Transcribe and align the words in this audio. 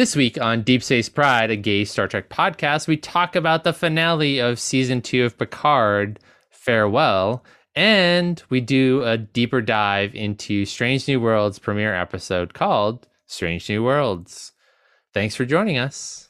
This 0.00 0.16
week 0.16 0.40
on 0.40 0.62
Deep 0.62 0.82
Space 0.82 1.10
Pride, 1.10 1.50
a 1.50 1.56
gay 1.56 1.84
Star 1.84 2.08
Trek 2.08 2.30
podcast, 2.30 2.88
we 2.88 2.96
talk 2.96 3.36
about 3.36 3.64
the 3.64 3.74
finale 3.74 4.38
of 4.38 4.58
season 4.58 5.02
two 5.02 5.26
of 5.26 5.36
Picard, 5.36 6.18
Farewell, 6.48 7.44
and 7.74 8.42
we 8.48 8.62
do 8.62 9.02
a 9.02 9.18
deeper 9.18 9.60
dive 9.60 10.14
into 10.14 10.64
Strange 10.64 11.06
New 11.06 11.20
Worlds 11.20 11.58
premiere 11.58 11.94
episode 11.94 12.54
called 12.54 13.08
Strange 13.26 13.68
New 13.68 13.84
Worlds. 13.84 14.52
Thanks 15.12 15.36
for 15.36 15.44
joining 15.44 15.76
us. 15.76 16.29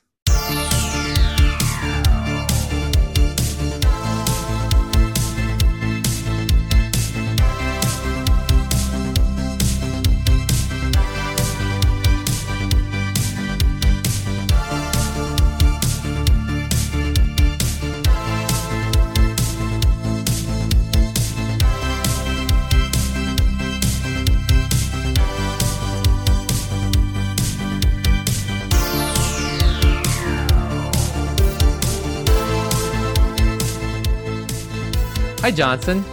Hi, 35.51 35.57
Johnson. 35.57 36.05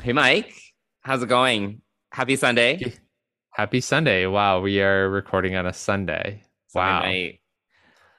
Hey, 0.00 0.12
Mike. 0.12 0.54
How's 1.00 1.24
it 1.24 1.28
going? 1.28 1.82
Happy 2.12 2.36
Sunday. 2.36 2.94
Happy 3.50 3.80
Sunday. 3.80 4.26
Wow, 4.26 4.60
we 4.60 4.80
are 4.80 5.10
recording 5.10 5.56
on 5.56 5.66
a 5.66 5.72
Sunday. 5.72 6.44
Sunday 6.68 6.88
wow. 6.88 7.00
Night. 7.00 7.40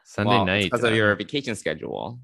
Sunday 0.03 0.29
well, 0.29 0.45
night. 0.45 0.63
Because 0.65 0.83
of 0.83 0.91
uh, 0.91 0.95
your 0.95 1.15
vacation 1.15 1.55
schedule. 1.55 2.19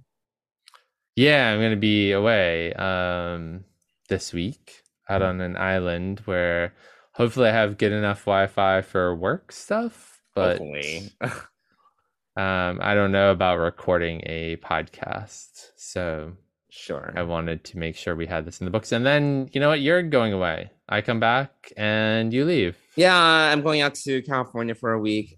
Yeah, 1.15 1.53
I'm 1.53 1.59
going 1.61 1.71
to 1.71 1.77
be 1.77 2.11
away 2.11 2.73
um, 2.73 3.63
this 4.09 4.33
week 4.33 4.83
out 5.09 5.21
on 5.21 5.39
an 5.39 5.55
island 5.55 6.19
where 6.25 6.75
hopefully 7.13 7.47
I 7.47 7.53
have 7.53 7.77
good 7.77 7.93
enough 7.93 8.25
Wi 8.25 8.47
Fi 8.47 8.81
for 8.81 9.15
work 9.15 9.53
stuff. 9.53 10.21
But 10.35 10.57
Hopefully. 10.57 11.13
um, 11.21 12.79
I 12.81 12.93
don't 12.93 13.13
know 13.13 13.31
about 13.31 13.59
recording 13.59 14.21
a 14.25 14.57
podcast. 14.57 15.69
So 15.77 16.33
sure. 16.71 17.13
I 17.15 17.21
wanted 17.23 17.63
to 17.65 17.77
make 17.77 17.95
sure 17.95 18.15
we 18.15 18.25
had 18.25 18.45
this 18.45 18.59
in 18.61 18.65
the 18.65 18.71
books. 18.71 18.91
And 18.91 19.05
then, 19.05 19.49
you 19.53 19.59
know 19.61 19.69
what? 19.69 19.81
You're 19.81 20.01
going 20.01 20.33
away. 20.33 20.71
I 20.89 21.01
come 21.01 21.19
back 21.19 21.71
and 21.77 22.33
you 22.33 22.45
leave. 22.45 22.75
Yeah, 22.95 23.15
I'm 23.15 23.61
going 23.61 23.81
out 23.81 23.93
to 23.95 24.21
California 24.23 24.73
for 24.73 24.93
a 24.93 24.99
week. 24.99 25.35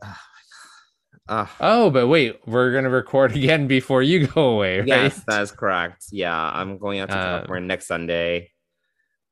Uh, 1.27 1.45
Oh, 1.59 1.89
but 1.89 2.07
wait, 2.07 2.39
we're 2.45 2.71
going 2.71 2.83
to 2.83 2.89
record 2.89 3.31
again 3.35 3.65
before 3.67 4.01
you 4.03 4.27
go 4.27 4.49
away, 4.55 4.79
right? 4.79 4.87
yes, 4.87 5.23
that 5.27 5.41
is 5.41 5.51
correct. 5.51 6.05
Yeah, 6.11 6.35
I'm 6.37 6.77
going 6.77 6.99
out 6.99 7.09
to 7.09 7.17
Uh, 7.17 7.23
California 7.37 7.67
next 7.67 7.87
Sunday. 7.87 8.51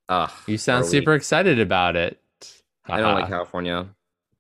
Uh, 0.10 0.28
You 0.48 0.58
sound 0.58 0.86
super 0.86 1.12
week. 1.12 1.18
excited 1.20 1.60
about 1.60 1.96
it. 1.96 2.20
I 2.88 3.00
don't 3.00 3.14
like 3.14 3.28
California, 3.28 3.88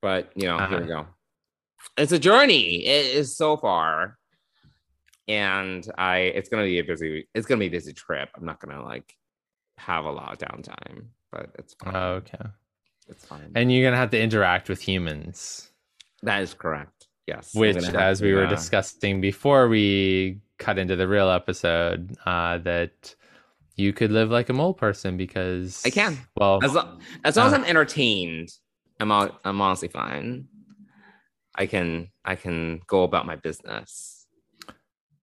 but 0.02 0.31
you 0.36 0.46
know, 0.48 0.58
here 0.68 0.80
we 0.81 0.92
Uh-huh. 0.92 1.03
go. 1.03 1.08
It's 1.98 2.12
a 2.12 2.20
journey. 2.20 2.86
It 2.86 3.16
is 3.16 3.36
so 3.38 3.58
far, 3.58 4.18
and 5.32 5.90
I. 5.98 6.18
It's 6.18 6.50
gonna 6.50 6.64
be 6.64 6.80
a 6.80 6.84
busy. 6.84 7.28
It's 7.34 7.48
gonna 7.48 7.60
be 7.60 7.68
a 7.68 7.72
busy 7.72 7.94
trip. 7.94 8.30
I'm 8.36 8.46
not 8.46 8.60
gonna 8.60 8.84
like 8.84 9.16
have 9.82 10.06
a 10.06 10.12
lot 10.12 10.32
of 10.34 10.38
downtime, 10.38 11.06
but 11.32 11.50
it's 11.58 11.74
fine. 11.74 11.96
Oh, 11.96 12.14
okay. 12.14 12.50
it's 13.08 13.25
fine. 13.25 13.52
And 13.56 13.72
you're 13.72 13.84
going 13.84 13.94
to 13.94 13.97
have 13.97 14.12
to 14.12 14.22
interact 14.22 14.69
with 14.69 14.80
humans, 14.81 15.72
that 16.24 16.42
is 16.42 16.53
correct. 16.53 17.08
Yes, 17.28 17.53
which, 17.53 17.80
gonna 17.80 17.97
as 17.97 18.22
we 18.22 18.34
were 18.34 18.46
uh, 18.46 18.50
discussing 18.50 19.22
before 19.22 19.68
we 19.68 20.42
cut 20.58 20.78
into 20.78 20.96
the 20.96 21.08
real 21.08 21.30
episode, 21.30 22.16
uh, 22.25 22.58
that 22.59 23.16
you 23.75 23.94
could 23.94 24.12
live 24.12 24.30
like 24.30 24.50
a 24.50 24.53
mole 24.53 24.74
person 24.74 25.18
because 25.18 25.81
I 25.86 25.90
can. 25.92 26.18
Well, 26.36 26.59
As 26.63 26.74
long 26.74 27.00
as, 27.24 27.38
long 27.38 27.48
as 27.48 27.53
Uh. 27.53 27.58
I'm 27.58 27.63
entertained, 27.63 28.50
I'm 29.00 29.12
out, 29.12 29.40
I'm 29.46 29.62
honestly 29.62 29.88
fine. 29.88 30.48
I 31.56 31.66
can 31.66 32.09
I 32.25 32.36
can 32.36 32.81
go 32.88 33.03
about 33.03 33.25
my 33.25 33.36
business. 33.36 34.21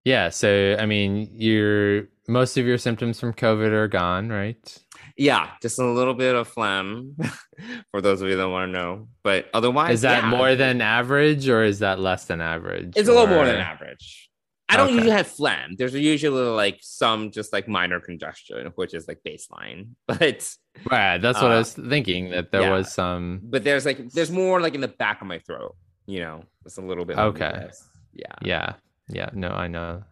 Yeah. 0.04 0.28
So, 0.31 0.76
I 0.78 0.86
mean, 0.86 1.28
your 1.32 2.09
most 2.28 2.56
of 2.59 2.66
your 2.66 2.78
symptoms 2.78 3.19
from 3.20 3.32
COVID 3.32 3.70
are 3.72 3.88
gone, 3.88 4.28
right? 4.28 4.78
Yeah, 5.16 5.50
just 5.62 5.78
a 5.78 5.84
little 5.84 6.14
bit 6.14 6.34
of 6.36 6.47
phlegm 6.47 7.16
for 7.91 8.00
those 8.00 8.20
of 8.22 8.28
you 8.28 8.37
that 8.37 8.48
want 8.48 8.69
to 8.69 8.72
know. 8.72 9.08
But 9.25 9.48
otherwise, 9.54 9.94
Is 9.94 10.00
that 10.03 10.25
yeah, 10.25 10.31
more 10.31 10.54
than 10.54 10.81
average 10.81 11.48
or 11.48 11.64
is 11.64 11.81
that 11.81 11.98
less 11.98 12.26
than 12.26 12.41
average? 12.41 12.92
It's 12.97 13.08
a 13.08 13.12
little 13.12 13.26
more 13.26 13.44
than 13.47 13.56
average. 13.56 14.26
I 14.70 14.76
don't 14.76 14.88
Okay. 14.88 14.94
usually 14.97 15.12
have 15.16 15.26
phlegm. 15.26 15.76
There's 15.78 15.94
usually 15.94 16.42
like 16.42 16.78
some 16.82 17.31
just 17.31 17.54
like 17.54 17.66
minor 17.69 18.00
congestion, 18.00 18.70
which 18.76 18.92
is 18.94 19.08
like 19.08 19.19
baseline. 19.26 19.88
But 20.06 20.47
Right. 20.91 21.19
That's 21.19 21.41
what 21.41 21.50
I 21.50 21.56
Uh, 21.56 21.58
was 21.60 21.72
thinking 21.72 22.31
that 22.31 22.53
there 22.53 22.60
yeah. 22.62 22.72
was 22.76 22.92
some. 22.92 23.41
but 23.42 23.64
there's 23.64 23.87
like 23.87 24.10
there's 24.10 24.31
more 24.31 24.60
like 24.60 24.75
in 24.75 24.82
the 24.82 24.88
back 24.88 25.20
of 25.22 25.26
my 25.26 25.38
throat. 25.41 25.75
You 26.06 26.20
know, 26.20 26.44
it's 26.66 26.76
a 26.76 26.82
little 26.82 27.04
bit. 27.06 27.19
Okay. 27.19 27.69
Yeah. 28.12 28.34
Yeah. 28.42 28.72
Yeah. 29.10 29.30
No, 29.32 29.48
I 29.48 29.69
know. 29.69 30.04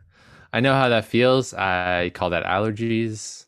I 0.52 0.60
know 0.60 0.74
how 0.74 0.88
that 0.88 1.04
feels. 1.04 1.52
I 1.54 2.10
call 2.14 2.30
that 2.30 2.44
allergies. 2.44 3.44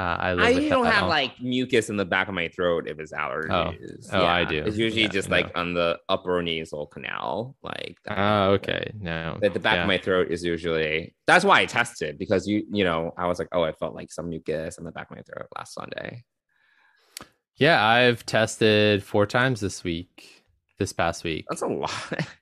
Uh, 0.00 0.16
I 0.20 0.34
live 0.34 0.44
I 0.44 0.68
don't 0.68 0.86
have 0.86 1.02
all- 1.04 1.08
like 1.08 1.40
mucus 1.40 1.90
in 1.90 1.96
the 1.96 2.04
back 2.04 2.28
of 2.28 2.34
my 2.34 2.46
throat 2.46 2.86
if 2.86 3.00
it's 3.00 3.12
allergies. 3.12 4.08
Oh, 4.12 4.24
I 4.24 4.44
do. 4.44 4.62
It's 4.64 4.76
usually 4.76 5.02
Yeah, 5.02 5.08
just 5.08 5.28
no. 5.28 5.36
like 5.36 5.50
on 5.56 5.74
the 5.74 5.98
upper 6.08 6.40
nasal 6.40 6.86
canal, 6.86 7.56
like 7.64 7.96
that. 8.04 8.16
Oh, 8.16 8.52
okay. 8.52 8.92
No. 9.00 9.38
But 9.40 9.54
the 9.54 9.58
back 9.58 9.74
yeah. 9.74 9.82
of 9.82 9.88
my 9.88 9.98
throat 9.98 10.28
is 10.30 10.44
usually 10.44 11.16
that's 11.26 11.44
why 11.44 11.60
I 11.60 11.66
tested 11.66 12.16
because 12.16 12.46
you 12.46 12.64
you 12.70 12.84
know 12.84 13.12
I 13.18 13.26
was 13.26 13.40
like 13.40 13.48
oh 13.50 13.64
I 13.64 13.72
felt 13.72 13.96
like 13.96 14.12
some 14.12 14.28
mucus 14.28 14.78
in 14.78 14.84
the 14.84 14.92
back 14.92 15.10
of 15.10 15.16
my 15.16 15.22
throat 15.24 15.48
last 15.56 15.74
Sunday. 15.74 16.22
Yeah, 17.56 17.84
I've 17.84 18.24
tested 18.24 19.02
four 19.02 19.26
times 19.26 19.60
this 19.60 19.82
week. 19.82 20.44
This 20.78 20.92
past 20.92 21.24
week. 21.24 21.44
That's 21.50 21.62
a 21.62 21.66
lot. 21.66 21.90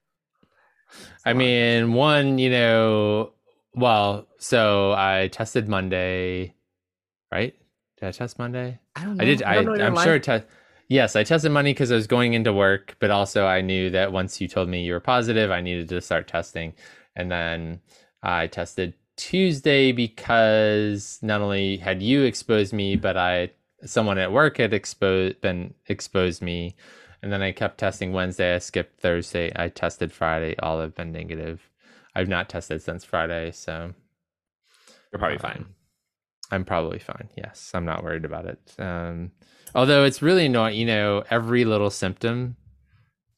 I 1.24 1.32
mean, 1.32 1.92
one, 1.92 2.38
you 2.38 2.50
know, 2.50 3.32
well, 3.74 4.26
so 4.38 4.92
I 4.92 5.28
tested 5.32 5.68
Monday, 5.68 6.54
right? 7.32 7.54
Did 7.98 8.06
I 8.06 8.12
test 8.12 8.38
Monday? 8.38 8.78
I 8.94 9.04
don't 9.04 9.16
know. 9.16 9.22
I 9.22 9.26
did. 9.26 9.42
I, 9.42 9.54
don't 9.56 9.66
know 9.66 9.74
your 9.74 9.86
I'm 9.86 9.94
life. 9.94 10.04
sure. 10.04 10.18
Te- 10.18 10.46
yes, 10.88 11.16
I 11.16 11.24
tested 11.24 11.52
Monday 11.52 11.72
because 11.72 11.90
I 11.90 11.96
was 11.96 12.06
going 12.06 12.34
into 12.34 12.52
work, 12.52 12.96
but 13.00 13.10
also 13.10 13.46
I 13.46 13.60
knew 13.60 13.90
that 13.90 14.12
once 14.12 14.40
you 14.40 14.48
told 14.48 14.68
me 14.68 14.82
you 14.84 14.92
were 14.92 15.00
positive, 15.00 15.50
I 15.50 15.60
needed 15.60 15.88
to 15.90 16.00
start 16.00 16.28
testing. 16.28 16.74
And 17.14 17.30
then 17.30 17.80
I 18.22 18.46
tested 18.46 18.94
Tuesday 19.16 19.92
because 19.92 21.18
not 21.22 21.40
only 21.40 21.78
had 21.78 22.02
you 22.02 22.22
exposed 22.22 22.72
me, 22.72 22.96
but 22.96 23.16
I 23.16 23.50
someone 23.84 24.18
at 24.18 24.32
work 24.32 24.58
had 24.58 24.72
exposed 24.74 25.40
been 25.40 25.74
exposed 25.86 26.42
me. 26.42 26.76
And 27.22 27.32
then 27.32 27.42
I 27.42 27.52
kept 27.52 27.78
testing 27.78 28.12
Wednesday. 28.12 28.54
I 28.54 28.58
skipped 28.58 29.00
Thursday. 29.00 29.52
I 29.56 29.68
tested 29.68 30.12
Friday. 30.12 30.54
All 30.62 30.80
have 30.80 30.94
been 30.94 31.12
negative. 31.12 31.70
I've 32.14 32.28
not 32.28 32.48
tested 32.48 32.82
since 32.82 33.04
Friday, 33.04 33.50
so 33.52 33.92
You're 35.12 35.18
probably 35.18 35.36
um, 35.36 35.42
fine. 35.42 35.66
I'm 36.50 36.64
probably 36.64 36.98
fine. 36.98 37.28
Yes, 37.36 37.72
I'm 37.74 37.84
not 37.84 38.04
worried 38.04 38.24
about 38.24 38.46
it. 38.46 38.74
Um, 38.78 39.32
although 39.74 40.04
it's 40.04 40.22
really 40.22 40.48
not, 40.48 40.74
you 40.74 40.86
know, 40.86 41.24
every 41.30 41.64
little 41.64 41.90
symptom, 41.90 42.56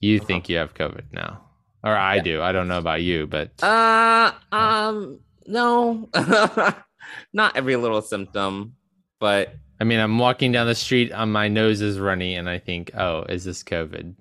you 0.00 0.20
think 0.20 0.48
you 0.48 0.58
have 0.58 0.74
COVID 0.74 1.12
now, 1.12 1.40
or 1.82 1.96
I 1.96 2.16
Yeah. 2.16 2.22
do. 2.22 2.42
I 2.42 2.52
don't 2.52 2.68
know 2.68 2.78
about 2.78 3.02
you, 3.02 3.26
but 3.26 3.50
Uh 3.62 4.32
um 4.52 5.20
no, 5.46 6.08
not 7.32 7.56
every 7.56 7.76
little 7.76 8.02
symptom, 8.02 8.74
but 9.18 9.54
I 9.80 9.84
mean, 9.84 10.00
I'm 10.00 10.18
walking 10.18 10.52
down 10.52 10.66
the 10.66 10.74
street, 10.74 11.12
and 11.14 11.32
my 11.32 11.48
nose 11.48 11.80
is 11.80 11.98
runny, 12.00 12.34
and 12.34 12.48
I 12.48 12.58
think, 12.58 12.90
oh, 12.96 13.22
is 13.22 13.44
this 13.44 13.62
COVID? 13.62 14.14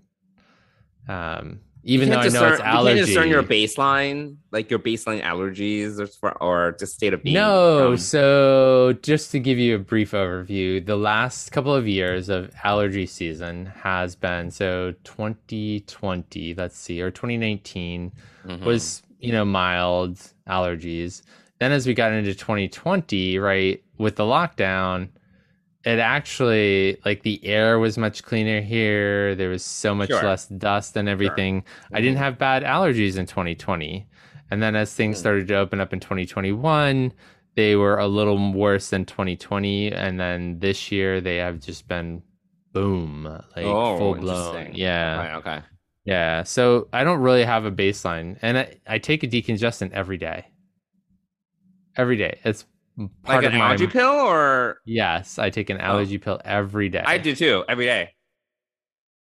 Um, 1.07 1.61
even 1.83 2.09
though 2.09 2.17
I 2.17 2.23
can't 2.23 2.33
know 2.33 2.39
discern, 2.41 2.51
it's 2.53 2.59
you 2.59 2.65
can't 2.65 2.97
discern 3.05 3.29
your 3.29 3.43
baseline, 3.43 4.35
like 4.51 4.69
your 4.69 4.79
baseline 4.79 5.23
allergies, 5.23 5.99
or, 5.99 6.07
for, 6.07 6.31
or 6.43 6.73
just 6.77 6.93
state 6.95 7.13
of 7.13 7.23
being. 7.23 7.35
No, 7.35 7.91
from- 7.91 7.97
so 7.97 8.93
just 9.01 9.31
to 9.31 9.39
give 9.39 9.57
you 9.57 9.75
a 9.75 9.79
brief 9.79 10.11
overview, 10.11 10.85
the 10.85 10.97
last 10.97 11.51
couple 11.53 11.73
of 11.73 11.87
years 11.87 12.27
of 12.27 12.51
allergy 12.63 13.05
season 13.05 13.67
has 13.67 14.15
been 14.15 14.51
so 14.51 14.93
2020, 15.05 16.53
let's 16.55 16.77
see, 16.77 17.01
or 17.01 17.09
2019 17.09 18.11
Mhm. 18.45 18.61
was, 18.63 19.01
you 19.19 19.31
know, 19.31 19.45
mild 19.45 20.19
allergies. 20.47 21.21
Then 21.59 21.71
as 21.71 21.87
we 21.87 21.93
got 21.93 22.11
into 22.11 22.35
2020, 22.35 23.39
right, 23.39 23.81
with 23.97 24.17
the 24.17 24.23
lockdown, 24.23 25.07
it 25.91 25.99
actually 25.99 26.97
like 27.05 27.21
the 27.23 27.37
air 27.45 27.79
was 27.79 27.97
much 27.97 28.23
cleaner 28.29 28.59
here. 28.61 29.35
There 29.35 29.49
was 29.49 29.63
so 29.63 29.95
much 29.95 30.09
Sure. 30.09 30.23
less 30.23 30.47
dust 30.47 30.97
and 30.97 31.07
everything. 31.07 31.63
I 31.93 32.01
didn't 32.01 32.17
have 32.25 32.37
bad 32.37 32.63
allergies 32.63 33.17
in 33.17 33.25
2020. 33.25 34.05
And 34.51 34.61
then 34.63 34.75
as 34.75 34.93
things 34.93 35.15
Mm. 35.17 35.19
started 35.19 35.47
to 35.47 35.55
open 35.55 35.79
up 35.79 35.93
in 35.93 35.99
2021, 35.99 37.13
they 37.55 37.75
were 37.75 37.97
a 37.97 38.07
little 38.07 38.39
worse 38.53 38.89
than 38.89 39.05
2020 39.05 39.91
and 39.91 40.19
then 40.19 40.59
this 40.59 40.91
year 40.91 41.21
they 41.21 41.37
have 41.37 41.59
just 41.59 41.87
been 41.87 42.21
boom, 42.73 43.23
like 43.55 43.65
Oh, 43.65 43.97
full 43.97 44.15
blown. 44.15 44.71
Yeah. 44.73 45.17
Right, 45.17 45.35
okay. 45.35 45.59
Yeah, 46.05 46.43
so 46.43 46.87
I 46.93 47.03
don't 47.03 47.19
really 47.19 47.43
have 47.43 47.65
a 47.65 47.71
baseline, 47.71 48.37
and 48.41 48.57
I, 48.57 48.75
I 48.87 48.97
take 48.99 49.23
a 49.23 49.27
decongestant 49.27 49.91
every 49.91 50.17
day. 50.17 50.45
Every 51.97 52.15
day, 52.15 52.39
it's 52.45 52.65
like 52.97 53.43
an 53.45 53.53
my. 53.53 53.65
allergy 53.65 53.87
pill, 53.87 54.09
or 54.09 54.77
Yes, 54.85 55.37
I 55.39 55.49
take 55.49 55.69
an 55.69 55.77
allergy 55.77 56.17
pill 56.17 56.41
every 56.43 56.89
day. 56.89 57.03
I 57.05 57.17
do 57.17 57.35
too 57.35 57.63
every 57.69 57.85
day. 57.85 58.13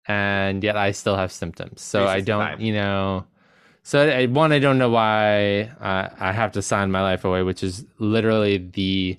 and 0.08 0.62
yet 0.62 0.76
I 0.76 0.92
still 0.92 1.16
have 1.16 1.32
symptoms. 1.32 1.82
So 1.82 2.06
I 2.06 2.20
don't, 2.20 2.60
you 2.60 2.72
know. 2.72 3.26
So 3.82 4.08
I, 4.08 4.26
one, 4.26 4.52
I 4.52 4.58
don't 4.58 4.78
know 4.78 4.90
why 4.90 5.70
uh, 5.80 6.08
I 6.18 6.32
have 6.32 6.52
to 6.52 6.62
sign 6.62 6.90
my 6.90 7.02
life 7.02 7.24
away, 7.24 7.42
which 7.42 7.62
is 7.62 7.84
literally 7.98 8.58
the 8.58 9.18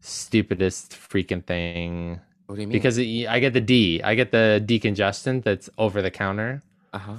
stupidest 0.00 0.92
freaking 0.92 1.44
thing. 1.44 2.20
What 2.46 2.56
do 2.56 2.60
you 2.62 2.66
mean? 2.68 2.72
Because 2.72 2.98
it, 2.98 3.26
I 3.26 3.40
get 3.40 3.52
the 3.52 3.60
D, 3.60 4.00
I 4.02 4.14
get 4.14 4.32
the 4.32 4.62
decongestant 4.64 5.44
that's 5.44 5.68
over 5.78 6.00
the 6.02 6.10
counter. 6.10 6.62
uh 6.92 6.98
huh. 6.98 7.16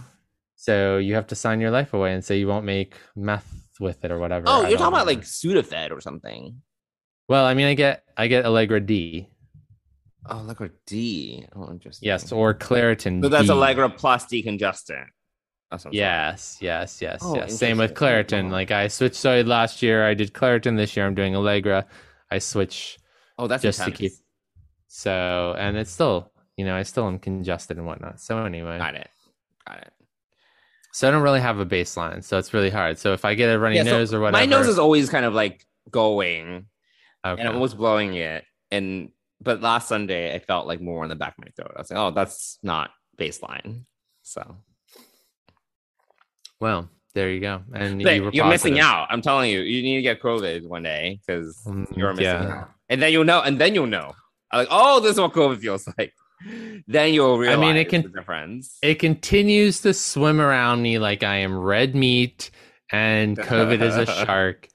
So 0.56 0.98
you 0.98 1.14
have 1.16 1.28
to 1.28 1.36
sign 1.36 1.62
your 1.62 1.72
life 1.72 1.94
away 1.94 2.14
and 2.14 2.26
say 2.26 2.38
you 2.40 2.48
won't 2.48 2.66
make 2.66 2.96
meth 3.16 3.67
with 3.80 4.04
it 4.06 4.12
or 4.12 4.20
whatever. 4.20 4.46
Oh, 4.48 4.66
I 4.66 4.70
you're 4.70 4.78
talking 4.78 4.94
about 4.94 5.08
like 5.08 5.22
Sudafed 5.22 5.92
or 5.92 6.02
something. 6.02 6.62
Well, 7.28 7.46
I 7.46 7.54
mean, 7.54 7.68
I 7.68 7.74
get 7.74 8.04
I 8.16 8.28
get 8.28 8.46
Allegra 8.46 8.80
D, 8.80 9.28
Oh, 10.30 10.38
Allegra 10.40 10.70
D. 10.86 11.46
Oh, 11.56 11.70
interesting. 11.72 12.08
yes, 12.08 12.32
or 12.32 12.54
Claritin. 12.54 13.22
So 13.22 13.30
that's 13.30 13.48
D. 13.48 13.52
Allegra 13.54 13.90
plus 13.90 14.26
decongestant. 14.26 15.06
That's 15.70 15.84
what 15.84 15.92
I'm. 15.92 15.96
Yes, 15.96 16.58
yes, 16.62 17.02
yes, 17.02 17.20
Oh, 17.22 17.36
yes. 17.36 17.58
Same 17.58 17.78
with. 17.78 17.94
Claritin. 17.94 18.50
Like 18.52 18.72
I 18.72 18.88
switched 18.88 19.16
soy 19.16 19.44
last 19.44 19.82
year. 19.82 20.06
I 20.08 20.14
did 20.14 20.34
Claritin 20.34 20.78
this 20.78 20.96
year. 20.96 21.06
I'm 21.06 21.16
doing 21.16 21.36
Allegra. 21.36 21.86
I 22.32 22.40
switch 22.40 22.98
Oh, 23.38 23.48
that's 23.48 23.62
just 23.64 23.84
to 23.84 23.92
keep. 23.92 24.12
So 24.88 25.56
and 25.58 25.76
it's 25.78 25.92
still, 25.92 26.32
you 26.56 26.66
know, 26.66 26.76
I 26.76 26.84
still 26.84 27.08
am 27.08 27.20
congested 27.20 27.78
and 27.78 27.86
whatnot. 27.86 28.20
So 28.22 28.44
anyway, 28.46 28.78
Got 28.78 28.96
it. 28.96 29.10
Got 29.68 29.80
it. 29.80 29.94
So 30.98 31.08
I 31.08 31.12
don't 31.12 31.22
really 31.22 31.42
have 31.42 31.60
a 31.60 31.66
baseline. 31.66 32.24
So 32.24 32.40
it's 32.40 32.56
really 32.56 32.72
hard. 32.72 32.98
So 32.98 33.14
if 33.14 33.24
I 33.24 33.36
get 33.36 33.54
a 33.54 33.60
runny 33.60 33.76
Yeah, 33.76 33.84
so 33.84 33.92
nose 34.00 34.16
or 34.16 34.20
whatever, 34.20 34.36
My 34.36 34.48
nose 34.48 34.68
is 34.68 34.80
always 34.80 35.12
kind 35.12 35.26
of 35.26 35.34
like 35.36 35.64
going, 35.92 36.66
okay. 37.24 37.40
and 37.40 37.48
I'm 37.48 37.54
always 37.56 37.76
blowing 37.76 38.16
it. 38.16 38.44
And 38.72 39.12
but 39.40 39.62
last 39.62 39.88
Sunday, 39.88 40.34
I 40.34 40.40
felt 40.40 40.66
like 40.66 40.82
more 40.82 41.04
in 41.04 41.10
the 41.10 41.16
back 41.16 41.36
of 41.38 41.44
my 41.46 41.52
throat. 41.56 41.74
I 41.76 41.82
was 41.82 41.92
like, 41.92 42.00
oh, 42.00 42.10
that's 42.10 42.58
not 42.64 42.90
baseline. 43.16 43.86
So 44.24 44.56
well, 46.60 46.90
there 47.14 47.30
you 47.30 47.42
go. 47.42 47.62
And 47.76 48.02
But 48.02 48.16
you 48.16 48.32
you're 48.34 48.48
missing 48.48 48.80
out. 48.80 49.06
I'm 49.12 49.22
telling 49.22 49.52
you, 49.52 49.60
you 49.60 49.84
need 49.84 49.98
to 49.98 50.02
get 50.02 50.20
COVID 50.20 50.66
one 50.68 50.82
day 50.82 51.20
because 51.28 51.62
Mm, 51.68 51.96
you're 51.96 52.10
missing 52.14 52.26
yeah. 52.26 52.62
out. 52.62 52.72
And 52.90 53.00
then 53.00 53.12
you'll 53.14 53.24
know. 53.24 53.42
And 53.44 53.62
then 53.62 53.76
you'll 53.76 53.86
know. 53.86 54.14
Like, 54.52 54.70
oh, 54.72 55.00
this 55.00 55.12
is 55.12 55.20
what 55.20 55.34
COVID 55.34 55.60
feels 55.60 55.88
like. 56.00 56.12
Then 56.88 57.14
you'll 57.14 57.38
realize. 57.38 57.58
I 57.58 57.62
mean, 57.62 57.76
it 57.78 57.90
can- 57.90 58.12
difference. 58.12 58.78
It 58.82 58.96
continues 58.96 59.82
to 59.82 59.94
swim 59.94 60.40
around 60.40 60.82
me 60.82 61.00
like 61.00 61.24
I 61.24 61.38
am 61.38 61.58
red 61.58 61.96
meat 61.96 62.52
and 62.92 63.38
COVID 63.38 63.82
is 63.82 63.96
a 63.96 64.06
shark. 64.26 64.68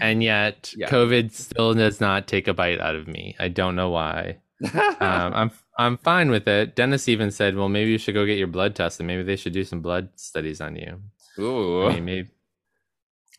And 0.00 0.22
yet 0.22 0.72
Yeah. 0.76 0.88
COVID 0.88 1.32
still 1.32 1.74
does 1.74 2.00
not 2.00 2.26
take 2.26 2.48
a 2.48 2.54
bite 2.54 2.80
out 2.80 2.96
of 2.96 3.06
me. 3.06 3.36
I 3.38 3.48
don't 3.48 3.76
know 3.76 3.90
why. 3.90 4.38
um, 4.74 4.94
I'm 5.00 5.50
I'm 5.78 5.96
fine 5.98 6.30
with 6.30 6.46
it. 6.48 6.76
Dennis 6.76 7.08
even 7.08 7.30
said, 7.30 7.56
"Well, 7.56 7.68
maybe 7.68 7.90
you 7.90 7.98
should 7.98 8.14
go 8.14 8.26
get 8.26 8.38
your 8.38 8.46
blood 8.46 8.74
tested. 8.74 9.06
Maybe 9.06 9.22
they 9.22 9.36
should 9.36 9.52
do 9.52 9.64
some 9.64 9.80
blood 9.80 10.08
studies 10.16 10.60
on 10.60 10.76
you." 10.76 11.00
Ooh. 11.38 11.86
I 11.86 11.94
mean, 11.94 12.04
maybe. 12.04 12.28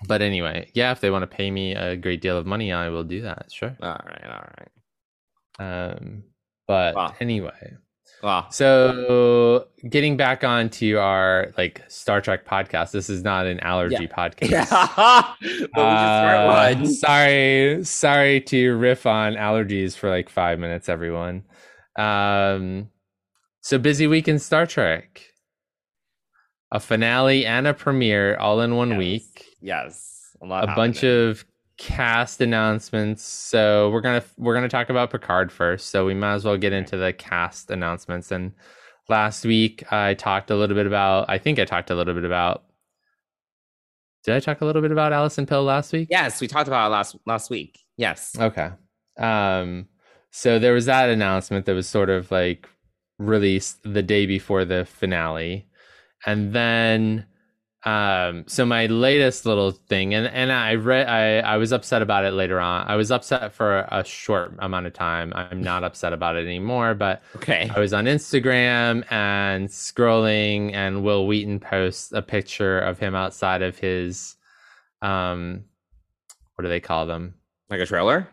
But 0.08 0.22
anyway, 0.22 0.70
yeah, 0.74 0.92
if 0.92 1.00
they 1.00 1.10
want 1.12 1.24
to 1.24 1.28
pay 1.36 1.50
me 1.52 1.75
a 1.75 1.96
great 1.96 2.22
deal 2.22 2.38
of 2.38 2.46
money, 2.46 2.72
I 2.74 2.90
will 2.90 3.04
do 3.06 3.22
that. 3.22 3.52
Sure. 3.52 3.75
All 3.81 4.02
right. 4.06 4.25
All 4.25 4.46
right. 5.60 5.92
Um, 5.98 6.24
but 6.68 6.95
Wow. 6.95 7.13
anyway, 7.19 7.74
Well, 8.21 8.50
so 8.51 9.68
getting 9.89 10.15
back 10.18 10.44
onto 10.44 10.98
our 10.98 11.54
like 11.57 11.83
Star 11.89 12.21
Trek 12.21 12.45
podcast. 12.45 12.92
This 12.92 13.10
is 13.10 13.21
not 13.24 13.45
an 13.48 13.60
allergy 13.60 14.07
podcast. 14.07 14.50
yeah. 14.51 15.33
we 15.42 15.48
should 15.50 15.77
Uh, 15.77 16.86
sorry, 16.86 17.83
sorry 17.83 18.42
to 18.42 18.75
riff 18.77 19.06
on 19.06 19.33
allergies 19.33 19.95
for 19.98 20.10
like 20.10 20.30
five 20.30 20.57
minutes, 20.60 20.88
everyone. 20.89 21.44
Um, 21.98 22.89
so 23.62 23.77
busy 23.77 24.07
week 24.07 24.27
in 24.27 24.39
Star 24.39 24.65
Trek. 24.65 25.21
A 26.71 26.80
finale 26.80 27.45
and 27.45 27.68
a 27.68 27.74
premiere 27.74 28.36
all 28.38 28.62
in 28.62 28.75
one 28.75 28.89
Yes. 28.92 28.98
week. 28.98 29.45
Yes. 29.62 30.36
A, 30.42 30.45
A 30.48 30.75
bunch 30.75 31.04
of 31.04 31.45
cast 31.78 32.42
announcements. 32.42 33.24
So 33.24 33.90
we're 33.90 34.02
gonna 34.02 34.24
we're 34.38 34.54
gonna 34.54 34.70
talk 34.70 34.90
about 34.90 35.12
Picard 35.12 35.52
first. 35.52 35.90
So 35.90 36.06
we 36.06 36.14
might 36.14 36.36
as 36.36 36.46
well 36.46 36.58
get 36.58 36.74
into 36.74 36.98
the 36.98 37.14
cast 37.14 37.72
announcements. 37.72 38.31
And 38.31 38.54
last 39.10 39.46
week 39.46 39.92
I 39.92 40.14
talked 40.14 40.52
a 40.52 40.56
little 40.56 40.75
bit 40.75 40.88
about. 40.88 41.30
I 41.30 41.38
think 41.38 41.60
I 41.60 41.66
talked 41.66 41.90
a 41.90 41.96
little 41.96 42.14
bit 42.14 42.25
about. 42.25 42.64
Did 44.24 44.36
I 44.36 44.40
talk 44.40 44.62
a 44.62 44.66
little 44.66 44.81
bit 44.81 44.92
about 44.92 45.12
Allison 45.12 45.46
Pill 45.46 45.64
last 45.64 45.92
week? 45.92 46.08
Yes, 46.10 46.40
we 46.40 46.48
talked 46.48 46.68
about 46.68 46.92
last 46.92 47.16
last 47.25 47.50
week. 47.50 47.80
Yes. 47.98 48.36
Okay. 48.40 48.70
Um 49.18 49.88
so 50.31 50.58
there 50.58 50.74
was 50.74 50.86
that 50.86 51.10
announcement 51.10 51.66
that 51.66 51.75
was 51.75 51.88
sort 51.88 52.10
of 52.10 52.31
like 52.31 52.68
released 53.20 53.80
the 53.84 54.02
day 54.02 54.25
before 54.25 54.66
the 54.66 54.86
finale. 54.86 55.68
And 56.25 56.54
then 56.54 57.25
um 57.86 58.46
so 58.48 58.66
my 58.66 58.86
latest 58.86 59.46
little 59.46 59.72
thing 59.72 60.14
and 60.14 60.26
and 60.28 60.54
I 60.54 60.76
read 60.76 61.06
I 61.10 61.40
I 61.40 61.58
was 61.58 61.74
upset 61.74 62.02
about 62.02 62.24
it 62.24 62.32
later 62.32 62.60
on. 62.60 62.88
I 62.88 62.96
was 62.96 63.12
upset 63.12 63.54
for 63.54 63.80
a 63.92 64.06
short 64.06 64.56
amount 64.60 64.86
of 64.88 64.94
time. 64.94 65.34
I'm 65.36 65.62
not 65.62 65.84
upset 65.90 66.14
about 66.14 66.38
it 66.38 66.46
anymore, 66.46 66.94
but 66.94 67.22
Okay. 67.36 67.70
I 67.76 67.80
was 67.80 67.92
on 67.92 68.06
Instagram 68.06 69.04
and 69.12 69.68
scrolling, 69.68 70.74
and 70.74 71.04
Wil 71.04 71.28
Wheaton 71.28 71.60
posts 71.60 72.14
a 72.14 72.22
picture 72.22 72.80
of 72.80 73.00
him 73.00 73.16
outside 73.16 73.62
of 73.62 73.78
his, 73.78 74.38
um, 75.02 75.66
what 76.56 76.64
do 76.64 76.70
they 76.70 76.80
call 76.80 77.06
them? 77.06 77.34
Like 77.70 77.82
a 77.82 77.86
trailer? 77.86 78.30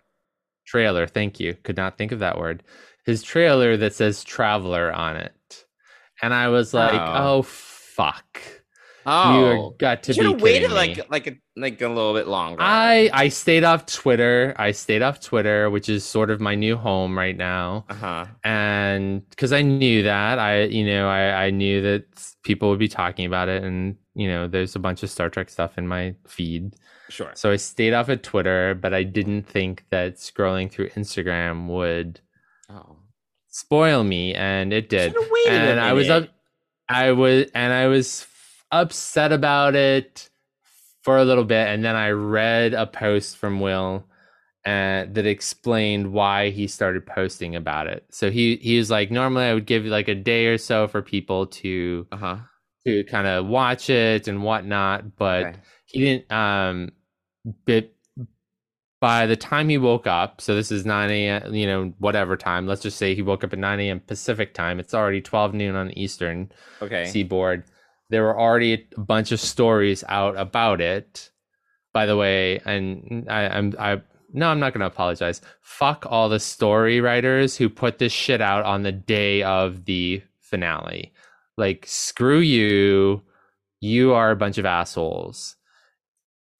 Trailer. 0.64 1.08
Thank 1.08 1.40
you. 1.40 1.54
Could 1.64 1.76
not 1.76 1.98
think 1.98 2.12
of 2.12 2.20
that 2.20 2.38
word. 2.38 2.62
His 3.04 3.24
trailer 3.24 3.76
that 3.78 3.94
says 3.94 4.22
"Traveler" 4.22 4.92
on 4.92 5.16
it, 5.16 5.64
and 6.22 6.32
I 6.32 6.48
was 6.48 6.72
like, 6.72 6.92
Oh. 7.00 7.38
"Oh, 7.38 7.42
fuck! 7.42 8.40
Oh. 9.06 9.70
You 9.70 9.74
got 9.78 10.02
to 10.04 10.12
should 10.12 10.22
be 10.22 10.30
have 10.32 10.40
waited 10.42 10.70
kidding 10.70 10.70
me." 10.70 10.94
like 10.96 11.10
like 11.10 11.26
a 11.26 11.36
like 11.56 11.80
a 11.82 11.88
little 11.88 12.12
bit 12.14 12.26
longer. 12.28 12.60
I 12.62 13.10
I 13.12 13.28
stayed 13.28 13.64
off 13.64 13.86
Twitter. 13.86 14.54
I 14.58 14.72
stayed 14.72 15.02
off 15.02 15.20
Twitter, 15.20 15.70
which 15.70 15.88
is 15.88 16.04
sort 16.04 16.30
of 16.30 16.40
my 16.40 16.54
new 16.54 16.76
home 16.76 17.16
right 17.16 17.36
now. 17.36 17.84
uh-huh. 17.88 18.26
and 18.44 19.28
because 19.30 19.52
I 19.52 19.62
knew 19.62 20.02
that 20.02 20.38
I 20.38 20.64
you 20.64 20.84
know 20.84 21.08
I 21.08 21.46
I 21.46 21.50
knew 21.50 21.80
that 21.82 22.04
people 22.42 22.68
would 22.70 22.78
be 22.78 22.88
talking 22.88 23.26
about 23.26 23.48
it 23.48 23.62
and 23.62 23.96
you 24.14 24.28
know 24.28 24.48
there's 24.48 24.76
a 24.76 24.78
bunch 24.78 25.02
of 25.02 25.10
Star 25.10 25.30
Trek 25.30 25.48
stuff 25.50 25.78
in 25.78 25.86
my 25.88 26.14
feed 26.26 26.74
Sure. 27.08 27.32
so 27.34 27.50
I 27.50 27.56
stayed 27.56 27.92
off 27.92 28.08
of 28.08 28.22
Twitter 28.22 28.74
but 28.74 28.94
I 28.94 29.02
didn't 29.02 29.42
think 29.42 29.84
that 29.90 30.16
scrolling 30.16 30.70
through 30.70 30.90
Instagram 30.90 31.66
would 31.68 32.20
Oh. 32.70 32.96
spoil 33.48 34.04
me 34.04 34.34
and 34.34 34.72
it 34.72 34.88
did 34.88 35.12
Should've 35.12 35.28
waited 35.30 35.52
a 35.52 35.70
and 35.72 35.80
I 35.80 35.92
was 35.92 36.08
up. 36.08 36.28
I 36.88 37.12
was 37.12 37.46
and 37.54 37.72
I 37.72 37.86
was 37.88 38.22
upset 38.72 39.32
about 39.32 39.74
it 39.74 40.30
for 41.02 41.16
a 41.18 41.24
little 41.24 41.44
bit 41.44 41.68
and 41.68 41.84
then 41.84 41.96
I 41.96 42.10
read 42.10 42.74
a 42.74 42.86
post 42.86 43.36
from 43.36 43.60
Wil 43.60 44.06
uh, 44.66 45.06
that 45.12 45.24
explained 45.26 46.12
why 46.12 46.50
he 46.50 46.66
started 46.66 47.06
posting 47.06 47.56
about 47.56 47.86
it. 47.86 48.04
So 48.10 48.30
he 48.30 48.56
he 48.56 48.76
was 48.78 48.90
like 48.90 49.10
normally 49.10 49.44
I 49.44 49.54
would 49.54 49.66
give 49.66 49.84
like 49.86 50.08
a 50.08 50.14
day 50.14 50.46
or 50.46 50.58
so 50.58 50.86
for 50.88 51.00
people 51.02 51.46
to 51.46 52.06
Uh-huh. 52.12 52.36
to 52.86 53.04
kind 53.04 53.26
of 53.26 53.46
watch 53.46 53.88
it 53.90 54.28
and 54.28 54.42
whatnot, 54.42 55.16
but 55.16 55.46
Okay. 55.46 55.58
he 55.86 56.00
didn't 56.00 56.30
um 56.30 56.92
but 57.64 57.90
by 59.00 59.26
the 59.26 59.36
time 59.36 59.68
he 59.68 59.78
woke 59.78 60.06
up 60.06 60.40
so 60.40 60.54
this 60.54 60.70
is 60.70 60.84
9 60.84 61.10
a.m 61.10 61.54
you 61.54 61.66
know 61.66 61.92
whatever 61.98 62.36
time 62.36 62.66
let's 62.66 62.82
just 62.82 62.98
say 62.98 63.14
he 63.14 63.22
woke 63.22 63.42
up 63.42 63.52
at 63.52 63.58
9 63.58 63.80
a.m 63.80 64.00
pacific 64.00 64.52
time 64.54 64.78
it's 64.78 64.92
already 64.94 65.20
12 65.20 65.54
noon 65.54 65.74
on 65.74 65.88
the 65.88 66.02
eastern 66.02 66.50
Okay. 66.82 67.04
seaboard 67.04 67.64
there 68.10 68.22
were 68.22 68.38
already 68.38 68.86
a 68.96 69.00
bunch 69.00 69.32
of 69.32 69.40
stories 69.40 70.04
out 70.08 70.36
about 70.36 70.80
it. 70.80 71.30
By 71.92 72.06
the 72.06 72.16
way 72.16 72.60
and 72.64 73.26
I, 73.28 73.48
i'm 73.48 73.74
i 73.78 74.00
no 74.32 74.48
i'm 74.48 74.60
not 74.60 74.72
going 74.72 74.80
to 74.80 74.86
apologize. 74.86 75.40
Fuck 75.60 76.06
all 76.08 76.28
the 76.28 76.38
story 76.38 77.00
writers 77.00 77.56
who 77.56 77.68
put 77.68 77.98
this 77.98 78.12
shit 78.12 78.40
out 78.40 78.64
on 78.64 78.82
the 78.82 78.92
day 78.92 79.42
of 79.42 79.86
the 79.86 80.22
finale. 80.38 81.12
Like 81.56 81.84
screw 81.86 82.38
you. 82.38 83.22
You 83.80 84.12
are 84.12 84.30
a 84.30 84.36
bunch 84.36 84.58
of 84.58 84.66
assholes 84.66 85.56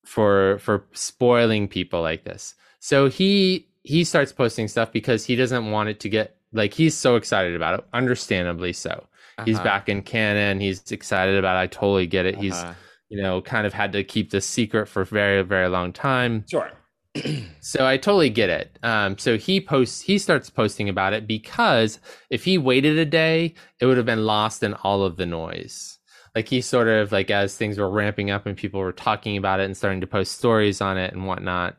for 0.05 0.59
for 0.59 0.87
spoiling 0.93 1.69
people 1.69 2.03
like 2.03 2.25
this. 2.25 2.55
So 2.81 3.09
he 3.09 3.69
he 3.83 4.05
starts 4.05 4.33
posting 4.33 4.69
stuff 4.69 4.93
because 4.93 5.25
he 5.25 5.37
doesn't 5.37 5.71
want 5.71 5.89
it 5.89 6.01
to 6.01 6.09
get 6.09 6.37
like 6.53 6.75
he's 6.75 6.97
so 6.97 7.17
excited 7.17 7.55
about 7.55 7.79
it 7.79 7.85
understandably 7.93 8.73
so 8.73 9.07
he's 9.45 9.57
Uh-huh. 9.57 9.65
back 9.65 9.89
in 9.89 10.03
canon 10.03 10.61
he's 10.61 10.91
excited 10.93 11.37
about 11.37 11.57
it 11.57 11.61
i 11.61 11.67
totally 11.67 12.07
get 12.07 12.27
it 12.27 12.37
he's 12.37 12.55
Uh-huh. 12.55 12.75
you 13.09 13.21
know 13.23 13.41
kind 13.41 13.67
of 13.67 13.73
had 13.73 13.93
to 13.93 14.05
keep 14.05 14.31
this 14.31 14.47
secret 14.47 14.87
for 14.87 15.03
a 15.03 15.07
very 15.07 15.43
very 15.43 15.69
long 15.69 15.93
time 15.93 16.45
Sure. 16.51 16.71
so 17.61 17.85
I 17.85 17.97
totally 17.97 18.31
get 18.31 18.51
it. 18.51 18.79
Um, 18.85 19.19
so 19.19 19.37
he 19.37 19.61
posts, 19.61 20.01
he 20.01 20.17
starts 20.17 20.49
posting 20.49 20.89
about 20.89 21.13
it 21.13 21.27
because 21.27 21.99
if 22.31 22.45
he 22.45 22.57
waited 22.57 22.99
a 22.99 23.05
day, 23.05 23.55
it 23.81 23.87
would 23.87 23.97
have 23.97 24.07
been 24.07 24.25
lost 24.27 24.63
in 24.63 24.75
all 24.75 25.03
of 25.03 25.17
the 25.17 25.27
noise. 25.27 25.99
like 26.37 26.47
he 26.49 26.61
sort 26.61 26.87
of 26.87 27.11
like 27.11 27.29
as 27.33 27.57
things 27.57 27.79
were 27.79 27.91
ramping 27.91 28.31
up 28.31 28.47
and 28.47 28.57
people 28.57 28.79
were 28.79 28.93
talking 28.93 29.37
about 29.37 29.59
it 29.59 29.65
and 29.65 29.77
starting 29.77 30.01
to 30.03 30.07
post 30.07 30.39
stories 30.39 30.81
on 30.81 30.97
it 30.99 31.13
and 31.13 31.27
whatnot 31.27 31.75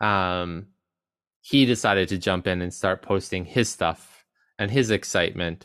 um 0.00 0.66
he 1.42 1.64
decided 1.64 2.08
to 2.08 2.18
jump 2.18 2.46
in 2.48 2.60
and 2.60 2.74
start 2.74 3.02
posting 3.02 3.44
his 3.44 3.68
stuff 3.68 4.24
and 4.58 4.70
his 4.72 4.90
excitement 4.90 5.64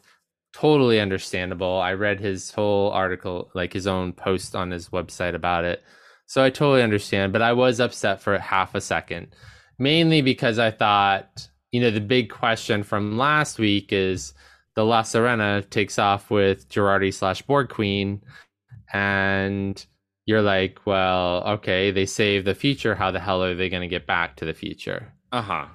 totally 0.53 0.99
understandable 0.99 1.79
i 1.79 1.93
read 1.93 2.19
his 2.19 2.51
whole 2.51 2.91
article 2.91 3.49
like 3.53 3.73
his 3.73 3.87
own 3.87 4.11
post 4.11 4.55
on 4.55 4.71
his 4.71 4.89
website 4.89 5.33
about 5.35 5.63
it 5.63 5.83
so 6.27 6.43
i 6.43 6.49
totally 6.49 6.83
understand 6.83 7.31
but 7.31 7.41
i 7.41 7.53
was 7.53 7.79
upset 7.79 8.21
for 8.21 8.37
half 8.37 8.75
a 8.75 8.81
second 8.81 9.27
mainly 9.79 10.21
because 10.21 10.59
i 10.59 10.69
thought 10.69 11.47
you 11.71 11.79
know 11.79 11.91
the 11.91 12.01
big 12.01 12.29
question 12.29 12.83
from 12.83 13.17
last 13.17 13.57
week 13.57 13.93
is 13.93 14.33
the 14.75 14.85
La 14.85 15.03
Sirena 15.03 15.69
takes 15.69 15.99
off 15.99 16.29
with 16.29 16.69
Jurati 16.69 17.13
slash 17.13 17.41
Borg 17.41 17.69
Queen, 17.69 18.21
and 18.93 19.85
you're 20.25 20.41
like, 20.41 20.79
well, 20.85 21.43
okay, 21.45 21.91
they 21.91 22.05
save 22.05 22.45
the 22.45 22.55
future. 22.55 22.95
How 22.95 23.11
the 23.11 23.19
hell 23.19 23.43
are 23.43 23.55
they 23.55 23.69
going 23.69 23.81
to 23.81 23.87
get 23.87 24.07
back 24.07 24.37
to 24.37 24.45
the 24.45 24.53
future? 24.53 25.13
Uh 25.31 25.41
huh. 25.41 25.65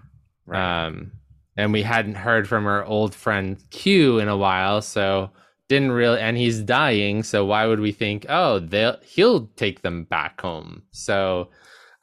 Right. 0.47 0.87
Um, 0.87 1.13
and 1.57 1.73
we 1.73 1.83
hadn't 1.83 2.15
heard 2.15 2.49
from 2.49 2.67
our 2.67 2.85
old 2.85 3.15
friend 3.15 3.63
Q 3.71 4.19
in 4.19 4.29
a 4.29 4.37
while, 4.37 4.83
so 4.83 5.31
didn't 5.69 5.93
really. 5.93 6.21
And 6.21 6.37
he's 6.37 6.61
dying, 6.61 7.23
so 7.23 7.45
why 7.45 7.67
would 7.67 7.81
we 7.81 7.93
think, 7.93 8.27
oh, 8.29 8.59
they'll 8.59 8.99
he'll 9.03 9.47
take 9.57 9.83
them 9.83 10.05
back 10.05 10.41
home? 10.41 10.83
So 10.91 11.51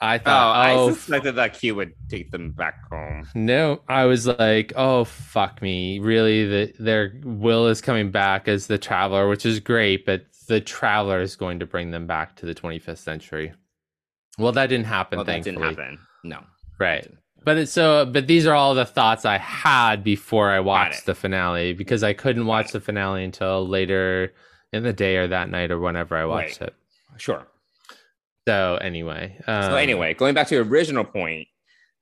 I 0.02 0.16
oh, 0.16 0.20
thought, 0.20 0.56
oh, 0.56 0.80
oh, 0.80 0.88
I 0.88 0.94
suspected 0.94 1.36
that 1.36 1.54
Q 1.54 1.76
would 1.76 1.94
take 2.10 2.32
them 2.32 2.52
back 2.52 2.76
home. 2.90 3.28
No, 3.36 3.82
I 3.88 4.06
was 4.06 4.28
like, 4.28 4.74
oh 4.76 5.06
fuck 5.06 5.62
me, 5.62 6.00
really? 6.00 6.46
The, 6.46 6.74
their 6.80 7.14
will 7.24 7.68
is 7.68 7.82
coming 7.82 8.12
back 8.12 8.48
as 8.48 8.68
the 8.68 8.78
traveler, 8.78 9.30
which 9.30 9.46
is 9.46 9.60
great, 9.60 10.06
but 10.06 10.26
the 10.48 10.60
traveler 10.60 11.22
is 11.22 11.36
going 11.36 11.60
to 11.60 11.66
bring 11.66 11.92
them 11.92 12.08
back 12.08 12.36
to 12.38 12.46
the 12.46 12.54
25th 12.54 12.98
century. 12.98 13.54
Well, 14.38 14.52
that 14.54 14.68
didn't 14.68 14.88
happen. 14.88 15.18
Well, 15.18 15.26
that 15.26 15.44
didn't 15.44 15.62
happen. 15.62 16.00
No. 16.24 16.40
Right. 16.80 17.08
But 17.46 17.58
it's 17.58 17.72
so, 17.72 18.06
but 18.06 18.28
these 18.28 18.46
are 18.48 18.54
all 18.54 18.74
the 18.76 18.86
thoughts 18.86 19.26
I 19.26 19.38
had 19.38 20.04
before 20.04 20.50
I 20.52 20.60
watched 20.62 21.06
the 21.06 21.14
finale 21.16 21.74
because 21.74 22.04
I 22.04 22.14
couldn't 22.14 22.46
watch 22.46 22.72
the 22.72 22.80
finale 22.80 23.24
until 23.24 23.68
later 23.68 24.34
in 24.72 24.84
the 24.84 24.94
day 24.94 25.18
or 25.18 25.28
that 25.28 25.50
night 25.50 25.70
or 25.72 25.80
whenever 25.80 26.16
I 26.16 26.26
watched 26.26 26.62
Right. 26.62 26.70
it. 26.70 26.76
Sure. 27.18 27.46
So 28.48 28.78
anyway, 28.82 29.38
um, 29.48 29.64
so 29.64 29.76
anyway, 29.76 30.14
going 30.14 30.34
back 30.34 30.48
to 30.48 30.56
your 30.56 30.64
original 30.66 31.04
point, 31.04 31.48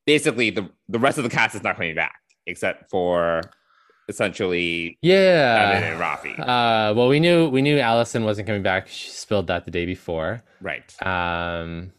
basically 0.06 0.50
the 0.50 0.68
the 0.88 0.98
rest 0.98 1.18
of 1.18 1.24
the 1.24 1.30
cast 1.30 1.54
is 1.54 1.62
not 1.62 1.76
coming 1.76 1.94
back 1.94 2.14
except 2.46 2.90
for 2.90 3.42
essentially 4.08 4.98
yeah, 5.02 5.72
Evan 5.76 5.92
and 5.92 6.00
Rafi. 6.00 6.38
Uh, 6.38 6.94
well, 6.94 7.08
we 7.08 7.20
knew 7.20 7.48
we 7.48 7.62
knew 7.62 7.78
Allison 7.78 8.24
wasn't 8.24 8.46
coming 8.46 8.62
back. 8.62 8.88
She 8.88 9.10
spilled 9.10 9.46
that 9.48 9.64
the 9.64 9.70
day 9.70 9.86
before. 9.86 10.42
right. 10.60 10.82
Um, 11.06 11.92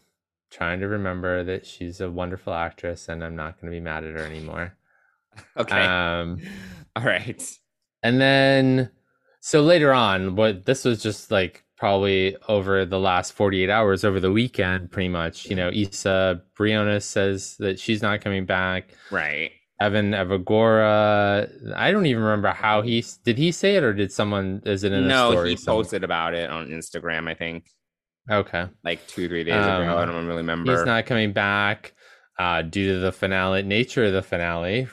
trying 0.54 0.80
to 0.80 0.86
remember 0.88 1.42
that 1.44 1.66
she's 1.66 2.00
a 2.00 2.10
wonderful 2.10 2.54
actress, 2.54 3.08
and 3.08 3.22
I'm 3.24 3.34
not 3.36 3.60
going 3.60 3.72
to 3.72 3.76
be 3.76 3.80
mad 3.80 4.04
at 4.04 4.14
her 4.14 4.24
anymore. 4.24 4.76
Okay. 5.56 5.84
Um, 5.84 6.40
All 6.96 7.02
right. 7.02 7.42
and 8.04 8.20
then 8.20 8.90
so 9.40 9.62
later 9.62 9.92
on, 9.92 10.36
what 10.36 10.64
this 10.64 10.84
was 10.84 11.02
just 11.02 11.32
like 11.32 11.64
probably 11.76 12.36
over 12.48 12.84
the 12.86 13.00
last 13.00 13.32
48 13.32 13.68
hours 13.68 14.04
over 14.04 14.20
the 14.20 14.30
weekend, 14.30 14.92
pretty 14.92 15.08
much. 15.08 15.46
You 15.46 15.56
know, 15.56 15.70
Isa 15.72 16.40
Briones 16.56 17.04
says 17.04 17.56
that 17.58 17.80
she's 17.80 18.00
not 18.00 18.20
coming 18.20 18.46
back. 18.46 18.94
Right. 19.10 19.50
Evan 19.80 20.12
Evagora, 20.12 21.48
I 21.74 21.90
don't 21.90 22.06
even 22.06 22.22
remember 22.22 22.50
how 22.50 22.80
he 22.82 23.04
did 23.24 23.36
he 23.36 23.50
say 23.50 23.74
it 23.74 23.82
or 23.82 23.92
did 23.92 24.12
someone 24.12 24.62
is 24.64 24.84
it 24.84 24.92
in 24.92 25.04
a 25.04 25.08
No, 25.08 25.32
story? 25.32 25.50
he 25.50 25.56
somewhere? 25.56 25.82
posted 25.82 26.04
about 26.04 26.34
it 26.34 26.48
on 26.48 26.68
Instagram, 26.68 27.28
I 27.28 27.34
think, 27.34 27.66
Okay. 28.30 28.66
like 28.84 29.06
two, 29.06 29.28
three 29.28 29.44
days 29.44 29.54
Um, 29.64 29.82
ago. 29.82 29.98
I 29.98 30.04
don't 30.06 30.26
really 30.26 30.38
remember. 30.38 30.70
He's 30.76 30.86
not 30.86 31.06
coming 31.06 31.32
back 31.32 31.92
uh, 32.38 32.62
due 32.62 32.94
to 32.94 32.98
the 33.00 33.12
finale 33.12 33.62
nature 33.62 34.04
of 34.04 34.12
the 34.12 34.22
finale. 34.22 34.88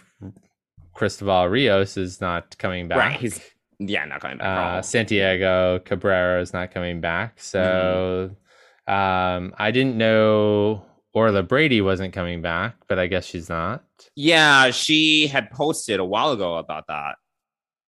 Cristobal 0.93 1.47
Rios 1.47 1.97
is 1.97 2.19
not 2.21 2.57
coming 2.57 2.87
back. 2.87 2.97
right. 2.97 3.19
He's 3.19 3.39
yeah, 3.79 4.05
not 4.05 4.19
coming 4.21 4.37
back. 4.37 4.79
uh. 4.79 4.81
Santiago 4.81 5.79
Cabrera 5.79 6.41
is 6.41 6.53
not 6.53 6.71
coming 6.71 7.01
back. 7.01 7.39
So 7.39 8.35
um, 8.87 9.55
I 9.57 9.71
didn't 9.71 9.97
know 9.97 10.85
Orla 11.13 11.43
Brady 11.43 11.81
wasn't 11.81 12.13
coming 12.13 12.41
back, 12.41 12.75
but 12.87 12.99
I 12.99 13.07
guess 13.07 13.25
she's 13.25 13.49
not. 13.49 13.83
Yeah, 14.15 14.71
she 14.71 15.27
had 15.27 15.49
posted 15.51 15.99
a 15.99 16.05
while 16.05 16.31
ago 16.31 16.57
about 16.57 16.87
that. 16.87 17.15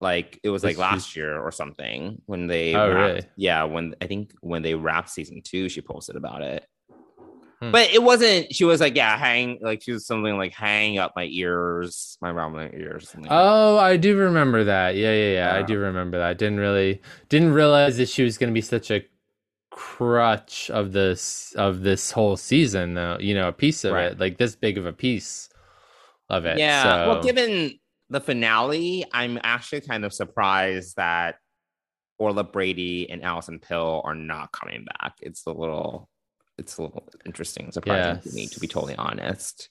Like 0.04 0.38
it 0.42 0.50
was 0.50 0.62
like 0.62 0.76
last 0.78 1.16
year 1.16 1.32
or 1.44 1.50
something 1.50 2.20
when 2.26 2.46
they 2.46 2.74
Oh, 2.74 2.88
wrapped- 2.92 2.96
really? 3.14 3.22
yeah 3.36 3.64
when 3.64 3.94
I 4.02 4.06
think 4.06 4.32
when 4.40 4.62
they 4.62 4.74
wrapped 4.74 5.08
season 5.10 5.40
two 5.42 5.68
she 5.68 5.80
posted 5.80 6.14
about 6.16 6.42
it. 6.42 6.62
Hmm. 7.62 7.70
But 7.70 7.86
it 7.96 8.02
wasn't. 8.02 8.52
She 8.54 8.64
was 8.64 8.80
like, 8.80 8.96
yeah, 8.96 9.16
hang 9.16 9.58
like 9.62 9.80
she 9.82 9.92
was 9.92 10.04
something 10.06 10.36
like 10.36 10.52
hang 10.52 10.98
up 10.98 11.12
my 11.16 11.24
ears, 11.24 12.18
my 12.20 12.32
my 12.32 12.68
ears. 12.84 13.14
Oh, 13.30 13.78
I 13.78 13.96
do 13.96 14.16
remember 14.16 14.64
that. 14.64 14.96
Yeah, 14.96 15.12
yeah, 15.14 15.32
yeah. 15.38 15.54
I 15.54 15.60
Uh, 15.60 15.66
do 15.66 15.78
remember 15.78 16.18
that. 16.18 16.36
Didn't 16.36 16.58
really 16.60 17.00
didn't 17.28 17.52
realize 17.54 17.96
that 17.98 18.08
she 18.08 18.22
was 18.24 18.36
going 18.38 18.50
to 18.50 18.54
be 18.54 18.60
such 18.76 18.90
a 18.90 19.04
crutch 19.70 20.70
of 20.70 20.92
this 20.92 21.54
of 21.56 21.82
this 21.82 22.10
whole 22.10 22.36
season 22.36 22.94
though. 22.94 23.16
You 23.20 23.34
know, 23.34 23.48
a 23.48 23.52
piece 23.52 23.84
of 23.84 23.92
Right. 23.94 24.12
it, 24.12 24.20
like 24.20 24.36
this 24.38 24.54
big 24.56 24.76
of 24.78 24.86
a 24.86 24.92
piece 24.92 25.48
of 26.28 26.44
it. 26.46 26.58
yeah. 26.58 26.82
So, 26.82 27.08
Well, 27.08 27.22
given 27.22 27.78
the 28.14 28.20
finale, 28.20 29.04
I'm 29.12 29.38
actually 29.42 29.82
kind 29.82 30.04
of 30.04 30.12
surprised 30.14 30.96
that 30.96 31.36
Orla 32.18 32.44
Brady 32.44 33.10
and 33.10 33.22
Allison 33.22 33.58
Pill 33.58 34.02
are 34.04 34.14
not 34.14 34.52
coming 34.52 34.84
back. 34.84 35.14
It's 35.20 35.46
a 35.46 35.52
little, 35.52 36.08
it's 36.58 36.78
a 36.78 36.82
little 36.82 37.08
interesting, 37.26 37.72
surprising 37.72 38.20
to 38.22 38.32
me, 38.32 38.46
to 38.46 38.60
be 38.60 38.68
totally 38.68 38.96
honest. 38.96 39.68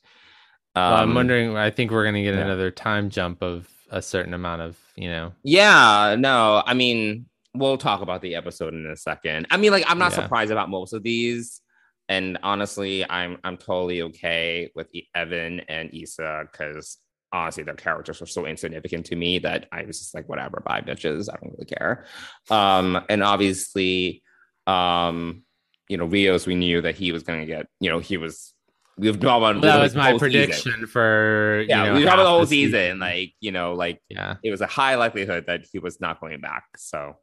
well, 0.76 0.96
I'm 0.96 1.10
Um, 1.10 1.16
wondering 1.16 1.56
I 1.56 1.70
think 1.72 1.92
we're 1.92 2.04
going 2.04 2.16
to 2.16 2.24
get 2.24 2.36
yeah. 2.36 2.42
another 2.42 2.70
time 2.72 3.10
jump 3.10 3.42
of 3.42 3.70
a 3.90 4.02
certain 4.02 4.34
amount 4.34 4.62
of, 4.62 4.78
you 4.96 5.10
know. 5.10 5.32
Yeah, 5.44 6.16
no, 6.20 6.62
I 6.66 6.74
mean, 6.74 7.28
we'll 7.54 7.78
talk 7.78 8.02
about 8.02 8.22
the 8.22 8.36
episode 8.36 8.74
in 8.74 8.86
a 8.88 8.98
second. 8.98 9.48
I 9.52 9.58
mean, 9.58 9.72
like, 9.72 9.86
I'm 9.88 10.00
not 10.00 10.12
Yeah. 10.12 10.24
surprised 10.24 10.52
about 10.52 10.70
most 10.70 10.94
of 10.94 11.04
these, 11.04 11.62
and 12.10 12.38
honestly, 12.44 13.10
I'm 13.10 13.38
I'm 13.44 13.56
totally 13.58 14.02
okay 14.02 14.70
with 14.76 14.88
Evan 15.16 15.62
and 15.62 15.94
Isa 15.94 16.44
because 16.52 16.98
honestly, 17.34 17.64
their 17.64 17.74
characters 17.74 18.22
were 18.22 18.28
so 18.28 18.46
insignificant 18.46 19.08
to 19.08 19.16
me 19.16 19.40
that 19.40 19.68
I 19.72 19.84
was 19.84 19.98
just 20.00 20.14
like, 20.14 20.30
whatever, 20.30 20.62
bye 20.66 20.82
bitches, 20.82 21.28
I 21.30 21.36
don't 21.42 21.52
really 21.54 21.66
care. 21.66 22.06
Um, 22.50 23.04
and 23.10 23.24
obviously, 23.24 24.22
um, 24.68 25.44
you 25.90 25.98
know, 25.98 26.06
Rios, 26.06 26.48
we 26.48 26.56
knew 26.56 26.82
that 26.82 26.96
he 26.96 27.12
was 27.12 27.24
going 27.24 27.42
to 27.42 27.46
get, 27.46 27.68
you 27.80 27.90
know, 27.90 28.00
he 28.00 28.18
was. 28.18 28.54
We've 28.96 29.20
talked 29.20 29.44
about 29.44 29.62
that 29.64 29.82
was 29.82 29.96
my 29.96 30.12
whole 30.12 30.20
season. 30.20 30.32
prediction 30.32 30.88
for 30.88 31.66
Yeah, 31.68 31.86
you 31.86 31.90
know, 31.90 31.96
we 31.98 32.04
talked 32.04 32.14
about 32.14 32.24
the 32.24 32.30
whole 32.30 32.42
the 32.42 32.48
season, 32.48 33.00
like 33.00 33.34
you 33.40 33.52
know, 33.52 33.74
like 33.74 34.00
yeah. 34.08 34.36
it 34.44 34.52
was 34.52 34.62
a 34.62 34.68
high 34.68 34.96
likelihood 34.96 35.46
that 35.48 35.66
he 35.72 35.80
was 35.80 36.00
not 36.00 36.22
going 36.22 36.40
back. 36.42 36.66
So, 36.78 37.16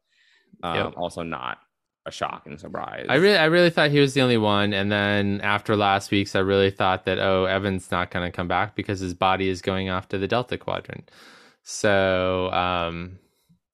um, 0.64 0.75
Yep. 0.75 0.95
also 0.97 1.23
not 1.23 1.59
a 2.07 2.11
shock 2.11 2.47
and 2.47 2.59
surprise. 2.59 3.07
I 3.09 3.16
really, 3.16 3.37
I 3.38 3.45
really 3.47 3.71
thought 3.71 3.90
he 3.90 3.99
was 4.00 4.14
the 4.14 4.23
only 4.23 4.38
one, 4.38 4.73
and 4.73 4.90
then 4.90 5.40
after 5.42 5.76
last 5.76 6.11
week's, 6.11 6.35
I 6.35 6.40
really 6.40 6.71
thought 6.71 7.04
that 7.04 7.19
oh, 7.19 7.45
Evan's 7.45 7.90
not 7.90 8.11
going 8.11 8.25
to 8.30 8.35
come 8.35 8.49
back 8.49 8.75
because 8.75 9.00
his 9.00 9.14
body 9.14 9.49
is 9.49 9.61
going 9.62 9.90
off 9.90 10.09
to 10.09 10.19
the 10.19 10.26
Delta 10.28 10.57
Quadrant. 10.57 11.11
So 11.62 12.50
um, 12.52 13.19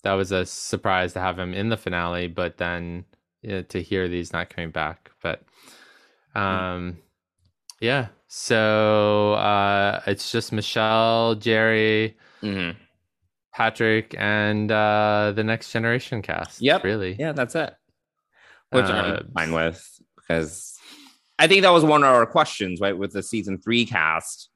that 0.03 0.15
was 0.15 0.33
a 0.33 0.45
surprise 0.45 1.13
to 1.13 1.21
have 1.21 1.39
him 1.39 1.55
in 1.55 1.69
the 1.69 1.77
finale, 1.77 2.27
but 2.27 2.57
then 2.59 3.05
yeah, 3.43 3.63
to 3.63 3.81
hear 3.83 4.09
that 4.09 4.15
he's 4.15 4.33
not 4.33 4.51
coming 4.51 4.71
back. 4.71 5.11
But 5.23 5.43
um, 6.35 6.99
yeah, 7.81 8.09
so 8.27 9.35
uh, 9.35 10.03
it's 10.07 10.33
just 10.33 10.53
Michelle, 10.53 11.37
Jeri, 11.37 12.15
Mhm. 12.43 12.77
Patrick, 13.55 14.15
and 14.19 14.71
uh, 14.71 15.33
the 15.35 15.45
Next 15.45 15.73
Generation 15.73 16.21
cast. 16.23 16.61
Yep. 16.61 16.85
really. 16.85 17.17
Yeah, 17.19 17.33
that's 17.33 17.55
it. 17.55 17.75
Which 18.71 18.87
Uh, 18.87 19.21
I'm 19.21 19.33
fine 19.33 19.53
with 19.53 20.01
because 20.17 20.77
I 21.39 21.47
think 21.47 21.63
that 21.63 21.71
was 21.71 21.85
one 21.85 22.03
of 22.03 22.15
our 22.15 22.27
questions, 22.27 22.81
right? 22.81 22.97
With 22.97 23.13
the 23.13 23.23
season 23.23 23.59
three 23.59 23.85
cast 23.85 24.51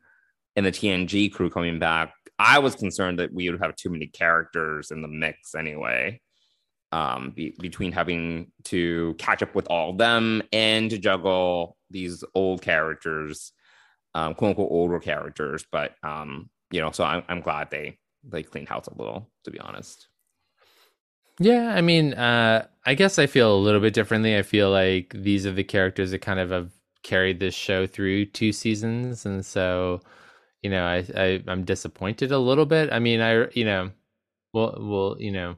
and 0.56 0.66
the 0.66 0.72
TNG 0.72 1.32
crew 1.32 1.50
coming 1.50 1.78
back, 1.78 2.12
I 2.38 2.58
was 2.58 2.74
concerned 2.74 3.18
that 3.18 3.32
we 3.32 3.50
would 3.50 3.60
have 3.62 3.76
too 3.76 3.90
many 3.90 4.06
characters 4.06 4.90
in 4.90 5.02
the 5.02 5.08
mix 5.08 5.54
anyway. 5.54 6.20
Um, 6.92 7.30
be- 7.36 7.54
between 7.60 7.92
having 7.92 8.50
to 8.64 9.14
catch 9.16 9.42
up 9.42 9.54
with 9.54 9.68
all 9.68 9.90
of 9.90 9.98
them 9.98 10.42
and 10.52 10.90
to 10.90 10.98
juggle 10.98 11.76
these 11.88 12.24
old 12.34 12.62
characters, 12.62 13.52
um, 14.14 14.34
quote 14.34 14.50
unquote 14.50 14.72
older 14.72 14.98
characters, 14.98 15.64
but 15.70 15.94
um, 16.02 16.50
you 16.72 16.80
know, 16.80 16.90
so 16.90 17.04
I'm, 17.04 17.22
I'm 17.28 17.42
glad 17.42 17.70
they 17.70 17.98
they 18.24 18.42
cleaned 18.42 18.68
house 18.68 18.88
a 18.88 18.94
little, 18.94 19.30
to 19.44 19.52
be 19.52 19.60
honest. 19.60 20.08
Yeah, 21.40 21.74
I 21.74 21.80
mean, 21.80 22.12
uh, 22.14 22.66
I 22.84 22.94
guess 22.94 23.18
I 23.18 23.26
feel 23.26 23.54
a 23.54 23.58
little 23.58 23.80
bit 23.80 23.94
differently. 23.94 24.36
I 24.36 24.42
feel 24.42 24.70
like 24.70 25.12
these 25.16 25.46
are 25.46 25.52
the 25.52 25.64
characters 25.64 26.10
that 26.10 26.18
kind 26.20 26.38
of 26.38 26.50
have 26.50 26.70
carried 27.02 27.40
this 27.40 27.54
show 27.54 27.86
through 27.86 28.26
two 28.26 28.52
seasons, 28.52 29.24
and 29.24 29.44
so, 29.44 30.02
you 30.62 30.68
know, 30.70 30.84
I, 30.84 31.04
I 31.16 31.42
I'm 31.48 31.64
disappointed 31.64 32.30
a 32.32 32.38
little 32.38 32.66
bit. 32.66 32.92
I 32.92 32.98
mean, 32.98 33.20
I 33.22 33.48
you 33.52 33.64
know, 33.64 33.90
well, 34.52 34.76
well, 34.80 35.16
you 35.18 35.32
know, 35.32 35.56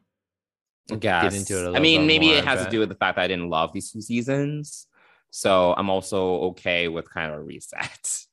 get 1.00 1.34
into 1.34 1.54
it 1.58 1.66
a 1.66 1.70
I 1.70 1.72
little 1.72 1.76
I 1.76 1.80
mean, 1.80 2.06
maybe 2.06 2.28
more, 2.28 2.36
it 2.38 2.44
has 2.44 2.60
but- 2.60 2.64
to 2.66 2.70
do 2.70 2.78
with 2.80 2.88
the 2.88 2.94
fact 2.96 3.16
that 3.16 3.22
I 3.24 3.28
didn't 3.28 3.50
love 3.50 3.72
these 3.72 3.90
two 3.90 4.02
seasons. 4.02 4.86
So 5.30 5.74
I'm 5.76 5.90
also 5.90 6.34
okay 6.50 6.88
with 6.88 7.10
kind 7.10 7.32
of 7.32 7.38
a 7.38 7.42
reset. 7.42 8.26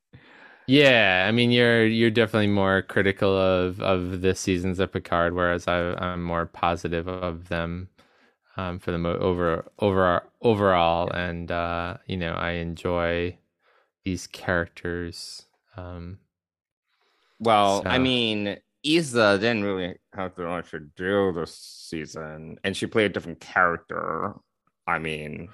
Yeah, 0.71 1.25
I 1.27 1.31
mean 1.31 1.51
you're 1.51 1.85
you're 1.87 2.11
definitely 2.11 2.47
more 2.47 2.81
critical 2.83 3.35
of 3.37 3.81
of 3.81 4.21
the 4.21 4.35
seasons 4.35 4.79
of 4.79 4.91
Picard, 4.91 5.33
whereas 5.33 5.67
I, 5.67 5.93
I'm 5.95 6.23
more 6.23 6.45
positive 6.45 7.07
of 7.07 7.49
them 7.49 7.89
um, 8.57 8.79
for 8.79 8.91
the 8.91 8.99
mo- 8.99 9.17
over 9.17 9.65
over 9.79 10.23
overall, 10.41 11.11
and 11.11 11.51
uh, 11.51 11.97
you 12.07 12.17
know 12.17 12.33
I 12.33 12.51
enjoy 12.53 13.37
these 14.05 14.27
characters. 14.27 15.45
Um, 15.77 16.19
Well, 17.39 17.85
I 17.89 17.97
mean, 17.99 18.57
Isa 18.83 19.37
didn't 19.39 19.63
really 19.63 19.95
have 20.13 20.35
to 20.35 20.43
much 20.43 20.71
to 20.71 20.79
do 20.79 21.31
this 21.33 21.55
season, 21.55 22.57
and 22.63 22.75
she 22.75 22.87
played 22.87 23.11
a 23.11 23.13
different 23.13 23.39
character. 23.39 24.35
I 24.87 24.99
mean, 24.99 25.53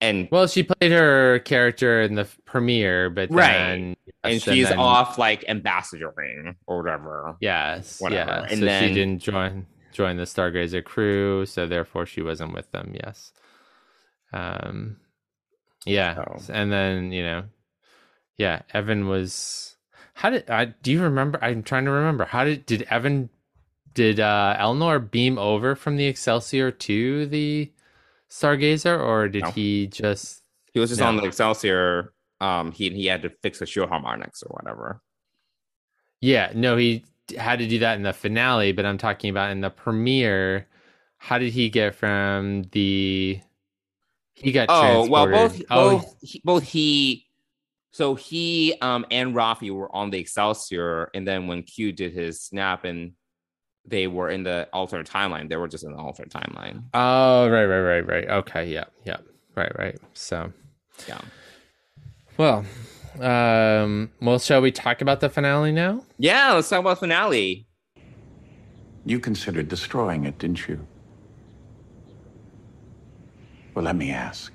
and 0.00 0.28
well, 0.30 0.46
she 0.46 0.62
played 0.62 0.92
her 0.92 1.38
character 1.40 2.00
in 2.02 2.14
the 2.14 2.26
premiere, 2.44 3.10
but 3.10 3.30
Right. 3.30 3.52
then 3.52 3.96
and 4.24 4.40
she's 4.42 4.68
then- 4.68 4.78
off 4.78 5.18
like 5.18 5.42
ambassadoring 5.44 6.54
or 6.66 6.82
whatever. 6.82 7.36
Yes, 7.40 8.00
whatever. 8.00 8.30
yeah. 8.30 8.46
And 8.50 8.58
so 8.60 8.64
then- 8.64 8.88
she 8.88 8.94
didn't 8.94 9.22
join 9.22 9.66
join 9.92 10.16
the 10.16 10.22
Stargazer 10.24 10.84
crew, 10.84 11.44
so 11.46 11.66
therefore 11.66 12.06
she 12.06 12.22
wasn't 12.22 12.54
with 12.54 12.70
them. 12.72 12.94
Yes. 12.94 13.32
Um. 14.32 14.96
Yeah, 15.86 16.24
and 16.50 16.70
then 16.70 17.10
you 17.12 17.22
know, 17.22 17.44
yeah, 18.36 18.62
Evan 18.74 19.08
was. 19.08 19.76
How 20.14 20.28
did 20.30 20.48
I? 20.50 20.66
Do 20.66 20.92
you 20.92 21.02
remember? 21.02 21.38
I'm 21.42 21.62
trying 21.62 21.86
to 21.86 21.90
remember. 21.90 22.24
How 22.26 22.44
did 22.44 22.66
did 22.66 22.82
Evan? 22.90 23.30
Did 23.94 24.20
uh 24.20 24.56
Elnor 24.58 25.10
beam 25.10 25.36
over 25.38 25.74
from 25.74 25.96
the 25.96 26.06
Excelsior 26.06 26.70
to 26.70 27.26
the 27.26 27.72
Stargazer, 28.30 28.98
or 28.98 29.28
did 29.28 29.42
No. 29.42 29.50
he 29.50 29.88
just? 29.88 30.42
He 30.72 30.80
was 30.80 30.90
just 30.90 31.00
No. 31.00 31.08
on 31.08 31.16
the 31.16 31.24
Excelsior. 31.24 32.12
Um, 32.40 32.72
he 32.72 32.90
he 32.90 33.06
had 33.06 33.22
to 33.22 33.30
fix 33.42 33.58
the 33.58 33.66
shield 33.66 33.88
harmonics 33.88 34.42
or 34.42 34.48
whatever. 34.50 35.02
Yeah, 36.20 36.52
no, 36.54 36.76
he 36.76 37.04
had 37.36 37.58
to 37.58 37.66
do 37.66 37.78
that 37.80 37.96
in 37.96 38.02
the 38.02 38.12
finale, 38.12 38.72
but 38.72 38.86
I'm 38.86 38.98
talking 38.98 39.30
about 39.30 39.50
in 39.50 39.60
the 39.60 39.70
premiere. 39.70 40.68
How 41.18 41.38
did 41.38 41.52
he 41.52 41.68
get 41.68 41.94
from 41.94 42.62
the? 42.72 43.40
He 44.34 44.52
got 44.52 44.68
Oh 44.70 45.06
well, 45.06 45.26
both 45.26 45.62
Oh, 45.70 45.90
both 45.90 46.14
he, 46.22 46.40
both 46.44 46.62
he, 46.62 47.26
so 47.90 48.14
he 48.14 48.74
um 48.80 49.04
and 49.10 49.34
Rafi 49.34 49.70
were 49.70 49.94
on 49.94 50.10
the 50.10 50.18
Excelsior, 50.18 51.10
and 51.14 51.26
then 51.26 51.46
when 51.46 51.62
Q 51.62 51.92
did 51.92 52.12
his 52.14 52.40
snap 52.40 52.84
and 52.84 53.12
they 53.90 54.06
were 54.06 54.30
in 54.30 54.42
the 54.44 54.68
alternate 54.72 55.08
timeline, 55.08 55.48
they 55.48 55.56
were 55.56 55.68
just 55.68 55.84
in 55.84 55.92
the 55.92 55.98
alternate 55.98 56.30
timeline. 56.32 56.84
oh, 56.94 57.48
right, 57.48 57.66
right, 57.66 57.80
right, 57.80 58.06
right. 58.06 58.28
Okay, 58.28 58.66
yeah, 58.66 58.84
yeah, 59.04 59.18
right, 59.56 59.72
right. 59.78 59.98
So, 60.14 60.52
Yeah, 61.08 61.20
well, 62.36 62.64
um, 63.20 64.10
well, 64.20 64.38
shall 64.38 64.60
we 64.60 64.70
talk 64.72 65.00
about 65.02 65.20
the 65.20 65.28
finale 65.28 65.72
now? 65.72 66.04
yeah. 66.18 66.52
Let's 66.52 66.68
talk 66.68 66.80
about 66.80 66.98
finale. 67.00 67.66
You 69.04 69.18
considered 69.18 69.68
destroying 69.68 70.24
it, 70.24 70.38
didn't 70.38 70.68
you? 70.68 70.86
Well, 73.74 73.84
let 73.84 73.96
me 73.96 74.10
ask. 74.10 74.52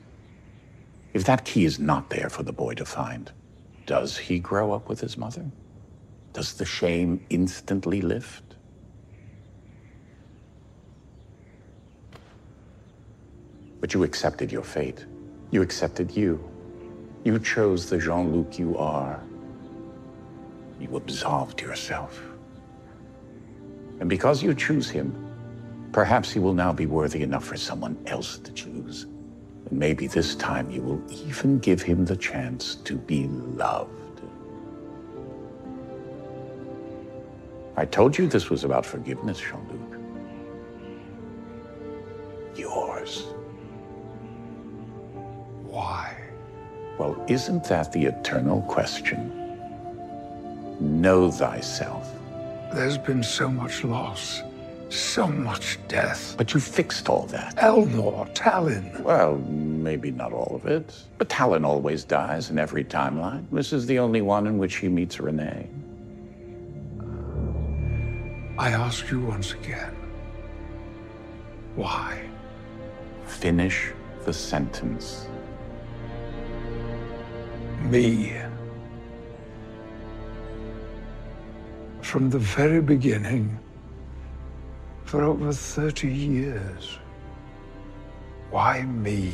If 1.13 1.23
that 1.25 1.45
key 1.45 1.65
is 1.65 1.79
not 1.79 2.09
there 2.09 2.29
for 2.29 2.43
the 2.43 2.53
boy 2.53 2.73
to 2.75 2.85
find, 2.85 3.31
does 3.85 4.17
he 4.17 4.39
grow 4.39 4.71
up 4.73 4.87
with 4.89 4.99
his 4.99 5.17
mother? 5.17 5.45
Does 6.33 6.53
the 6.53 6.65
shame 6.65 7.25
instantly 7.29 8.01
lift? 8.01 8.44
But 13.85 13.93
you 13.93 14.01
accepted 14.03 14.51
your 14.51 14.63
fate. 14.63 15.05
You 15.51 15.61
accepted 15.61 16.17
you. 16.17 16.43
You 17.23 17.37
chose 17.37 17.87
the 17.87 17.99
Jean 17.99 18.33
Luc 18.33 18.57
you 18.57 18.75
are. 18.79 19.21
You 20.79 20.97
absolved 20.97 21.61
yourself. 21.61 22.19
And 23.99 24.09
because 24.09 24.41
you 24.41 24.55
choose 24.55 24.89
him, 24.89 25.13
perhaps 25.91 26.31
he 26.31 26.39
will 26.39 26.55
now 26.55 26.73
be 26.73 26.87
worthy 26.87 27.21
enough 27.21 27.45
for 27.45 27.57
someone 27.57 27.95
else 28.07 28.39
to 28.39 28.51
choose. 28.53 29.03
And 29.69 29.73
maybe 29.73 30.07
this 30.07 30.33
time 30.33 30.71
you 30.71 30.81
will 30.81 31.03
even 31.11 31.59
give 31.59 31.83
him 31.83 32.05
the 32.05 32.17
chance 32.17 32.73
to 32.85 32.95
be 32.95 33.27
loved. 33.27 34.19
I 37.77 37.85
told 37.85 38.17
you 38.17 38.25
this 38.25 38.49
was 38.49 38.63
about 38.63 38.83
forgiveness, 38.83 39.39
Jean 39.39 39.61
Luc. 39.69 39.99
Yours. 42.57 43.34
Why? 45.75 46.15
Well, 46.97 47.21
isn't 47.27 47.65
that 47.65 47.91
the 47.91 48.05
eternal 48.05 48.61
question? 48.61 49.29
Know 50.79 51.29
thyself. 51.29 52.09
There's 52.73 52.97
been 52.97 53.21
so 53.21 53.49
much 53.49 53.83
loss, 53.83 54.41
so 54.87 55.27
much 55.27 55.77
death. 55.89 56.35
But 56.37 56.53
you 56.53 56.61
fixed 56.61 57.09
all 57.09 57.25
that. 57.25 57.57
Elnor, 57.57 58.33
Tallinn. 58.33 59.01
Well, 59.01 59.35
maybe 59.49 60.11
not 60.11 60.31
all 60.31 60.55
of 60.55 60.65
it. 60.65 60.95
But 61.17 61.27
Tallinn 61.27 61.65
always 61.65 62.05
dies 62.05 62.49
in 62.49 62.57
every 62.57 62.85
timeline. 62.85 63.43
This 63.51 63.73
is 63.73 63.85
the 63.85 63.99
only 63.99 64.21
one 64.21 64.47
in 64.47 64.57
which 64.57 64.75
he 64.77 64.87
meets 64.87 65.19
Renee. 65.19 65.67
I 68.57 68.69
ask 68.69 69.11
you 69.11 69.19
once 69.19 69.51
again. 69.51 69.93
Why? 71.75 72.21
Finish 73.25 73.91
the 74.23 74.31
sentence. 74.31 75.27
Me. 77.89 78.33
From 82.01 82.29
the 82.29 82.39
very 82.39 82.81
beginning, 82.81 83.59
for 85.05 85.23
over 85.23 85.51
30 85.51 86.07
years. 86.07 86.97
Why 88.51 88.83
me? 88.83 89.33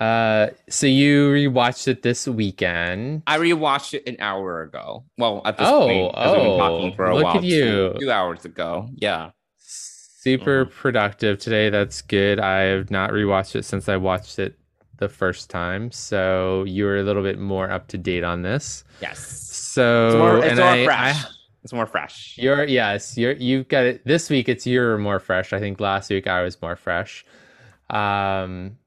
Uh, 0.00 0.48
so 0.68 0.86
you 0.86 1.30
rewatched 1.30 1.88
it 1.88 2.02
this 2.02 2.26
weekend. 2.28 3.22
I 3.26 3.38
rewatched 3.38 3.94
it 3.94 4.08
an 4.08 4.16
hour 4.20 4.62
ago. 4.62 5.04
Well, 5.16 5.42
at 5.44 5.58
this 5.58 5.66
Oh, 5.68 5.86
point, 5.86 6.12
because 6.12 6.32
we've 6.32 6.42
been 6.42 6.50
oh, 6.52 6.58
talking 6.58 6.94
for 6.94 7.06
a 7.06 7.14
look 7.14 7.24
while. 7.24 7.36
at 7.38 7.42
you. 7.44 7.64
Two, 7.64 7.96
two 8.00 8.10
hours 8.10 8.44
ago. 8.44 8.88
Yeah. 8.94 9.30
Super 9.58 10.66
Mm-hmm. 10.66 10.72
productive 10.78 11.38
today. 11.38 11.70
That's 11.70 12.02
good. 12.02 12.38
I 12.38 12.60
have 12.62 12.90
not 12.90 13.10
rewatched 13.10 13.56
it 13.56 13.64
since 13.64 13.88
I 13.88 13.96
watched 13.96 14.38
it 14.38 14.58
the 14.98 15.08
first 15.08 15.50
time, 15.50 15.90
so 15.90 16.64
you 16.64 16.84
were 16.84 16.98
a 16.98 17.02
little 17.02 17.22
bit 17.22 17.38
more 17.38 17.70
up 17.70 17.88
to 17.88 17.98
date 17.98 18.22
on 18.24 18.42
this. 18.42 18.84
Yes. 19.00 19.18
So 19.18 20.06
It's 20.08 20.16
more, 20.16 20.38
it's 20.38 20.46
and 20.50 20.58
more 20.58 20.68
I, 20.68 20.84
fresh. 20.84 21.24
I- 21.24 21.28
it's 21.64 21.72
more 21.72 21.86
fresh. 21.86 22.36
you're 22.38 22.64
yes, 22.64 23.18
you're 23.18 23.32
you've 23.32 23.66
got 23.68 23.84
it 23.84 24.04
this 24.06 24.30
week. 24.30 24.48
It's 24.48 24.66
you're 24.66 24.96
more 24.96 25.18
fresh. 25.18 25.52
I 25.52 25.58
think 25.58 25.80
last 25.80 26.08
week 26.08 26.26
I 26.26 26.42
was 26.42 26.60
more 26.62 26.76
fresh. 26.76 27.24
Um. 27.90 28.78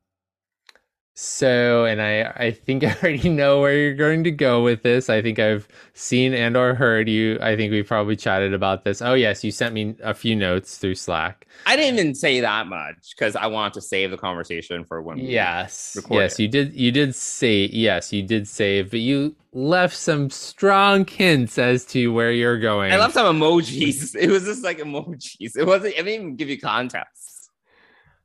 So, 1.24 1.86
and 1.86 2.02
I 2.02 2.34
I 2.36 2.50
think 2.50 2.84
I 2.84 2.96
already 2.96 3.30
know 3.30 3.62
where 3.62 3.78
you're 3.78 3.94
going 3.94 4.24
to 4.24 4.32
go 4.32 4.64
with 4.64 4.82
this. 4.82 5.08
I 5.08 5.22
think 5.22 5.38
I've 5.38 5.68
seen 5.94 6.34
and 6.34 6.58
or 6.58 6.74
heard 6.74 7.08
you. 7.08 7.38
I 7.40 7.56
think 7.56 7.72
we 7.72 7.84
probably 7.84 8.16
chatted 8.16 8.56
about 8.56 8.86
this. 8.86 9.04
Oh 9.04 9.14
yes, 9.14 9.44
you 9.44 9.52
sent 9.52 9.76
me 9.76 9.94
a 10.02 10.16
few 10.16 10.36
notes 10.36 10.80
through 10.80 10.96
Slack. 10.96 11.46
I 11.68 11.76
didn't 11.76 12.00
even 12.00 12.16
say 12.16 12.40
that 12.40 12.66
much 12.66 13.12
because 13.16 13.36
I 13.36 13.46
wanted 13.46 13.74
to 13.74 13.82
save 13.82 14.10
the 14.10 14.18
conversation 14.18 14.84
for 14.84 15.00
when 15.04 15.18
we 15.18 15.26
Yes. 15.28 15.94
record 15.96 16.16
Yes, 16.16 16.40
it. 16.40 16.42
you 16.42 16.48
did 16.48 16.74
you 16.74 16.92
did 16.92 17.14
say 17.14 17.70
yes, 17.72 18.12
you 18.12 18.24
did 18.24 18.48
save, 18.48 18.90
but 18.90 19.02
you 19.02 19.36
left 19.54 19.96
some 19.96 20.32
strong 20.32 21.06
hints 21.06 21.60
as 21.60 21.86
to 21.86 22.12
where 22.12 22.32
you're 22.32 22.58
going. 22.58 22.92
I 22.92 22.98
left 22.98 23.14
some 23.14 23.40
emojis. 23.40 24.16
It 24.20 24.32
was 24.32 24.46
just 24.46 24.64
like 24.64 24.80
emojis. 24.80 25.56
It 25.56 25.68
wasn't. 25.68 25.94
I 25.94 25.98
didn't 25.98 26.08
even 26.08 26.36
give 26.36 26.50
you 26.50 26.60
context. 26.60 27.31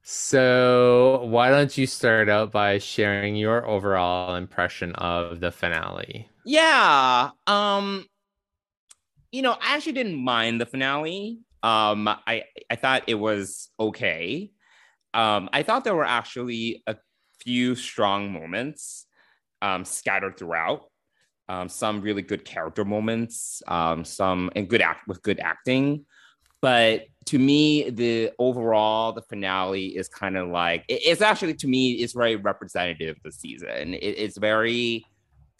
So, 0.08 1.24
why 1.24 1.50
don't 1.50 1.76
you 1.76 1.84
start 1.84 2.28
out 2.28 2.52
by 2.52 2.78
sharing 2.78 3.34
your 3.34 3.66
overall 3.66 4.36
impression 4.36 4.94
of 4.94 5.40
the 5.40 5.50
finale? 5.50 6.30
Yeah. 6.44 7.30
Um. 7.48 8.06
You 9.32 9.42
know, 9.42 9.54
I 9.60 9.74
actually 9.74 9.94
didn't 9.94 10.14
mind 10.14 10.60
the 10.60 10.66
finale. 10.66 11.40
Um. 11.64 12.06
I 12.06 12.44
I 12.70 12.76
thought 12.76 13.02
it 13.08 13.16
was 13.16 13.68
okay. 13.80 14.52
Um. 15.12 15.50
I 15.52 15.64
thought 15.64 15.82
there 15.82 15.96
were 15.96 16.04
actually 16.06 16.84
a 16.86 16.94
few 17.40 17.74
strong 17.74 18.32
moments, 18.32 19.06
um, 19.60 19.84
scattered 19.84 20.38
throughout. 20.38 20.84
Um. 21.48 21.68
Some 21.68 22.00
really 22.00 22.22
good 22.22 22.44
character 22.44 22.84
moments. 22.84 23.60
Um. 23.66 24.04
Some 24.04 24.52
and 24.54 24.68
good 24.68 24.82
act 24.82 25.08
with 25.08 25.20
good 25.22 25.40
acting. 25.40 26.06
But 26.66 27.04
to 27.26 27.38
me, 27.38 27.90
the 27.90 28.32
overall 28.40 29.12
the 29.12 29.22
finale 29.22 29.96
is 29.96 30.08
kind 30.08 30.36
of 30.36 30.48
like 30.48 30.84
it- 30.88 31.02
it's 31.06 31.22
actually 31.22 31.54
to 31.54 31.68
me 31.68 31.92
it's 31.92 32.12
very 32.12 32.34
representative 32.34 33.18
of 33.18 33.22
the 33.22 33.30
season. 33.30 33.94
It, 33.94 33.98
it's 34.24 34.36
very 34.36 35.06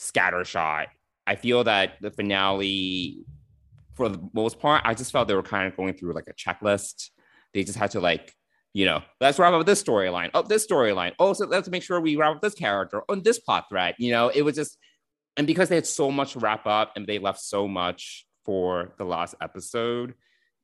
scattershot. 0.01 0.87
I 1.25 1.37
feel 1.37 1.63
that 1.63 1.93
the 2.01 2.11
finale, 2.11 3.25
for 3.95 4.09
the 4.09 4.19
most 4.33 4.59
part, 4.59 4.83
I 4.85 4.95
just 4.95 5.13
felt 5.13 5.29
they 5.29 5.37
were 5.37 5.45
kind 5.45 5.69
of 5.69 5.77
going 5.77 5.95
through 5.95 6.13
like 6.13 6.27
a 6.29 6.35
checklist. 6.35 7.11
they 7.55 7.63
just 7.63 7.79
had 7.79 7.93
to 7.93 8.01
like, 8.01 8.35
you 8.75 8.85
know, 8.85 9.01
let's 9.21 9.39
wrap 9.39 9.53
up 9.53 9.65
this 9.65 9.81
storyline. 9.81 10.31
Oh, 10.35 10.43
this 10.43 10.67
storyline. 10.67 11.13
Oh, 11.21 11.35
so 11.35 11.47
let's 11.47 11.69
make 11.69 11.85
sure 11.85 12.01
we 12.01 12.17
wrap 12.17 12.35
up 12.35 12.43
this 12.43 12.55
character 12.55 13.03
on 13.09 13.23
this 13.23 13.39
plot 13.39 13.67
thread. 13.71 13.95
You 13.99 14.11
know, 14.11 14.29
it 14.29 14.43
was 14.43 14.57
just, 14.57 14.77
and 15.37 15.47
because 15.47 15.69
they 15.69 15.77
had 15.77 15.87
so 15.87 16.11
much 16.11 16.35
wrap 16.35 16.67
up 16.67 16.95
and 16.97 17.07
they 17.07 17.21
left 17.21 17.39
so 17.43 17.69
much 17.69 18.27
for 18.45 18.93
the 18.99 19.05
last 19.05 19.37
episode, 19.41 20.15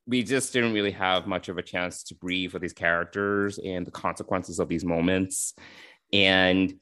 we 0.06 0.22
just 0.22 0.52
didn't 0.52 0.74
really 0.74 0.90
have 0.90 1.26
much 1.26 1.48
of 1.48 1.58
a 1.58 1.62
chance 1.62 2.02
to 2.04 2.14
breathe 2.14 2.52
with 2.52 2.62
these 2.62 2.72
characters 2.72 3.58
and 3.58 3.86
the 3.86 3.90
consequences 3.90 4.58
of 4.58 4.68
these 4.68 4.84
moments. 4.84 5.54
And 6.12 6.74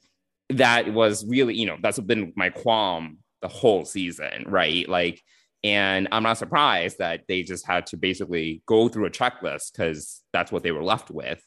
that 0.49 0.93
was 0.93 1.25
really, 1.25 1.55
you 1.55 1.65
know, 1.65 1.77
that's 1.81 1.99
been 1.99 2.33
my 2.35 2.49
qualm 2.49 3.17
the 3.41 3.47
whole 3.47 3.85
season, 3.85 4.45
right? 4.47 4.87
Like, 4.89 5.21
and 5.63 6.07
I'm 6.11 6.23
not 6.23 6.37
surprised 6.37 6.97
that 6.97 7.21
they 7.27 7.43
just 7.43 7.65
had 7.67 7.85
to 7.87 7.97
basically 7.97 8.63
go 8.65 8.89
through 8.89 9.05
a 9.05 9.11
checklist 9.11 9.71
because 9.71 10.23
that's 10.33 10.51
what 10.51 10.63
they 10.63 10.71
were 10.71 10.83
left 10.83 11.11
with. 11.11 11.41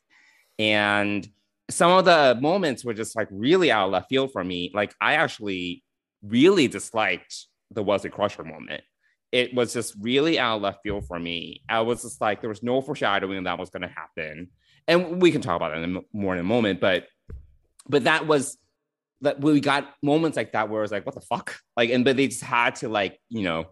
And 0.58 1.26
some 1.70 1.90
of 1.90 2.04
the 2.04 2.38
moments 2.40 2.84
were 2.84 2.94
just 2.94 3.16
like 3.16 3.28
really 3.30 3.72
out 3.72 3.86
of 3.86 3.92
left 3.92 4.08
field 4.08 4.30
for 4.32 4.44
me. 4.44 4.70
Like, 4.72 4.94
I 5.00 5.14
actually 5.14 5.82
really 6.22 6.68
disliked 6.68 7.46
the 7.72 7.82
Wesley 7.82 8.10
Crusher 8.10 8.44
moment. 8.44 8.82
It 9.34 9.52
was 9.52 9.72
just 9.72 9.96
really 10.00 10.38
out 10.38 10.56
of 10.56 10.62
left 10.62 10.78
field 10.84 11.08
for 11.08 11.18
me. 11.18 11.62
I 11.68 11.80
was 11.80 12.02
just 12.02 12.20
like, 12.20 12.40
there 12.40 12.48
was 12.48 12.62
no 12.62 12.80
foreshadowing 12.80 13.42
that 13.42 13.58
was 13.58 13.68
going 13.68 13.82
to 13.82 13.88
happen. 13.88 14.48
And 14.86 15.20
we 15.20 15.32
can 15.32 15.40
talk 15.40 15.56
about 15.56 15.70
that 15.74 15.82
in 15.82 16.00
more 16.12 16.34
in 16.34 16.40
a 16.40 16.44
moment, 16.44 16.80
but 16.80 17.08
but 17.88 18.04
that 18.04 18.28
was 18.28 18.56
that 19.22 19.40
we 19.40 19.58
got 19.58 19.92
moments 20.02 20.36
like 20.36 20.52
that 20.52 20.68
where 20.68 20.80
it 20.80 20.84
was 20.84 20.92
like, 20.92 21.04
what 21.04 21.16
the 21.16 21.20
fuck? 21.20 21.58
Like, 21.76 21.90
and 21.90 22.04
but 22.04 22.16
they 22.16 22.28
just 22.28 22.42
had 22.42 22.76
to 22.76 22.88
like, 22.88 23.18
you 23.28 23.42
know, 23.42 23.64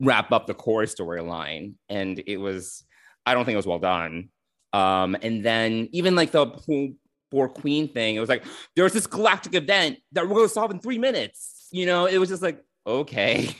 wrap 0.00 0.32
up 0.32 0.46
the 0.46 0.54
core 0.54 0.82
storyline. 0.82 1.74
And 1.88 2.22
it 2.26 2.36
was, 2.36 2.84
I 3.24 3.32
don't 3.32 3.46
think 3.46 3.54
it 3.54 3.62
was 3.64 3.66
well 3.66 3.78
done. 3.78 4.28
Um, 4.74 5.16
and 5.22 5.42
then 5.42 5.88
even 5.92 6.14
like 6.14 6.30
the 6.30 6.44
whole 6.44 7.48
Queen 7.48 7.88
thing, 7.88 8.16
it 8.16 8.20
was 8.20 8.28
like, 8.28 8.44
there 8.76 8.84
was 8.84 8.92
this 8.92 9.06
galactic 9.06 9.54
event 9.54 9.98
that 10.12 10.28
we're 10.28 10.36
gonna 10.36 10.48
solve 10.48 10.72
in 10.72 10.80
three 10.80 10.98
minutes. 10.98 11.68
You 11.70 11.86
know, 11.86 12.04
it 12.04 12.18
was 12.18 12.28
just 12.28 12.42
like, 12.42 12.62
okay, 12.86 13.54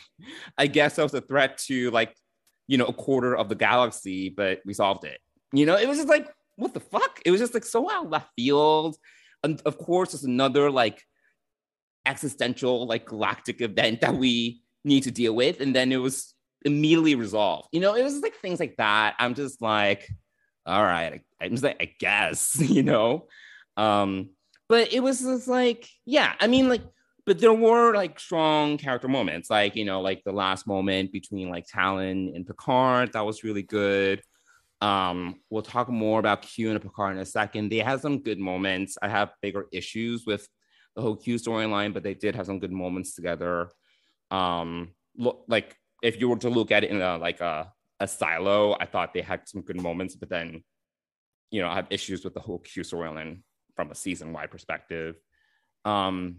I 0.59 0.67
guess 0.67 0.97
that 0.97 1.03
was 1.03 1.15
a 1.15 1.21
threat 1.21 1.59
to 1.67 1.91
like, 1.91 2.15
you 2.67 2.79
know, 2.79 2.87
a 2.87 2.93
quarter 2.93 3.37
of 3.37 3.49
the 3.49 3.55
galaxy, 3.55 4.29
but 4.29 4.61
we 4.65 4.75
solved 4.75 5.05
it. 5.05 5.19
You 5.53 5.67
know, 5.67 5.77
it 5.77 5.89
was 5.89 5.99
just 5.99 6.09
like, 6.09 6.29
what 6.57 6.75
the 6.75 6.81
fuck? 6.81 7.21
It 7.25 7.31
was 7.31 7.41
just 7.41 7.55
like 7.55 7.65
so 7.65 7.91
out 7.91 8.11
left 8.11 8.31
field. 8.37 8.97
And 9.43 9.61
of 9.65 9.79
course, 9.79 10.15
it's 10.15 10.23
another 10.23 10.71
like 10.71 11.03
existential, 12.07 12.87
like 12.87 13.07
galactic 13.07 13.61
event 13.61 14.03
that 14.03 14.15
we 14.15 14.63
need 14.85 15.03
to 15.05 15.11
deal 15.11 15.35
with. 15.35 15.61
And 15.61 15.75
then 15.75 15.93
it 15.93 15.97
was 15.97 16.35
immediately 16.65 17.15
resolved. 17.15 17.69
You 17.73 17.81
know, 17.81 17.95
it 17.95 18.03
was 18.03 18.21
like 18.21 18.37
things 18.37 18.61
like 18.61 18.77
that. 18.77 19.15
I'm 19.19 19.35
just 19.35 19.61
like, 19.63 20.09
all 20.67 20.83
right, 20.83 21.23
I, 21.41 21.45
I'm 21.45 21.53
just 21.53 21.65
like, 21.65 21.77
I 21.81 21.93
guess, 21.99 22.61
you 22.61 22.83
know. 22.83 23.27
Um, 23.77 24.31
but 24.69 24.93
it 24.93 25.03
was 25.03 25.21
just 25.21 25.49
like, 25.49 25.89
yeah, 26.05 26.35
I 26.39 26.47
mean, 26.47 26.69
like, 26.69 26.83
but 27.27 27.39
there 27.39 27.53
were 27.53 27.95
like 27.95 28.19
strong 28.19 28.79
character 28.79 29.09
moments, 29.09 29.51
like 29.51 29.77
you 29.77 29.85
know, 29.85 30.01
like 30.01 30.23
the 30.25 30.33
last 30.33 30.67
moment 30.67 31.13
between 31.13 31.51
like 31.51 31.67
Tallinn 31.67 32.35
and 32.35 32.47
Picard, 32.47 33.13
that 33.13 33.25
was 33.25 33.45
really 33.45 33.63
good. 33.63 34.23
Um, 34.81 35.41
we'll 35.51 35.63
talk 35.63 35.89
more 35.89 36.19
about 36.19 36.43
Q 36.43 36.71
and 36.71 36.81
Picard 36.81 37.17
in 37.17 37.23
a 37.23 37.27
second. 37.27 37.69
They 37.69 37.79
had 37.79 38.01
some 38.01 38.23
good 38.23 38.39
moments. 38.39 38.97
I 39.03 39.09
have 39.09 39.31
bigger 39.43 39.67
issues 39.73 40.25
with 40.27 40.49
the 40.97 41.03
whole 41.03 41.17
Q 41.17 41.37
storyline, 41.37 41.93
but 41.93 42.03
they 42.03 42.15
did 42.15 42.35
have 42.35 42.47
some 42.47 42.59
good 42.59 42.73
moments 42.73 43.15
together. 43.15 43.71
Um, 44.31 44.93
look 45.17 45.45
like 45.49 45.77
if 46.03 46.19
you 46.19 46.29
were 46.29 46.37
to 46.37 46.51
look 46.51 46.71
at 46.71 46.85
it 46.85 46.91
in 46.91 47.01
a 47.03 47.19
like 47.19 47.41
a 47.41 47.73
a 48.01 48.09
silo, 48.09 48.77
I 48.81 48.87
thought 48.87 49.13
they 49.13 49.21
had 49.21 49.47
some 49.47 49.61
good 49.61 49.81
moments, 49.81 50.17
but 50.17 50.31
then 50.31 50.65
you 51.51 51.61
know 51.61 51.69
I 51.69 51.75
have 51.75 51.87
issues 51.91 52.25
with 52.25 52.35
the 52.35 52.41
whole 52.41 52.61
Q 52.61 52.83
storyline 52.83 53.43
from 53.77 53.91
a 53.91 53.95
season 53.95 54.33
wide 54.33 54.51
perspective. 54.51 55.17
Um, 55.85 56.39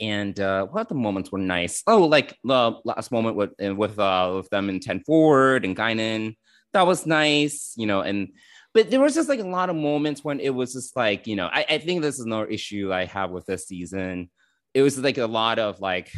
and 0.00 0.38
uh, 0.38 0.66
what 0.66 0.88
the 0.88 0.94
moments 0.94 1.32
were 1.32 1.38
nice. 1.38 1.82
Oh, 1.86 2.04
like 2.04 2.36
the 2.44 2.78
last 2.84 3.10
moment 3.10 3.36
with 3.36 3.50
with 3.58 3.98
uh, 3.98 4.32
with 4.36 4.48
them 4.50 4.68
in 4.68 4.80
ten 4.80 5.00
forward 5.04 5.64
and 5.64 5.76
Guinan, 5.76 6.36
that 6.72 6.86
was 6.86 7.06
nice, 7.06 7.74
you 7.76 7.86
know, 7.86 8.00
and 8.00 8.28
but 8.74 8.90
there 8.90 9.00
was 9.00 9.14
just 9.14 9.28
like 9.28 9.40
a 9.40 9.44
lot 9.44 9.70
of 9.70 9.76
moments 9.76 10.22
when 10.22 10.40
it 10.40 10.50
was 10.50 10.72
just 10.72 10.94
like 10.96 11.26
you 11.26 11.36
know 11.36 11.46
I, 11.46 11.64
I 11.68 11.78
think 11.78 12.02
this 12.02 12.18
is 12.18 12.26
another 12.26 12.46
issue 12.46 12.92
i 12.92 13.06
have 13.06 13.30
with 13.30 13.46
this 13.46 13.66
season. 13.66 14.30
It 14.74 14.82
was 14.82 14.98
like 14.98 15.18
a 15.18 15.26
lot 15.26 15.58
of 15.58 15.80
like 15.80 16.12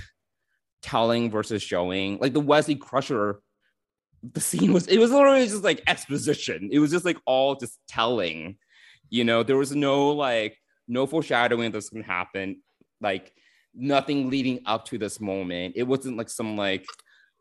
telling 0.83 1.31
versus 1.31 1.63
showing. 1.63 2.19
Like 2.19 2.33
the 2.33 2.41
wesley 2.41 2.77
crusher 2.77 3.41
the 4.23 4.41
scene 4.41 4.73
was 4.73 4.87
it 4.87 4.99
was 4.99 5.11
literally 5.11 5.47
just 5.47 5.65
like 5.65 5.83
exposition. 5.87 6.69
It 6.73 6.79
was 6.79 6.91
just 6.91 7.05
like 7.05 7.19
all 7.27 7.55
just 7.55 7.79
telling. 7.89 8.59
You 9.09 9.25
know 9.25 9.43
there 9.43 9.57
was 9.57 9.75
no 9.75 10.11
like 10.11 10.57
no 10.87 11.07
foreshadowing 11.07 11.73
that's 11.73 11.89
gonna 11.89 12.05
happen. 12.05 12.63
Like 13.01 13.33
nothing 13.75 14.31
leading 14.31 14.61
up 14.67 14.85
to 14.85 14.99
this 14.99 15.21
moment 15.21 15.75
it 15.77 15.85
wasn't 15.85 16.17
like 16.17 16.29
some 16.29 16.57
like 16.57 16.85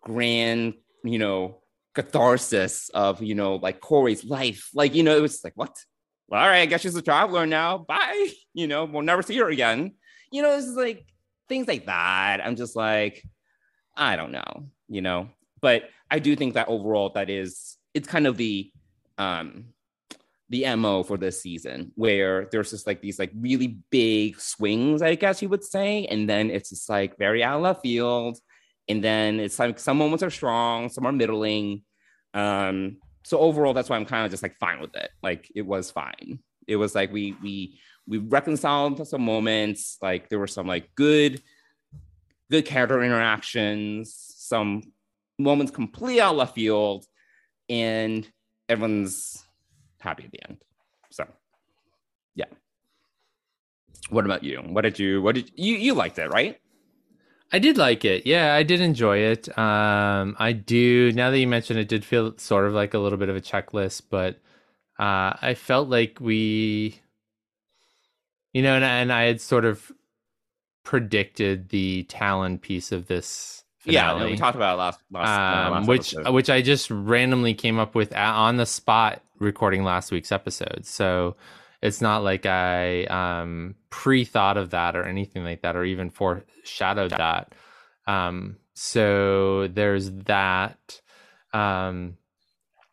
grand 0.02 0.74
you 1.04 1.18
know 1.18 1.60
catharsis 1.94 2.90
of 2.90 3.22
you 3.22 3.36
know 3.36 3.56
like 3.56 3.80
Kore's 3.80 4.24
life. 4.24 4.70
Like 4.74 4.96
you 4.96 5.04
know, 5.04 5.18
it 5.18 5.22
was 5.22 5.44
like 5.44 5.54
what? 5.56 5.76
Well, 6.28 6.42
all 6.42 6.48
right, 6.48 6.62
I 6.62 6.66
guess 6.66 6.82
she's 6.82 6.96
a 6.96 7.02
traveler 7.02 7.46
now. 7.46 7.80
Bye. 7.80 8.30
You 8.52 8.68
know, 8.68 8.84
we'll 8.84 9.04
never 9.04 9.22
see 9.22 9.38
her 9.38 9.48
again. 9.48 9.94
You 10.32 10.42
know, 10.42 10.58
it's 10.58 10.68
like 10.68 11.06
things 11.48 11.68
like 11.68 11.86
that. 11.86 12.42
I'm 12.44 12.58
just 12.58 12.76
like, 12.76 13.24
I 13.96 14.18
don't 14.18 14.32
know. 14.32 14.70
You 14.90 15.02
know, 15.02 15.30
but 15.62 15.84
I 16.12 16.20
do 16.20 16.36
think 16.36 16.56
that 16.56 16.68
overall, 16.68 17.12
that 17.12 17.30
is 17.30 17.78
it's 17.94 18.08
kind 18.08 18.28
of 18.28 18.36
the 18.36 18.72
um 19.18 19.66
the 20.50 20.76
mo 20.76 21.04
for 21.04 21.18
this 21.18 21.42
season 21.42 21.92
where 21.96 22.48
there's 22.52 22.72
just 22.72 22.88
like 22.88 23.02
these 23.02 23.20
like 23.20 23.32
really 23.40 23.78
big 23.92 24.40
swings 24.40 25.02
i 25.02 25.14
guess 25.14 25.42
you 25.42 25.50
would 25.50 25.64
say 25.64 26.06
and 26.08 26.28
then 26.28 26.50
it's 26.50 26.70
just 26.70 26.90
like 26.90 27.18
very 27.18 27.44
out 27.44 27.58
of 27.58 27.62
left 27.62 27.82
field 27.84 28.40
and 28.90 29.04
then 29.04 29.40
it's 29.40 29.60
like 29.60 29.80
some 29.80 29.98
moments 29.98 30.24
are 30.24 30.32
strong, 30.32 30.90
some 30.90 31.06
are 31.06 31.12
middling. 31.12 31.84
Um, 32.34 32.98
so 33.24 33.38
overall, 33.38 33.74
that's 33.74 33.88
why 33.88 33.96
I'm 33.96 34.06
kind 34.06 34.26
of 34.26 34.32
just 34.32 34.42
like 34.42 34.58
fine 34.58 34.82
with 34.82 34.96
it. 34.96 35.12
Like 35.22 35.50
it 35.56 35.62
was 35.62 35.92
fine. 35.92 36.40
It 36.68 36.76
was 36.76 36.96
like 36.96 37.14
we 37.14 37.36
we 37.42 37.80
we 38.08 38.18
reconciled 38.18 39.08
some 39.08 39.22
moments. 39.22 39.98
Like 40.02 40.28
there 40.30 40.40
were 40.40 40.48
some 40.48 40.66
like 40.66 40.90
good 40.96 41.42
good 42.50 42.66
character 42.66 43.04
interactions, 43.04 44.16
some 44.18 44.82
moments 45.38 45.72
completely 45.72 46.20
out 46.20 46.36
left 46.36 46.56
field, 46.56 47.06
and 47.70 48.28
everyone's 48.68 49.46
happy 50.00 50.26
at 50.26 50.32
the 50.32 50.50
end. 50.50 50.58
So 51.12 51.26
yeah. 52.36 52.46
What 54.10 54.26
about 54.26 54.44
you? 54.44 54.58
What 54.60 54.82
did 54.82 55.00
you 55.00 55.22
what 55.22 55.36
did 55.36 55.52
you 55.56 55.76
you 55.76 55.94
liked 55.94 56.18
it, 56.20 56.30
right? 56.30 56.60
I 57.52 57.60
did 57.60 57.78
like 57.78 58.06
it. 58.06 58.28
Yeah, 58.28 58.54
I 58.54 58.64
did 58.64 58.80
enjoy 58.80 59.18
it. 59.18 59.58
Um, 59.58 60.36
I 60.38 60.52
do. 60.52 61.12
Now 61.14 61.32
that 61.32 61.40
you 61.40 61.48
mentioned 61.48 61.80
it, 61.80 61.88
did 61.88 62.06
feel 62.06 62.38
sort 62.38 62.66
of 62.68 62.74
like 62.74 62.94
a 62.94 63.00
little 63.00 63.18
bit 63.18 63.30
of 63.30 63.36
a 63.36 63.42
checklist, 63.42 64.04
but 64.10 64.36
uh, 65.00 65.34
I 65.42 65.56
felt 65.56 65.90
like 65.90 66.20
we, 66.20 67.00
you 68.54 68.62
know, 68.62 68.76
and, 68.76 68.84
and 68.84 69.12
I 69.12 69.24
had 69.24 69.42
sort 69.42 69.66
of 69.66 69.92
predicted 70.84 71.70
the 71.70 72.06
Tallinn 72.10 72.62
piece 72.62 72.92
of 72.92 73.08
this. 73.08 73.64
Finale, 73.80 74.20
yeah, 74.20 74.26
we 74.26 74.36
talked 74.36 74.58
about 74.58 74.74
it 74.74 74.78
last, 74.78 75.00
last, 75.10 75.28
uh, 75.28 75.72
last 75.72 75.88
which 75.88 76.14
episode. 76.14 76.34
which 76.34 76.50
I 76.50 76.62
just 76.62 76.92
randomly 76.92 77.54
came 77.54 77.80
up 77.80 77.96
with 77.96 78.14
on 78.14 78.58
the 78.58 78.66
spot 78.66 79.24
recording 79.40 79.84
last 79.84 80.12
week's 80.12 80.32
episode. 80.32 80.86
So 80.86 81.36
it's 81.82 82.02
not 82.02 82.24
like 82.24 82.46
I 82.46 83.06
um, 83.06 83.76
pre 83.90 84.26
thought 84.26 84.58
of 84.58 84.72
that 84.72 84.96
or 84.96 85.04
anything 85.06 85.44
like 85.44 85.62
that, 85.62 85.76
or 85.76 85.86
even 85.86 86.10
foreshadowed 86.10 87.12
that. 87.12 87.54
Um, 88.08 88.58
so 88.74 89.68
there's 89.68 90.12
that. 90.12 91.02
Um, 91.54 92.18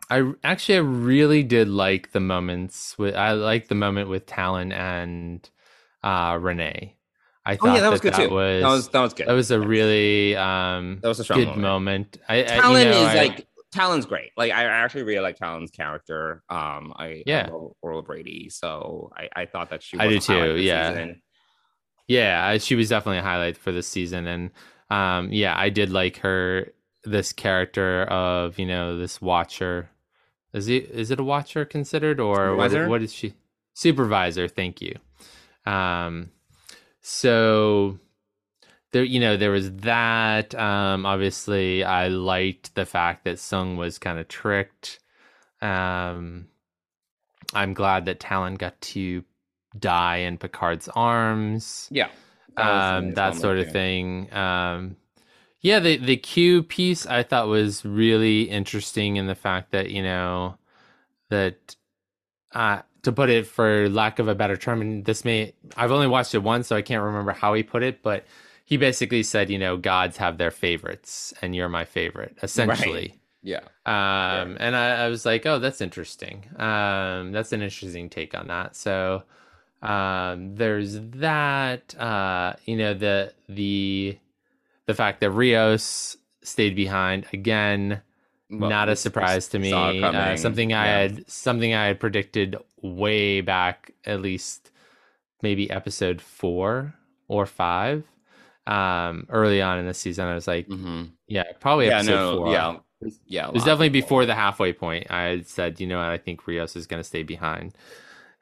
I 0.09 0.33
actually 0.45 0.77
I 0.77 0.81
really 0.81 1.43
did 1.43 1.69
like 1.69 2.13
the 2.13 2.21
moments 2.21 2.97
with 2.97 3.17
I 3.17 3.33
like 3.33 3.69
the 3.69 3.75
moment 3.75 4.09
with 4.09 4.27
Tallinn 4.27 4.73
and 4.73 5.49
uh, 6.03 6.39
Renee. 6.41 6.97
I 7.45 7.57
thought 7.57 7.69
oh, 7.69 7.75
yeah, 7.75 7.75
that, 7.75 7.83
that 7.83 7.91
was 7.91 8.01
good 8.01 8.15
that 8.15 8.29
too. 8.29 8.35
Was, 8.35 8.63
that 8.63 8.69
was 8.69 8.89
that 8.89 9.01
was 9.01 9.15
good. 9.15 9.29
That 9.29 9.33
was 9.33 9.51
a 9.51 9.61
really 9.61 10.37
um, 10.37 10.99
that 11.03 11.09
was 11.09 11.21
a 11.21 11.25
strong 11.25 11.41
good 11.41 11.49
moment. 11.57 11.63
moment. 11.63 12.19
I, 12.29 12.43
Tallinn 12.43 12.61
I, 12.61 12.79
you 12.81 12.85
know, 12.87 13.03
is 13.03 13.09
I, 13.09 13.15
like 13.15 13.47
Tallinn's 13.77 14.07
great. 14.07 14.31
Like 14.37 14.53
I 14.53 14.65
actually 14.65 15.03
really 15.03 15.21
like 15.21 15.39
Tallinn's 15.39 15.71
character. 15.71 16.43
Um, 16.49 16.93
I 16.97 17.23
yeah, 17.27 17.49
I 17.51 17.59
Orla 17.83 18.03
Brady. 18.03 18.49
So 18.49 19.13
I, 19.17 19.29
I 19.43 19.47
thought 19.47 19.71
that 19.71 19.83
she. 19.83 19.99
I 19.99 20.09
do 20.09 20.19
too. 20.19 20.57
Yeah, 20.57 20.91
season. 20.91 21.23
yeah, 22.09 22.59
she 22.59 22.75
was 22.75 22.89
definitely 22.89 23.19
a 23.19 23.23
highlight 23.23 23.57
for 23.57 23.73
this 23.73 23.87
season, 23.87 24.27
and 24.27 24.51
um, 24.91 25.33
yeah, 25.33 25.55
I 25.57 25.69
did 25.69 25.91
like 25.91 26.19
her. 26.19 26.73
This 27.05 27.33
character 27.33 28.03
of 28.05 28.59
you 28.59 28.67
know 28.67 28.99
this 28.99 29.21
Watcher. 29.21 29.91
Is 30.53 30.69
it 30.69 30.91
is 30.91 31.11
it 31.11 31.21
a 31.21 31.25
Watcher 31.25 31.65
considered 31.65 32.19
or 32.19 32.57
what, 32.57 32.73
what 32.89 33.03
is 33.03 33.13
she? 33.13 33.35
Supervisor. 33.75 34.49
Thank 34.49 34.81
you. 34.81 34.97
Um, 35.67 36.31
so 37.03 37.99
there 38.97 39.05
you 39.05 39.21
know 39.21 39.37
there 39.37 39.51
was 39.51 39.71
that 39.73 40.55
um 40.55 41.07
obviously 41.07 41.85
i 41.85 42.09
liked 42.09 42.75
the 42.75 42.87
fact 42.87 43.25
that 43.25 43.37
Soong 43.37 43.77
was 43.77 43.99
kind 43.99 44.19
of 44.19 44.29
tricked 44.29 44.99
um 45.63 46.47
I'm 47.55 47.75
glad 47.75 48.07
that 48.07 48.21
Tallinn 48.21 48.59
got 48.59 48.81
to 48.81 49.25
die 49.79 50.19
in 50.19 50.39
Picard's 50.39 50.89
arms. 50.89 51.89
Yeah. 51.91 52.09
That, 52.57 52.97
um, 52.97 53.15
that 53.15 53.37
sort 53.37 53.59
of 53.59 53.71
thing. 53.71 54.33
Um, 54.33 54.97
yeah, 55.61 55.79
the 55.79 55.99
the 55.99 56.17
Q 56.17 56.63
piece 56.63 57.07
I 57.07 57.23
thought 57.23 57.49
was 57.49 57.85
really 57.85 58.43
interesting 58.43 59.17
in 59.17 59.27
the 59.27 59.35
fact 59.35 59.73
that 59.73 59.91
you 59.91 60.03
know 60.03 60.57
that 61.29 61.77
uh, 62.53 62.81
to 63.03 63.13
put 63.13 63.29
it 63.29 63.47
for 63.47 63.89
lack 63.91 64.19
of 64.19 64.29
a 64.29 64.35
better 64.35 64.57
term, 64.57 64.81
and 64.81 65.05
this 65.05 65.25
may 65.25 65.53
I've 65.77 65.93
only 65.93 66.07
watched 66.07 66.35
it 66.35 66.43
once, 66.43 66.69
so 66.69 66.77
I 66.77 66.83
can't 66.83 67.03
remember 67.03 67.33
how 67.33 67.53
he 67.53 67.63
put 67.63 67.83
it, 67.83 68.03
but 68.03 68.25
he 68.67 68.77
basically 68.77 69.23
said, 69.23 69.49
you 69.49 69.59
know, 69.59 69.77
gods 69.77 70.17
have 70.17 70.39
their 70.39 70.51
favorites, 70.51 71.33
and 71.41 71.55
you're 71.55 71.69
my 71.69 71.85
favorite, 71.85 72.37
essentially. 72.43 72.93
Right. 72.93 73.21
Yeah. 73.43 73.61
Um, 73.87 74.51
yeah. 74.51 74.57
and 74.59 74.77
I, 74.77 75.05
I, 75.05 75.09
was 75.09 75.25
like, 75.25 75.47
oh, 75.47 75.61
that's 75.61 75.81
interesting. 75.81 76.45
Um, 76.57 77.31
that's 77.31 77.53
an 77.53 77.63
interesting 77.63 78.11
take 78.11 78.37
on 78.37 78.49
that. 78.49 78.75
So, 78.75 79.23
um, 79.83 80.57
there's 80.57 80.99
that. 81.01 81.95
Uh, 81.97 82.55
you 82.65 82.77
know, 82.77 82.93
the 82.93 83.33
the 83.49 84.19
the 84.87 84.95
fact 84.95 85.21
that 85.21 85.31
Rios 85.31 86.17
stayed 86.43 86.75
behind 86.75 87.27
again 87.33 88.03
well, 88.51 88.69
not 88.69 88.89
a 88.89 88.97
surprise 88.97 89.47
to 89.49 89.61
me. 89.61 89.73
Uh, 89.73 90.37
something 90.37 90.73
I 90.73 90.87
yeah. 90.87 90.99
had 91.03 91.31
something 91.31 91.73
I 91.73 91.87
had 91.87 92.01
predicted 92.01 92.57
way 92.83 93.43
back, 93.43 93.93
at 94.05 94.21
least 94.21 94.73
maybe 95.41 95.71
episode 95.71 96.21
four 96.21 96.95
or 97.29 97.47
five. 97.47 98.03
Um, 98.67 99.27
early 99.29 99.63
on 99.63 99.79
in 99.79 99.87
the 99.87 99.95
season, 99.95 100.27
I 100.27 100.35
was 100.35 100.49
like, 100.49 100.69
mm-hmm. 100.69 101.05
yeah, 101.29 101.45
probably 101.61 101.87
yeah, 101.87 101.99
episode 101.99 102.15
no, 102.15 102.37
four. 102.39 102.53
Yeah, 102.53 102.77
yeah, 103.27 103.49
it 103.49 103.55
was 103.55 103.63
definitely 103.63 103.91
before 103.91 104.27
the 104.27 104.35
halfway 104.35 104.73
point. 104.73 105.07
I 105.11 105.23
had 105.23 105.47
said, 105.47 105.81
you 105.81 105.87
know, 105.87 106.01
I 106.01 106.19
think 106.19 106.47
Rios 106.47 106.77
is 106.77 106.87
going 106.87 107.01
to 107.01 107.05
stay 107.05 107.23
behind. 107.23 107.75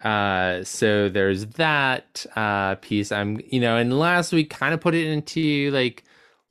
Uh, 0.02 0.62
so 0.64 1.08
there's 1.08 1.46
that 1.46 2.24
uh, 2.36 2.76
piece. 2.76 3.10
I'm, 3.10 3.40
you 3.46 3.60
know, 3.60 3.76
and 3.76 3.98
last 3.98 4.32
week 4.32 4.50
kind 4.50 4.74
of 4.74 4.80
put 4.80 4.94
it 4.94 5.06
into 5.06 5.70
like 5.70 6.04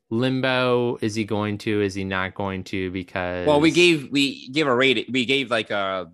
limbo 0.10 0.98
is 1.02 1.16
he 1.16 1.24
going 1.24 1.58
to 1.58 1.82
is 1.82 1.96
he 1.96 2.04
not 2.04 2.36
going 2.36 2.64
to 2.64 2.92
because 2.92 3.48
well 3.48 3.60
we 3.60 3.72
gave 3.72 4.12
we 4.12 4.48
gave 4.50 4.68
a 4.68 4.76
rate 4.76 5.10
we 5.12 5.26
gave 5.26 5.50
like 5.50 5.72
a 5.72 6.12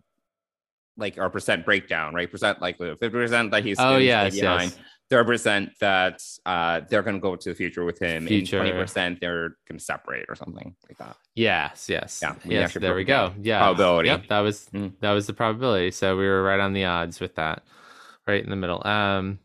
like 0.96 1.18
our 1.18 1.30
percent 1.30 1.66
breakdown 1.66 2.14
right 2.14 2.32
percent 2.32 2.62
like 2.62 2.78
50 2.78 3.10
percent 3.10 3.52
that 3.52 3.64
he's 3.64 3.78
oh 3.78 3.98
yes, 3.98 4.36
yes. 4.36 4.78
30 5.10 5.28
percent 5.28 5.70
that 5.80 6.24
uh 6.46 6.82
they're 6.90 7.02
gonna 7.02 7.20
go 7.20 7.36
to 7.36 7.50
the 7.50 7.56
future 7.56 7.84
with 7.86 8.00
him 8.00 8.28
future. 8.28 8.60
and 8.60 8.70
20 8.70 8.82
percent 8.82 9.20
they're 9.22 9.56
gonna 9.68 9.80
separate 9.80 10.26
or 10.30 10.36
something 10.36 10.76
like 10.88 10.98
that 10.98 11.16
yes 11.36 11.90
yes 11.90 12.20
yeah 12.22 12.36
yes 12.46 12.74
there 12.76 12.96
we 12.96 13.04
go 13.04 13.34
yeah 13.42 13.60
probability 13.60 14.10
yep 14.10 14.28
that 14.28 14.40
was 14.40 14.70
mm. 14.74 14.92
that 15.02 15.12
was 15.12 15.28
the 15.28 15.34
probability 15.34 15.92
so 15.92 16.18
we 16.18 16.26
were 16.26 16.44
right 16.44 16.60
on 16.60 16.74
the 16.74 16.86
odds 16.86 17.20
with 17.20 17.36
that 17.36 17.64
right 18.28 18.44
in 18.44 18.50
the 18.50 18.56
middle 18.56 18.86
um 18.86 19.40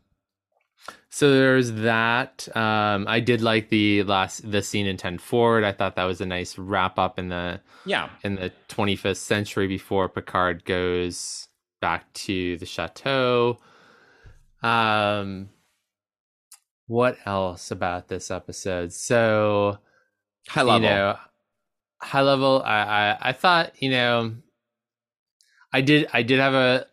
so 1.14 1.30
there's 1.30 1.70
that. 1.74 2.48
Um, 2.56 3.06
I 3.06 3.20
did 3.20 3.40
like 3.40 3.68
the 3.68 4.02
last 4.02 4.50
the 4.50 4.60
scene 4.62 4.88
in 4.88 4.96
Ten 4.96 5.18
Forward. 5.18 5.62
I 5.62 5.70
thought 5.70 5.94
that 5.94 6.06
was 6.06 6.20
a 6.20 6.26
nice 6.26 6.58
wrap 6.58 6.98
up 6.98 7.20
in 7.20 7.28
the 7.28 7.60
yeah 7.86 8.08
in 8.24 8.34
the 8.34 8.50
25th 8.68 9.18
century 9.18 9.68
before 9.68 10.08
Picard 10.08 10.64
goes 10.64 11.46
back 11.80 12.12
to 12.14 12.56
the 12.56 12.66
chateau. 12.66 13.58
Um, 14.64 15.50
what 16.86 17.16
else 17.26 17.70
about 17.70 18.08
this 18.08 18.30
episode? 18.30 18.92
So 18.92 19.78
high 20.48 20.62
level, 20.62 20.82
you 20.82 20.88
know, 20.88 21.16
high 22.00 22.22
level. 22.22 22.62
I, 22.64 22.78
I 22.80 23.18
I 23.28 23.32
thought 23.32 23.82
you 23.82 23.90
know, 23.90 24.34
I 25.72 25.80
did 25.80 26.08
I 26.12 26.22
did 26.22 26.40
have 26.40 26.54
a 26.54 26.86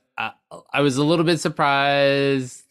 I 0.73 0.81
was 0.81 0.97
a 0.97 1.03
little 1.03 1.25
bit 1.25 1.39
surprised 1.39 2.63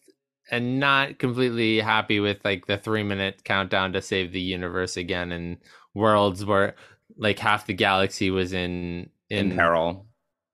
and 0.51 0.81
not 0.81 1.19
completely 1.19 1.81
happy 1.81 2.21
with 2.21 2.39
like 2.45 2.67
the 2.67 2.77
three 2.77 3.03
minute 3.03 3.45
countdown 3.45 3.93
to 3.93 4.03
save 4.03 4.33
the 4.33 4.41
universe 4.41 4.97
again 4.97 5.33
and 5.33 5.59
worlds 5.95 6.45
where 6.45 6.75
like 7.17 7.39
half 7.39 7.67
the 7.67 7.75
galaxy 7.75 8.31
was 8.31 8.53
in 8.53 9.09
in, 9.29 9.53
in 9.53 9.57
peril 9.57 10.07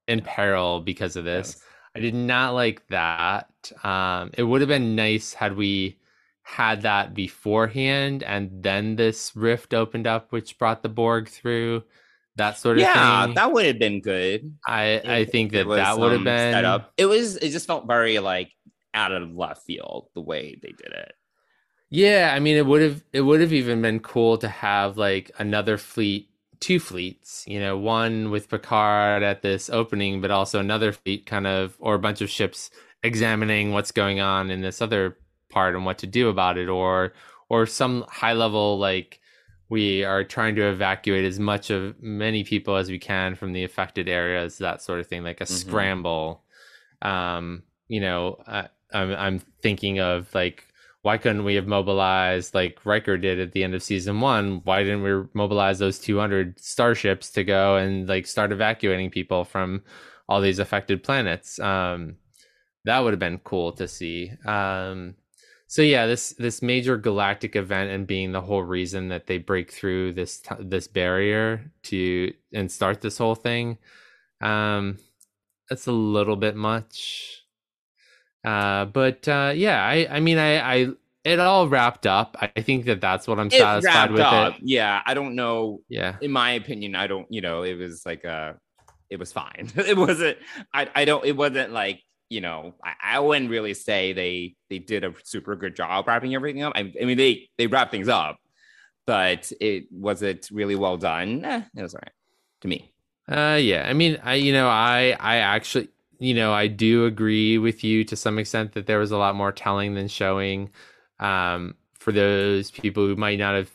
in 0.06 0.20
peril 0.20 0.80
because 0.80 1.16
of 1.16 1.24
this 1.24 1.54
yes. 1.56 1.62
i 1.94 2.00
did 2.00 2.14
not 2.14 2.54
like 2.54 2.86
that 2.88 3.50
um 3.82 4.30
it 4.34 4.42
would 4.42 4.60
have 4.60 4.68
been 4.68 4.94
nice 4.94 5.32
had 5.34 5.56
we 5.56 5.98
had 6.48 6.82
that 6.82 7.12
beforehand 7.12 8.22
and 8.22 8.62
then 8.62 8.94
this 8.94 9.34
rift 9.34 9.74
opened 9.74 10.06
up 10.06 10.30
which 10.30 10.56
brought 10.58 10.80
the 10.80 10.88
borg 10.88 11.28
through 11.28 11.82
that 12.36 12.58
sort 12.58 12.76
of 12.76 12.82
yeah, 12.82 13.24
thing. 13.24 13.34
that 13.34 13.52
would 13.52 13.66
have 13.66 13.78
been 13.78 14.00
good. 14.00 14.54
I 14.66 15.00
I 15.04 15.24
think 15.24 15.52
that 15.52 15.66
that 15.68 15.98
would 15.98 16.12
have 16.12 16.20
um, 16.20 16.24
been 16.24 16.52
set 16.52 16.64
up. 16.64 16.92
It 16.96 17.06
was. 17.06 17.36
It 17.36 17.50
just 17.50 17.66
felt 17.66 17.86
very 17.86 18.18
like 18.18 18.52
out 18.94 19.12
of 19.12 19.34
left 19.34 19.64
field 19.64 20.08
the 20.14 20.20
way 20.20 20.58
they 20.62 20.68
did 20.68 20.92
it. 20.92 21.14
Yeah, 21.88 22.32
I 22.34 22.40
mean 22.40 22.56
it 22.56 22.66
would 22.66 22.82
have 22.82 23.04
it 23.12 23.22
would 23.22 23.40
have 23.40 23.52
even 23.52 23.80
been 23.80 24.00
cool 24.00 24.38
to 24.38 24.48
have 24.48 24.98
like 24.98 25.30
another 25.38 25.78
fleet, 25.78 26.28
two 26.60 26.78
fleets, 26.78 27.44
you 27.46 27.58
know, 27.58 27.78
one 27.78 28.30
with 28.30 28.50
Picard 28.50 29.22
at 29.22 29.42
this 29.42 29.70
opening, 29.70 30.20
but 30.20 30.30
also 30.30 30.60
another 30.60 30.92
fleet 30.92 31.26
kind 31.26 31.46
of 31.46 31.76
or 31.78 31.94
a 31.94 31.98
bunch 31.98 32.20
of 32.20 32.28
ships 32.28 32.70
examining 33.02 33.72
what's 33.72 33.92
going 33.92 34.20
on 34.20 34.50
in 34.50 34.60
this 34.60 34.82
other 34.82 35.16
part 35.56 35.74
and 35.74 35.86
what 35.86 35.96
to 35.96 36.06
do 36.06 36.28
about 36.28 36.58
it 36.58 36.68
or 36.68 37.14
or 37.48 37.64
some 37.64 38.04
high 38.08 38.34
level 38.34 38.78
like 38.78 39.20
we 39.70 40.04
are 40.04 40.22
trying 40.22 40.54
to 40.54 40.68
evacuate 40.68 41.24
as 41.24 41.38
much 41.40 41.70
of 41.70 42.00
many 42.02 42.44
people 42.44 42.76
as 42.76 42.90
we 42.90 42.98
can 42.98 43.34
from 43.34 43.54
the 43.54 43.64
affected 43.64 44.06
areas 44.06 44.58
that 44.58 44.82
sort 44.82 45.00
of 45.00 45.06
thing 45.06 45.24
like 45.24 45.40
a 45.40 45.44
mm-hmm. 45.44 45.68
scramble 45.68 46.44
um 47.00 47.62
you 47.88 48.00
know 48.00 48.36
uh, 48.46 48.68
I'm 48.92 49.12
I'm 49.14 49.38
thinking 49.62 49.98
of 49.98 50.34
like 50.34 50.66
why 51.06 51.16
couldn't 51.16 51.44
we 51.44 51.54
have 51.54 51.68
mobilized 51.68 52.52
like 52.52 52.84
Riker 52.84 53.16
did 53.16 53.40
at 53.40 53.52
the 53.52 53.62
end 53.62 53.74
of 53.76 53.82
season 53.82 54.20
one? 54.20 54.60
Why 54.64 54.82
didn't 54.82 55.04
we 55.04 55.28
mobilize 55.34 55.78
those 55.78 56.00
200 56.00 56.58
starships 56.58 57.30
to 57.30 57.44
go 57.44 57.76
and 57.76 58.08
like 58.08 58.26
start 58.26 58.50
evacuating 58.50 59.10
people 59.10 59.44
from 59.44 59.84
all 60.28 60.40
these 60.40 60.58
affected 60.58 61.04
planets? 61.04 61.60
Um, 61.60 62.16
that 62.86 62.98
would 62.98 63.12
have 63.12 63.20
been 63.20 63.38
cool 63.38 63.70
to 63.72 63.86
see. 63.86 64.32
Um, 64.44 65.14
so 65.68 65.82
yeah, 65.82 66.06
this 66.06 66.30
this 66.38 66.62
major 66.62 66.96
galactic 66.96 67.56
event 67.56 67.90
and 67.90 68.06
being 68.06 68.32
the 68.32 68.40
whole 68.40 68.62
reason 68.62 69.08
that 69.08 69.26
they 69.26 69.38
break 69.38 69.72
through 69.72 70.12
this 70.12 70.42
this 70.60 70.86
barrier 70.86 71.72
to 71.84 72.32
and 72.52 72.70
start 72.70 73.00
this 73.00 73.18
whole 73.18 73.34
thing. 73.34 73.78
Um, 74.40 74.98
that's 75.68 75.86
a 75.86 75.92
little 75.92 76.36
bit 76.36 76.56
much. 76.56 77.42
Uh, 78.44 78.84
but 78.84 79.26
uh, 79.26 79.52
yeah, 79.56 79.84
I, 79.84 80.06
I 80.08 80.20
mean, 80.20 80.38
I, 80.38 80.58
I, 80.60 80.88
it 81.24 81.40
all 81.40 81.66
wrapped 81.66 82.06
up. 82.06 82.36
I 82.40 82.60
think 82.60 82.84
that 82.84 83.00
that's 83.00 83.26
what 83.26 83.40
I'm 83.40 83.48
it 83.48 83.54
satisfied 83.54 84.12
with 84.12 84.20
up. 84.20 84.54
it. 84.54 84.60
Yeah, 84.62 85.02
I 85.04 85.14
don't 85.14 85.34
know. 85.34 85.80
Yeah, 85.88 86.16
in 86.20 86.30
my 86.30 86.52
opinion, 86.52 86.94
I 86.94 87.08
don't. 87.08 87.26
You 87.28 87.40
know, 87.40 87.64
it 87.64 87.74
was 87.74 88.06
like 88.06 88.22
a, 88.22 88.56
it 89.10 89.18
was 89.18 89.32
fine. 89.32 89.72
it 89.76 89.96
wasn't. 89.96 90.38
I, 90.72 90.88
I 90.94 91.04
don't. 91.04 91.24
It 91.24 91.36
wasn't 91.36 91.72
like 91.72 92.02
you 92.28 92.40
know. 92.40 92.74
I, 92.82 93.16
I 93.16 93.20
wouldn't 93.20 93.50
really 93.50 93.74
say 93.74 94.12
they 94.12 94.54
they 94.70 94.78
did 94.78 95.04
a 95.04 95.14
super 95.24 95.56
good 95.56 95.76
job 95.76 96.06
wrapping 96.06 96.34
everything 96.34 96.62
up. 96.62 96.72
I, 96.76 96.92
I 97.00 97.04
mean, 97.04 97.18
they 97.18 97.48
they 97.58 97.66
wrapped 97.66 97.90
things 97.90 98.08
up, 98.08 98.38
but 99.06 99.50
it 99.60 99.84
was 99.90 100.22
it 100.22 100.48
really 100.50 100.76
well 100.76 100.96
done. 100.96 101.44
Eh, 101.44 101.62
it 101.76 101.82
was 101.82 101.94
all 101.94 102.00
right 102.02 102.12
to 102.62 102.68
me. 102.68 102.92
Uh, 103.28 103.58
yeah. 103.60 103.86
I 103.88 103.92
mean, 103.92 104.18
I 104.22 104.34
you 104.34 104.52
know, 104.52 104.68
I 104.68 105.16
I 105.18 105.38
actually 105.38 105.88
you 106.18 106.34
know, 106.34 106.52
I 106.52 106.66
do 106.66 107.04
agree 107.04 107.58
with 107.58 107.84
you 107.84 108.04
to 108.04 108.16
some 108.16 108.38
extent 108.38 108.72
that 108.72 108.86
there 108.86 108.98
was 108.98 109.12
a 109.12 109.18
lot 109.18 109.34
more 109.34 109.52
telling 109.52 109.94
than 109.94 110.08
showing. 110.08 110.70
Um, 111.20 111.74
for 111.98 112.12
those 112.12 112.70
people 112.70 113.06
who 113.06 113.16
might 113.16 113.38
not 113.38 113.54
have 113.54 113.70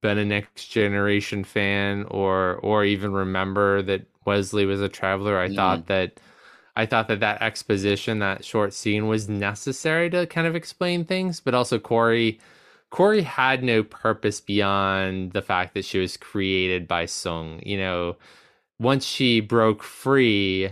been 0.00 0.18
a 0.18 0.24
next 0.24 0.68
generation 0.68 1.44
fan 1.44 2.04
or 2.10 2.56
or 2.56 2.84
even 2.84 3.12
remember 3.12 3.82
that 3.82 4.06
Wesley 4.24 4.64
was 4.64 4.80
a 4.80 4.88
traveler, 4.88 5.38
I 5.38 5.48
mm. 5.48 5.56
thought 5.56 5.86
that 5.86 6.20
I 6.78 6.86
thought 6.86 7.08
that 7.08 7.18
that 7.18 7.42
exposition, 7.42 8.20
that 8.20 8.44
short 8.44 8.72
scene, 8.72 9.08
was 9.08 9.28
necessary 9.28 10.08
to 10.10 10.28
kind 10.28 10.46
of 10.46 10.54
explain 10.54 11.04
things, 11.04 11.40
but 11.40 11.52
also 11.52 11.80
Kore. 11.80 12.30
Kore 12.90 13.16
had 13.16 13.64
no 13.64 13.82
purpose 13.82 14.40
beyond 14.40 15.32
the 15.32 15.42
fact 15.42 15.74
that 15.74 15.84
she 15.84 15.98
was 15.98 16.16
created 16.16 16.86
by 16.86 17.04
Soong. 17.04 17.66
You 17.66 17.78
know, 17.78 18.16
once 18.78 19.04
she 19.04 19.40
broke 19.40 19.82
free, 19.82 20.70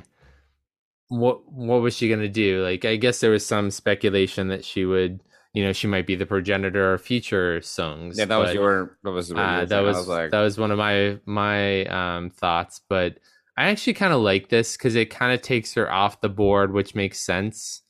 what 1.08 1.50
what 1.52 1.82
was 1.82 1.96
she 1.96 2.08
gonna 2.08 2.28
do? 2.28 2.62
Like, 2.62 2.84
I 2.84 2.94
guess 2.94 3.18
there 3.18 3.32
was 3.32 3.44
some 3.44 3.72
speculation 3.72 4.46
that 4.46 4.64
she 4.64 4.84
would, 4.84 5.18
you 5.54 5.64
know, 5.64 5.72
she 5.72 5.88
might 5.88 6.06
be 6.06 6.14
the 6.14 6.24
progenitor 6.24 6.94
of 6.94 7.02
future 7.02 7.58
Soongs. 7.58 8.16
Yeah, 8.16 8.26
that 8.26 8.38
but, 8.38 8.46
was 8.46 8.54
your 8.54 8.96
that 9.02 9.10
was 9.10 9.32
uh, 9.32 9.66
that 9.68 9.80
was, 9.80 9.96
was 9.96 10.08
like... 10.08 10.30
that 10.30 10.40
was 10.40 10.56
one 10.56 10.70
of 10.70 10.78
my 10.78 11.18
my 11.26 11.84
um 11.86 12.30
thoughts. 12.30 12.80
But 12.88 13.18
I 13.56 13.68
actually 13.68 13.94
kind 13.94 14.12
of 14.12 14.20
like 14.20 14.48
this 14.48 14.76
because 14.76 14.94
it 14.94 15.10
kind 15.10 15.32
of 15.32 15.42
takes 15.42 15.74
her 15.74 15.90
off 15.90 16.20
the 16.20 16.28
board, 16.28 16.72
which 16.72 16.94
makes 16.94 17.18
sense. 17.20 17.82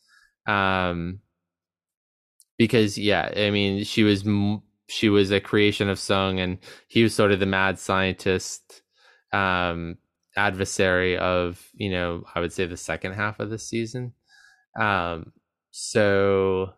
Um, 0.47 1.21
because 2.59 2.97
yeah, 2.99 3.33
I 3.37 3.51
mean, 3.51 3.85
she 3.85 4.03
was 4.05 4.25
she 4.89 5.09
was 5.09 5.31
a 5.31 5.41
creation 5.41 5.89
of 5.89 5.99
Soong, 5.99 6.39
and 6.39 6.59
he 6.89 7.03
was 7.03 7.15
sort 7.15 7.33
of 7.33 7.41
the 7.41 7.47
mad 7.47 7.79
scientist. 7.79 8.83
Um, 9.33 9.99
adversary 10.37 11.17
of 11.17 11.67
you 11.75 11.91
know 11.91 12.23
I 12.35 12.41
would 12.41 12.53
say 12.53 12.67
the 12.67 12.77
second 12.77 13.13
half 13.13 13.41
of 13.41 13.51
the 13.51 13.59
season. 13.59 14.13
Um, 14.79 15.33
so 15.71 16.75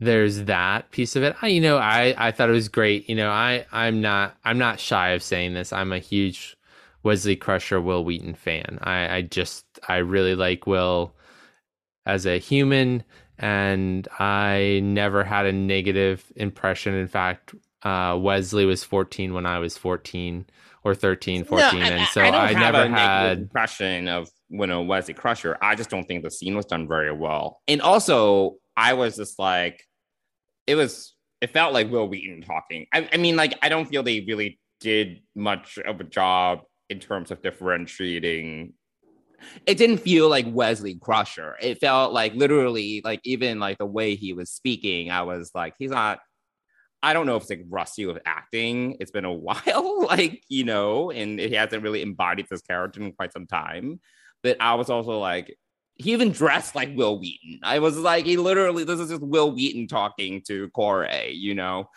there's 0.00 0.44
that 0.44 0.90
piece 0.90 1.16
of 1.16 1.22
it. 1.24 1.36
I, 1.42 1.48
you 1.48 1.60
know, 1.60 1.78
I 1.78 2.14
I 2.16 2.30
thought 2.32 2.50
it 2.50 2.52
was 2.52 2.68
great. 2.68 3.08
You 3.08 3.16
know, 3.16 3.30
I 3.30 3.66
I'm 3.72 4.00
not 4.00 4.36
I'm 4.44 4.58
not 4.58 4.80
shy 4.80 5.10
of 5.10 5.22
saying 5.22 5.54
this. 5.54 5.72
I'm 5.72 5.92
a 5.92 5.98
huge 5.98 6.56
Wesley 7.08 7.36
Crusher, 7.36 7.80
Wil 7.80 8.04
Wheaton 8.04 8.34
fan. 8.34 8.78
I 8.82 9.16
I 9.16 9.22
just 9.22 9.64
I 9.88 9.96
really 9.96 10.34
like 10.34 10.66
Wil 10.66 11.14
as 12.04 12.26
a 12.26 12.36
human, 12.36 13.02
and 13.38 14.06
I 14.18 14.80
never 14.84 15.24
had 15.24 15.46
a 15.46 15.52
negative 15.52 16.30
impression. 16.36 16.92
In 16.92 17.08
fact, 17.08 17.54
uh, 17.82 18.18
Wesley 18.20 18.66
was 18.66 18.84
14 18.84 19.32
when 19.32 19.46
I 19.46 19.58
was 19.58 19.78
14 19.78 20.44
or 20.84 20.94
13, 20.94 21.44
14, 21.44 21.78
No, 21.80 21.86
and 21.86 22.06
so 22.08 22.20
I, 22.20 22.50
I, 22.50 22.52
never 22.52 22.86
had. 22.86 23.38
impression 23.38 24.06
of 24.08 24.28
when 24.48 24.70
a 24.70 24.82
Wesley 24.82 25.14
Crusher. 25.14 25.56
I 25.62 25.76
just 25.76 25.88
don't 25.88 26.06
think 26.06 26.22
the 26.22 26.30
scene 26.30 26.56
was 26.56 26.66
done 26.66 26.86
very 26.86 27.10
well. 27.10 27.62
And 27.66 27.80
also, 27.80 28.56
I 28.76 28.92
was 28.92 29.16
just 29.16 29.38
like, 29.38 29.82
it 30.66 30.74
was. 30.74 31.14
It 31.40 31.50
felt 31.50 31.72
like 31.72 31.90
Wil 31.90 32.08
Wheaton 32.08 32.42
talking. 32.42 32.84
I, 32.92 33.08
I 33.12 33.16
mean, 33.16 33.36
like, 33.36 33.54
I 33.62 33.70
don't 33.70 33.86
feel 33.86 34.02
they 34.02 34.24
really 34.28 34.58
did 34.80 35.22
much 35.34 35.78
of 35.78 36.00
a 36.00 36.04
job 36.04 36.60
in 36.88 36.98
terms 36.98 37.30
of 37.30 37.42
differentiating. 37.42 38.72
It 39.66 39.78
didn't 39.78 39.98
feel 39.98 40.28
like 40.28 40.46
Wesley 40.48 40.96
Crusher. 40.96 41.56
It 41.60 41.80
felt 41.80 42.12
like 42.12 42.34
literally, 42.34 43.02
like 43.04 43.20
even 43.24 43.60
like 43.60 43.78
the 43.78 43.86
way 43.86 44.14
he 44.14 44.32
was 44.32 44.50
speaking, 44.50 45.10
I 45.10 45.22
was 45.22 45.50
like, 45.54 45.74
he's 45.78 45.90
not. 45.90 46.20
I 47.00 47.12
don't 47.12 47.26
know 47.26 47.36
if 47.36 47.42
it's 47.42 47.50
like 47.50 47.64
rusty 47.68 48.06
with 48.06 48.18
acting. 48.26 48.96
It's 48.98 49.12
been 49.12 49.24
a 49.24 49.32
while, 49.32 50.04
like, 50.06 50.42
you 50.48 50.64
know, 50.64 51.12
and 51.12 51.38
he 51.38 51.54
hasn't 51.54 51.84
really 51.84 52.02
embodied 52.02 52.46
this 52.50 52.62
character 52.62 53.00
in 53.00 53.12
quite 53.12 53.32
some 53.32 53.46
time. 53.46 54.00
But 54.42 54.56
I 54.60 54.74
was 54.74 54.90
also 54.90 55.18
like, 55.18 55.56
he 55.94 56.12
even 56.12 56.30
dressed 56.30 56.74
like 56.74 56.96
Wil 56.96 57.18
Wheaton. 57.18 57.60
I 57.62 57.80
was 57.80 57.98
like, 57.98 58.24
he 58.24 58.36
literally, 58.36 58.84
this 58.84 59.00
is 59.00 59.10
just 59.10 59.22
Wil 59.22 59.52
Wheaton 59.52 59.88
talking 59.88 60.42
to 60.46 60.68
Kore, 60.70 61.08
you 61.30 61.54
know, 61.54 61.88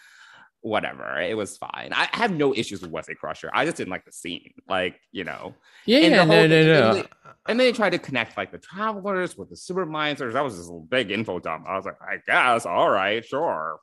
whatever. 0.61 1.19
It 1.19 1.35
was 1.35 1.57
fine. 1.57 1.91
I 1.93 2.07
have 2.13 2.31
no 2.31 2.53
issues 2.55 2.81
with 2.81 2.91
Wesley 2.91 3.15
Crusher. 3.15 3.49
I 3.53 3.65
just 3.65 3.77
didn't 3.77 3.89
like 3.91 4.05
the 4.05 4.11
scene. 4.11 4.53
Like, 4.69 4.99
you 5.11 5.23
know, 5.23 5.55
Yeah, 5.85 5.99
and 5.99 6.13
the 6.13 6.17
yeah, 6.17 6.25
whole 6.25 6.35
no, 6.35 6.47
no, 6.47 6.63
no. 6.65 6.87
and 6.89 6.97
they- 6.97 7.09
and 7.47 7.59
they 7.59 7.71
tried 7.71 7.89
to 7.91 7.97
connect 7.97 8.37
like 8.37 8.51
the 8.51 8.59
travelers 8.59 9.35
with 9.35 9.49
the 9.49 9.55
supervisors. 9.55 10.35
That 10.35 10.43
was 10.43 10.57
just 10.57 10.69
a 10.69 10.79
big 10.89 11.09
info 11.09 11.39
dump. 11.39 11.65
I 11.67 11.75
was 11.75 11.85
like, 11.85 11.97
I 12.01 12.17
guess, 12.25 12.67
all 12.67 12.89
right, 12.89 13.25
sure. 13.25 13.79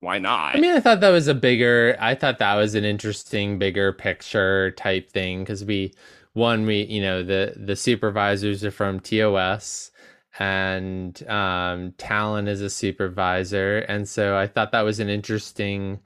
Why 0.00 0.18
not? 0.18 0.54
I 0.54 0.60
mean, 0.60 0.72
I 0.72 0.80
thought 0.80 1.00
that 1.00 1.08
was 1.10 1.26
a 1.26 1.34
bigger. 1.34 1.96
I 1.98 2.14
thought 2.14 2.38
that 2.38 2.54
was 2.54 2.74
an 2.74 2.84
interesting, 2.84 3.58
bigger 3.58 3.92
picture 3.92 4.70
type 4.72 5.10
thing 5.10 5.40
because 5.40 5.64
we, 5.64 5.94
one, 6.34 6.66
we, 6.66 6.82
you 6.82 7.00
know, 7.00 7.22
the 7.24 7.54
the 7.56 7.74
supervisors 7.74 8.62
are 8.64 8.70
from 8.70 9.00
TOS, 9.00 9.90
and 10.38 11.20
um, 11.28 11.92
Tallinn 11.92 12.48
is 12.48 12.60
a 12.60 12.70
supervisor, 12.70 13.78
and 13.78 14.08
so 14.08 14.36
I 14.36 14.46
thought 14.46 14.72
that 14.72 14.82
was 14.82 15.00
an 15.00 15.08
interesting 15.08 16.00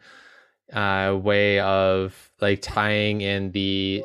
uh, 0.72 1.18
way 1.22 1.60
of 1.60 2.30
like 2.40 2.62
tying 2.62 3.20
in 3.20 3.52
the 3.52 4.04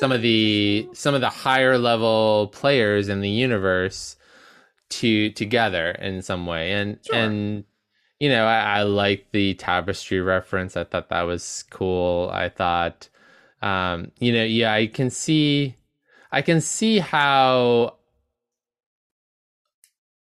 some 0.00 0.12
of 0.12 0.22
the 0.22 0.88
some 0.92 1.14
of 1.14 1.20
the 1.20 1.30
higher 1.30 1.78
level 1.78 2.48
players 2.48 3.08
in 3.08 3.20
the 3.20 3.30
universe 3.30 4.16
to 4.88 5.30
together 5.30 5.92
in 5.92 6.22
some 6.22 6.46
way. 6.46 6.72
And 6.72 6.98
Sure. 7.04 7.16
and 7.16 7.64
you 8.20 8.28
know 8.28 8.46
I, 8.46 8.80
I 8.80 8.82
like 8.82 9.28
the 9.32 9.54
tapestry 9.54 10.20
reference. 10.20 10.76
I 10.76 10.84
thought 10.84 11.08
that 11.08 11.22
was 11.22 11.64
cool. 11.70 12.30
I 12.32 12.48
thought 12.48 13.08
um 13.62 14.12
you 14.20 14.32
know 14.32 14.44
yeah 14.44 14.72
i 14.72 14.86
can 14.86 15.08
see 15.08 15.74
i 16.30 16.42
can 16.42 16.60
see 16.60 16.98
how 16.98 17.95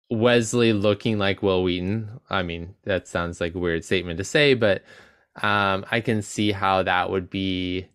wesley 0.09 0.73
looking 0.73 1.17
like 1.17 1.43
wil 1.43 1.63
wheaton 1.63 2.19
i 2.29 2.41
mean 2.41 2.73
that 2.83 3.07
sounds 3.07 3.39
like 3.39 3.53
a 3.53 3.59
weird 3.59 3.83
statement 3.85 4.17
to 4.17 4.23
say 4.23 4.53
but 4.53 4.83
um 5.41 5.85
i 5.91 6.01
can 6.01 6.21
see 6.21 6.51
how 6.51 6.81
that 6.81 7.09
would 7.09 7.29
be 7.29 7.87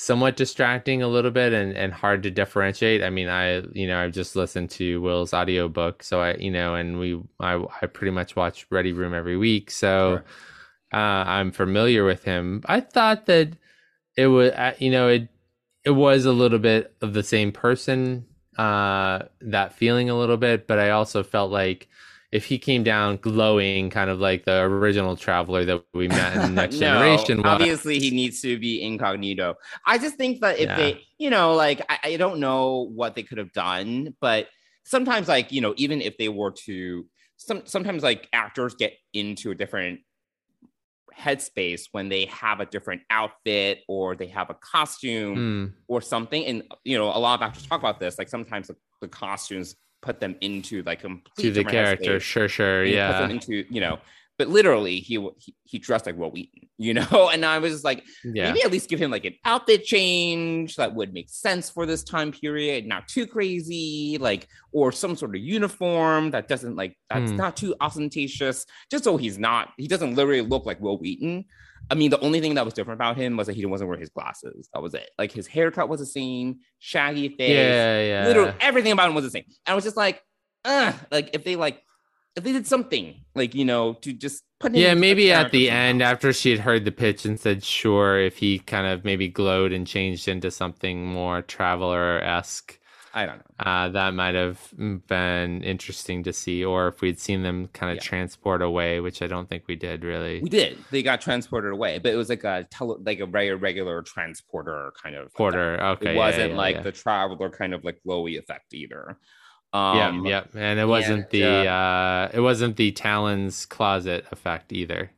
somewhat 0.00 0.36
distracting 0.36 1.02
a 1.02 1.08
little 1.08 1.32
bit 1.32 1.52
and, 1.52 1.76
and 1.76 1.92
hard 1.92 2.22
to 2.22 2.30
differentiate. 2.30 3.02
I 3.02 3.10
mean, 3.10 3.28
I 3.28 3.62
you 3.72 3.88
know 3.88 3.98
I've 3.98 4.12
just 4.12 4.36
listened 4.36 4.70
to 4.70 5.00
Wil's 5.00 5.34
audiobook, 5.34 6.04
so 6.04 6.20
I 6.20 6.34
you 6.34 6.52
know, 6.52 6.76
and 6.76 7.00
we 7.00 7.20
I 7.40 7.60
I 7.82 7.86
pretty 7.86 8.12
much 8.12 8.36
watch 8.36 8.64
Ready 8.70 8.92
Room 8.92 9.12
every 9.12 9.36
week, 9.36 9.72
so 9.72 10.22
uh, 10.92 10.96
I'm 10.96 11.50
familiar 11.50 12.04
with 12.04 12.22
him. 12.22 12.62
I 12.66 12.80
thought 12.80 13.26
that 13.26 13.54
it 14.16 14.28
was 14.28 14.52
uh, 14.52 14.74
you 14.78 14.92
know 14.92 15.08
it 15.08 15.28
it 15.84 15.90
was 15.90 16.24
a 16.26 16.32
little 16.32 16.60
bit 16.60 16.94
of 17.02 17.12
the 17.12 17.24
same 17.24 17.50
person, 17.50 18.24
uh, 18.58 19.24
that 19.40 19.72
feeling 19.74 20.10
a 20.10 20.18
little 20.18 20.36
bit, 20.36 20.66
but 20.66 20.78
I 20.78 20.90
also 20.90 21.22
felt 21.22 21.50
like. 21.50 21.88
If 22.30 22.44
he 22.44 22.58
came 22.58 22.84
down 22.84 23.16
glowing, 23.16 23.88
kind 23.88 24.10
of 24.10 24.20
like 24.20 24.44
the 24.44 24.60
original 24.60 25.16
traveler 25.16 25.64
that 25.64 25.82
we 25.94 26.08
met 26.08 26.34
in 26.34 26.42
the 26.42 26.48
Next 26.48 26.76
No, 26.76 26.80
Generation, 26.80 27.38
was, 27.38 27.46
obviously 27.46 27.98
he 28.00 28.10
needs 28.10 28.42
to 28.42 28.58
be 28.58 28.82
incognito. 28.82 29.54
I 29.86 29.96
just 29.96 30.16
think 30.16 30.40
that 30.42 30.58
if 30.58 30.68
Yeah. 30.68 30.76
they, 30.76 31.06
you 31.18 31.30
know, 31.30 31.54
like 31.54 31.80
I, 31.88 31.98
I 32.04 32.16
don't 32.16 32.40
know 32.40 32.90
what 32.94 33.14
they 33.14 33.22
could 33.22 33.38
have 33.38 33.52
done, 33.52 34.14
but 34.20 34.48
sometimes, 34.84 35.26
like 35.28 35.52
you 35.52 35.62
know, 35.62 35.72
even 35.78 36.02
if 36.02 36.18
they 36.18 36.28
were 36.28 36.52
to, 36.66 37.06
some 37.38 37.62
sometimes 37.64 38.02
like 38.02 38.28
actors 38.32 38.74
get 38.74 38.92
into 39.14 39.50
a 39.50 39.54
different 39.54 40.00
headspace 41.18 41.88
when 41.92 42.08
they 42.08 42.26
have 42.26 42.60
a 42.60 42.66
different 42.66 43.02
outfit 43.10 43.80
or 43.88 44.14
they 44.14 44.28
have 44.28 44.50
a 44.50 44.54
costume 44.54 45.34
Hmm. 45.34 45.66
or 45.88 46.00
something. 46.00 46.44
And 46.44 46.62
you 46.84 46.96
know, 46.96 47.06
a 47.06 47.18
lot 47.18 47.40
of 47.40 47.42
actors 47.42 47.66
talk 47.66 47.80
about 47.80 48.00
this. 48.00 48.18
Like 48.18 48.28
sometimes 48.28 48.68
the, 48.68 48.76
the 49.00 49.08
costumes 49.08 49.74
put 50.00 50.20
them 50.20 50.36
into 50.40 50.82
like 50.84 51.00
complete 51.00 51.42
to 51.42 51.50
the 51.50 51.64
character. 51.64 52.20
Sure, 52.20 52.48
sure, 52.48 52.82
and 52.82 52.88
he 52.88 52.94
puts 52.94 52.96
yeah, 52.96 53.20
them 53.20 53.30
into 53.30 53.64
you 53.68 53.80
know 53.80 53.98
but 54.38 54.48
literally 54.48 55.00
he, 55.00 55.14
he 55.38 55.54
he 55.64 55.78
dressed 55.78 56.06
like 56.06 56.16
Wil 56.16 56.30
Wheaton, 56.30 56.68
you 56.78 56.94
know, 56.98 57.28
and 57.32 57.44
I 57.44 57.58
was 57.58 57.84
like, 57.84 58.04
yeah. 58.24 58.52
maybe 58.52 58.62
at 58.62 58.70
least 58.72 58.88
give 58.88 59.00
him 59.00 59.10
like 59.10 59.24
an 59.24 59.34
outfit 59.44 59.84
change 59.84 60.76
that 60.76 60.94
would 60.94 61.12
make 61.12 61.28
sense 61.28 61.68
for 61.68 61.84
this 61.86 62.02
time 62.04 62.30
period, 62.32 62.86
not 62.86 63.08
too 63.08 63.26
crazy, 63.26 64.16
like 64.20 64.48
or 64.72 64.92
some 64.92 65.16
sort 65.16 65.34
of 65.34 65.42
uniform 65.42 66.30
that 66.30 66.48
doesn't 66.48 66.76
like 66.76 66.96
that's 67.10 67.30
Hmm. 67.32 67.36
not 67.36 67.56
too 67.56 67.74
ostentatious, 67.80 68.64
just 68.90 69.04
so 69.04 69.16
he's 69.16 69.38
not 69.38 69.70
he 69.76 69.88
doesn't 69.88 70.14
literally 70.14 70.40
look 70.42 70.64
like 70.66 70.80
Wil 70.80 70.98
Wheaton. 70.98 71.44
I 71.90 71.94
mean, 71.94 72.10
the 72.10 72.20
only 72.20 72.40
thing 72.40 72.54
that 72.56 72.64
was 72.66 72.74
different 72.74 72.98
about 72.98 73.16
him 73.16 73.36
was 73.36 73.46
that 73.46 73.56
he 73.56 73.64
wasn't 73.64 73.88
wearing 73.88 74.00
his 74.02 74.10
glasses. 74.10 74.68
That 74.74 74.82
was 74.82 74.92
it. 74.94 75.08
Like 75.16 75.32
his 75.32 75.46
haircut 75.46 75.88
was 75.88 76.00
the 76.00 76.06
same, 76.06 76.58
shaggy 76.78 77.28
face, 77.30 77.50
Yeah, 77.50 78.02
yeah. 78.02 78.26
literally 78.26 78.52
everything 78.60 78.92
about 78.92 79.08
him 79.08 79.14
was 79.14 79.24
the 79.24 79.30
same. 79.30 79.44
And 79.66 79.72
I 79.72 79.74
was 79.74 79.84
just 79.84 79.96
like, 79.96 80.20
uh, 80.66 80.92
like 81.10 81.30
if 81.32 81.44
they 81.44 81.56
like 81.56 81.80
if 82.38 82.44
they 82.44 82.52
did 82.52 82.66
something 82.66 83.14
like 83.34 83.54
you 83.54 83.64
know 83.64 83.94
to 83.94 84.12
just 84.12 84.44
put 84.60 84.74
Yeah, 84.74 84.94
maybe 84.94 85.32
at 85.32 85.50
the 85.50 85.70
end 85.70 86.02
after 86.02 86.32
she 86.32 86.50
had 86.50 86.60
heard 86.60 86.84
the 86.84 86.92
pitch 86.92 87.24
and 87.24 87.38
said 87.38 87.62
sure, 87.64 88.18
if 88.18 88.38
he 88.38 88.58
kind 88.58 88.86
of 88.86 89.04
maybe 89.04 89.28
glowed 89.28 89.72
and 89.72 89.86
changed 89.86 90.28
into 90.28 90.50
something 90.50 91.06
more 91.06 91.42
traveler 91.42 92.18
esque, 92.22 92.78
I 93.12 93.26
don't 93.26 93.38
know. 93.38 93.44
uh, 93.60 93.88
that 93.90 94.14
might 94.14 94.34
have 94.34 94.72
been 95.06 95.62
interesting 95.64 96.22
to 96.24 96.32
see. 96.32 96.64
Or 96.64 96.88
if 96.88 97.00
we'd 97.00 97.18
seen 97.20 97.42
them 97.42 97.68
kind 97.68 97.92
of 97.92 97.98
Yeah. 97.98 98.02
transport 98.02 98.62
away, 98.62 99.00
which 99.00 99.22
I 99.22 99.26
don't 99.26 99.48
think 99.48 99.64
we 99.68 99.76
did 99.76 100.04
really. 100.04 100.40
We 100.40 100.48
did. 100.50 100.86
They 100.90 101.02
got 101.02 101.20
transported 101.20 101.72
away, 101.72 101.98
but 101.98 102.12
it 102.12 102.16
was 102.16 102.28
like 102.28 102.44
a 102.44 102.66
tele, 102.70 102.96
like 103.04 103.18
a 103.18 103.26
regular 103.26 103.56
regular 103.58 104.02
transporter 104.02 104.92
kind 105.02 105.16
of 105.16 105.34
Porter, 105.34 105.74
effect. 105.74 105.82
okay, 105.96 106.12
It 106.12 106.14
yeah, 106.14 106.16
wasn't 106.16 106.50
yeah, 106.50 106.56
like 106.56 106.82
the 106.82 106.92
traveler 106.92 107.50
kind 107.50 107.74
of 107.74 107.82
like 107.84 108.00
glowy 108.06 108.38
effect 108.38 108.72
either. 108.72 109.18
Yeah, 109.74 110.08
Um, 110.08 110.24
yeah, 110.26 110.44
and 110.54 110.78
it 110.80 110.86
wasn't 110.86 111.24
and, 111.24 111.30
the 111.30 111.68
uh, 111.68 112.30
it 112.32 112.40
wasn't 112.40 112.76
the 112.76 112.90
Tallinn's 112.92 113.66
closet 113.66 114.24
effect 114.32 114.72
either. 114.72 115.10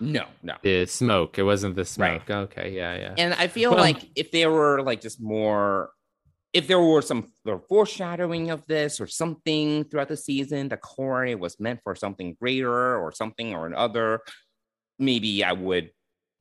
No, 0.00 0.26
no. 0.42 0.56
The 0.62 0.86
smoke, 0.86 1.38
it 1.38 1.44
wasn't 1.44 1.76
the 1.76 1.82
Right. 1.98 2.20
smoke. 2.26 2.30
Okay, 2.30 2.72
yeah, 2.72 2.96
yeah. 2.96 3.14
And 3.16 3.32
I 3.34 3.46
feel 3.46 3.70
Well- 3.70 3.80
like 3.80 4.10
if 4.16 4.30
there 4.32 4.50
were 4.50 4.82
like 4.82 5.00
just 5.00 5.20
more, 5.22 5.90
if 6.52 6.66
there 6.66 6.80
were 6.80 7.00
some 7.00 7.32
foreshadowing 7.68 8.50
of 8.50 8.66
this 8.66 9.00
or 9.00 9.06
something 9.06 9.84
throughout 9.84 10.08
the 10.08 10.16
season, 10.16 10.68
the 10.68 10.76
Kore 10.76 11.36
was 11.36 11.58
meant 11.60 11.80
for 11.84 11.94
something 11.94 12.34
greater 12.40 12.98
or 12.98 13.12
something 13.12 13.54
or 13.54 13.66
another, 13.66 14.20
maybe 14.98 15.44
I 15.44 15.52
would 15.52 15.90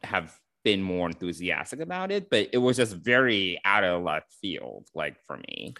have 0.03 0.35
been 0.63 0.81
more 0.81 1.07
enthusiastic 1.07 1.79
about 1.79 2.11
it. 2.11 2.29
But 2.29 2.49
it 2.53 2.57
was 2.57 2.77
just 2.77 2.93
very 2.95 3.61
out 3.63 3.83
of 3.83 4.03
left 4.03 4.33
field, 4.41 4.87
like 4.95 5.15
for 5.27 5.37
me. 5.47 5.75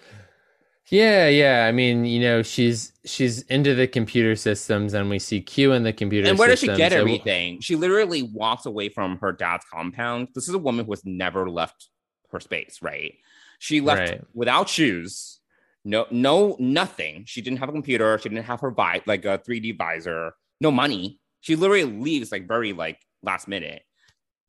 Yeah, 0.92 1.28
yeah. 1.30 1.66
I 1.68 1.72
mean, 1.72 2.06
you 2.06 2.20
know, 2.20 2.44
she's 2.44 2.94
she's 3.06 3.42
into 3.44 3.74
the 3.74 3.88
computer 3.88 4.36
systems, 4.36 4.94
and 4.94 5.10
we 5.10 5.18
see 5.20 5.42
Q 5.42 5.72
in 5.74 5.84
the 5.84 5.94
computer. 5.94 6.30
And 6.30 6.38
where 6.38 6.48
does 6.48 6.60
she 6.60 6.68
get 6.68 6.92
So- 6.92 7.00
everything? 7.00 7.60
She 7.62 7.76
literally 7.76 8.22
walks 8.22 8.66
away 8.68 8.90
from 8.90 9.18
her 9.20 9.32
dad's 9.32 9.66
compound. 9.72 10.28
This 10.36 10.48
is 10.48 10.54
a 10.54 10.60
woman 10.60 10.86
who 10.86 10.92
has 10.92 11.04
never 11.06 11.50
left 11.50 11.90
her 12.32 12.40
space, 12.40 12.80
right? 12.82 13.16
She 13.60 13.82
left 13.82 14.10
Right. 14.12 14.22
without 14.34 14.70
shoes, 14.70 15.40
no, 15.86 16.06
no, 16.12 16.56
nothing. 16.60 17.24
She 17.26 17.42
didn't 17.42 17.60
have 17.60 17.70
a 17.70 17.72
computer. 17.72 18.18
She 18.20 18.30
didn't 18.30 18.46
have 18.46 18.60
her 18.60 18.70
vi- 18.72 19.02
like 19.08 19.26
a 19.26 19.40
3D 19.40 19.72
visor, 19.72 20.34
no 20.62 20.70
money. 20.72 21.20
She 21.42 21.56
literally 21.56 21.86
leaves 21.86 22.32
like 22.32 22.48
very 22.48 22.74
like 22.74 23.00
last 23.24 23.48
minute. 23.48 23.82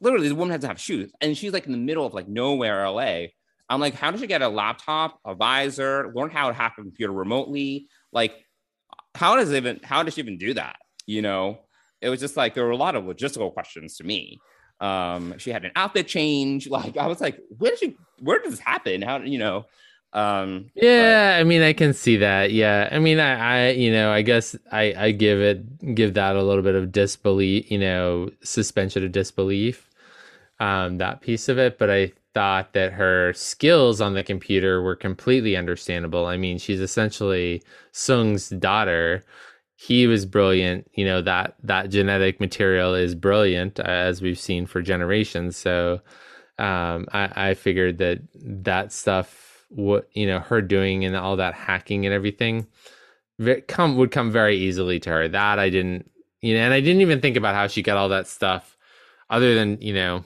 literally 0.03 0.29
the 0.29 0.35
woman 0.35 0.53
has 0.53 0.61
to 0.61 0.67
have 0.67 0.79
shoes, 0.79 1.11
and 1.23 1.35
she's 1.39 1.55
like 1.55 1.65
in 1.65 1.73
the 1.73 1.79
middle 1.79 2.05
of 2.05 2.13
like 2.13 2.29
nowhere, 2.29 2.85
LA. 2.87 3.29
I'm 3.69 3.81
like, 3.81 3.95
how 3.95 4.11
did 4.11 4.21
she 4.21 4.27
get 4.27 4.43
a 4.43 4.49
laptop, 4.49 5.19
a 5.25 5.35
visor, 5.35 6.13
learn 6.15 6.31
how 6.31 6.49
to 6.49 6.55
hack 6.55 6.75
a 6.79 6.83
computer 6.83 7.13
remotely? 7.13 7.89
Like, 8.13 8.35
how 9.15 9.37
does 9.37 9.53
even 9.53 9.81
how 9.83 10.03
does 10.03 10.15
she 10.15 10.21
even 10.21 10.39
do 10.39 10.55
that? 10.55 10.77
You 11.07 11.23
know, 11.23 11.59
it 12.01 12.09
was 12.09 12.21
just 12.21 12.37
like 12.37 12.55
there 12.55 12.65
were 12.65 12.71
a 12.71 12.77
lot 12.77 12.95
of 12.95 13.05
logistical 13.05 13.53
questions 13.53 13.97
to 13.97 14.05
me. 14.05 14.39
Um, 14.81 15.35
she 15.39 15.51
had 15.51 15.65
an 15.65 15.73
outfit 15.75 16.07
change. 16.07 16.69
Like, 16.77 16.97
I 16.97 17.07
was 17.07 17.21
like, 17.21 17.41
where 17.59 17.71
did 17.71 17.81
she? 17.81 17.97
Where 18.21 18.39
did 18.39 18.53
this 18.53 18.61
happen? 18.61 19.03
How 19.03 19.19
you 19.19 19.39
know? 19.39 19.67
Um, 20.13 20.71
yeah, 20.75 21.37
I 21.39 21.45
mean, 21.45 21.63
I 21.63 21.73
can 21.73 21.93
see 21.93 22.17
that. 22.19 22.51
Yeah, 22.51 22.89
I 22.91 22.99
mean, 22.99 23.19
I, 23.19 23.67
I, 23.67 23.71
you 23.71 23.93
know, 23.93 24.11
I 24.13 24.23
guess 24.23 24.57
I, 24.73 24.95
I 24.97 25.11
give 25.11 25.41
it, 25.41 25.95
give 25.95 26.15
that 26.15 26.37
a 26.37 26.43
little 26.43 26.63
bit 26.63 26.75
of 26.75 26.91
disbelief, 26.91 27.71
you 27.71 27.79
know, 27.79 28.31
suspension 28.43 29.05
of 29.05 29.13
disbelief, 29.13 29.91
um, 30.59 30.97
that 30.99 31.21
piece 31.21 31.51
of 31.51 31.59
it. 31.59 31.79
But 31.79 31.91
I 31.91 32.13
thought 32.37 32.75
that 32.75 32.93
her 32.93 33.33
skills 33.33 34.03
on 34.03 34.13
the 34.13 34.23
computer 34.23 34.83
were 34.83 34.95
completely 34.95 35.57
understandable. 35.57 36.27
I 36.27 36.37
mean, 36.37 36.59
she's 36.59 36.83
essentially 36.83 37.63
Soong's 37.93 38.51
daughter. 38.51 39.25
He 39.77 40.07
was 40.07 40.27
brilliant. 40.27 40.87
You 40.93 41.07
know 41.07 41.23
that 41.23 41.55
that 41.63 41.89
genetic 41.89 42.39
material 42.39 42.95
is 42.95 43.15
brilliant, 43.15 43.81
as 43.81 44.21
we've 44.21 44.39
seen 44.39 44.67
for 44.67 44.83
generations. 44.83 45.57
So, 45.57 46.03
um, 46.59 47.07
I, 47.11 47.51
I 47.51 47.55
figured 47.55 47.97
that 47.99 48.19
that 48.35 48.93
stuff 48.93 49.65
what 49.71 50.07
you 50.13 50.27
know 50.27 50.41
her 50.41 50.61
doing 50.61 51.07
and 51.07 51.17
all 51.17 51.37
that 51.37 51.55
hacking 51.55 52.05
and 52.05 52.15
everything 52.15 52.67
come 53.67 53.97
would 53.97 54.11
come 54.11 54.31
very 54.31 54.57
easily 54.57 55.01
to 55.01 55.11
her 55.11 55.27
that 55.27 55.59
i 55.59 55.69
didn't 55.69 56.09
you 56.41 56.55
know 56.55 56.61
and 56.61 56.73
i 56.73 56.81
didn't 56.81 57.03
even 57.03 57.21
think 57.21 57.37
about 57.37 57.57
how 57.57 57.67
she 57.67 57.83
got 57.83 57.97
all 57.97 58.09
that 58.09 58.29
stuff 58.29 58.77
other 59.29 59.57
than 59.57 59.77
you 59.83 59.93
know 59.93 60.25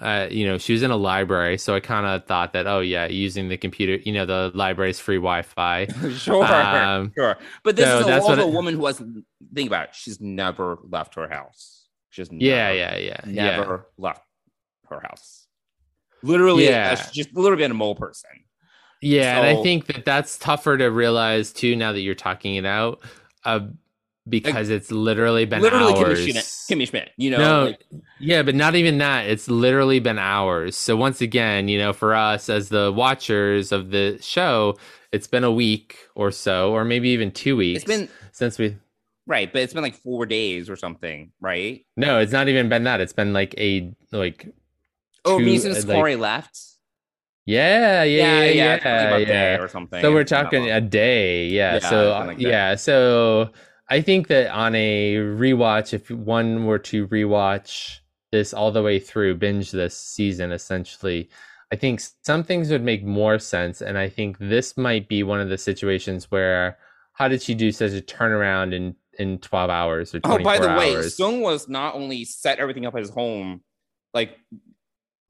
uh, 0.00 0.28
you 0.30 0.46
know 0.46 0.58
she 0.58 0.72
was 0.72 0.82
in 0.82 0.90
a 0.90 0.96
library 0.96 1.58
so 1.58 1.74
i 1.74 1.80
kind 1.80 2.06
of 2.06 2.24
thought 2.26 2.52
that 2.52 2.66
oh 2.66 2.80
yeah 2.80 3.06
using 3.06 3.48
the 3.48 3.56
computer 3.56 3.96
you 4.04 4.12
know 4.12 4.24
the 4.24 4.50
library's 4.54 5.00
free 5.00 5.16
wi-fi. 5.16 5.86
Sure 6.16 6.44
um, 6.44 7.12
sure. 7.16 7.36
But 7.62 7.76
this 7.76 7.86
so 7.86 8.00
is 8.00 8.06
a, 8.06 8.20
also 8.20 8.42
a 8.42 8.46
woman 8.46 8.74
who 8.74 8.86
has 8.86 9.02
think 9.54 9.68
about 9.68 9.88
it 9.88 9.94
she's 9.94 10.20
never 10.20 10.78
left 10.88 11.14
her 11.14 11.28
house. 11.28 11.86
She's 12.10 12.30
never, 12.30 12.44
yeah 12.44 12.70
yeah 12.70 12.98
yeah. 12.98 13.20
never 13.24 13.86
yeah. 13.98 14.04
left 14.04 14.22
her 14.88 15.00
house. 15.00 15.46
Literally 16.22 16.68
yeah. 16.68 16.94
she's 16.94 17.10
just 17.10 17.34
literally 17.34 17.62
been 17.62 17.70
a 17.70 17.74
mole 17.74 17.94
person. 17.94 18.30
Yeah, 19.00 19.34
so, 19.34 19.42
and 19.42 19.58
I 19.58 19.62
think 19.62 19.86
that 19.86 20.04
that's 20.04 20.38
tougher 20.38 20.78
to 20.78 20.86
realize 20.86 21.52
too 21.52 21.74
now 21.74 21.92
that 21.92 22.00
you're 22.00 22.14
talking 22.14 22.54
it 22.54 22.64
out, 22.64 23.00
uh, 23.44 23.60
because 24.28 24.68
like, 24.68 24.76
it's 24.76 24.90
literally 24.90 25.44
been 25.44 25.62
literally 25.62 25.94
hours. 25.94 26.20
Kimmy 26.20 26.30
Schmidt, 26.30 26.44
Kimmy 26.44 26.88
Schmidt, 26.88 27.10
you 27.16 27.30
know. 27.30 27.38
No, 27.38 27.64
like, 27.66 27.84
yeah, 28.20 28.42
but 28.42 28.54
not 28.54 28.74
even 28.74 28.98
that. 28.98 29.26
It's 29.26 29.48
literally 29.48 29.98
been 29.98 30.18
hours. 30.18 30.76
So 30.76 30.96
once 30.96 31.20
again, 31.20 31.68
you 31.68 31.78
know, 31.78 31.92
for 31.92 32.14
us 32.14 32.48
as 32.48 32.68
the 32.68 32.92
watchers 32.92 33.72
of 33.72 33.90
the 33.90 34.18
show, 34.20 34.76
it's 35.10 35.26
been 35.26 35.44
a 35.44 35.52
week 35.52 35.96
or 36.14 36.30
so, 36.30 36.72
or 36.72 36.84
maybe 36.84 37.10
even 37.10 37.32
two 37.32 37.56
weeks. 37.56 37.82
It's 37.82 37.88
been 37.88 38.08
since 38.30 38.58
we. 38.58 38.76
Right, 39.26 39.52
but 39.52 39.62
it's 39.62 39.72
been 39.72 39.82
like 39.84 39.94
four 39.94 40.26
days 40.26 40.68
or 40.68 40.76
something, 40.76 41.30
right? 41.40 41.84
No, 41.96 42.18
it's 42.18 42.32
not 42.32 42.48
even 42.48 42.68
been 42.68 42.84
that. 42.84 43.00
It's 43.00 43.12
been 43.12 43.32
like 43.32 43.54
a 43.58 43.92
like. 44.10 44.48
Oh, 45.24 45.38
two, 45.38 45.44
me 45.44 45.56
uh, 45.56 45.60
since 45.60 45.86
like, 45.86 45.96
Kore 45.96 46.16
left. 46.16 46.58
Yeah, 47.44 48.04
yeah, 48.04 48.44
yeah, 48.44 48.78
yeah, 48.78 49.16
yeah, 49.16 49.58
or 49.58 49.66
something. 49.66 50.00
So 50.00 50.12
we're 50.12 50.22
talking 50.22 50.70
a 50.70 50.80
day, 50.80 51.46
yeah. 51.46 51.74
yeah 51.74 51.78
so 51.80 52.30
yeah, 52.38 52.74
so 52.76 53.50
I 53.92 54.00
think 54.00 54.28
that 54.28 54.50
on 54.50 54.74
a 54.74 55.16
rewatch, 55.16 55.92
if 55.92 56.10
one 56.10 56.64
were 56.64 56.78
to 56.78 57.06
rewatch 57.08 57.98
this 58.30 58.54
all 58.54 58.72
the 58.72 58.82
way 58.82 58.98
through, 58.98 59.34
binge 59.34 59.70
this 59.70 59.94
season, 59.94 60.50
essentially, 60.50 61.28
I 61.70 61.76
think 61.76 62.00
some 62.22 62.42
things 62.42 62.70
would 62.70 62.82
make 62.82 63.04
more 63.04 63.38
sense, 63.38 63.82
and 63.82 63.98
I 63.98 64.08
think 64.08 64.38
this 64.38 64.78
might 64.78 65.08
be 65.08 65.22
one 65.22 65.40
of 65.40 65.50
the 65.50 65.58
situations 65.58 66.30
where 66.30 66.78
how 67.12 67.28
did 67.28 67.42
she 67.42 67.54
do 67.54 67.70
such 67.70 67.92
a 67.92 68.00
turnaround 68.00 68.72
in 68.72 68.96
in 69.18 69.36
12 69.40 69.68
hours 69.68 70.14
or 70.14 70.20
24 70.20 70.40
oh 70.40 70.42
by 70.42 70.58
the 70.58 70.70
hours? 70.70 70.78
way 70.78 70.94
Soong 71.26 71.42
was 71.42 71.68
not 71.68 71.94
only 71.94 72.24
set 72.24 72.60
everything 72.60 72.86
up 72.86 72.94
at 72.94 73.00
his 73.00 73.10
home 73.10 73.60
like 74.14 74.38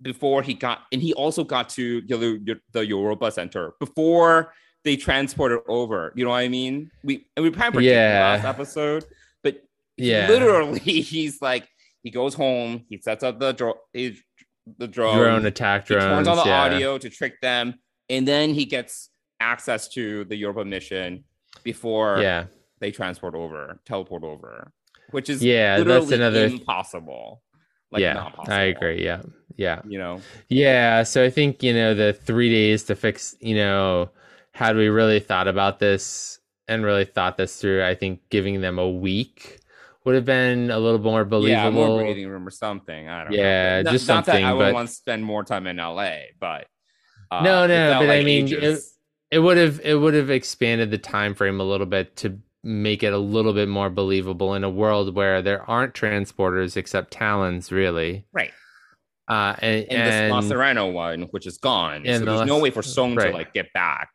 before 0.00 0.40
he 0.40 0.54
got, 0.54 0.82
and 0.92 1.02
he 1.02 1.12
also 1.14 1.42
got 1.42 1.68
to 1.70 2.00
the, 2.02 2.60
the 2.70 2.86
Europa 2.86 3.32
Center 3.32 3.72
before 3.80 4.52
they 4.84 4.96
transported 4.96 5.60
over. 5.68 6.12
You 6.14 6.24
know 6.24 6.30
what 6.30 6.38
I 6.38 6.48
mean? 6.48 6.90
We 7.02 7.26
and 7.36 7.44
we 7.44 7.50
probably 7.50 7.88
yeah. 7.88 8.40
last 8.42 8.44
episode, 8.44 9.04
but 9.42 9.62
yeah, 9.96 10.28
literally, 10.28 10.78
he's 10.80 11.40
like 11.40 11.68
he 12.02 12.10
goes 12.10 12.34
home, 12.34 12.84
he 12.88 12.98
sets 12.98 13.22
up 13.22 13.38
the 13.38 13.52
dro- 13.52 13.80
the 13.94 14.88
drone, 14.88 15.16
drone 15.16 15.46
attack 15.46 15.86
drones, 15.86 16.04
turns 16.04 16.28
on 16.28 16.36
the 16.36 16.44
yeah. 16.44 16.62
audio 16.62 16.98
to 16.98 17.10
trick 17.10 17.40
them, 17.40 17.74
and 18.08 18.26
then 18.26 18.54
he 18.54 18.64
gets 18.64 19.10
access 19.40 19.88
to 19.88 20.24
the 20.26 20.36
Europa 20.36 20.64
mission 20.64 21.24
before 21.64 22.20
yeah 22.20 22.46
they 22.80 22.90
transport 22.90 23.34
over, 23.34 23.78
teleport 23.84 24.24
over, 24.24 24.72
which 25.10 25.30
is 25.30 25.42
yeah 25.42 25.80
that's 25.80 26.10
another 26.10 26.46
impossible. 26.46 27.42
Like, 27.92 28.00
yeah, 28.00 28.30
I 28.48 28.62
agree. 28.62 29.04
Yeah, 29.04 29.22
yeah, 29.56 29.82
you 29.86 29.98
know, 29.98 30.20
yeah. 30.48 31.02
So 31.02 31.22
I 31.22 31.30
think 31.30 31.62
you 31.62 31.72
know 31.74 31.94
the 31.94 32.12
three 32.12 32.50
days 32.50 32.84
to 32.84 32.94
fix. 32.94 33.36
You 33.40 33.54
know, 33.54 34.10
had 34.52 34.76
we 34.76 34.88
really 34.88 35.20
thought 35.20 35.48
about 35.48 35.78
this 35.78 36.38
and 36.68 36.84
really 36.84 37.04
thought 37.04 37.36
this 37.36 37.60
through, 37.60 37.84
I 37.84 37.94
think 37.94 38.20
giving 38.30 38.60
them 38.60 38.78
a 38.78 38.88
week 38.88 39.60
would 40.04 40.14
have 40.14 40.24
been 40.24 40.70
a 40.70 40.78
little 40.78 40.98
more 40.98 41.24
believable. 41.24 41.62
Yeah, 41.62 41.70
more 41.70 42.00
breathing 42.00 42.28
room 42.28 42.46
or 42.46 42.50
something. 42.50 43.08
I 43.08 43.24
don't 43.24 43.32
yeah, 43.32 43.82
know. 43.82 43.92
just 43.92 44.08
not, 44.08 44.24
something. 44.26 44.42
Not 44.42 44.48
that 44.48 44.50
I 44.50 44.54
would 44.54 44.64
but... 44.66 44.74
want 44.74 44.88
to 44.88 44.94
spend 44.94 45.24
more 45.24 45.44
time 45.44 45.66
in 45.66 45.76
LA, 45.76 46.16
but 46.38 46.66
uh, 47.30 47.42
no, 47.42 47.66
no. 47.66 47.98
But 48.00 48.08
like 48.08 48.20
I 48.20 48.24
mean, 48.24 48.48
it, 48.48 48.80
it 49.30 49.38
would 49.38 49.56
have 49.56 49.80
it 49.84 49.94
would 49.94 50.14
have 50.14 50.30
expanded 50.30 50.90
the 50.90 50.98
time 50.98 51.34
frame 51.34 51.60
a 51.60 51.64
little 51.64 51.86
bit 51.86 52.16
to 52.16 52.38
make 52.64 53.02
it 53.02 53.12
a 53.12 53.18
little 53.18 53.52
bit 53.52 53.68
more 53.68 53.90
believable 53.90 54.54
in 54.54 54.64
a 54.64 54.70
world 54.70 55.14
where 55.14 55.42
there 55.42 55.68
aren't 55.68 55.94
transporters 55.94 56.76
except 56.76 57.12
Tallinn's, 57.12 57.72
really. 57.72 58.24
Right. 58.32 58.52
Uh, 59.28 59.54
and, 59.60 59.84
and, 59.84 59.92
and 59.92 60.12
this 60.12 60.30
Mozzarella 60.30 60.88
one, 60.88 61.22
which 61.30 61.46
is 61.46 61.58
gone, 61.58 62.04
so 62.04 62.18
the 62.18 62.24
there's 62.24 62.46
no 62.46 62.58
way 62.58 62.70
for 62.70 62.82
Soong 62.82 63.16
right. 63.16 63.30
to 63.30 63.32
like 63.32 63.54
get 63.54 63.72
back 63.72 64.10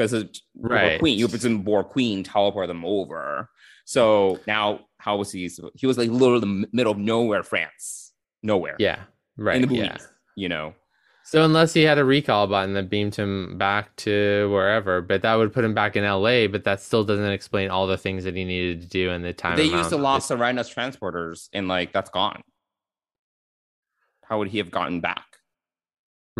because 0.00 0.42
right. 0.58 0.98
Queen, 0.98 1.18
you 1.18 1.28
presume 1.28 1.62
Borg 1.62 1.88
Queen 1.88 2.24
teleport 2.24 2.68
them 2.68 2.84
over. 2.84 3.48
So 3.84 4.40
now, 4.46 4.80
how 4.98 5.16
was 5.16 5.32
he? 5.32 5.50
He 5.74 5.86
was 5.86 5.98
like 5.98 6.10
literally 6.10 6.40
the 6.40 6.68
middle 6.72 6.92
of 6.92 6.98
nowhere, 6.98 7.42
France, 7.42 8.12
nowhere. 8.42 8.76
Yeah, 8.78 9.00
right. 9.36 9.62
In 9.62 9.68
the 9.68 9.74
yeah. 9.74 9.96
you 10.36 10.48
know. 10.48 10.74
So 11.24 11.44
unless 11.44 11.72
he 11.72 11.82
had 11.82 11.98
a 11.98 12.04
recall 12.04 12.48
button 12.48 12.74
that 12.74 12.90
beamed 12.90 13.14
him 13.14 13.56
back 13.56 13.94
to 13.96 14.48
wherever, 14.50 15.00
but 15.00 15.22
that 15.22 15.34
would 15.34 15.52
put 15.52 15.64
him 15.64 15.74
back 15.74 15.94
in 15.94 16.02
LA, 16.02 16.48
but 16.48 16.64
that 16.64 16.80
still 16.80 17.04
doesn't 17.04 17.30
explain 17.30 17.70
all 17.70 17.86
the 17.86 17.98
things 17.98 18.24
that 18.24 18.34
he 18.34 18.44
needed 18.44 18.80
to 18.80 18.88
do 18.88 19.10
in 19.10 19.22
the 19.22 19.32
time. 19.32 19.56
They 19.56 19.64
used 19.64 19.74
to 19.74 19.78
lose 19.78 19.90
the 19.90 19.98
La 19.98 20.18
Sirena's 20.18 20.68
transporters 20.68 21.48
and 21.52 21.68
like 21.68 21.92
that's 21.92 22.10
gone. 22.10 22.42
How 24.24 24.38
would 24.38 24.48
he 24.48 24.58
have 24.58 24.70
gotten 24.70 25.00
back? 25.00 25.29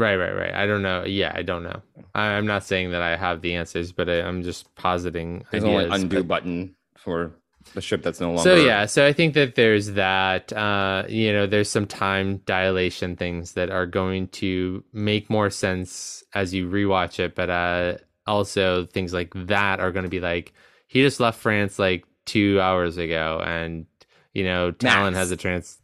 Right, 0.00 0.16
right, 0.16 0.34
right. 0.34 0.54
I 0.54 0.66
don't 0.66 0.80
know. 0.80 1.04
Yeah, 1.04 1.30
I 1.34 1.42
don't 1.42 1.62
know. 1.62 1.82
I'm 2.14 2.46
not 2.46 2.64
saying 2.64 2.92
that 2.92 3.02
I 3.02 3.16
have 3.16 3.42
the 3.42 3.54
answers, 3.54 3.92
but 3.92 4.08
I, 4.08 4.20
am 4.20 4.42
just 4.42 4.74
positing. 4.74 5.44
There's 5.50 5.62
ideas, 5.62 5.84
only 5.84 5.94
undo 5.94 6.16
but... 6.20 6.28
button 6.28 6.74
for 6.96 7.32
the 7.74 7.82
ship 7.82 8.02
that's 8.02 8.18
no 8.18 8.28
longer. 8.28 8.42
So 8.42 8.54
yeah, 8.54 8.86
so 8.86 9.06
I 9.06 9.12
think 9.12 9.34
that 9.34 9.56
there's 9.56 9.92
that. 9.92 10.54
Uh, 10.54 11.04
you 11.06 11.34
know, 11.34 11.46
there's 11.46 11.68
some 11.68 11.86
time 11.86 12.38
dilation 12.46 13.14
things 13.14 13.52
that 13.52 13.68
are 13.68 13.84
going 13.84 14.28
to 14.28 14.82
make 14.94 15.28
more 15.28 15.50
sense 15.50 16.24
as 16.32 16.54
you 16.54 16.66
rewatch 16.66 17.18
it, 17.20 17.34
but 17.34 17.50
uh, 17.50 17.98
also 18.26 18.86
things 18.86 19.12
like 19.12 19.34
that 19.34 19.80
are 19.80 19.92
going 19.92 20.04
to 20.04 20.10
be 20.10 20.20
like 20.20 20.54
he 20.86 21.02
just 21.02 21.20
left 21.20 21.38
France 21.38 21.78
like 21.78 22.06
two 22.24 22.58
hours 22.58 22.96
ago, 22.96 23.42
and 23.44 23.84
you 24.32 24.44
know, 24.44 24.72
Tallinn 24.72 25.12
has 25.12 25.30
a 25.30 25.36
trans. 25.36 25.76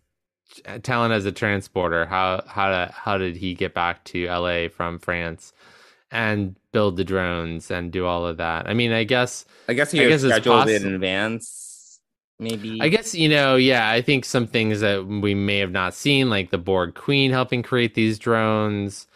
Tallinn 0.65 1.11
as 1.11 1.25
a 1.25 1.33
transporter. 1.33 2.07
How 2.07 2.43
how 2.47 2.69
to, 2.69 2.93
how 2.95 3.19
did 3.19 3.37
he 3.37 3.55
get 3.55 3.75
back 3.75 4.05
to 4.05 4.27
LA 4.27 4.69
from 4.69 4.99
France? 4.99 5.53
and 6.13 6.55
build 6.71 6.97
the 6.97 7.03
drones 7.03 7.69
and 7.69 7.91
do 7.91 8.07
all 8.07 8.25
of 8.25 8.37
that. 8.37 8.69
I 8.69 8.75
mean, 8.75 8.93
I 8.93 9.03
guess 9.03 9.45
I 9.69 9.75
guess 9.75 9.91
he 9.91 10.05
I 10.05 10.09
guess 10.09 10.23
scheduled 10.23 10.69
it 10.69 10.85
in 10.85 10.95
advance 10.95 11.67
maybe 12.39 12.79
i 12.83 12.89
guess 12.89 13.15
you 13.15 13.29
know 13.29 13.57
yeah 13.57 13.91
i 13.91 14.03
think 14.03 14.25
some 14.25 14.47
things 14.47 14.81
that 14.81 15.07
we 15.07 15.35
may 15.35 15.59
have 15.59 15.71
not 15.71 15.95
seen 15.95 16.29
like 16.29 16.51
the 16.51 16.59
borg 16.59 16.95
queen 16.95 17.31
helping 17.31 17.63
create 17.63 17.95
these 17.95 18.19
drones 18.19 19.07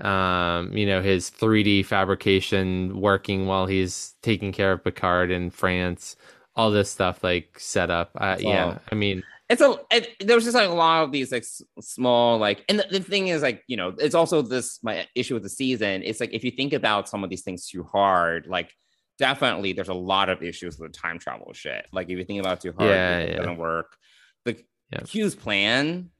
um 0.00 0.76
you 0.76 0.84
know 0.84 1.00
his 1.00 1.30
3d 1.30 1.84
fabrication 1.84 3.00
working 3.00 3.46
while 3.46 3.66
he's 3.66 4.14
taking 4.22 4.52
care 4.52 4.72
of 4.72 4.82
picard 4.82 5.30
in 5.30 5.48
france 5.50 6.16
all 6.56 6.70
this 6.70 6.90
stuff 6.90 7.22
like 7.22 7.58
set 7.58 7.90
up 7.90 8.10
uh, 8.16 8.36
yeah 8.40 8.78
i 8.90 8.94
mean 8.94 9.22
it's 9.48 9.62
a 9.62 9.76
it, 9.90 10.16
there's 10.20 10.44
just 10.44 10.56
like 10.56 10.68
a 10.68 10.72
lot 10.72 11.04
of 11.04 11.12
these 11.12 11.30
like 11.30 11.44
small 11.80 12.38
like 12.38 12.64
and 12.68 12.80
the, 12.80 12.86
the, 12.90 13.00
thing 13.00 13.28
is 13.28 13.42
like 13.42 13.62
you 13.68 13.76
know 13.76 13.94
it's 13.98 14.14
also 14.14 14.42
this 14.42 14.80
my 14.82 15.06
issue 15.14 15.34
with 15.34 15.42
the 15.42 15.48
season 15.48 16.02
it's 16.02 16.18
like 16.18 16.32
if 16.32 16.42
you 16.42 16.50
think 16.50 16.72
about 16.72 17.08
some 17.08 17.22
of 17.22 17.30
these 17.30 17.42
things 17.42 17.68
too 17.68 17.84
hard 17.84 18.46
like 18.48 18.72
definitely 19.18 19.72
there's 19.72 19.88
a 19.88 19.94
lot 19.94 20.28
of 20.28 20.42
issues 20.42 20.78
with 20.78 20.92
time 20.92 21.18
travel 21.18 21.52
shit. 21.52 21.86
Like 21.92 22.08
if 22.10 22.18
you 22.18 22.24
think 22.24 22.40
about 22.40 22.58
it 22.58 22.60
too 22.68 22.74
hard, 22.78 22.90
yeah, 22.90 23.18
it 23.18 23.30
yeah. 23.30 23.36
doesn't 23.36 23.56
work. 23.56 23.96
The 24.44 24.58
yeah. 24.92 25.00
Q's 25.04 25.34
plan 25.34 26.10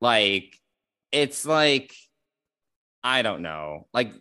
Like 0.00 0.58
it's 1.10 1.46
like 1.46 1.94
I 3.04 3.22
don't 3.22 3.42
know. 3.42 3.86
Like 3.92 4.12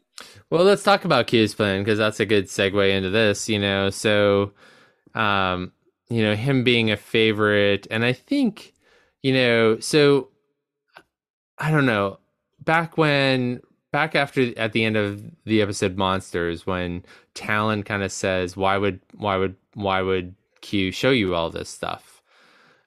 Well, 0.49 0.63
let's 0.63 0.83
talk 0.83 1.05
about 1.05 1.27
Q's 1.27 1.55
plan 1.55 1.81
because 1.81 1.97
that's 1.97 2.19
a 2.19 2.25
good 2.25 2.45
segue 2.45 2.91
into 2.91 3.09
this. 3.09 3.49
You 3.49 3.59
know, 3.59 3.89
so, 3.89 4.53
um, 5.13 5.71
you 6.11 6.23
know, 6.23 6.35
him 6.35 6.65
being 6.65 6.91
a 6.91 6.97
favorite, 6.97 7.87
and 7.91 8.05
I 8.05 8.13
think, 8.13 8.73
you 9.23 9.33
know, 9.33 9.79
so 9.79 10.29
I 11.59 11.71
don't 11.71 11.87
know. 11.87 12.19
Back 12.61 12.97
when, 12.97 13.61
back 13.91 14.15
after 14.15 14.57
at 14.59 14.73
the 14.73 14.85
end 14.85 14.97
of 14.97 15.23
the 15.45 15.61
episode 15.61 15.97
Monsters, 15.97 16.67
when 16.67 17.05
Tallinn 17.35 17.85
kind 17.85 18.03
of 18.03 18.11
says, 18.13 18.57
"Why 18.57 18.77
would, 18.77 19.01
why 19.15 19.37
would, 19.37 19.55
why 19.75 20.01
would 20.03 20.35
Q 20.61 20.91
show 20.91 21.11
you 21.11 21.35
all 21.35 21.51
this 21.51 21.69
stuff?" 21.69 22.13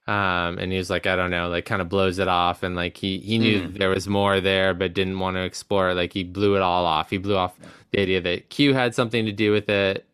um 0.06 0.58
and 0.58 0.72
he 0.72 0.78
was 0.78 0.90
like 0.90 1.06
i 1.06 1.16
don't 1.16 1.30
know 1.30 1.48
like 1.48 1.64
kind 1.66 1.82
of 1.82 1.88
blows 1.88 2.18
it 2.20 2.28
off 2.28 2.62
and 2.62 2.76
like 2.76 2.98
he 2.98 3.20
he 3.20 3.38
knew 3.38 3.62
Mm. 3.62 3.78
there 3.78 3.90
was 3.90 4.08
more 4.08 4.40
there 4.42 4.74
but 4.74 4.94
didn't 4.94 5.18
want 5.18 5.36
to 5.38 5.42
explore 5.44 5.90
it 5.90 5.96
like 5.96 6.12
he 6.12 6.24
blew 6.24 6.56
it 6.56 6.62
all 6.62 6.86
off 6.86 7.10
he 7.10 7.18
blew 7.18 7.36
off 7.36 7.58
the 7.92 8.02
idea 8.02 8.20
that 8.20 8.50
q 8.50 8.74
had 8.74 8.94
something 8.94 9.26
to 9.26 9.32
do 9.32 9.52
with 9.52 9.70
it 9.70 10.06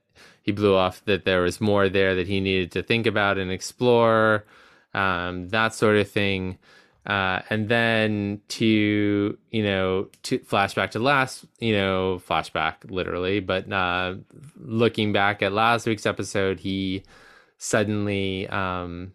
he 0.43 0.53
blew 0.53 0.75
off 0.75 1.03
that 1.05 1.25
there 1.25 1.43
was 1.43 1.61
more 1.61 1.89
there 1.89 2.15
that 2.15 2.27
he 2.27 2.41
needed 2.41 2.71
to 2.73 2.83
think 2.83 3.07
about 3.07 3.39
and 3.39 3.51
explore 3.51 4.45
um 4.95 5.49
that 5.51 5.73
sort 5.75 5.97
of 5.97 6.09
thing 6.11 6.59
uh 7.07 7.41
and 7.51 7.69
then 7.69 8.41
to 8.49 9.37
you 9.51 9.63
know 9.63 10.09
to 10.23 10.39
flashback 10.41 10.91
to 10.91 10.99
last 10.99 11.45
you 11.59 11.73
know 11.73 12.21
flashback 12.29 12.75
literally 12.91 13.41
but 13.41 13.71
uh 13.73 14.15
looking 14.59 15.13
back 15.13 15.43
at 15.43 15.53
last 15.53 15.87
week's 15.87 16.07
episode 16.07 16.61
he 16.61 17.03
suddenly 17.59 18.49
um 18.49 19.13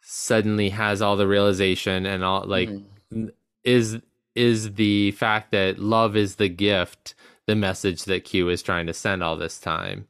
suddenly 0.00 0.70
has 0.70 1.02
all 1.02 1.16
the 1.16 1.26
realization 1.26 2.06
and 2.06 2.24
all 2.24 2.44
like 2.46 2.70
Mhm. 3.12 3.30
is 3.64 3.98
is 4.34 4.74
the 4.74 5.10
fact 5.12 5.50
that 5.52 5.78
love 5.78 6.16
is 6.16 6.36
the 6.36 6.48
gift 6.48 7.14
the 7.48 7.56
message 7.56 8.04
that 8.04 8.24
q 8.24 8.48
is 8.50 8.62
trying 8.62 8.86
to 8.86 8.94
send 8.94 9.22
all 9.22 9.36
this 9.36 9.58
time 9.58 10.06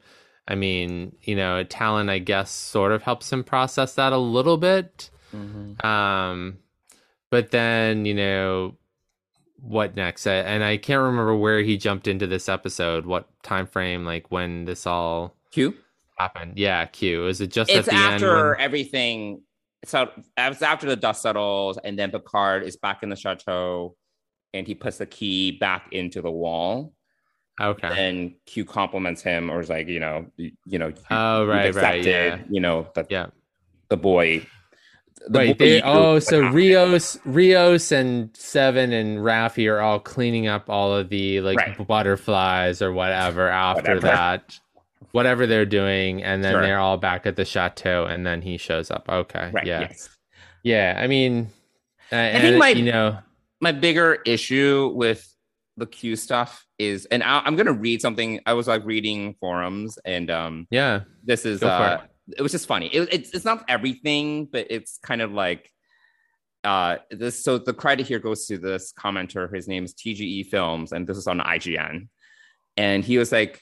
i 0.47 0.53
mean 0.55 1.15
you 1.23 1.35
know 1.35 1.63
Tallinn 1.63 2.09
i 2.09 2.19
guess 2.19 2.51
sort 2.51 2.91
of 2.91 3.01
helps 3.01 3.31
him 3.33 3.43
process 3.43 3.95
that 3.95 4.13
a 4.13 4.17
little 4.17 4.57
bit 4.57 5.09
Mhm. 5.33 5.83
um 5.85 6.57
but 7.31 7.51
then 7.51 8.05
you 8.05 8.13
know 8.13 8.75
what 9.61 9.95
next 9.95 10.25
I, 10.27 10.35
and 10.35 10.63
i 10.63 10.77
can't 10.77 11.01
remember 11.01 11.35
where 11.35 11.61
he 11.61 11.77
jumped 11.77 12.07
into 12.07 12.27
this 12.27 12.49
episode 12.49 13.05
what 13.05 13.27
time 13.43 13.67
frame 13.67 14.05
like 14.05 14.29
when 14.31 14.65
this 14.65 14.85
all 14.87 15.35
Q. 15.51 15.75
happened 16.17 16.57
yeah 16.57 16.85
q 16.85 17.27
is 17.27 17.41
it 17.41 17.51
just 17.51 17.69
It's 17.69 17.87
at 17.87 17.93
the 17.93 17.99
after 17.99 18.51
when- 18.51 18.59
everything. 18.61 19.41
So 19.85 20.09
it's 20.35 20.61
after 20.61 20.87
the 20.87 20.97
dust 20.97 21.21
settles, 21.21 21.77
and 21.81 21.97
then 21.97 22.11
Picard 22.11 22.63
is 22.63 22.75
back 22.75 23.01
in 23.01 23.07
the 23.07 23.15
chateau, 23.15 23.95
and 24.53 24.67
he 24.67 24.75
puts 24.75 24.97
the 24.97 25.05
key 25.05 25.51
back 25.51 25.93
into 25.93 26.21
the 26.21 26.29
wall. 26.29 26.93
Okay 27.59 27.87
And 28.09 28.33
Q 28.45 28.65
compliments 28.65 29.21
him, 29.21 29.49
or 29.49 29.59
is 29.59 29.69
like, 29.69 29.87
you 29.87 29.99
know, 29.99 30.25
you, 30.37 30.51
you 30.65 30.79
know, 30.79 30.87
you- 30.87 30.95
oh 31.11 31.45
right 31.45 31.73
right 31.75 32.03
yeah 32.05 32.39
you 32.49 32.59
know, 32.59 32.87
that 32.95 33.07
yeah 33.09 33.27
the 33.89 33.97
boy. 33.97 34.45
The 35.27 35.37
Wait, 35.37 35.57
boy 35.57 35.65
they 35.65 35.81
oh 35.81 36.19
so. 36.19 36.39
Rios 36.47 37.17
Rios 37.25 37.91
and 37.91 38.29
Seven 38.37 38.93
and 38.93 39.19
Raffi 39.19 39.69
are 39.69 39.81
all 39.81 39.99
cleaning 39.99 40.47
up 40.47 40.69
all 40.69 40.95
of 40.95 41.09
the 41.09 41.41
like 41.41 41.57
Right. 41.57 41.87
butterflies 41.87 42.81
or 42.81 42.93
whatever 42.93 43.49
after 43.49 43.95
Whatever. 43.95 43.99
that. 44.01 44.59
Whatever 45.11 45.45
they're 45.47 45.65
doing, 45.65 46.23
and 46.23 46.43
then 46.43 46.53
Sure. 46.53 46.61
they're 46.61 46.77
all 46.79 46.97
back 46.97 47.25
at 47.25 47.35
the 47.35 47.43
chateau, 47.45 48.05
and 48.05 48.25
then 48.27 48.41
he 48.41 48.57
shows 48.57 48.91
up. 48.91 49.09
Okay, 49.09 49.49
Right. 49.51 49.65
yeah, 49.65 49.79
Yes. 49.81 50.09
yeah. 50.63 50.99
I 51.01 51.07
mean, 51.07 51.49
uh, 52.11 52.15
and, 52.15 52.43
think 52.43 52.57
my- 52.57 52.69
you 52.69 52.91
know, 52.91 53.17
my 53.59 53.71
bigger 53.71 54.19
issue 54.25 54.91
with 54.93 55.28
the 55.79 55.85
Q 55.85 56.15
stuff 56.15 56.65
is, 56.77 57.05
and 57.05 57.23
I, 57.23 57.39
I'm 57.39 57.55
gonna 57.55 57.73
read 57.73 58.01
something. 58.01 58.39
I 58.45 58.53
was 58.53 58.67
like 58.67 58.85
reading 58.85 59.35
forums, 59.39 59.97
and 60.05 60.29
um, 60.29 60.67
yeah, 60.69 61.01
this 61.23 61.45
is 61.45 61.63
uh, 61.63 62.01
it. 62.37 62.41
was 62.41 62.51
just 62.51 62.67
funny. 62.67 62.87
It, 62.87 63.09
it's 63.11 63.31
it's 63.31 63.45
not 63.45 63.63
everything, 63.67 64.45
but 64.45 64.67
it's 64.69 64.99
kind 65.01 65.21
of 65.21 65.31
like 65.31 65.69
uh 66.63 66.97
this. 67.09 67.43
So 67.43 67.57
the 67.57 67.73
credit 67.73 68.07
here 68.07 68.19
goes 68.19 68.45
to 68.47 68.57
this 68.57 68.93
commenter. 68.93 69.53
His 69.53 69.67
name 69.67 69.85
is 69.85 69.93
TGE 69.93 70.47
Films, 70.47 70.91
and 70.91 71.07
this 71.07 71.17
is 71.17 71.27
on 71.27 71.39
IGN, 71.39 72.07
and 72.77 73.03
he 73.03 73.17
was 73.17 73.31
like. 73.31 73.61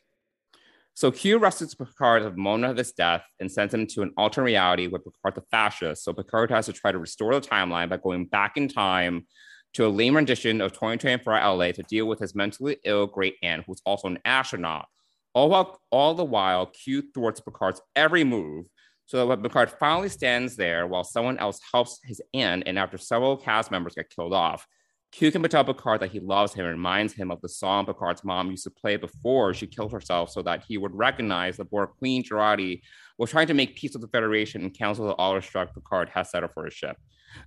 So 0.93 1.11
Q 1.11 1.37
rescues 1.37 1.75
Picard 1.75 2.23
of 2.23 2.33
the 2.33 2.41
moment 2.41 2.71
of 2.71 2.77
his 2.77 2.91
death 2.91 3.23
and 3.39 3.51
sends 3.51 3.71
him 3.71 3.85
to 3.85 4.01
an 4.01 4.13
alternate 4.17 4.45
reality 4.45 4.87
with 4.87 5.03
Picard 5.03 5.35
the 5.35 5.43
fascist. 5.51 6.03
So 6.03 6.11
Picard 6.11 6.49
has 6.49 6.65
to 6.65 6.73
try 6.73 6.91
to 6.91 6.97
restore 6.97 7.35
the 7.35 7.47
timeline 7.47 7.87
by 7.87 7.97
going 7.97 8.25
back 8.25 8.57
in 8.57 8.67
time 8.67 9.27
to 9.73 9.85
a 9.85 9.89
lame 9.89 10.15
rendition 10.15 10.61
of 10.61 10.73
2024 10.73 11.33
LA 11.33 11.71
to 11.71 11.83
deal 11.83 12.05
with 12.05 12.19
his 12.19 12.35
mentally 12.35 12.77
ill 12.83 13.07
great 13.07 13.35
aunt, 13.43 13.63
who's 13.67 13.81
also 13.85 14.07
an 14.07 14.19
astronaut. 14.25 14.87
All 15.33 15.49
while, 15.49 15.79
all 15.91 16.15
the 16.15 16.23
while, 16.23 16.65
Q 16.65 17.03
thwarts 17.13 17.39
Picard's 17.39 17.81
every 17.95 18.23
move. 18.23 18.65
So 19.05 19.17
that 19.17 19.27
when 19.27 19.41
Picard 19.41 19.71
finally 19.71 20.09
stands 20.09 20.57
there 20.57 20.85
while 20.85 21.03
someone 21.03 21.37
else 21.37 21.59
helps 21.71 21.99
his 22.03 22.21
aunt, 22.33 22.63
and 22.65 22.77
after 22.77 22.97
several 22.97 23.37
cast 23.37 23.71
members 23.71 23.95
get 23.95 24.09
killed 24.09 24.33
off, 24.33 24.67
Q 25.11 25.31
can 25.31 25.41
tell 25.43 25.63
Picard 25.63 26.01
that 26.01 26.11
he 26.11 26.19
loves 26.19 26.53
him 26.53 26.65
and 26.65 26.73
reminds 26.73 27.13
him 27.13 27.31
of 27.31 27.39
the 27.41 27.47
song 27.47 27.85
Picard's 27.85 28.23
mom 28.23 28.51
used 28.51 28.65
to 28.65 28.69
play 28.69 28.97
before 28.97 29.53
she 29.53 29.65
killed 29.65 29.93
herself 29.93 30.29
so 30.31 30.41
that 30.41 30.65
he 30.67 30.77
would 30.77 30.93
recognize 30.93 31.57
that 31.57 31.69
Borg 31.69 31.89
Queen 31.97 32.23
Jurati 32.23 32.81
was 33.17 33.29
trying 33.29 33.47
to 33.47 33.53
make 33.53 33.77
peace 33.77 33.93
with 33.93 34.01
the 34.01 34.09
Federation 34.09 34.61
and 34.63 34.77
cancel 34.77 35.07
the 35.07 35.15
awestruck 35.17 35.73
Picard 35.73 36.09
has 36.09 36.29
set 36.29 36.43
up 36.43 36.53
for 36.53 36.65
his 36.65 36.73
ship. 36.73 36.97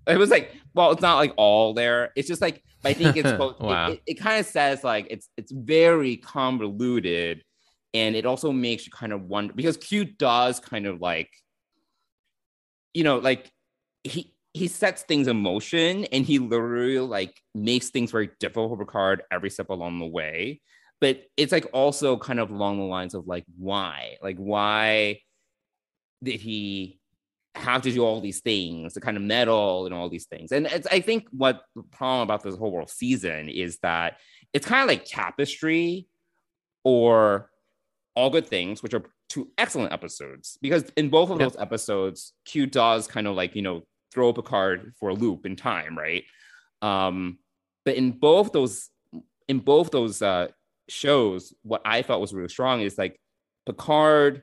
It 0.06 0.18
was 0.18 0.30
like, 0.30 0.54
well, 0.74 0.90
it's 0.92 1.02
not 1.02 1.16
like 1.16 1.32
all 1.36 1.74
there. 1.74 2.12
It's 2.16 2.28
just 2.28 2.42
like 2.42 2.62
I 2.84 2.92
think 2.92 3.16
it's 3.16 3.32
both. 3.38 3.60
Wow. 3.60 3.92
It, 3.92 4.02
it, 4.06 4.14
kind 4.14 4.40
of 4.40 4.46
says 4.46 4.84
like 4.84 5.06
it's 5.10 5.28
it's 5.36 5.52
very 5.52 6.16
convoluted, 6.16 7.44
and 7.94 8.16
it 8.16 8.26
also 8.26 8.52
makes 8.52 8.86
you 8.86 8.92
kind 8.92 9.12
of 9.12 9.22
wonder 9.22 9.52
because 9.54 9.76
Q 9.76 10.04
does 10.04 10.60
kind 10.60 10.86
of 10.86 11.00
like, 11.00 11.30
you 12.94 13.04
know, 13.04 13.18
like 13.18 13.50
he 14.04 14.32
he 14.52 14.66
sets 14.66 15.02
things 15.02 15.28
in 15.28 15.36
motion 15.36 16.04
and 16.06 16.24
he 16.24 16.38
literally 16.38 16.98
like 16.98 17.40
makes 17.54 17.90
things 17.90 18.10
very 18.10 18.30
difficult 18.40 18.70
for 18.70 18.84
Picard 18.84 19.22
every 19.30 19.50
step 19.50 19.70
along 19.70 19.98
the 19.98 20.06
way. 20.06 20.60
But 21.00 21.22
it's 21.36 21.52
like 21.52 21.66
also 21.72 22.18
kind 22.18 22.40
of 22.40 22.50
along 22.50 22.78
the 22.78 22.84
lines 22.84 23.14
of 23.14 23.26
like 23.26 23.44
why, 23.56 24.16
like 24.22 24.36
why 24.36 25.20
did 26.22 26.40
he 26.40 26.99
have 27.54 27.82
to 27.82 27.92
do 27.92 28.04
all 28.04 28.20
these 28.20 28.40
things, 28.40 28.94
the 28.94 29.00
kind 29.00 29.16
of 29.16 29.22
metal 29.22 29.86
and 29.86 29.94
all 29.94 30.08
these 30.08 30.26
things. 30.26 30.52
And 30.52 30.66
it's, 30.66 30.86
I 30.86 31.00
think 31.00 31.26
what 31.30 31.62
the 31.74 31.82
problem 31.82 32.22
about 32.22 32.42
this 32.42 32.56
whole 32.56 32.70
world 32.70 32.90
season 32.90 33.48
is 33.48 33.78
that 33.82 34.18
it's 34.52 34.66
kind 34.66 34.82
of 34.82 34.88
like 34.88 35.04
Tapestry 35.04 36.06
or 36.84 37.50
All 38.14 38.30
Good 38.30 38.46
Things, 38.46 38.82
which 38.82 38.94
are 38.94 39.04
two 39.28 39.50
excellent 39.58 39.92
episodes. 39.92 40.58
Because 40.62 40.84
in 40.96 41.08
both 41.10 41.30
of 41.30 41.40
Yep. 41.40 41.52
those 41.52 41.60
episodes, 41.60 42.32
Q 42.44 42.66
does 42.66 43.06
kind 43.06 43.26
of 43.26 43.34
like, 43.34 43.54
you 43.56 43.62
know, 43.62 43.82
throw 44.12 44.32
Picard 44.32 44.92
for 44.98 45.10
a 45.10 45.14
loop 45.14 45.46
in 45.46 45.56
time, 45.56 45.96
right? 45.98 46.24
Um, 46.82 47.38
but 47.84 47.96
in 47.96 48.12
both 48.12 48.52
those, 48.52 48.88
in 49.48 49.58
both 49.58 49.90
those 49.90 50.22
uh, 50.22 50.48
shows, 50.88 51.52
what 51.62 51.82
I 51.84 52.02
felt 52.02 52.20
was 52.20 52.32
really 52.32 52.48
strong 52.48 52.80
is 52.80 52.96
like 52.96 53.20
Picard 53.66 54.42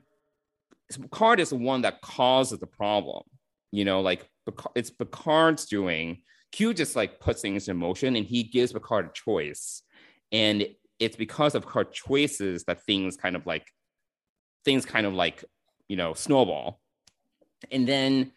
Picard 0.96 1.40
is 1.40 1.50
the 1.50 1.56
one 1.56 1.82
that 1.82 2.00
causes 2.00 2.58
the 2.58 2.66
problem. 2.66 3.22
You 3.70 3.84
know, 3.84 4.00
like 4.00 4.28
it's 4.74 4.90
Picard's 4.90 5.66
doing. 5.66 6.22
Q 6.50 6.72
just 6.72 6.96
like 6.96 7.20
puts 7.20 7.42
things 7.42 7.68
in 7.68 7.76
motion 7.76 8.16
and 8.16 8.24
he 8.24 8.42
gives 8.42 8.72
Picard 8.72 9.06
a 9.06 9.12
choice. 9.12 9.82
And 10.32 10.66
it's 10.98 11.16
because 11.16 11.54
of 11.54 11.64
her 11.64 11.84
choices 11.84 12.64
that 12.64 12.82
things 12.84 13.16
kind 13.16 13.36
of 13.36 13.46
like 13.46 13.66
things 14.64 14.86
kind 14.86 15.06
of 15.06 15.12
like, 15.12 15.44
you 15.88 15.96
know, 15.96 16.14
snowball. 16.14 16.80
And 17.70 17.86
then 17.86 18.32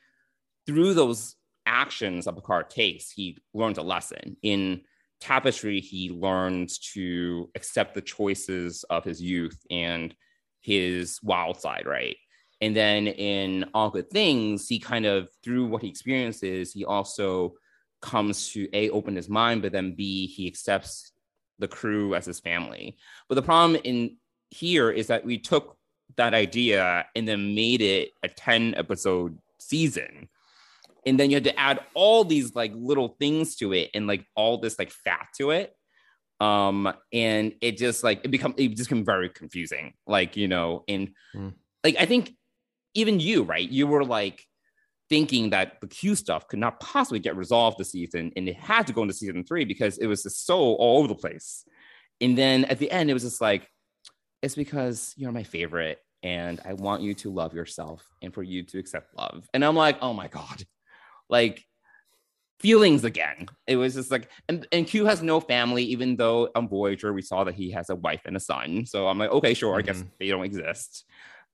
through 0.67 0.93
those 0.93 1.35
actions 1.65 2.25
that 2.25 2.35
Picard 2.35 2.69
takes, 2.69 3.11
he 3.11 3.37
learns 3.53 3.77
a 3.77 3.83
lesson. 3.83 4.35
In 4.41 4.81
Tapestry, 5.21 5.79
he 5.79 6.09
learns 6.09 6.79
to 6.79 7.49
accept 7.55 7.93
the 7.93 8.01
choices 8.01 8.83
of 8.89 9.03
his 9.03 9.21
youth 9.21 9.59
and 9.69 10.15
his 10.61 11.19
wild 11.23 11.59
side, 11.59 11.85
right? 11.85 12.17
And 12.61 12.75
then 12.75 13.07
in 13.07 13.65
All 13.73 13.89
Good 13.89 14.09
Things, 14.09 14.67
he 14.67 14.79
kind 14.79 15.05
of, 15.05 15.29
through 15.43 15.65
what 15.65 15.81
he 15.81 15.89
experiences, 15.89 16.71
he 16.71 16.85
also 16.85 17.55
comes 18.01 18.49
to 18.53 18.69
A, 18.73 18.89
open 18.91 19.15
his 19.15 19.29
mind, 19.29 19.63
but 19.63 19.71
then 19.71 19.95
B, 19.95 20.27
he 20.27 20.47
accepts 20.47 21.11
the 21.59 21.67
crew 21.67 22.15
as 22.15 22.25
his 22.25 22.39
family. 22.39 22.97
But 23.27 23.35
the 23.35 23.41
problem 23.41 23.81
in 23.83 24.17
here 24.51 24.91
is 24.91 25.07
that 25.07 25.25
we 25.25 25.37
took 25.39 25.77
that 26.17 26.33
idea 26.33 27.05
and 27.15 27.27
then 27.27 27.55
made 27.55 27.81
it 27.81 28.09
a 28.21 28.27
10 28.27 28.75
episode 28.75 29.37
season. 29.59 30.29
And 31.05 31.19
then 31.19 31.31
you 31.31 31.37
had 31.37 31.45
to 31.45 31.59
add 31.59 31.79
all 31.95 32.23
these 32.23 32.53
like 32.53 32.73
little 32.75 33.15
things 33.19 33.55
to 33.57 33.73
it 33.73 33.89
and 33.93 34.05
like 34.05 34.25
all 34.35 34.59
this 34.59 34.77
like 34.77 34.91
fat 34.91 35.27
to 35.37 35.51
it. 35.51 35.75
Um, 36.39 36.91
and 37.13 37.53
it 37.61 37.77
just 37.77 38.03
like 38.03 38.21
it 38.23 38.29
become 38.29 38.55
it 38.57 38.69
just 38.69 38.89
became 38.89 39.05
very 39.05 39.29
confusing. 39.29 39.93
Like, 40.05 40.37
you 40.37 40.47
know, 40.47 40.83
and 40.87 41.13
Hmm. 41.33 41.49
like 41.83 41.95
I 41.99 42.05
think 42.05 42.35
even 42.93 43.19
you, 43.19 43.43
right? 43.43 43.67
You 43.69 43.87
were 43.87 44.03
like 44.03 44.45
thinking 45.09 45.49
that 45.49 45.81
the 45.81 45.87
Q 45.87 46.15
stuff 46.15 46.47
could 46.47 46.59
not 46.59 46.79
possibly 46.79 47.19
get 47.19 47.35
resolved 47.35 47.77
this 47.77 47.91
season, 47.91 48.31
and 48.35 48.47
it 48.47 48.55
had 48.55 48.87
to 48.87 48.93
go 48.93 49.01
into 49.01 49.13
season 49.13 49.43
three 49.43 49.65
because 49.65 49.97
it 49.97 50.07
was 50.07 50.23
just 50.23 50.45
so 50.45 50.57
all 50.57 50.99
over 50.99 51.07
the 51.07 51.15
place. 51.15 51.65
And 52.19 52.37
then 52.37 52.65
at 52.65 52.79
the 52.79 52.91
end, 52.91 53.09
it 53.09 53.13
was 53.13 53.23
just 53.23 53.41
like, 53.41 53.67
it's 54.41 54.55
because 54.55 55.13
you're 55.17 55.31
my 55.31 55.43
favorite, 55.43 55.99
and 56.23 56.59
I 56.63 56.73
want 56.73 57.01
you 57.01 57.13
to 57.15 57.31
love 57.31 57.53
yourself 57.53 58.05
and 58.21 58.33
for 58.33 58.43
you 58.43 58.63
to 58.63 58.79
accept 58.79 59.15
love. 59.17 59.47
And 59.53 59.65
I'm 59.65 59.75
like, 59.75 59.97
oh 60.01 60.13
my 60.13 60.27
god, 60.27 60.63
like 61.29 61.65
feelings 62.59 63.03
again. 63.03 63.47
It 63.65 63.75
was 63.75 63.95
just 63.95 64.11
like, 64.11 64.29
and, 64.47 64.67
and 64.71 64.85
Q 64.85 65.05
has 65.05 65.23
no 65.23 65.39
family, 65.39 65.83
even 65.85 66.15
though 66.15 66.49
on 66.55 66.67
Voyager 66.67 67.11
we 67.11 67.23
saw 67.23 67.43
that 67.43 67.55
he 67.55 67.71
has 67.71 67.89
a 67.89 67.95
wife 67.95 68.21
and 68.25 68.37
a 68.37 68.39
son. 68.39 68.85
So 68.85 69.07
I'm 69.07 69.17
like, 69.17 69.31
okay, 69.31 69.55
sure, 69.55 69.77
I 69.77 69.81
guess 69.81 70.03
Mhm. 70.03 70.11
they 70.19 70.27
don't 70.27 70.45
exist. 70.45 71.05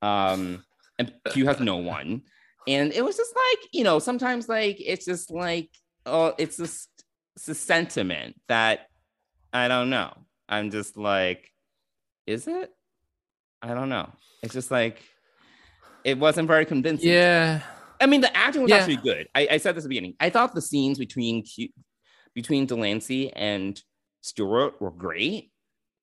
Um, 0.01 0.63
and 0.99 1.13
Q 1.31 1.45
has 1.45 1.59
no 1.59 1.77
one. 1.77 2.21
And 2.67 2.91
it 2.91 3.03
was 3.03 3.15
just 3.15 3.33
like, 3.35 3.69
you 3.71 3.83
know, 3.83 3.99
sometimes 3.99 4.49
like 4.49 4.77
it's 4.79 5.05
just 5.05 5.31
like, 5.31 5.69
oh, 6.05 6.33
it's 6.37 6.57
just 6.57 6.89
it's 7.35 7.47
a 7.47 7.55
sentiment 7.55 8.35
that 8.47 8.87
I 9.53 9.67
don't 9.67 9.89
know. 9.89 10.13
I'm 10.49 10.71
just 10.71 10.97
like, 10.97 11.51
is 12.25 12.47
it? 12.47 12.71
I 13.61 13.73
don't 13.73 13.89
know. 13.89 14.11
It's 14.43 14.53
just 14.53 14.71
like 14.71 15.01
it 16.03 16.17
wasn't 16.19 16.47
very 16.47 16.65
convincing. 16.65 17.09
Yeah. 17.09 17.61
I 17.99 18.05
mean, 18.05 18.21
the 18.21 18.35
acting 18.35 18.61
was 18.61 18.69
Yeah. 18.71 18.77
actually 18.77 18.97
good. 18.97 19.27
I, 19.33 19.47
I 19.51 19.57
said 19.57 19.75
this 19.75 19.83
at 19.83 19.83
the 19.83 19.89
beginning. 19.89 20.15
I 20.19 20.29
thought 20.29 20.53
the 20.53 20.61
scenes 20.61 20.99
between 20.99 21.43
Q, 21.43 21.69
between 22.35 22.65
de 22.65 22.75
Lancie 22.75 23.31
and 23.33 23.81
Stewart 24.21 24.79
were 24.81 24.91
great, 24.91 25.51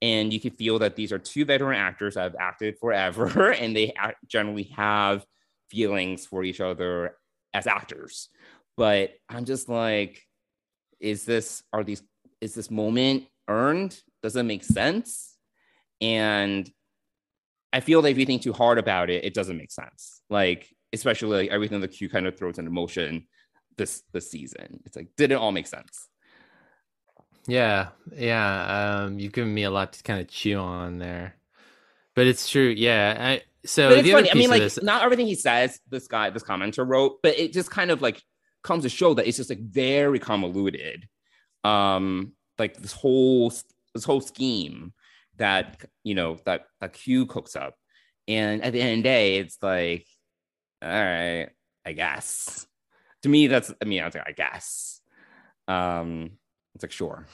and 0.04 0.34
you 0.34 0.38
can 0.38 0.50
feel 0.50 0.80
that 0.80 0.96
these 0.96 1.12
are 1.12 1.18
two 1.18 1.46
veteran 1.46 1.78
actors 1.78 2.14
that 2.14 2.24
have 2.24 2.36
acted 2.38 2.78
forever, 2.78 3.52
and 3.58 3.74
they 3.74 3.94
generally 4.26 4.64
have 4.76 5.24
feelings 5.70 6.26
for 6.26 6.44
each 6.44 6.60
other 6.60 7.16
as 7.54 7.66
actors. 7.66 8.28
But 8.76 9.14
I'm 9.30 9.46
just 9.46 9.70
like, 9.70 10.20
is 11.00 11.24
this 11.24 11.62
are 11.72 11.82
these 11.82 12.02
is 12.42 12.54
this 12.54 12.70
moment 12.70 13.24
earned? 13.48 13.98
Does 14.22 14.36
it 14.36 14.42
make 14.42 14.62
sense? 14.62 15.38
And 16.02 16.70
I 17.72 17.80
feel 17.80 18.02
that 18.02 18.10
if 18.10 18.18
you 18.18 18.26
think 18.26 18.42
too 18.42 18.52
hard 18.52 18.76
about 18.76 19.08
it, 19.08 19.24
it 19.24 19.32
doesn't 19.32 19.56
make 19.56 19.72
sense. 19.72 20.20
Like, 20.28 20.68
especially 20.92 21.44
like 21.44 21.50
everything 21.50 21.80
the 21.80 21.88
Q 21.88 22.10
kind 22.10 22.26
of 22.26 22.36
throws 22.36 22.58
into 22.58 22.70
motion 22.70 23.26
this 23.78 24.02
this 24.12 24.30
season. 24.30 24.80
It's 24.84 24.96
like, 24.96 25.08
did 25.16 25.32
it 25.32 25.36
all 25.36 25.50
make 25.50 25.66
sense? 25.66 26.08
Yeah, 27.46 27.88
yeah. 28.16 29.02
Um, 29.04 29.18
you've 29.18 29.32
given 29.32 29.52
me 29.52 29.64
a 29.64 29.70
lot 29.70 29.92
to 29.94 30.02
kind 30.02 30.20
of 30.20 30.28
chew 30.28 30.58
on 30.58 30.98
there, 30.98 31.36
but 32.14 32.26
it's 32.26 32.48
true. 32.48 32.68
Yeah. 32.68 33.16
I, 33.18 33.42
so 33.66 33.88
but 33.88 33.98
it's 33.98 34.06
the 34.06 34.12
funny. 34.12 34.30
I 34.30 34.34
mean, 34.34 34.50
like, 34.50 34.62
this, 34.62 34.82
not 34.82 35.02
everything 35.02 35.26
he 35.26 35.34
says, 35.34 35.80
this 35.88 36.06
guy, 36.06 36.30
this 36.30 36.42
commenter 36.42 36.86
wrote, 36.86 37.20
but 37.22 37.38
it 37.38 37.52
just 37.52 37.70
kind 37.70 37.90
of 37.90 38.02
like 38.02 38.22
comes 38.62 38.84
to 38.84 38.88
show 38.88 39.14
that 39.14 39.26
it's 39.26 39.36
just 39.36 39.50
like 39.50 39.60
very 39.60 40.18
convoluted. 40.18 41.08
Um, 41.64 42.32
like 42.58 42.76
this 42.76 42.92
whole 42.92 43.52
this 43.94 44.04
whole 44.04 44.20
scheme 44.20 44.92
that 45.36 45.84
you 46.02 46.14
know 46.14 46.38
that 46.44 46.66
that 46.80 46.92
Q 46.92 47.26
cooks 47.26 47.56
up, 47.56 47.74
and 48.28 48.62
at 48.62 48.72
the 48.72 48.80
end 48.80 48.92
of 48.92 48.96
the 48.98 49.02
day, 49.02 49.38
it's 49.38 49.58
like, 49.62 50.06
all 50.82 50.90
right, 50.90 51.48
I 51.84 51.92
guess. 51.92 52.66
To 53.22 53.28
me, 53.30 53.46
that's 53.46 53.72
I 53.80 53.86
mean, 53.86 54.02
I 54.02 54.04
was 54.04 54.14
like, 54.14 54.28
I 54.28 54.32
guess. 54.32 55.00
Um, 55.66 56.32
it's 56.74 56.84
like 56.84 56.92
sure. 56.92 57.26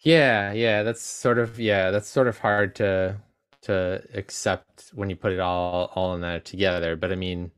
yeah, 0.00 0.52
yeah. 0.52 0.82
That's 0.82 1.02
sort 1.02 1.38
of 1.38 1.58
yeah. 1.60 1.90
That's 1.90 2.08
sort 2.08 2.28
of 2.28 2.38
hard 2.38 2.74
to 2.76 3.16
to 3.62 4.02
accept 4.14 4.90
when 4.94 5.10
you 5.10 5.16
put 5.16 5.32
it 5.32 5.40
all 5.40 5.90
all 5.94 6.14
in 6.14 6.20
that 6.22 6.44
together. 6.44 6.96
But 6.96 7.12
I 7.12 7.16
mean, 7.16 7.50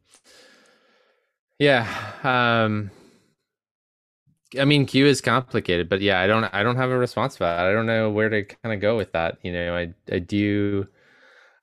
yeah. 1.59 1.87
Um, 2.25 2.91
I 4.59 4.65
mean, 4.67 4.85
Q 4.87 5.07
is 5.07 5.21
complicated, 5.21 5.89
but 5.89 6.01
yeah, 6.03 6.21
I 6.21 6.27
don't 6.27 6.45
I 6.53 6.63
don't 6.63 6.77
have 6.77 6.91
a 6.91 6.99
response 6.99 7.37
for 7.37 7.45
that. 7.45 7.61
I 7.61 7.73
don't 7.73 7.87
know 7.87 8.11
where 8.11 8.29
to 8.29 8.45
kind 8.45 8.75
of 8.75 8.81
go 8.81 8.97
with 8.97 9.13
that. 9.13 9.39
You 9.43 9.53
know, 9.53 9.77
I 9.77 9.95
I 10.13 10.19
do. 10.19 10.89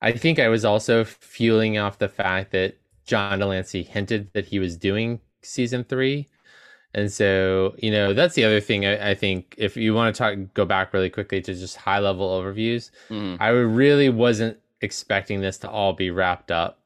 I 0.01 0.11
think 0.13 0.39
I 0.39 0.49
was 0.49 0.65
also 0.65 1.03
fueling 1.05 1.77
off 1.77 1.99
the 1.99 2.09
fact 2.09 2.51
that 2.51 2.77
John 3.05 3.39
de 3.39 3.45
Lancie 3.45 3.83
hinted 3.83 4.31
that 4.33 4.45
he 4.45 4.59
was 4.59 4.77
doing 4.77 5.21
season 5.43 5.83
three. 5.83 6.27
And 6.95 7.11
so, 7.11 7.75
you 7.77 7.91
know, 7.91 8.13
that's 8.13 8.33
the 8.33 8.43
other 8.43 8.59
thing 8.59 8.85
I, 8.85 9.11
I 9.11 9.15
think 9.15 9.53
if 9.57 9.77
you 9.77 9.93
want 9.93 10.15
to 10.15 10.17
talk, 10.17 10.37
go 10.55 10.65
back 10.65 10.91
really 10.93 11.09
quickly 11.09 11.39
to 11.41 11.53
just 11.53 11.77
high 11.77 11.99
level 11.99 12.27
overviews, 12.29 12.89
Mhm. 13.09 13.37
I 13.39 13.49
really 13.49 14.09
wasn't 14.09 14.57
expecting 14.81 15.41
this 15.41 15.57
to 15.59 15.69
all 15.69 15.93
be 15.93 16.09
wrapped 16.09 16.51
up 16.51 16.81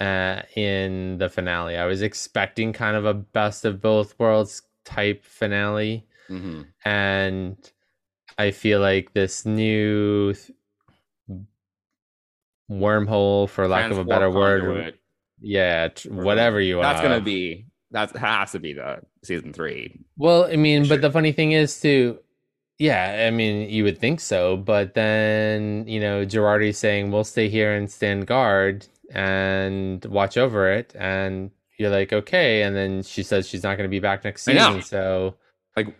uh, 0.00 0.42
in 0.56 1.18
the 1.18 1.28
finale. 1.28 1.76
I 1.76 1.84
was 1.84 2.02
expecting 2.02 2.72
kind 2.72 2.96
of 2.96 3.04
a 3.04 3.14
best 3.14 3.64
of 3.64 3.80
both 3.80 4.18
worlds 4.18 4.62
type 4.84 5.24
finale. 5.24 6.06
Mhm. 6.28 6.66
And 6.84 7.56
I 8.38 8.50
feel 8.50 8.80
like 8.80 9.12
this 9.12 9.44
new 9.44 10.32
th- 10.32 10.50
wormhole, 12.70 13.48
for 13.48 13.68
lack 13.68 13.90
of 13.90 13.98
a 13.98 14.04
better 14.04 14.30
word, 14.30 14.98
yeah, 15.40 15.88
tr- 15.88 16.12
whatever 16.12 16.60
you 16.60 16.80
That's 16.80 17.00
gonna 17.00 17.20
be 17.20 17.66
that 17.92 18.14
has 18.16 18.52
to 18.52 18.58
be 18.58 18.72
the 18.72 19.00
season 19.22 19.52
three. 19.52 20.00
Well, 20.16 20.44
I 20.44 20.56
mean, 20.56 20.84
Sure. 20.84 20.96
but 20.96 21.02
the 21.02 21.10
funny 21.10 21.32
thing 21.32 21.52
is 21.52 21.80
too, 21.80 22.18
yeah, 22.78 23.26
I 23.26 23.30
mean, 23.30 23.68
you 23.68 23.84
would 23.84 23.98
think 23.98 24.20
so, 24.20 24.56
but 24.56 24.94
then, 24.94 25.86
you 25.88 26.00
know, 26.00 26.24
Jurati's 26.24 26.78
saying, 26.78 27.10
we'll 27.10 27.24
stay 27.24 27.48
here 27.48 27.74
and 27.74 27.90
stand 27.90 28.26
guard 28.26 28.86
and 29.12 30.04
watch 30.06 30.36
over 30.38 30.70
it. 30.72 30.94
And 30.98 31.50
you're 31.78 31.90
like, 31.90 32.12
okay. 32.12 32.62
And 32.62 32.74
then 32.76 33.02
she 33.02 33.22
says 33.22 33.48
she's 33.48 33.62
not 33.62 33.76
going 33.76 33.88
to 33.88 33.90
be 33.90 34.00
back 34.00 34.24
next 34.24 34.42
season. 34.42 34.82
So, 34.82 35.34
Like- 35.76 35.94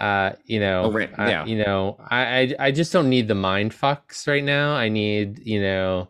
uh, 0.00 0.32
you 0.46 0.58
know, 0.58 0.84
Oh, 0.86 0.90
right, 0.92 1.10
I- 1.16 1.30
yeah. 1.30 1.44
you 1.46 1.58
know, 1.64 1.96
I, 2.10 2.24
I, 2.40 2.54
I 2.58 2.70
just 2.72 2.92
don't 2.92 3.08
need 3.08 3.28
the 3.28 3.34
mind 3.34 3.72
fucks 3.72 4.26
right 4.26 4.42
now. 4.42 4.74
I 4.74 4.88
need, 4.88 5.38
you 5.46 5.60
know, 5.62 6.08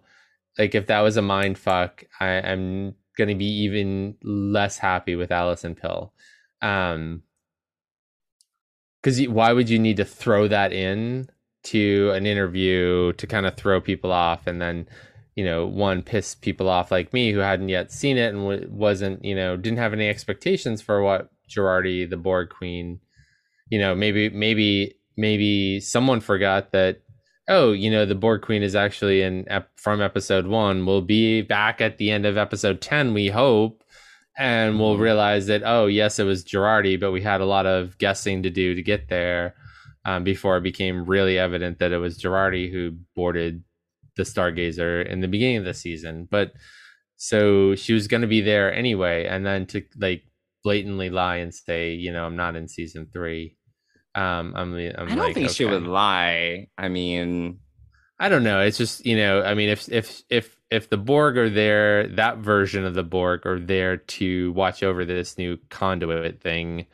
like 0.59 0.75
if 0.75 0.87
that 0.87 1.01
was 1.01 1.17
a 1.17 1.23
mind 1.23 1.59
fuck, 1.59 2.05
I, 2.21 2.27
I'm 2.41 2.95
going 3.17 3.29
to 3.29 3.35
be 3.35 3.63
even 3.63 4.17
less 4.23 4.79
happy 4.79 5.17
with 5.17 5.31
Allison 5.31 5.75
Pill. 5.75 6.13
Um, 6.61 7.23
because 9.03 9.27
why 9.29 9.53
would 9.53 9.69
you 9.69 9.79
need 9.79 9.97
to 9.97 10.05
throw 10.05 10.49
that 10.49 10.73
in 10.73 11.29
to 11.65 12.11
an 12.15 12.27
interview 12.27 13.13
to 13.15 13.27
kind 13.27 13.47
of 13.47 13.57
throw 13.57 13.81
people 13.81 14.13
off 14.13 14.47
and 14.47 14.61
then 14.61 14.89
you 15.35 15.45
know 15.45 15.67
one 15.67 16.03
piss 16.03 16.35
people 16.35 16.69
off 16.69 16.91
like 16.91 17.13
me 17.13 17.33
who 17.33 17.39
hadn't 17.39 17.69
yet 17.69 17.91
seen 17.91 18.17
it 18.17 18.35
and 18.35 18.71
wasn't 18.71 19.25
you 19.25 19.35
know 19.35 19.57
didn't 19.57 19.79
have 19.79 19.93
any 19.93 20.09
expectations 20.09 20.83
for 20.83 21.03
what 21.03 21.31
Jurati 21.49 22.09
the 22.09 22.17
Borg 22.17 22.51
Queen 22.51 23.01
you 23.71 23.79
know 23.79 23.95
maybe 23.95 24.29
maybe 24.29 24.95
maybe 25.17 25.81
someone 25.81 26.21
forgot 26.21 26.73
that 26.73 27.03
oh 27.49 27.73
you 27.73 27.91
know 27.91 28.07
the 28.07 28.15
Borg 28.15 28.43
Queen 28.43 28.63
is 28.63 28.75
actually 28.75 29.23
in 29.23 29.45
ep- 29.49 29.71
from 29.77 30.01
episode 30.01 30.47
1 30.47 30.87
We'll 30.87 31.01
be 31.01 31.43
back 31.43 31.81
at 31.81 31.99
the 31.99 32.11
end 32.11 32.27
of 32.27 32.37
episode 32.37 32.81
10 32.81 33.15
we 33.15 33.29
hope 33.29 33.83
and 34.39 34.79
we'll 34.79 34.99
realize 34.99 35.47
that 35.47 35.63
oh 35.65 35.87
yes 35.87 36.19
it 36.19 36.25
was 36.25 36.45
Jurati 36.45 36.99
but 36.99 37.13
we 37.13 37.21
had 37.21 37.41
a 37.41 37.47
lot 37.47 37.67
of 37.67 37.99
guessing 37.99 38.43
to 38.43 38.51
do 38.51 38.75
to 38.75 38.83
get 38.83 39.09
there 39.09 39.55
um, 40.05 40.25
before 40.25 40.57
it 40.57 40.63
became 40.63 41.05
really 41.07 41.39
evident 41.39 41.79
that 41.79 41.93
it 41.93 41.99
was 41.99 42.21
Jurati 42.21 42.71
who 42.71 42.97
boarded 43.15 43.63
the 44.17 44.25
Stargazer 44.25 45.07
in 45.07 45.21
the 45.21 45.29
beginning 45.29 45.59
of 45.59 45.65
the 45.65 45.75
season. 45.75 46.29
But 46.31 46.53
so 47.17 47.75
she 47.75 47.93
was 47.93 48.09
going 48.09 48.23
to 48.23 48.27
be 48.27 48.41
there 48.41 48.73
anyway 48.75 49.27
and 49.27 49.47
then 49.47 49.67
to 49.67 49.83
like 49.99 50.25
blatantly 50.65 51.11
lie 51.11 51.37
and 51.37 51.55
say 51.55 51.93
you 51.93 52.13
know 52.13 52.25
I'm 52.25 52.37
not 52.37 52.57
in 52.57 52.69
season 52.69 53.09
3 53.13 53.57
um 54.15 54.53
I'm, 54.57 54.75
I'm 54.75 54.77
I 54.77 55.15
don't 55.15 55.19
like, 55.19 55.35
think 55.35 55.51
she 55.51 55.65
would 55.65 55.85
lie. 55.87 56.69
I 56.77 56.89
mean, 56.89 57.59
I 58.19 58.29
don't 58.29 58.45
know. 58.45 58.61
It's 58.61 58.79
just 58.79 59.05
you 59.07 59.17
know, 59.17 59.43
I 59.43 59.55
mean, 59.55 59.69
if 59.69 59.89
if 59.91 60.23
if 60.29 60.57
if 60.71 60.89
the 60.89 60.97
Borg 60.97 61.37
are 61.37 61.51
there, 61.51 62.09
that 62.09 62.39
version 62.39 62.85
of 62.85 62.95
the 62.95 63.03
Borg 63.03 63.47
are 63.47 63.59
there 63.61 63.97
to 63.99 64.53
watch 64.53 64.83
over 64.83 65.05
this 65.05 65.37
new 65.39 65.59
conduit 65.71 66.41
thing. 66.41 66.87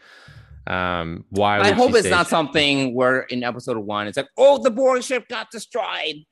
Um, 0.66 1.24
why? 1.30 1.60
I 1.60 1.72
hope 1.72 1.94
it's 1.94 2.08
not 2.08 2.26
she- 2.26 2.30
something 2.36 2.94
where 2.94 3.20
in 3.22 3.42
episode 3.42 3.78
one 3.78 4.06
it's 4.06 4.16
like, 4.16 4.28
oh, 4.36 4.58
the 4.62 4.70
Borg 4.70 5.02
ship 5.02 5.26
got 5.28 5.50
destroyed. 5.50 6.24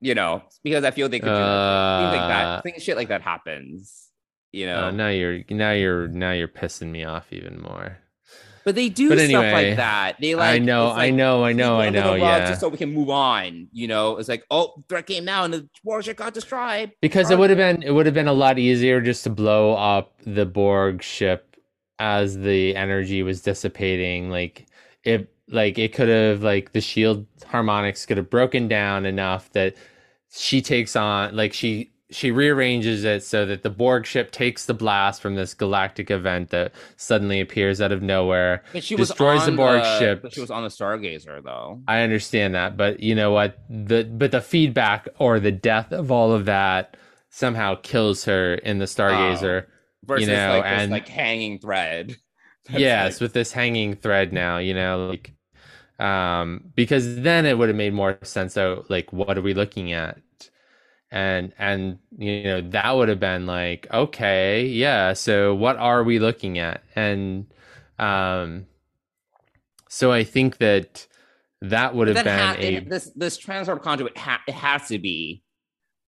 You 0.00 0.14
know, 0.14 0.42
because 0.62 0.84
I 0.84 0.90
feel 0.90 1.08
they 1.08 1.18
could 1.20 1.26
do 1.26 1.32
that. 1.34 2.00
Things 2.02 2.12
like 2.12 2.20
Uh, 2.22 2.28
that. 2.28 2.62
Things 2.64 2.82
shit 2.82 2.96
like 2.96 3.08
that 3.08 3.22
happens. 3.22 4.08
You 4.52 4.66
know, 4.66 4.84
oh, 4.86 4.90
now 4.90 5.08
you're 5.08 5.40
now 5.50 5.72
you're 5.72 6.06
now 6.08 6.32
you're 6.32 6.48
pissing 6.48 6.90
me 6.90 7.04
off 7.04 7.32
even 7.32 7.60
more. 7.60 7.98
But 8.66 8.74
they 8.74 8.88
do 8.88 9.10
But 9.10 9.20
stuff 9.20 9.52
like 9.52 9.76
that. 9.76 10.16
They 10.20 10.34
like 10.34 10.56
I 10.56 10.58
know, 10.58 10.88
it's 10.88 10.98
I 10.98 11.10
know, 11.10 11.44
I 11.44 11.52
know, 11.52 11.78
I 11.78 11.88
know. 11.88 12.00
under 12.00 12.02
the 12.02 12.08
rug 12.08 12.18
Yeah, 12.18 12.48
Just 12.48 12.60
so 12.60 12.68
we 12.68 12.76
can 12.76 12.92
move 12.92 13.08
on. 13.08 13.68
You 13.70 13.86
know, 13.86 14.16
it's 14.16 14.28
like, 14.28 14.44
oh, 14.50 14.82
threat 14.88 15.06
came 15.06 15.24
now 15.24 15.44
and 15.44 15.54
the 15.54 15.68
Borg 15.84 16.02
ship 16.02 16.16
got 16.16 16.34
destroyed. 16.34 16.90
because 17.00 17.30
it 17.30 17.38
would 17.38 17.48
have 17.48 17.58
been 17.58 17.84
it 17.84 17.92
would 17.92 18.06
have 18.06 18.14
been 18.14 18.26
a 18.26 18.32
lot 18.32 18.58
easier 18.58 19.00
just 19.00 19.22
to 19.22 19.30
blow 19.30 19.74
up 19.74 20.14
the 20.24 20.44
Borg 20.44 21.00
ship 21.00 21.56
as 22.00 22.36
the 22.38 22.74
energy 22.74 23.22
was 23.22 23.40
dissipating. 23.40 24.30
Like 24.30 24.66
it, 25.04 25.32
like 25.48 25.78
it 25.78 25.94
could 25.94 26.08
have 26.08 26.42
like 26.42 26.72
the 26.72 26.80
shield 26.80 27.24
harmonics 27.46 28.04
could 28.04 28.16
have 28.16 28.28
broken 28.28 28.66
down 28.66 29.06
enough 29.06 29.48
that 29.52 29.76
she 30.32 30.60
takes 30.60 30.96
on 30.96 31.36
like 31.36 31.52
she 31.52 31.92
she 32.10 32.30
rearranges 32.30 33.02
it 33.04 33.24
so 33.24 33.44
that 33.46 33.62
the 33.62 33.70
Borg 33.70 34.06
ship 34.06 34.30
takes 34.30 34.66
the 34.66 34.74
blast 34.74 35.20
from 35.20 35.34
this 35.34 35.54
galactic 35.54 36.10
event 36.10 36.50
that 36.50 36.72
suddenly 36.96 37.40
appears 37.40 37.80
out 37.80 37.90
of 37.90 38.00
nowhere. 38.00 38.62
But 38.72 38.84
she 38.84 38.94
destroys 38.94 39.38
was 39.38 39.44
the 39.46 39.50
on 39.52 39.56
Borg 39.56 39.82
the, 39.82 39.98
ship. 39.98 40.22
but 40.22 40.32
She 40.32 40.40
was 40.40 40.50
on 40.50 40.62
the 40.62 40.68
Stargazer 40.68 41.42
though. 41.42 41.80
I 41.88 42.02
understand 42.02 42.54
that, 42.54 42.76
but 42.76 43.00
you 43.00 43.14
know 43.14 43.32
what? 43.32 43.58
The 43.68 44.04
but 44.04 44.30
the 44.30 44.40
feedback 44.40 45.08
or 45.18 45.40
the 45.40 45.50
death 45.52 45.90
of 45.92 46.12
all 46.12 46.32
of 46.32 46.44
that 46.44 46.96
somehow 47.30 47.74
kills 47.82 48.24
her 48.24 48.54
in 48.54 48.78
the 48.78 48.84
Stargazer. 48.86 49.66
Versus 50.04 50.28
know, 50.28 50.60
like 50.60 50.62
this 50.62 50.82
and- 50.82 50.92
like 50.92 51.08
hanging 51.08 51.58
thread. 51.58 52.14
That's 52.68 52.78
yes, 52.80 53.14
like- 53.14 53.20
with 53.20 53.32
this 53.32 53.50
hanging 53.52 53.96
thread 53.96 54.32
now, 54.32 54.58
you 54.58 54.74
know, 54.74 55.08
like 55.08 55.32
um 55.98 56.62
because 56.74 57.22
then 57.22 57.46
it 57.46 57.56
would 57.56 57.68
have 57.70 57.76
made 57.76 57.94
more 57.94 58.18
sense 58.22 58.52
so 58.52 58.84
like 58.90 59.10
what 59.14 59.36
are 59.38 59.42
we 59.42 59.54
looking 59.54 59.92
at? 59.92 60.18
And 61.16 61.54
and 61.58 61.98
you 62.18 62.42
know, 62.44 62.60
that 62.60 62.94
would 62.94 63.08
have 63.08 63.18
been 63.20 63.46
like, 63.46 63.86
okay, 63.90 64.66
yeah, 64.66 65.14
so 65.14 65.54
what 65.54 65.78
are 65.78 66.04
we 66.04 66.18
looking 66.18 66.58
at? 66.58 66.82
And 66.94 67.46
um 67.98 68.66
so 69.88 70.12
I 70.12 70.24
think 70.24 70.58
that 70.58 71.06
that 71.62 71.94
would 71.94 72.08
have 72.08 72.22
been 72.22 72.38
ha- 72.38 72.56
a 72.58 72.74
it- 72.74 72.90
this 72.90 73.10
this 73.16 73.38
transport 73.38 73.82
conduit 73.82 74.18
ha- 74.18 74.42
it 74.46 74.52
has 74.52 74.88
to 74.88 74.98
be. 74.98 75.42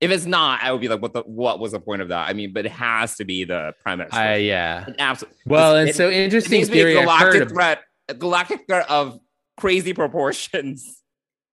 If 0.03 0.11
it's 0.11 0.27
not, 0.27 0.63
I 0.63 0.73
would 0.73 0.81
be 0.83 0.89
like, 0.89 1.01
what 1.01 1.15
the 1.15 1.23
what 1.23 1.59
was 1.59 1.73
the 1.73 1.81
point 1.81 2.03
of 2.03 2.09
that? 2.09 2.29
I 2.29 2.35
mean, 2.35 2.53
but 2.53 2.67
it 2.67 2.73
has 2.73 3.17
to 3.17 3.25
be 3.25 3.45
the 3.45 3.75
premise. 3.83 4.13
I 4.13 4.37
yeah. 4.37 4.89
absolutely. 4.99 5.39
Well, 5.47 5.75
and 5.75 5.89
it, 5.89 5.97
so 5.97 6.11
interesting 6.11 6.59
needs 6.59 6.69
to 6.69 6.73
be 6.75 6.81
a 6.81 6.83
theory 6.83 6.95
heard 6.97 7.05
galactic 7.05 7.43
of- 7.43 7.49
threat, 7.49 7.81
a 8.11 8.15
galactic 8.15 8.67
threat 8.69 8.91
of 8.91 9.19
crazy 9.57 9.95
proportions. 9.95 11.03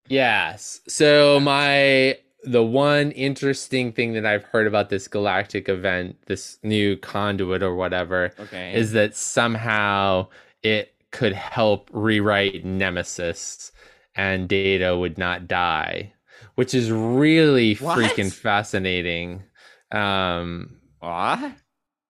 Yes. 0.09 0.81
So 0.89 1.39
my 1.39 2.17
the 2.45 2.63
one 2.63 3.11
interesting 3.11 3.91
thing 3.91 4.13
that 4.13 4.25
I've 4.25 4.43
heard 4.43 4.67
about 4.67 4.89
this 4.89 5.07
galactic 5.07 5.69
event, 5.69 6.17
this 6.27 6.57
new 6.63 6.97
conduit 6.97 7.63
or 7.63 7.75
whatever, 7.75 8.33
Okay, 8.39 8.71
is 8.71 8.91
that 8.93 9.15
somehow 9.15 10.27
it 10.63 10.93
could 11.11 11.33
help 11.33 11.89
rewrite 11.93 12.65
Nemesis 12.65 13.71
and 14.15 14.47
Data 14.49 14.97
would 14.97 15.17
not 15.17 15.47
die, 15.47 16.13
which 16.55 16.73
is 16.73 16.91
really 16.91 17.75
What? 17.79 17.95
freaking 17.95 18.33
fascinating. 18.33 19.43
Um 19.91 20.77
what? 20.99 21.53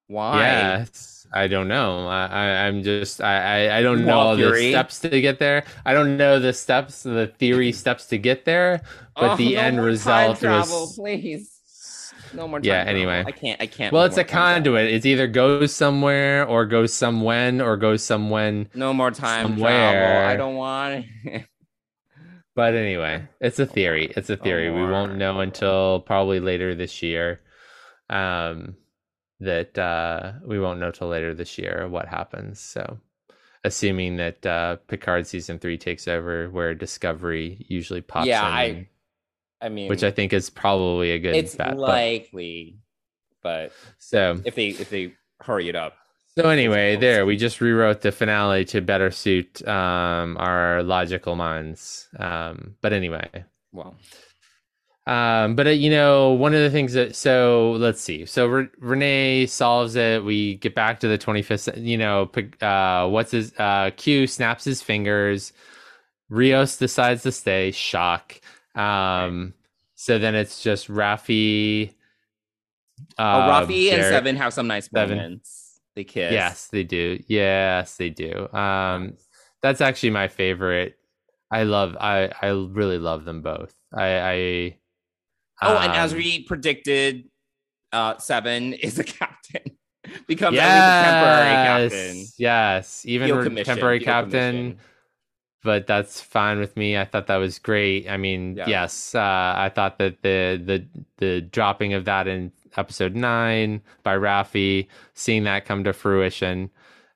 Why? 0.08 0.80
Yes. 0.80 1.15
I 1.34 1.48
don't 1.48 1.68
know. 1.68 2.08
I, 2.08 2.26
I 2.28 2.68
I'm 2.68 2.82
just 2.84 3.22
I 3.22 3.78
I, 3.78 3.82
don't 3.82 4.06
know 4.06 4.20
all 4.20 4.36
the 4.38 4.54
steps 4.54 5.00
to 5.02 5.22
get 5.22 5.40
there. 5.40 5.66
I 5.86 5.94
don't 5.94 6.18
know 6.18 6.40
the 6.40 6.54
steps, 6.54 7.04
the 7.04 7.28
theory 7.40 7.72
steps 7.72 8.06
to 8.08 8.18
get 8.18 8.46
there. 8.46 8.82
But 9.20 9.32
Oh, 9.32 9.36
the 9.36 9.56
no 9.56 9.62
end 9.62 9.78
more 9.78 9.86
result 9.86 10.38
time 10.38 10.38
travel, 10.38 10.82
was 10.82 10.94
please. 10.96 12.14
No 12.34 12.48
more. 12.48 12.62
Time 12.62 12.66
Yeah, 12.66 12.84
travel. 12.84 12.90
anyway. 12.90 13.24
I 13.26 13.32
can't. 13.32 13.62
I 13.62 13.68
can't. 13.68 13.94
well, 13.94 14.04
it's 14.06 14.18
a 14.18 14.24
time 14.24 14.24
travel. 14.24 14.54
conduit. 14.56 14.92
It's 14.94 15.06
either 15.06 15.28
goes 15.28 15.74
somewhere 15.74 16.46
or 16.46 16.66
goes 16.66 16.94
somewhen 16.94 17.62
or 17.62 17.78
goes 17.78 18.04
somewhen. 18.04 18.70
No 18.74 18.94
more 18.94 19.12
time 19.12 19.58
Somewhere. 19.58 19.92
travel. 20.00 20.30
I 20.30 20.36
don't 20.38 20.56
want. 20.56 21.06
it. 21.26 21.46
But 22.56 22.74
anyway, 22.76 23.28
it's 23.42 23.60
a 23.60 23.66
theory. 23.66 24.14
It's 24.16 24.30
a 24.30 24.38
theory. 24.38 24.70
We 24.72 24.86
won't 24.86 25.16
know 25.18 25.42
until 25.42 26.00
probably 26.00 26.40
later 26.40 26.74
this 26.74 27.02
year. 27.04 27.42
Um, 28.10 28.78
that 29.40 29.78
uh, 29.78 30.34
we 30.46 30.60
won't 30.60 30.80
know 30.80 30.92
till 30.92 31.08
later 31.10 31.34
this 31.34 31.58
year 31.58 31.88
what 31.90 32.08
happens. 32.08 32.60
So, 32.60 33.00
assuming 33.64 34.18
that 34.18 34.46
uh, 34.46 34.78
Picard 34.88 35.28
season 35.28 35.60
three 35.60 35.78
takes 35.78 36.08
over, 36.08 36.50
where 36.50 36.74
Discovery 36.76 37.66
usually 37.68 38.02
pops 38.02 38.28
Yeah, 38.28 38.48
in, 38.48 38.88
I- 39.62 39.66
I 39.66 39.70
mean, 39.70 39.90
which 39.90 40.04
I 40.04 40.12
think 40.12 40.34
is 40.34 40.50
probably 40.50 41.12
a 41.12 41.20
good 41.20 41.36
it's 41.36 41.56
bet. 41.56 41.78
likely, 41.78 42.78
but 43.42 43.72
so, 43.98 44.40
if 44.46 44.56
they 44.56 44.68
if 44.68 44.90
they 44.90 45.14
hurry 45.42 45.70
it 45.70 45.76
up, 45.76 45.94
so 46.38 46.50
anyway, 46.50 46.98
there 46.98 47.26
we 47.26 47.38
just 47.38 47.62
rewrote 47.62 48.02
the 48.02 48.12
finale 48.12 48.66
to 48.66 48.82
better 48.82 49.10
suit 49.12 49.66
um, 49.68 50.36
our 50.38 50.84
logical 50.84 51.36
minds. 51.36 52.10
Um, 52.20 52.76
but 52.82 52.92
anyway, 52.94 53.30
well, 53.72 53.96
Um, 55.08 55.56
but 55.56 55.68
uh, 55.68 55.72
you 55.72 55.92
know, 55.92 56.32
one 56.32 56.56
of 56.56 56.62
the 56.62 56.72
things 56.72 56.94
that 56.94 57.16
so 57.16 57.74
let's 57.74 58.02
see. 58.02 58.26
So 58.26 58.48
Re- 58.48 58.70
Renee 58.80 59.46
solves 59.46 59.96
it. 59.96 60.24
We 60.24 60.56
get 60.56 60.74
back 60.74 61.00
to 61.02 61.08
the 61.08 61.18
25th. 61.18 61.78
You 61.84 61.98
know, 61.98 62.32
uh, 62.66 63.08
what's 63.10 63.32
his 63.32 63.54
uh, 63.60 63.92
Q 63.98 64.26
snaps 64.26 64.64
his 64.64 64.82
fingers. 64.82 65.54
Rios 66.30 66.78
decides 66.78 67.22
to 67.24 67.32
stay. 67.32 67.70
Shock. 67.72 68.42
Um, 68.74 69.54
so 69.94 70.18
then 70.18 70.34
it's 70.34 70.64
just 70.64 70.88
Raffi. 70.88 71.94
oh, 73.20 73.24
Uh, 73.24 73.62
Raffi 73.62 73.92
and 73.92 74.04
Seven 74.04 74.36
have 74.38 74.54
some 74.54 74.66
nice 74.68 74.90
Seven. 74.90 75.18
moments. 75.18 75.80
They 75.96 76.04
kiss. 76.04 76.34
Yes, 76.34 76.68
they 76.70 76.84
do. 76.84 77.22
Yes, 77.28 77.96
they 77.98 78.10
do. 78.10 78.52
Um, 78.54 79.14
that's 79.62 79.82
actually 79.82 80.10
my 80.10 80.28
favorite. 80.28 80.98
I 81.52 81.62
love. 81.64 81.96
I 82.00 82.32
I 82.42 82.48
really 82.50 82.98
love 82.98 83.24
them 83.24 83.42
both. 83.44 83.74
I. 83.94 84.20
I 84.20 84.78
Oh, 85.62 85.78
and 85.78 85.94
as 85.94 86.12
um, 86.12 86.18
we 86.18 86.44
predicted, 86.44 87.30
uh, 87.92 88.18
Seven 88.18 88.74
is 88.88 89.00
a 89.00 89.04
captain. 89.04 89.62
Becomes 90.28 90.58
a 90.58 90.62
temporary 90.62 91.90
captain. 91.90 92.18
Yes, 92.18 92.34
yes, 92.38 93.06
even 93.06 93.36
re- 93.36 93.64
temporary 93.64 94.00
field 94.00 94.06
captain, 94.06 94.56
commission. 94.56 94.80
but 95.64 95.88
that's 95.88 96.22
fine 96.22 96.60
with 96.60 96.78
me. 96.78 96.96
I 96.96 97.06
thought 97.06 97.26
that 97.28 97.38
was 97.38 97.58
great. 97.58 98.08
I 98.08 98.18
mean, 98.18 98.56
Yeah. 98.56 98.68
yes, 98.68 99.16
uh, 99.16 99.20
I 99.58 99.72
thought 99.74 99.98
that 99.98 100.22
the 100.22 100.62
the 100.64 100.86
the 101.18 101.42
dropping 101.42 101.94
of 101.94 102.06
that 102.06 102.28
in 102.28 102.52
episode 102.78 103.16
nine 103.16 103.82
by 104.04 104.16
Raffi, 104.16 104.88
seeing 105.16 105.44
that 105.46 105.66
come 105.66 105.84
to 105.86 105.94
fruition, 105.94 106.70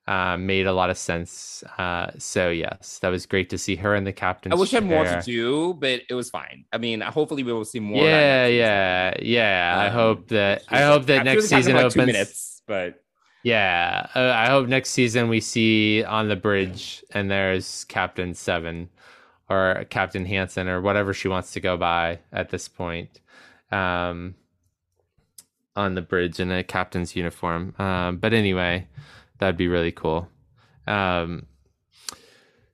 uh, 0.10 0.38
made 0.38 0.66
a 0.68 0.74
lot 0.74 0.89
of 0.89 0.97
sense. 0.97 1.64
Uh, 1.78 2.12
so 2.18 2.49
yes, 2.49 2.99
that 3.01 3.10
was 3.10 3.26
great 3.28 3.49
to 3.51 3.57
see 3.57 3.76
her 3.78 3.93
and 3.95 4.07
the 4.07 4.14
captain. 4.14 4.51
I 4.51 4.55
wish 4.55 4.74
I 4.74 4.78
had 4.78 4.86
more 4.86 5.05
to 5.05 5.22
do, 5.22 5.76
but 5.76 6.01
it 6.10 6.16
was 6.16 6.30
fine. 6.30 6.66
I 6.74 6.78
mean, 6.80 7.01
hopefully 7.01 7.43
we 7.43 7.53
will 7.53 7.66
see 7.66 7.80
more. 7.80 8.03
Yeah, 8.03 8.47
yeah, 8.47 9.14
yeah. 9.22 9.76
I 9.78 9.88
Um, 9.88 9.93
hope 10.01 10.28
that 10.30 10.64
I 10.70 10.82
hope 10.84 11.05
that 11.07 11.24
next 11.24 11.36
was 11.36 11.45
a 11.45 11.49
captain 11.49 11.64
season 11.64 11.76
like 11.76 11.86
opens. 11.86 11.95
minutes, 12.07 12.62
but 12.68 13.03
Yeah, 13.43 14.07
uh, 14.16 14.34
I 14.36 14.47
hope 14.49 14.68
next 14.68 14.89
season 14.91 15.30
we 15.30 15.39
see 15.41 16.03
on 16.03 16.28
the 16.28 16.36
bridge 16.36 17.03
and 17.12 17.32
there's 17.32 17.86
Captain 17.86 18.34
Seven 18.34 18.89
or 19.49 19.86
Captain 19.89 20.26
Hansen 20.26 20.68
or 20.68 20.82
whatever 20.82 21.14
she 21.14 21.28
wants 21.30 21.53
to 21.53 21.60
go 21.62 21.78
by 21.78 22.20
at 22.34 22.49
this 22.49 22.68
point, 22.68 23.20
um, 23.72 24.36
on 25.76 25.95
the 25.95 26.01
bridge 26.01 26.39
in 26.39 26.51
a 26.51 26.64
captain's 26.64 27.16
uniform. 27.16 27.74
Um, 27.80 28.18
but 28.18 28.34
anyway, 28.34 28.88
that'd 29.40 29.58
be 29.58 29.68
really 29.68 29.92
cool. 29.92 30.30
Um, 30.88 31.48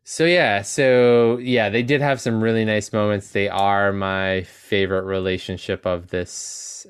so 0.04 0.26
yeah, 0.26 0.62
so 0.62 1.38
yeah, 1.38 1.70
they 1.70 1.82
did 1.84 2.02
have 2.02 2.22
some 2.22 2.44
really 2.44 2.66
nice 2.66 2.94
moments. 2.94 3.30
They 3.32 3.50
are 3.50 3.92
my 3.92 4.44
favorite 4.44 5.06
relationship 5.06 5.86
of 5.86 6.10
this 6.10 6.86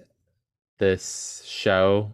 this 0.78 1.42
show 1.46 2.14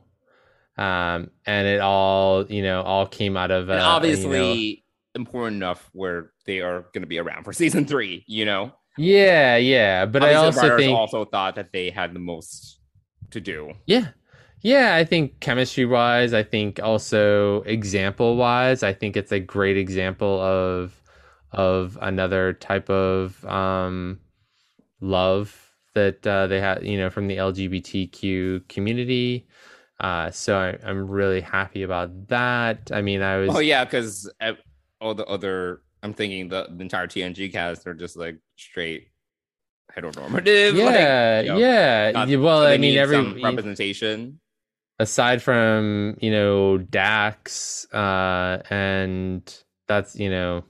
um 0.78 1.32
and 1.48 1.68
it 1.68 1.82
all 1.82 2.46
you 2.46 2.62
know 2.62 2.82
all 2.84 3.08
came 3.08 3.36
out 3.36 3.50
of 3.52 3.70
uh, 3.70 3.74
and 3.74 3.82
you 3.82 3.86
obviously 3.88 4.84
know- 5.16 5.20
important 5.22 5.58
enough 5.58 5.90
where 5.94 6.32
they 6.46 6.62
are 6.62 6.82
going 6.94 7.02
to 7.02 7.08
be 7.08 7.18
around 7.18 7.44
for 7.44 7.52
season 7.62 7.86
three. 7.86 8.24
You 8.28 8.46
know, 8.46 8.72
yeah 8.98 9.58
yeah 9.58 10.06
but 10.06 10.24
i 10.24 10.34
Obviously, 10.36 10.62
the 10.62 10.74
also 10.74 10.78
think 10.78 10.98
also 10.98 11.26
thought 11.26 11.56
that 11.56 11.74
they 11.74 11.90
had 11.90 12.14
the 12.14 12.20
most 12.20 12.80
to 13.32 13.42
do. 13.42 13.74
yeah 13.86 14.10
yeah 14.62 14.96
i 14.96 15.04
think 15.04 15.40
chemistry 15.40 15.86
wise 15.86 16.34
i 16.34 16.44
think 16.44 16.80
also 16.82 17.62
example 17.64 18.36
wise 18.36 18.84
i 18.84 18.94
think 18.94 19.18
it's 19.18 19.32
a 19.32 19.40
great 19.40 19.78
example 19.78 20.40
of 20.42 21.02
of 21.52 21.98
another 22.02 22.54
type 22.54 22.90
of 22.90 23.44
um 23.46 24.20
love 25.02 25.74
that 25.94 26.26
uh, 26.26 26.48
they 26.48 26.60
have 26.60 26.84
you 26.84 26.98
know 26.98 27.10
from 27.10 27.28
the 27.28 27.38
lgbtq 27.38 28.68
community 28.70 29.46
uh 30.00 30.32
so 30.32 30.58
I, 30.58 30.78
i'm 30.88 31.08
really 31.10 31.42
happy 31.42 31.84
about 31.84 32.28
that 32.28 32.92
i 32.94 33.02
mean 33.02 33.22
i 33.22 33.38
was 33.38 33.56
Oh 33.56 33.60
yeah, 33.60 33.84
because 33.84 34.32
all 35.02 35.16
the 35.16 35.26
other, 35.26 35.82
I'm 36.04 36.14
thinking 36.14 36.48
the, 36.48 36.68
the 36.72 36.82
entire 36.82 37.08
TNG 37.08 37.52
cast 37.52 37.86
are 37.88 37.94
just 37.94 38.16
like 38.16 38.38
straight 38.56 39.08
heteronormative. 39.96 40.74
like, 40.74 40.78
yeah 40.78 41.42
you 41.42 41.50
know, 41.50 41.58
yeah 41.58 42.12
not- 42.14 42.30
well 42.40 42.62
so 42.62 42.68
i 42.68 42.78
mean 42.78 42.98
every 42.98 43.18
representation. 43.44 44.40
Aside 45.02 45.42
from 45.42 46.16
you 46.22 46.30
know 46.32 46.78
dax 46.78 47.86
uh 47.94 48.62
and 48.70 49.64
that's 49.88 50.16
you 50.16 50.30
know 50.30 50.64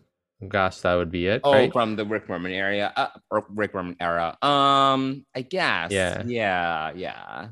gosh 0.48 0.80
that 0.80 0.96
would 0.96 1.12
be 1.12 1.28
it 1.28 1.42
Oh, 1.44 1.52
right 1.52 1.72
from 1.72 1.96
the 1.98 2.06
Rick 2.06 2.28
Berman 2.28 2.52
area, 2.52 2.92
uh, 2.96 3.10
or 3.30 3.46
Rick 3.50 3.74
Berman 3.74 3.96
era. 4.00 4.38
Um, 4.42 5.26
I 5.36 5.42
guess. 5.44 5.92
Yeah. 5.92 6.24
yeah, 6.26 6.92
yeah. 6.96 7.50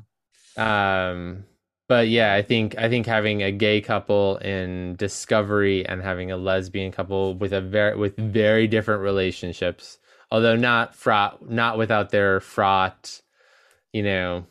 um 0.56 1.44
but 1.88 2.08
yeah 2.08 2.34
i 2.34 2.42
think 2.42 2.76
i 2.78 2.88
think 2.88 3.04
having 3.06 3.42
a 3.42 3.52
gay 3.52 3.80
couple 3.80 4.36
in 4.38 4.96
discovery 4.96 5.84
and 5.86 6.02
having 6.02 6.30
a 6.30 6.36
lesbian 6.36 6.90
couple 6.92 7.34
with 7.34 7.52
a 7.52 7.60
very 7.60 7.96
with 7.96 8.16
very 8.16 8.66
different 8.66 9.02
relationships 9.02 9.98
although 10.30 10.56
not 10.56 10.94
fraught 10.94 11.48
not 11.50 11.78
without 11.78 12.10
their 12.10 12.40
fraught 12.40 13.20
you 13.92 14.02
know 14.02 14.44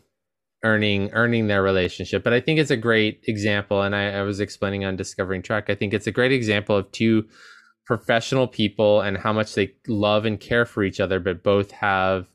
earning 0.63 1.09
earning 1.13 1.47
their 1.47 1.63
relationship. 1.63 2.23
But 2.23 2.33
I 2.33 2.39
think 2.41 2.59
it's 2.59 2.71
a 2.71 2.77
great 2.77 3.23
example, 3.27 3.81
and 3.81 3.95
I, 3.95 4.19
I 4.19 4.21
was 4.23 4.39
explaining 4.39 4.85
on 4.85 4.95
Discovering 4.95 5.41
Trek. 5.41 5.69
I 5.69 5.75
think 5.75 5.93
it's 5.93 6.07
a 6.07 6.11
great 6.11 6.31
example 6.31 6.75
of 6.75 6.91
two 6.91 7.25
professional 7.85 8.47
people 8.47 9.01
and 9.01 9.17
how 9.17 9.33
much 9.33 9.55
they 9.55 9.73
love 9.87 10.25
and 10.25 10.39
care 10.39 10.65
for 10.65 10.83
each 10.83 10.99
other, 10.99 11.19
but 11.19 11.43
both 11.43 11.71
have 11.71 12.27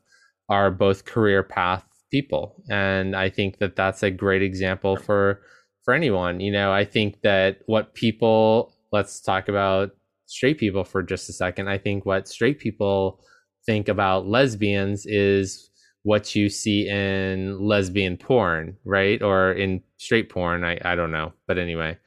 are 0.49 0.69
both 0.69 1.05
career 1.05 1.43
path 1.43 1.85
people, 2.11 2.63
and 2.69 3.15
I 3.15 3.29
think 3.29 3.59
that 3.59 3.75
that's 3.75 4.03
a 4.03 4.11
great 4.11 4.41
example 4.41 4.97
for 4.97 5.41
for 5.83 5.93
anyone. 5.93 6.39
You 6.39 6.51
know, 6.51 6.71
I 6.71 6.85
think 6.85 7.21
that 7.21 7.59
what 7.67 7.93
people 7.93 8.73
let's 8.91 9.21
talk 9.21 9.47
about 9.47 9.91
straight 10.25 10.57
people 10.57 10.83
for 10.83 11.03
just 11.03 11.29
a 11.29 11.33
second. 11.33 11.69
I 11.69 11.77
think 11.77 12.05
what 12.05 12.27
straight 12.27 12.59
people 12.59 13.21
think 13.65 13.87
about 13.87 14.27
lesbians 14.27 15.05
is 15.05 15.69
what 16.05 16.35
you 16.35 16.49
see 16.49 16.87
in 16.87 17.59
lesbian 17.59 18.15
porn, 18.15 18.77
right? 18.85 19.19
Or 19.23 19.51
in 19.51 19.81
straight 19.97 20.29
porn. 20.29 20.63
I, 20.63 20.77
I 20.85 20.95
don't 20.95 21.09
know. 21.09 21.33
But 21.47 21.57
anyway. 21.57 21.97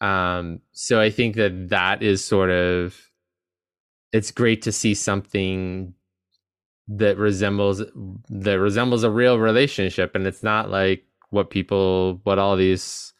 Um, 0.00 0.60
so 0.70 1.00
I 1.00 1.10
think 1.10 1.34
that 1.34 1.70
that 1.70 2.00
is 2.00 2.24
sort 2.24 2.50
of, 2.50 2.96
it's 4.12 4.30
great 4.30 4.62
to 4.62 4.72
see 4.72 4.94
something 4.94 5.94
that 6.86 7.18
resembles, 7.18 7.82
that 8.28 8.60
resembles 8.60 9.02
a 9.02 9.10
real 9.10 9.40
relationship. 9.40 10.14
And 10.14 10.28
it's 10.28 10.44
not 10.44 10.70
like 10.70 11.04
what 11.30 11.50
people, 11.50 12.20
what 12.22 12.38
all 12.38 12.56
these 12.56 13.12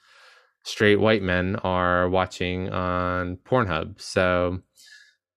straight 0.62 1.01
white 1.01 1.22
men 1.22 1.57
are 1.64 2.09
watching 2.09 2.70
on 2.70 3.37
Pornhub. 3.39 4.01
So, 4.01 4.61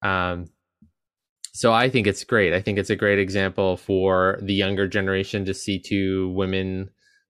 um, 0.03 0.45
so 1.53 1.71
I 1.71 1.89
think 1.89 2.07
it's 2.07 2.23
great. 2.23 2.51
I 2.53 2.61
think 2.61 2.79
it's 2.79 2.89
a 2.89 2.95
great 2.95 3.19
example 3.19 3.77
for 3.77 4.39
the 4.41 4.53
younger 4.53 4.87
generation 4.87 5.45
to 5.45 5.53
see 5.53 5.79
two 5.79 6.29
women 6.29 6.89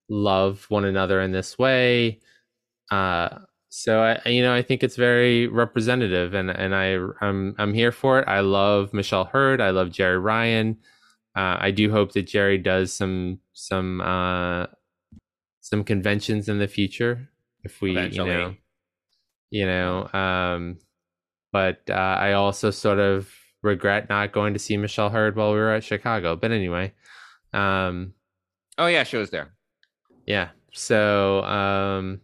love 0.10 0.66
one 0.70 0.86
another 0.86 1.22
in 1.22 1.32
this 1.32 1.60
way. 1.60 2.22
Uh, 2.90 3.40
so 3.70 4.02
I, 4.02 4.30
you 4.30 4.42
know, 4.42 4.54
I 4.54 4.62
think 4.62 4.82
it's 4.82 4.96
very 4.96 5.48
representative, 5.48 6.34
and 6.34 6.50
and 6.50 6.74
I 6.74 6.98
I'm 7.22 7.56
I'm 7.58 7.74
here 7.74 7.92
for 7.92 8.20
it. 8.20 8.28
I 8.28 8.40
love 8.42 8.94
Michelle 8.94 9.26
Hurd. 9.26 9.60
I 9.60 9.72
love 9.72 9.90
Jeri 9.90 10.22
Ryan. 10.22 10.78
Uh, 11.36 11.58
I 11.60 11.72
do 11.72 11.92
hope 11.92 12.14
that 12.14 12.28
Jeri 12.28 12.64
does 12.64 12.94
some 12.94 13.40
some 13.54 14.00
uh, 14.00 14.68
some 15.62 15.84
conventions 15.84 16.48
in 16.48 16.60
the 16.60 16.68
future 16.68 17.30
if 17.64 17.82
we 17.82 17.92
Eventually. 17.92 18.30
you 18.30 18.38
know 18.38 18.56
you 19.50 19.66
know 19.66 20.10
um, 20.14 20.78
but 21.52 21.82
uh, 21.90 21.94
I 21.94 22.34
also 22.34 22.70
sort 22.70 23.00
of 23.00 23.30
regret 23.64 24.10
not 24.10 24.32
going 24.32 24.54
to 24.54 24.60
see 24.60 24.78
Michelle 24.78 25.10
Hurd 25.10 25.36
while 25.36 25.52
we 25.52 25.58
were 25.58 25.74
at 25.74 25.84
Chicago. 25.84 26.36
But 26.36 26.52
anyway, 26.52 26.94
um, 27.54 28.14
oh 28.78 28.86
yeah, 28.86 29.04
she 29.04 29.18
was 29.18 29.32
there. 29.32 29.54
Yeah. 30.28 30.50
So, 30.74 31.44
um, 31.44 32.22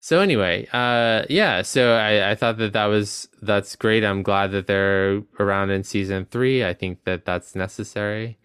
so 0.00 0.20
anyway, 0.20 0.66
uh, 0.72 1.24
yeah. 1.28 1.62
So 1.62 1.94
I, 1.94 2.30
I 2.30 2.34
thought 2.34 2.58
that 2.58 2.72
that 2.72 2.86
was 2.86 3.28
that's 3.42 3.76
great. 3.76 4.04
I'm 4.04 4.22
glad 4.22 4.50
that 4.52 4.66
they're 4.66 5.22
around 5.38 5.70
in 5.70 5.84
season 5.84 6.26
three. 6.30 6.64
I 6.64 6.74
think 6.74 7.04
that 7.04 7.24
that's 7.24 7.54
necessary, 7.54 8.38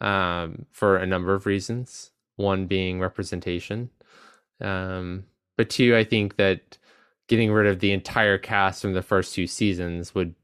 um, 0.00 0.66
for 0.70 0.96
a 0.96 1.06
number 1.06 1.34
of 1.34 1.46
reasons. 1.46 2.10
One 2.36 2.66
being 2.66 3.00
representation, 3.00 3.90
um, 4.62 5.24
but 5.58 5.68
two, 5.68 5.94
I 5.94 6.04
think 6.04 6.36
that 6.36 6.78
getting 7.30 7.52
rid 7.52 7.68
of 7.68 7.78
the 7.78 7.92
entire 7.92 8.36
cast 8.36 8.82
from 8.82 8.92
the 8.92 9.02
first 9.02 9.36
two 9.36 9.46
seasons 9.46 10.16
would 10.16 10.34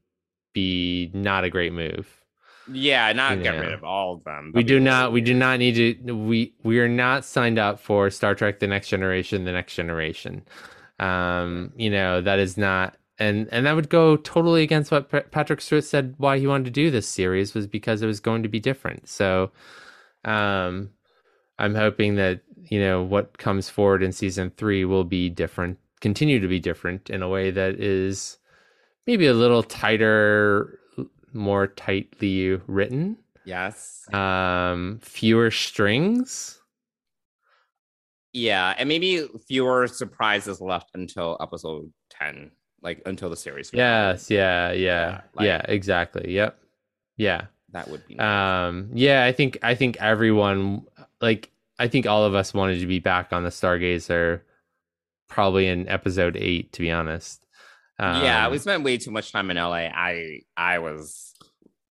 be 0.53 1.11
not 1.13 1.43
a 1.43 1.49
great 1.49 1.73
move. 1.73 2.23
Yeah, 2.71 3.11
not 3.11 3.37
you 3.37 3.43
get 3.43 3.55
know. 3.55 3.61
rid 3.61 3.73
of 3.73 3.83
all 3.83 4.13
of 4.13 4.23
them. 4.23 4.53
We 4.55 4.63
do 4.63 4.79
not. 4.79 5.11
We 5.11 5.19
do 5.19 5.33
not 5.33 5.59
need 5.59 5.75
to. 5.75 6.13
We 6.13 6.53
we 6.63 6.79
are 6.79 6.87
not 6.87 7.25
signed 7.25 7.59
up 7.59 7.81
for 7.81 8.09
Star 8.09 8.35
Trek: 8.35 8.59
The 8.59 8.67
Next 8.67 8.87
Generation. 8.87 9.43
The 9.43 9.51
Next 9.51 9.75
Generation. 9.75 10.43
Um, 10.97 11.73
you 11.75 11.89
know 11.89 12.21
that 12.21 12.39
is 12.39 12.57
not, 12.57 12.95
and 13.19 13.49
and 13.51 13.65
that 13.65 13.75
would 13.75 13.89
go 13.89 14.15
totally 14.15 14.63
against 14.63 14.89
what 14.89 15.11
P- 15.11 15.19
Patrick 15.31 15.59
Stewart 15.59 15.83
said. 15.83 16.15
Why 16.17 16.39
he 16.39 16.47
wanted 16.47 16.65
to 16.65 16.71
do 16.71 16.89
this 16.89 17.07
series 17.07 17.53
was 17.53 17.67
because 17.67 18.01
it 18.01 18.07
was 18.07 18.21
going 18.21 18.43
to 18.43 18.49
be 18.49 18.59
different. 18.59 19.07
So, 19.09 19.51
um, 20.23 20.91
I'm 21.59 21.75
hoping 21.75 22.15
that 22.15 22.41
you 22.69 22.79
know 22.79 23.03
what 23.03 23.37
comes 23.37 23.69
forward 23.69 24.03
in 24.03 24.13
season 24.13 24.51
three 24.55 24.85
will 24.85 25.05
be 25.05 25.29
different 25.29 25.79
continue 26.01 26.39
to 26.39 26.47
be 26.47 26.59
different 26.59 27.09
in 27.09 27.21
a 27.21 27.29
way 27.29 27.51
that 27.51 27.79
is 27.79 28.37
maybe 29.05 29.27
a 29.27 29.33
little 29.33 29.63
tighter, 29.63 30.79
more 31.33 31.67
tightly 31.67 32.55
written. 32.67 33.17
Yes. 33.45 34.05
Um, 34.13 34.99
fewer 35.01 35.51
strings. 35.51 36.59
Yeah, 38.33 38.75
and 38.77 38.87
maybe 38.87 39.27
fewer 39.47 39.87
surprises 39.87 40.61
left 40.61 40.91
until 40.93 41.37
episode 41.39 41.91
10, 42.09 42.51
like 42.81 43.01
until 43.05 43.29
the 43.29 43.37
series. 43.37 43.71
Yes, 43.73 44.29
yeah, 44.29 44.71
yeah. 44.71 44.75
Yeah, 45.09 45.21
like, 45.33 45.45
yeah, 45.45 45.61
exactly. 45.67 46.33
Yep. 46.35 46.59
Yeah. 47.15 47.45
That 47.71 47.89
would 47.89 48.05
be 48.07 48.15
nice. 48.15 48.69
Um 48.69 48.89
yeah, 48.93 49.25
I 49.25 49.31
think 49.31 49.57
I 49.63 49.75
think 49.75 49.97
everyone 49.99 50.85
like 51.21 51.51
I 51.79 51.87
think 51.87 52.05
all 52.05 52.23
of 52.23 52.35
us 52.35 52.53
wanted 52.53 52.79
to 52.79 52.85
be 52.85 52.99
back 52.99 53.33
on 53.33 53.43
the 53.43 53.49
Stargazer 53.49 54.41
probably 55.27 55.67
in 55.67 55.87
episode 55.87 56.37
eight, 56.37 56.73
to 56.73 56.81
be 56.81 56.91
honest. 56.91 57.45
Um, 57.99 58.23
yeah, 58.23 58.49
we 58.49 58.59
spent 58.59 58.83
way 58.83 58.97
too 58.97 59.11
much 59.11 59.31
time 59.31 59.49
in 59.49 59.57
LA. 59.57 59.89
I 59.89 60.41
I 60.55 60.79
was 60.79 61.33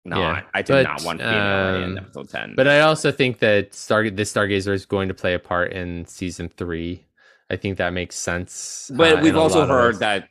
not. 0.05 0.19
Yeah, 0.19 0.41
I 0.53 0.61
did 0.61 0.73
but, 0.73 0.84
not 0.84 1.03
want 1.03 1.19
to 1.19 1.25
be 1.25 1.32
in 1.32 1.36
LA 1.36 1.75
in 1.75 1.84
um, 1.84 1.97
episode 1.97 2.30
ten. 2.30 2.53
But 2.55 2.67
I 2.67 2.82
also 2.82 3.11
think 3.11 3.39
that 3.39 3.73
Star 3.73 4.09
the 4.09 4.23
Stargazer 4.23 4.73
is 4.73 4.86
going 4.86 5.09
to 5.09 5.13
play 5.13 5.34
a 5.34 5.39
part 5.39 5.73
in 5.73 6.05
season 6.05 6.49
three. 6.49 7.05
I 7.49 7.55
think 7.55 7.77
that 7.77 7.93
makes 7.93 8.15
sense. 8.15 8.91
But 8.95 9.19
uh, 9.19 9.21
we've 9.21 9.36
also 9.36 9.65
heard 9.65 9.99
that 9.99 10.30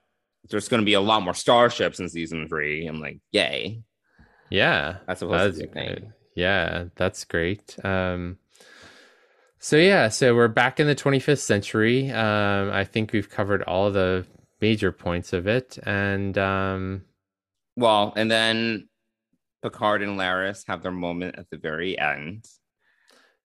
there's 0.48 0.68
going 0.68 0.80
to 0.80 0.86
be 0.86 0.94
a 0.94 1.00
lot 1.00 1.22
more 1.22 1.34
starships 1.34 2.00
in 2.00 2.08
season 2.08 2.48
three. 2.48 2.86
I'm 2.86 3.00
like, 3.00 3.18
yay! 3.32 3.82
Yeah, 4.50 4.98
that's 5.06 5.20
supposed 5.20 5.58
that's 5.58 5.58
to 5.58 5.74
be 5.74 5.80
a 5.80 5.84
thing. 5.84 6.12
Yeah, 6.34 6.84
that's 6.96 7.24
great. 7.24 7.76
Um, 7.84 8.38
so 9.58 9.76
yeah, 9.76 10.08
so 10.08 10.34
we're 10.34 10.48
back 10.48 10.80
in 10.80 10.86
the 10.86 10.94
25th 10.94 11.40
century. 11.40 12.10
Um, 12.10 12.70
I 12.70 12.84
think 12.84 13.12
we've 13.12 13.28
covered 13.28 13.62
all 13.62 13.90
the 13.90 14.26
major 14.60 14.92
points 14.92 15.32
of 15.32 15.46
it, 15.46 15.78
and 15.84 16.36
um, 16.38 17.02
well, 17.76 18.12
and 18.16 18.30
then 18.30 18.88
Picard 19.62 20.02
and 20.02 20.18
Laris 20.18 20.64
have 20.66 20.82
their 20.82 20.92
moment 20.92 21.36
at 21.38 21.50
the 21.50 21.56
very 21.56 21.98
end. 21.98 22.44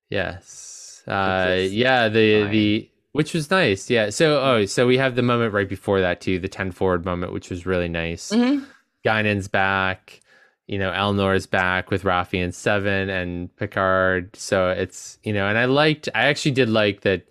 Yes. 0.10 1.04
Uh, 1.08 1.58
yeah. 1.60 2.10
The 2.10 2.44
fine. 2.44 2.52
the 2.52 2.90
which 3.14 3.34
was 3.34 3.50
nice. 3.52 3.90
Yeah. 3.90 4.10
So 4.10 4.42
oh, 4.42 4.66
so 4.66 4.88
we 4.88 4.98
have 4.98 5.16
the 5.16 5.22
moment 5.22 5.54
right 5.54 5.70
before 5.70 6.02
that 6.02 6.22
too, 6.22 6.40
the 6.40 6.48
ten 6.48 6.72
forward 6.72 7.06
moment, 7.06 7.34
which 7.34 7.50
was 7.50 7.66
really 7.66 7.90
nice. 7.90 8.30
mm-hmm. 8.30 8.64
Guinan's 9.04 9.48
back 9.48 10.22
you 10.68 10.78
know, 10.80 10.92
Elnor 10.92 11.36
is 11.36 11.46
back 11.46 11.92
with 11.92 12.04
Raffi 12.04 12.44
and 12.44 12.56
Seven 12.56 13.10
and 13.10 13.54
Picard. 13.58 14.36
So 14.36 14.70
it's, 14.70 15.18
you 15.24 15.34
know, 15.34 15.48
and 15.48 15.58
I 15.58 15.66
liked, 15.66 16.08
I 16.16 16.26
actually 16.26 16.52
did 16.52 16.70
like 16.70 17.02
that 17.02 17.28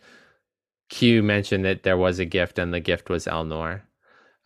Q 0.91 1.23
mentioned 1.23 1.65
that 1.65 1.83
there 1.83 1.97
was 1.97 2.19
a 2.19 2.27
gift 2.27 2.59
and 2.59 2.75
the 2.75 2.81
gift 2.81 3.09
was 3.09 3.25
Elnor. 3.27 3.81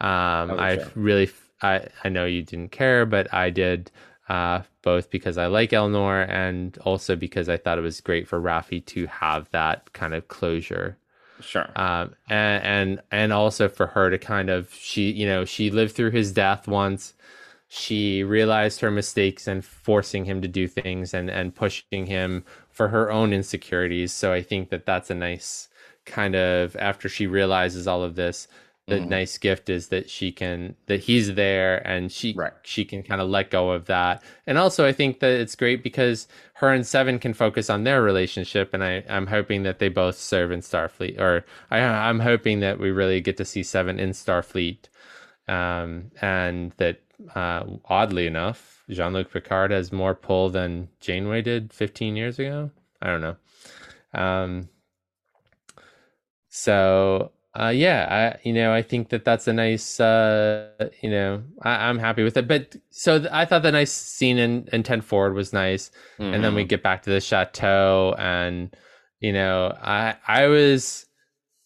Um, 0.00 0.50
oh, 0.50 0.58
I 0.58 0.84
really, 0.94 1.30
I, 1.62 1.88
I 2.04 2.08
know 2.10 2.26
you 2.26 2.42
didn't 2.42 2.70
care, 2.70 3.06
but 3.06 3.32
I 3.34 3.50
did, 3.50 3.90
uh, 4.28 4.62
both 4.82 5.10
because 5.10 5.36
I 5.36 5.46
like 5.46 5.70
Elnor 5.70 6.28
and 6.28 6.78
also 6.78 7.16
because 7.16 7.48
I 7.48 7.56
thought 7.56 7.78
it 7.78 7.82
was 7.82 8.00
great 8.00 8.28
for 8.28 8.40
Raffi 8.40 8.84
to 8.86 9.06
have 9.06 9.50
that 9.50 9.92
kind 9.94 10.14
of 10.14 10.28
closure. 10.28 10.96
Sure. 11.40 11.68
Um, 11.74 12.14
and, 12.30 12.64
and, 12.64 13.02
and 13.10 13.32
also 13.32 13.68
for 13.68 13.88
her 13.88 14.10
to 14.10 14.18
kind 14.18 14.48
of, 14.48 14.72
she, 14.72 15.10
you 15.10 15.26
know, 15.26 15.44
she 15.44 15.70
lived 15.70 15.96
through 15.96 16.12
his 16.12 16.30
death 16.30 16.68
once 16.68 17.14
she 17.68 18.22
realized 18.22 18.80
her 18.80 18.90
mistakes 18.90 19.46
and 19.46 19.64
forcing 19.64 20.24
him 20.24 20.40
to 20.40 20.48
do 20.48 20.68
things 20.68 21.12
and 21.12 21.28
and 21.28 21.54
pushing 21.54 22.06
him 22.06 22.44
for 22.70 22.88
her 22.88 23.10
own 23.10 23.32
insecurities 23.32 24.12
so 24.12 24.32
i 24.32 24.42
think 24.42 24.70
that 24.70 24.86
that's 24.86 25.10
a 25.10 25.14
nice 25.14 25.68
kind 26.04 26.36
of 26.36 26.76
after 26.76 27.08
she 27.08 27.26
realizes 27.26 27.86
all 27.88 28.02
of 28.02 28.14
this 28.14 28.46
the 28.86 28.96
mm-hmm. 28.96 29.08
nice 29.08 29.36
gift 29.36 29.68
is 29.68 29.88
that 29.88 30.08
she 30.08 30.30
can 30.30 30.76
that 30.86 31.00
he's 31.00 31.34
there 31.34 31.84
and 31.86 32.12
she 32.12 32.32
right. 32.34 32.52
she 32.62 32.84
can 32.84 33.02
kind 33.02 33.20
of 33.20 33.28
let 33.28 33.50
go 33.50 33.70
of 33.70 33.86
that 33.86 34.22
and 34.46 34.58
also 34.58 34.86
i 34.86 34.92
think 34.92 35.18
that 35.18 35.32
it's 35.32 35.56
great 35.56 35.82
because 35.82 36.28
her 36.54 36.72
and 36.72 36.86
seven 36.86 37.18
can 37.18 37.34
focus 37.34 37.68
on 37.68 37.82
their 37.82 38.00
relationship 38.00 38.72
and 38.72 38.84
i 38.84 39.02
i'm 39.08 39.26
hoping 39.26 39.64
that 39.64 39.80
they 39.80 39.88
both 39.88 40.16
serve 40.16 40.52
in 40.52 40.60
starfleet 40.60 41.18
or 41.18 41.44
i 41.72 41.80
i'm 41.80 42.20
hoping 42.20 42.60
that 42.60 42.78
we 42.78 42.90
really 42.90 43.20
get 43.20 43.36
to 43.36 43.44
see 43.44 43.62
seven 43.62 43.98
in 43.98 44.10
starfleet 44.10 44.84
um 45.48 46.10
and 46.20 46.72
that 46.76 47.00
uh, 47.34 47.64
oddly 47.86 48.26
enough, 48.26 48.84
Jean 48.90 49.12
Luc 49.12 49.32
Picard 49.32 49.70
has 49.70 49.92
more 49.92 50.14
pull 50.14 50.50
than 50.50 50.88
Janeway 51.00 51.42
did 51.42 51.72
15 51.72 52.16
years 52.16 52.38
ago. 52.38 52.70
I 53.02 53.06
don't 53.08 53.20
know. 53.20 53.36
Um, 54.14 54.68
so, 56.48 57.32
uh, 57.58 57.68
yeah, 57.68 58.34
I 58.36 58.40
you 58.46 58.52
know 58.52 58.72
I 58.72 58.82
think 58.82 59.08
that 59.10 59.24
that's 59.24 59.48
a 59.48 59.52
nice 59.52 59.98
uh, 60.00 60.90
you 61.02 61.10
know 61.10 61.42
I, 61.62 61.88
I'm 61.88 61.98
happy 61.98 62.22
with 62.22 62.36
it. 62.36 62.46
But 62.48 62.76
so 62.90 63.18
th- 63.18 63.30
I 63.32 63.44
thought 63.44 63.62
the 63.62 63.72
nice 63.72 63.92
scene 63.92 64.38
in, 64.38 64.68
in 64.72 64.82
Ten 64.82 65.00
Forward 65.00 65.34
was 65.34 65.52
nice, 65.52 65.90
and 66.30 66.44
then 66.44 66.54
we 66.54 66.64
Mhm. 66.64 66.68
get 66.68 66.82
back 66.82 67.02
to 67.04 67.10
the 67.10 67.20
chateau, 67.20 68.14
and 68.18 68.74
you 69.20 69.32
know 69.32 69.74
I 69.82 70.16
I 70.26 70.46
was 70.48 71.05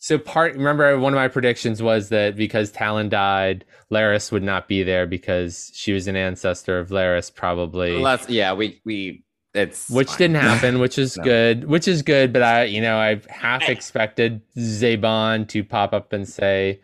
so 0.00 0.18
part. 0.18 0.54
Remember, 0.54 0.98
one 0.98 1.12
of 1.12 1.16
my 1.18 1.28
predictions 1.28 1.82
was 1.82 2.08
that 2.08 2.34
because 2.34 2.72
Tallinn 2.72 3.10
died, 3.10 3.64
Laris 3.92 4.32
would 4.32 4.42
not 4.42 4.66
be 4.66 4.82
there 4.82 5.06
because 5.06 5.70
she 5.74 5.92
was 5.92 6.06
an 6.08 6.16
ancestor 6.16 6.78
of 6.78 6.88
Laris, 6.88 7.32
probably 7.32 8.02
Let's, 8.02 8.28
yeah, 8.28 8.52
we 8.54 8.80
we 8.84 9.24
it's 9.54 9.90
which 9.90 10.08
fine. 10.08 10.18
didn't 10.18 10.36
happen, 10.36 10.78
which 10.80 10.98
is 10.98 11.16
No. 11.16 11.24
good, 11.24 11.64
which 11.68 11.86
is 11.86 12.02
good. 12.02 12.32
But 12.32 12.42
I, 12.42 12.64
you 12.64 12.80
know, 12.80 12.96
I 12.98 13.20
half 13.28 13.68
expected 13.68 14.40
Zhaban 14.56 15.46
to 15.48 15.62
pop 15.62 15.92
up 15.92 16.12
and 16.14 16.26
say, 16.26 16.80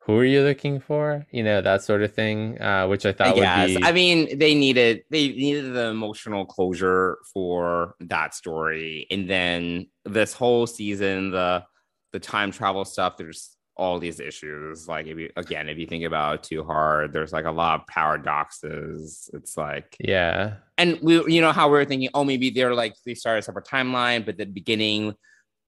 "Who 0.00 0.16
are 0.18 0.24
you 0.24 0.42
looking 0.42 0.78
for?" 0.78 1.26
You 1.32 1.42
know, 1.42 1.62
that 1.62 1.82
sort 1.82 2.02
of 2.02 2.14
thing, 2.14 2.60
uh, 2.60 2.86
which 2.86 3.04
I 3.06 3.12
thought 3.12 3.36
Yes, 3.36 3.70
would 3.70 3.80
be. 3.80 3.84
I 3.84 3.92
mean 3.92 4.38
they 4.38 4.54
needed 4.54 5.02
they 5.10 5.28
needed 5.28 5.72
the 5.74 5.86
emotional 5.88 6.46
closure 6.46 7.18
for 7.32 7.94
that 8.00 8.34
story, 8.34 9.06
and 9.10 9.28
then 9.28 9.88
this 10.04 10.32
whole 10.32 10.66
season, 10.66 11.30
the 11.32 11.64
the 12.12 12.20
time 12.20 12.50
travel 12.50 12.84
stuff. 12.84 13.16
There's 13.16 13.56
all 13.76 13.98
these 13.98 14.20
issues. 14.20 14.86
Like 14.86 15.06
if 15.06 15.18
you 15.18 15.30
again, 15.36 15.68
if 15.68 15.78
you 15.78 15.86
think 15.86 16.04
about 16.04 16.34
it 16.36 16.42
too 16.42 16.64
hard, 16.64 17.12
there's 17.12 17.32
like 17.32 17.46
a 17.46 17.50
lot 17.50 17.80
of 17.80 17.86
paradoxes. 17.86 19.30
It's 19.32 19.56
like 19.56 19.96
yeah, 19.98 20.54
and 20.82 20.98
we 21.00 21.22
you 21.32 21.40
know 21.40 21.52
how 21.52 21.68
we 21.68 21.78
were 21.78 21.84
thinking 21.84 22.10
oh 22.14 22.24
maybe 22.24 22.50
they're 22.50 22.74
like 22.74 22.94
they 23.06 23.14
started 23.14 23.38
a 23.38 23.42
separate 23.42 23.66
timeline 23.66 24.26
but 24.26 24.36
the 24.36 24.44
beginning 24.44 25.14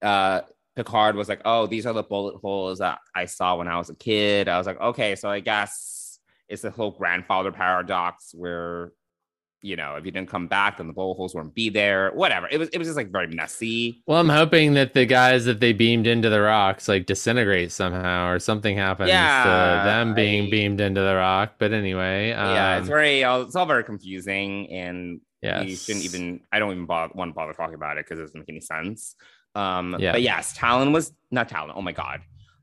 uh 0.03 0.41
picard 0.77 1.15
was 1.15 1.29
like 1.29 1.41
oh 1.45 1.67
these 1.67 1.87
are 1.87 1.93
the 1.93 2.03
bullet 2.03 2.35
holes 2.41 2.81
that 2.81 2.99
i 3.15 3.25
saw 3.25 3.57
when 3.57 3.69
i 3.69 3.79
was 3.79 3.91
a 3.91 3.95
kid 3.95 4.49
i 4.49 4.59
was 4.59 4.67
like 4.67 4.81
okay 4.81 5.15
so 5.15 5.31
i 5.31 5.39
guess 5.39 6.19
it's 6.49 6.63
the 6.63 6.71
whole 6.71 6.91
grandfather 6.91 7.53
paradox 7.53 8.35
where 8.35 8.93
you 9.65 9.77
know 9.77 9.97
if 9.97 10.05
you 10.05 10.11
didn't 10.11 10.29
come 10.29 10.47
back 10.47 10.77
then 10.77 10.87
the 10.87 10.93
bullet 10.93 11.15
holes 11.17 11.35
wouldn't 11.35 11.55
be 11.55 11.69
there 11.71 12.11
whatever 12.13 12.47
it 12.51 12.59
was 12.59 12.69
it 12.69 12.79
was 12.79 12.87
just 12.87 12.97
like 12.97 13.11
very 13.11 13.27
messy 13.29 14.03
Well, 14.07 14.21
I'm 14.21 14.29
hoping 14.29 14.75
that 14.75 14.93
the 14.95 15.07
guys 15.07 15.47
that 15.47 15.59
they 15.61 15.73
beamed 15.73 16.07
into 16.07 16.29
the 16.29 16.41
rocks 16.41 16.87
like 16.89 17.07
disintegrate 17.07 17.73
somehow, 17.73 18.29
or 18.29 18.39
something 18.39 18.77
happens 18.77 19.09
Yeah, 19.09 19.45
to 19.45 19.89
them 19.89 20.15
being 20.15 20.47
I- 20.49 20.51
beamed 20.51 20.81
into 20.81 21.01
the 21.01 21.15
rock. 21.15 21.55
But 21.59 21.73
anyway, 21.73 22.33
um, 22.33 22.55
yeah 22.55 22.79
it's 22.79 22.89
very 22.89 23.25
uh, 23.25 23.41
it's 23.41 23.57
all 23.57 23.67
very 23.67 23.85
confusing 23.85 24.71
and 24.71 25.21
yes. 25.43 25.67
you 25.69 25.77
shouldn't 25.77 26.05
even 26.05 26.41
i 26.53 26.59
don't 26.59 26.73
even 26.73 26.87
bother, 26.87 27.13
want 27.15 27.31
to 27.31 27.35
bother 27.35 27.53
talking 27.55 27.75
about 27.75 27.97
it 27.99 28.05
because 28.05 28.19
it 28.19 28.23
doesn't 28.23 28.39
make 28.41 28.49
any 28.49 28.61
sense 28.61 29.17
um 29.55 29.97
Yeah. 29.99 30.13
but 30.13 30.23
yes 30.23 30.57
Tallinn 30.59 30.93
was 30.93 31.13
not 31.31 31.49
Tallinn 31.49 31.73
oh 31.75 31.83
my 31.83 31.93
god 31.93 32.21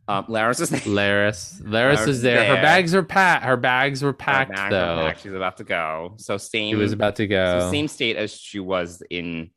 um 0.07 0.25
laris 0.25 0.59
was 0.59 0.69
there 0.69 0.79
Laris, 0.81 1.61
Laris 1.61 1.97
Laris 1.97 2.07
is 2.07 2.21
there. 2.21 2.43
Her 2.55 2.61
bags 2.61 2.93
are 2.95 3.03
packed. 3.03 3.45
Her 3.45 3.57
bags 3.57 4.01
were 4.01 4.13
packed 4.13 4.51
bags 4.51 4.71
though. 4.71 4.97
packed. 5.05 5.21
she's 5.21 5.33
about 5.33 5.57
to 5.57 5.63
go 5.63 6.13
so 6.17 6.37
same 6.37 6.75
She 6.75 6.81
was 6.81 6.91
about 6.93 7.15
to 7.17 7.27
go. 7.27 7.59
so 7.61 7.71
same 7.71 7.87
state 7.87 8.15
as 8.17 8.33
she 8.33 8.59
was 8.59 9.01
in 9.09 9.51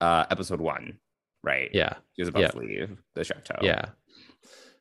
uh 0.00 0.24
episode 0.30 0.60
one 0.60 0.98
right 1.42 1.70
Yeah. 1.72 1.94
she 2.16 2.22
was 2.22 2.28
about 2.28 2.40
yeah. 2.42 2.48
to 2.48 2.58
leave 2.58 2.96
the 3.14 3.24
chateau 3.24 3.56
Yeah. 3.62 3.84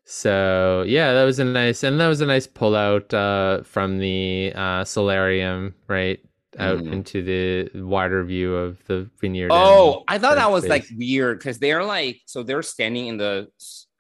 So 0.06 0.84
yeah, 0.86 1.14
that 1.14 1.24
was 1.24 1.40
a 1.40 1.46
nice, 1.46 1.84
and 1.84 1.98
that 2.02 2.08
was 2.08 2.20
a 2.20 2.26
nice 2.26 2.46
pullout 2.46 3.14
uh, 3.14 3.64
from 3.64 4.00
the 4.00 4.52
uh, 4.54 4.84
solarium, 4.84 5.76
right 5.88 6.20
out 6.60 6.80
Mhm. 6.80 6.92
into 6.92 7.24
the 7.24 7.82
wider 7.82 8.24
view 8.24 8.54
of 8.56 8.78
the 8.86 9.10
vineyard. 9.20 9.50
oh 9.52 10.04
i 10.08 10.20
thought 10.20 10.36
that 10.36 10.42
that 10.42 10.52
was 10.52 10.68
like 10.68 10.86
weird 10.96 11.40
because 11.40 11.58
they're 11.58 11.84
like 11.84 12.22
so 12.28 12.44
they're 12.44 12.62
standing 12.62 13.08
in 13.08 13.18
the 13.18 13.48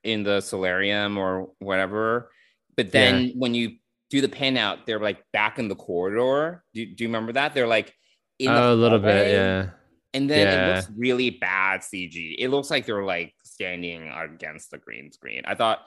in 0.03 0.23
the 0.23 0.41
solarium 0.41 1.17
or 1.17 1.51
whatever 1.59 2.29
but 2.75 2.91
then 2.91 3.31
when 3.35 3.53
you 3.53 3.77
do 4.09 4.21
the 4.21 4.29
pan 4.29 4.57
out 4.57 4.85
they're 4.85 4.99
like 4.99 5.23
back 5.31 5.59
in 5.59 5.67
the 5.67 5.75
corridor 5.75 6.63
do, 6.73 6.85
do 6.85 7.03
you 7.03 7.07
remember 7.07 7.33
that 7.33 7.53
they're 7.53 7.67
like 7.67 7.93
in 8.39 8.47
the 8.47 8.61
oh, 8.61 8.73
a 8.73 8.75
little 8.75 8.99
bit, 8.99 9.31
yeah. 9.31 9.69
and 10.13 10.29
then 10.29 10.47
it 10.47 10.75
looks 10.75 10.89
really 10.97 11.29
bad 11.29 11.81
cg 11.81 12.35
it 12.37 12.49
looks 12.49 12.69
like 12.69 12.85
they're 12.85 13.03
like 13.03 13.33
standing 13.43 14.09
against 14.09 14.71
the 14.71 14.77
green 14.77 15.11
screen 15.11 15.43
i 15.45 15.55
thought 15.55 15.79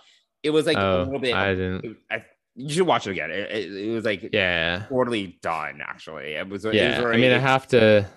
it 0.42 0.50
was 0.50 0.66
like 0.66 0.76
a 0.76 0.86
oh, 0.86 1.02
little 1.02 1.18
bit 1.18 1.34
I 1.34 1.54
didn't. 1.54 1.96
I, 2.10 2.24
you 2.54 2.72
should 2.72 2.86
watch 2.86 3.06
it 3.06 3.10
again 3.10 3.30
it, 3.30 3.50
it, 3.50 3.88
it 3.88 3.92
was 3.92 4.04
like 4.04 4.30
Yeah, 4.32 4.84
poorly 4.88 5.38
done 5.42 5.80
actually 5.84 6.34
it 6.34 6.48
was 6.48 6.64
it 6.64 6.68
was 6.68 6.76
yeah. 6.76 7.02
I 7.04 7.16
mean, 7.16 7.32
I 7.32 7.38
have 7.38 7.66
to. 7.68 8.08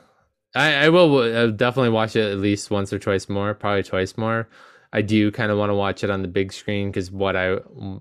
I, 0.55 0.85
I 0.85 0.89
will 0.89 1.17
uh, 1.17 1.47
definitely 1.47 1.91
watch 1.91 2.15
it 2.15 2.31
at 2.31 2.39
least 2.39 2.71
once 2.71 2.91
or 2.91 2.97
twice 2.97 3.29
more, 3.29 3.53
probably 3.53 3.83
twice 3.83 4.17
more. 4.17 4.47
I 4.91 5.01
do 5.01 5.31
kind 5.31 5.51
of 5.51 5.57
want 5.57 5.69
to 5.69 5.75
watch 5.75 6.03
it 6.03 6.09
on 6.09 6.21
the 6.21 6.27
big 6.27 6.51
screen 6.51 6.89
because 6.89 7.11
what 7.11 7.35
I 7.35 7.57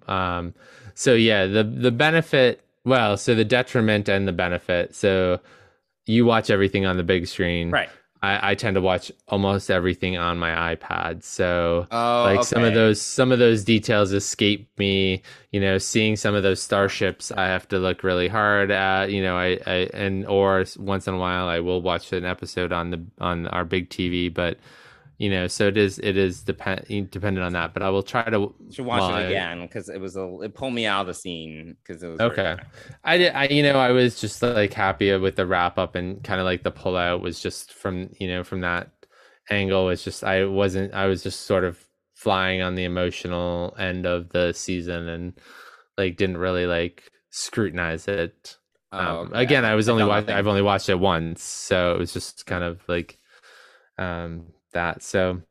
um 0.07 0.55
so 0.95 1.15
yeah 1.15 1.47
the 1.47 1.65
the 1.65 1.91
benefit 1.91 2.63
well 2.85 3.17
so 3.17 3.35
the 3.35 3.45
detriment 3.45 4.09
and 4.09 4.27
the 4.27 4.33
benefit. 4.33 4.95
So 4.95 5.41
you 6.07 6.25
watch 6.25 6.51
everything 6.51 6.87
on 6.87 6.97
the 6.97 7.03
big 7.03 7.27
screen. 7.27 7.71
Right. 7.71 7.91
I, 8.21 8.51
I 8.51 8.55
tend 8.57 8.75
to 8.75 8.81
watch 8.81 9.13
almost 9.29 9.71
everything 9.71 10.17
on 10.17 10.39
my 10.39 10.75
iPad. 10.75 11.23
So 11.23 11.87
oh 11.91 12.23
like 12.25 12.43
some 12.45 12.65
of 12.65 12.75
those 12.75 13.01
some 13.01 13.31
of 13.31 13.39
those 13.39 13.65
details 13.65 14.13
escape 14.13 14.69
me. 14.79 15.23
You 15.53 15.61
know 15.61 15.79
seeing 15.79 16.17
some 16.17 16.35
of 16.35 16.43
those 16.43 16.61
starships 16.61 17.33
i 17.33 17.47
have 17.47 17.67
to 17.69 17.79
look 17.79 18.03
really 18.03 18.29
hard 18.29 18.71
at 18.71 19.11
you 19.11 19.23
know 19.23 19.35
i, 19.37 19.59
I 19.67 19.89
and 19.95 20.27
or 20.27 20.65
once 20.77 21.09
in 21.09 21.15
a 21.15 21.19
while 21.19 21.49
i 21.49 21.59
will 21.61 21.81
watch 21.81 22.13
an 22.13 22.27
episode 22.27 22.71
on 22.71 22.91
the 22.91 23.03
on 23.19 23.47
our 23.47 23.65
big 23.65 23.89
tv 23.89 24.33
but 24.33 24.59
you 25.19 25.29
know 25.29 25.47
so 25.47 25.67
it 25.67 25.77
is 25.77 25.99
it 25.99 26.17
is 26.17 26.43
depend 26.43 27.11
dependent 27.11 27.45
on 27.45 27.53
that 27.53 27.75
but 27.75 27.83
i 27.83 27.91
will 27.91 28.03
try 28.03 28.23
to 28.25 28.55
should 28.71 28.87
watch 28.87 29.01
well, 29.01 29.17
it 29.17 29.27
again 29.27 29.63
because 29.63 29.89
it 29.89 30.01
was 30.01 30.17
a 30.17 30.39
it 30.43 30.55
pulled 30.55 30.73
me 30.73 30.87
out 30.87 31.03
of 31.03 31.07
the 31.09 31.15
scene 31.15 31.77
because 31.83 32.03
it 32.03 32.09
was 32.09 32.21
Okay. 32.21 32.57
I 33.05 33.19
did. 33.19 33.33
I 33.35 33.47
you 33.47 33.63
know 33.63 33.79
I 33.79 33.91
was 33.91 34.21
just 34.21 34.43
like 34.43 34.73
happy 34.73 35.15
with 35.17 35.37
the 35.37 35.47
wrap 35.47 35.79
up 35.79 35.95
and 35.95 36.23
kind 36.23 36.41
of 36.41 36.45
like 36.45 36.63
the 36.63 36.71
pull 36.71 36.97
out 36.97 37.21
was 37.21 37.41
just 37.41 37.73
from 37.73 38.11
you 38.19 38.29
know 38.29 38.45
from 38.45 38.61
that 38.61 38.91
angle 39.51 39.87
was 39.87 40.05
just 40.05 40.25
I 40.25 40.45
wasn't 40.45 40.95
I 40.95 41.07
was 41.07 41.23
just 41.23 41.43
sort 41.43 41.65
of 41.65 41.79
flying 42.15 42.63
on 42.63 42.75
the 42.75 42.85
emotional 42.85 43.75
end 43.79 44.07
of 44.07 44.31
the 44.31 44.53
season 44.53 45.09
and 45.09 45.41
like 45.97 46.17
didn't 46.17 46.39
really 46.39 46.67
like 46.67 47.11
scrutinize 47.31 48.09
it. 48.09 48.57
Oh, 48.93 48.99
Um, 48.99 49.27
okay. 49.29 49.43
Again, 49.43 49.65
I 49.65 49.75
was 49.75 49.89
only 49.89 50.05
felt 50.05 50.29
I've 50.31 50.47
only 50.47 50.63
watched 50.63 50.89
it 50.89 50.99
once, 50.99 51.43
so 51.43 51.93
it 51.93 51.99
was 51.99 52.13
just 52.13 52.47
kind 52.47 52.65
of 52.65 52.81
like 52.89 53.19
um 53.99 54.47
that. 54.79 55.03
So 55.03 55.43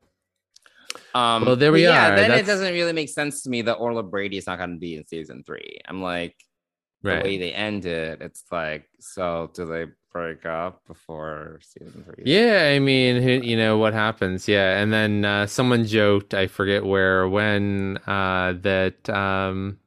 Um, 1.13 1.45
Well, 1.45 1.55
there 1.55 1.71
we 1.71 1.83
but 1.83 1.91
yeah, 1.93 2.11
are. 2.13 2.15
Then 2.15 2.31
it 2.31 2.45
doesn't 2.45 2.73
really 2.73 2.93
make 2.93 3.09
sense 3.09 3.43
to 3.43 3.49
me 3.49 3.61
that 3.63 3.75
Orla 3.75 4.03
Brady 4.03 4.37
is 4.37 4.47
not 4.47 4.57
going 4.57 4.71
to 4.71 4.79
be 4.79 4.95
in 4.95 5.05
season 5.05 5.43
three. 5.43 5.79
I'm 5.87 6.01
like, 6.01 6.35
the 7.03 7.21
way 7.23 7.37
they 7.37 7.53
end 7.53 7.85
it 7.85 8.21
it's 8.21 8.43
like, 8.51 8.89
so 8.99 9.49
do 9.53 9.65
they 9.65 9.85
break 10.11 10.45
up 10.45 10.81
before 10.87 11.59
season 11.61 12.03
three? 12.03 12.23
Yeah, 12.25 12.71
I 12.75 12.79
mean, 12.79 13.21
who, 13.21 13.31
you 13.31 13.55
know 13.55 13.77
what 13.77 13.93
happens? 13.93 14.47
Yeah, 14.47 14.79
and 14.81 14.91
then 14.91 15.23
uh, 15.23 15.47
someone 15.47 15.85
joked, 15.85 16.33
I 16.33 16.47
forget 16.47 16.83
where 16.85 17.21
or 17.21 17.29
when, 17.29 17.97
uh, 18.07 18.53
that 18.61 19.09
um, 19.09 19.79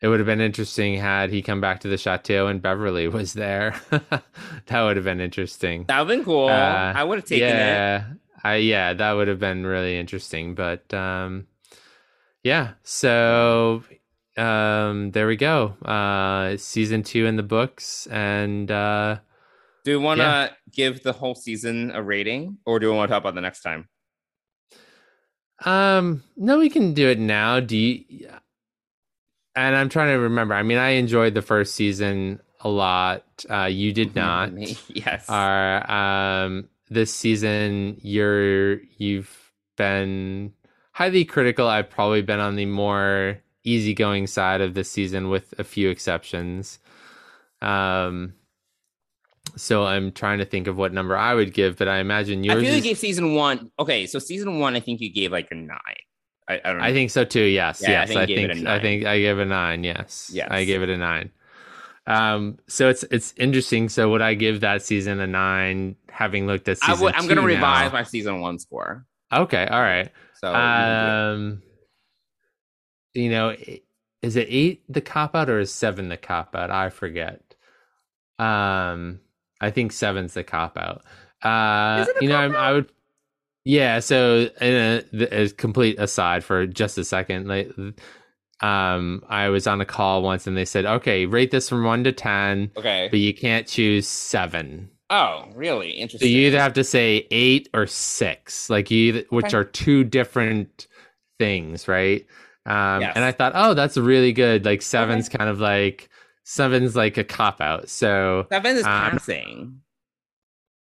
it 0.00 0.08
would 0.08 0.20
have 0.20 0.26
been 0.26 0.40
interesting 0.40 0.94
had 0.96 1.30
he 1.30 1.42
come 1.42 1.60
back 1.60 1.80
to 1.80 1.88
the 1.88 1.98
chateau 1.98 2.46
and 2.46 2.62
Beverly 2.62 3.06
was 3.08 3.34
there. 3.34 3.74
that 3.90 4.82
would 4.82 4.96
have 4.96 5.04
been 5.04 5.20
interesting. 5.20 5.84
that 5.88 6.00
would 6.00 6.08
have 6.08 6.18
been 6.18 6.24
cool. 6.24 6.48
Uh, 6.48 6.92
I 6.96 7.04
would 7.04 7.18
have 7.18 7.26
taken 7.28 7.48
it. 7.48 8.04
Yeah, 8.44 8.50
I 8.50 8.56
yeah, 8.56 8.94
that 8.94 9.12
would 9.12 9.28
have 9.28 9.38
been 9.38 9.66
really 9.66 9.98
interesting. 9.98 10.54
But 10.54 10.92
um, 10.94 11.46
yeah, 12.42 12.74
so 12.82 13.82
um, 14.36 15.10
there 15.12 15.26
we 15.26 15.36
go. 15.36 15.68
Uh, 15.84 16.56
season 16.56 17.02
two 17.02 17.26
in 17.26 17.36
the 17.36 17.42
books, 17.42 18.06
and 18.08 18.70
uh, 18.70 19.18
Do 19.84 19.90
you 19.92 20.00
want 20.00 20.18
to 20.20 20.22
Yeah. 20.22 20.50
give 20.72 21.02
the 21.02 21.12
whole 21.12 21.34
season 21.34 21.90
a 21.92 22.02
rating, 22.02 22.58
or 22.66 22.78
do 22.78 22.90
we 22.90 22.96
want 22.96 23.08
to 23.08 23.14
talk 23.14 23.22
about 23.22 23.34
the 23.34 23.40
next 23.40 23.62
time? 23.62 23.88
Um, 25.64 26.22
no, 26.36 26.58
we 26.58 26.70
can 26.70 26.94
do 26.94 27.08
it 27.08 27.18
now. 27.18 27.60
Do 27.60 27.76
you? 27.76 28.28
And 29.56 29.74
I'm 29.76 29.88
trying 29.88 30.08
to 30.14 30.20
remember. 30.20 30.54
I 30.54 30.62
mean, 30.62 30.78
I 30.78 30.90
enjoyed 30.90 31.34
the 31.34 31.42
first 31.42 31.74
season 31.74 32.40
a 32.60 32.68
lot. 32.68 33.24
Uh, 33.48 33.64
you 33.64 33.92
did 33.92 34.14
not. 34.16 34.52
yes. 34.88 35.26
Are 35.28 35.90
um 35.90 36.68
this 36.90 37.14
season 37.14 37.96
you're 38.02 38.78
you've 38.98 39.52
been 39.76 40.52
highly 40.92 41.24
critical. 41.24 41.66
I've 41.68 41.88
probably 41.90 42.22
been 42.22 42.40
on 42.40 42.56
the 42.56 42.66
more 42.66 43.38
easygoing 43.64 44.26
side 44.26 44.60
of 44.60 44.74
this 44.74 44.90
season, 44.90 45.28
with 45.30 45.54
a 45.58 45.64
few 45.64 45.88
exceptions. 45.90 46.78
Um. 47.62 48.34
So 49.56 49.84
I'm 49.84 50.12
trying 50.12 50.38
to 50.38 50.44
think 50.44 50.66
of 50.68 50.76
what 50.76 50.92
number 50.92 51.16
I 51.16 51.34
would 51.34 51.52
give, 51.52 51.76
but 51.76 51.88
I 51.88 51.98
imagine 51.98 52.44
yours. 52.44 52.58
I 52.58 52.60
feel 52.60 52.72
you 52.72 52.78
is 52.78 52.84
gave 52.84 52.98
season 52.98 53.34
one. 53.34 53.70
Okay, 53.78 54.06
so 54.06 54.18
season 54.18 54.60
one, 54.60 54.76
I 54.76 54.80
think 54.80 55.00
you 55.00 55.12
gave 55.12 55.32
like 55.32 55.48
a 55.50 55.54
nine. 55.54 55.78
I, 56.48 56.60
I 56.64 56.68
don't 56.68 56.78
know. 56.78 56.84
I 56.84 56.92
think 56.92 57.10
so 57.10 57.24
too. 57.24 57.42
Yes, 57.44 57.80
Yeah, 57.82 57.88
I 57.88 57.92
yes. 57.92 58.08
think 58.08 58.20
I 58.20 58.26
think 58.26 58.66
I 58.66 58.80
think 58.80 59.04
I 59.06 59.18
gave 59.18 59.38
a 59.38 59.44
nine. 59.44 59.82
Yes, 59.84 60.30
Yes. 60.32 60.48
I 60.50 60.64
gave 60.64 60.82
it 60.82 60.88
a 60.88 60.96
nine. 60.96 61.30
Um, 62.06 62.58
so 62.66 62.88
it's 62.88 63.02
it's 63.04 63.34
interesting. 63.36 63.88
So 63.88 64.10
would 64.10 64.22
I 64.22 64.34
give 64.34 64.60
that 64.60 64.82
season 64.82 65.20
a 65.20 65.26
nine? 65.26 65.96
Having 66.10 66.46
looked 66.46 66.68
at 66.68 66.78
I 66.82 66.88
season 66.92 67.04
would, 67.04 67.14
I'm 67.14 67.24
going 67.24 67.36
to 67.36 67.42
revise 67.42 67.92
my 67.92 68.02
season 68.02 68.40
one 68.40 68.58
score. 68.58 69.06
Okay, 69.32 69.66
all 69.66 69.80
right. 69.80 70.10
So 70.34 70.48
you 70.48 70.54
can 70.54 71.04
do 71.06 71.10
it. 71.10 71.34
Um, 71.34 71.62
you 73.14 73.30
know, 73.30 73.56
is 74.22 74.36
it 74.36 74.46
eight 74.50 74.82
the 74.88 75.00
cop 75.00 75.34
out 75.34 75.48
or 75.50 75.60
is 75.60 75.72
seven 75.72 76.08
the 76.08 76.16
cop 76.16 76.54
out? 76.56 76.70
I 76.70 76.90
forget. 76.90 77.42
Um, 78.38 79.20
I 79.60 79.70
think 79.70 79.92
seven's 79.92 80.34
the 80.34 80.44
cop 80.44 80.78
out. 80.78 81.02
Uh, 81.42 82.02
Is 82.02 82.08
it 82.08 82.16
a 82.16 82.22
you 82.22 82.28
know, 82.28 82.36
I'm. 82.36 82.56
I 82.56 82.72
would. 82.72 82.92
Yeah. 83.64 84.00
So, 84.00 84.48
in 84.60 85.04
a, 85.12 85.42
a 85.42 85.48
complete 85.50 85.98
aside 85.98 86.44
for 86.44 86.66
just 86.66 86.98
a 86.98 87.04
second, 87.04 87.46
like, 87.48 87.70
um, 88.62 89.22
I 89.28 89.48
was 89.48 89.66
on 89.66 89.80
a 89.80 89.84
call 89.84 90.22
once 90.22 90.46
and 90.46 90.56
they 90.56 90.64
said, 90.64 90.86
"Okay, 90.86 91.26
rate 91.26 91.50
this 91.50 91.68
from 91.68 91.84
one 91.84 92.04
to 92.04 92.12
ten, 92.12 92.70
Okay. 92.76 93.08
but 93.10 93.20
you 93.20 93.34
can't 93.34 93.66
choose 93.66 94.08
seven. 94.08 94.90
Oh, 95.10 95.48
really? 95.54 95.90
Interesting. 95.90 96.26
So 96.28 96.30
you 96.30 96.46
either 96.46 96.60
have 96.60 96.72
to 96.74 96.84
say 96.84 97.26
eight 97.32 97.68
or 97.74 97.86
six, 97.86 98.70
like 98.70 98.90
you, 98.90 98.98
either, 99.08 99.24
which 99.30 99.46
Okay. 99.46 99.56
are 99.56 99.64
two 99.64 100.04
different 100.04 100.86
things, 101.38 101.88
right? 101.88 102.24
Um, 102.66 103.00
Yes. 103.00 103.12
And 103.16 103.24
I 103.24 103.32
thought, 103.32 103.52
oh, 103.56 103.74
that's 103.74 103.96
really 103.96 104.32
good. 104.32 104.64
Like 104.64 104.82
seven's 104.82 105.28
kind 105.28 105.50
of 105.50 105.60
like 105.60 106.08
seven's 106.44 106.94
like 106.94 107.16
a 107.16 107.24
cop 107.24 107.60
out. 107.60 107.88
So 107.88 108.46
Seven 108.52 108.76
is 108.76 108.84
Um, 108.84 108.90
passing. 109.10 109.80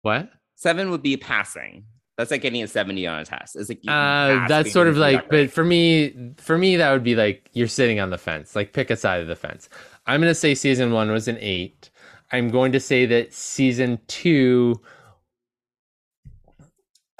what? 0.02 0.28
Seven 0.56 0.90
would 0.90 1.02
be 1.02 1.16
passing. 1.16 1.84
That's 2.16 2.30
like 2.30 2.40
getting 2.40 2.62
a 2.62 2.66
70 2.66 3.06
on 3.06 3.18
a 3.20 3.24
test. 3.26 3.56
It's 3.56 3.68
like 3.68 3.80
Uh, 3.86 4.48
that's 4.48 4.72
sort 4.72 4.88
of 4.88 4.96
like, 4.96 5.28
but 5.28 5.50
for 5.50 5.62
me, 5.62 6.32
for 6.38 6.56
me, 6.56 6.76
that 6.76 6.90
would 6.92 7.04
be 7.04 7.14
like 7.14 7.48
you're 7.52 7.68
sitting 7.68 8.00
on 8.00 8.08
the 8.10 8.16
fence. 8.18 8.56
Like 8.56 8.72
pick 8.72 8.90
a 8.90 8.96
side 8.96 9.20
of 9.20 9.28
the 9.28 9.36
fence. 9.36 9.68
I'm 10.06 10.20
gonna 10.20 10.34
say 10.34 10.54
season 10.54 10.92
one 10.92 11.10
was 11.12 11.28
an 11.28 11.36
eight. 11.40 11.90
I'm 12.32 12.48
going 12.50 12.72
to 12.72 12.80
say 12.80 13.06
that 13.06 13.32
season 13.32 13.98
two. 14.08 14.80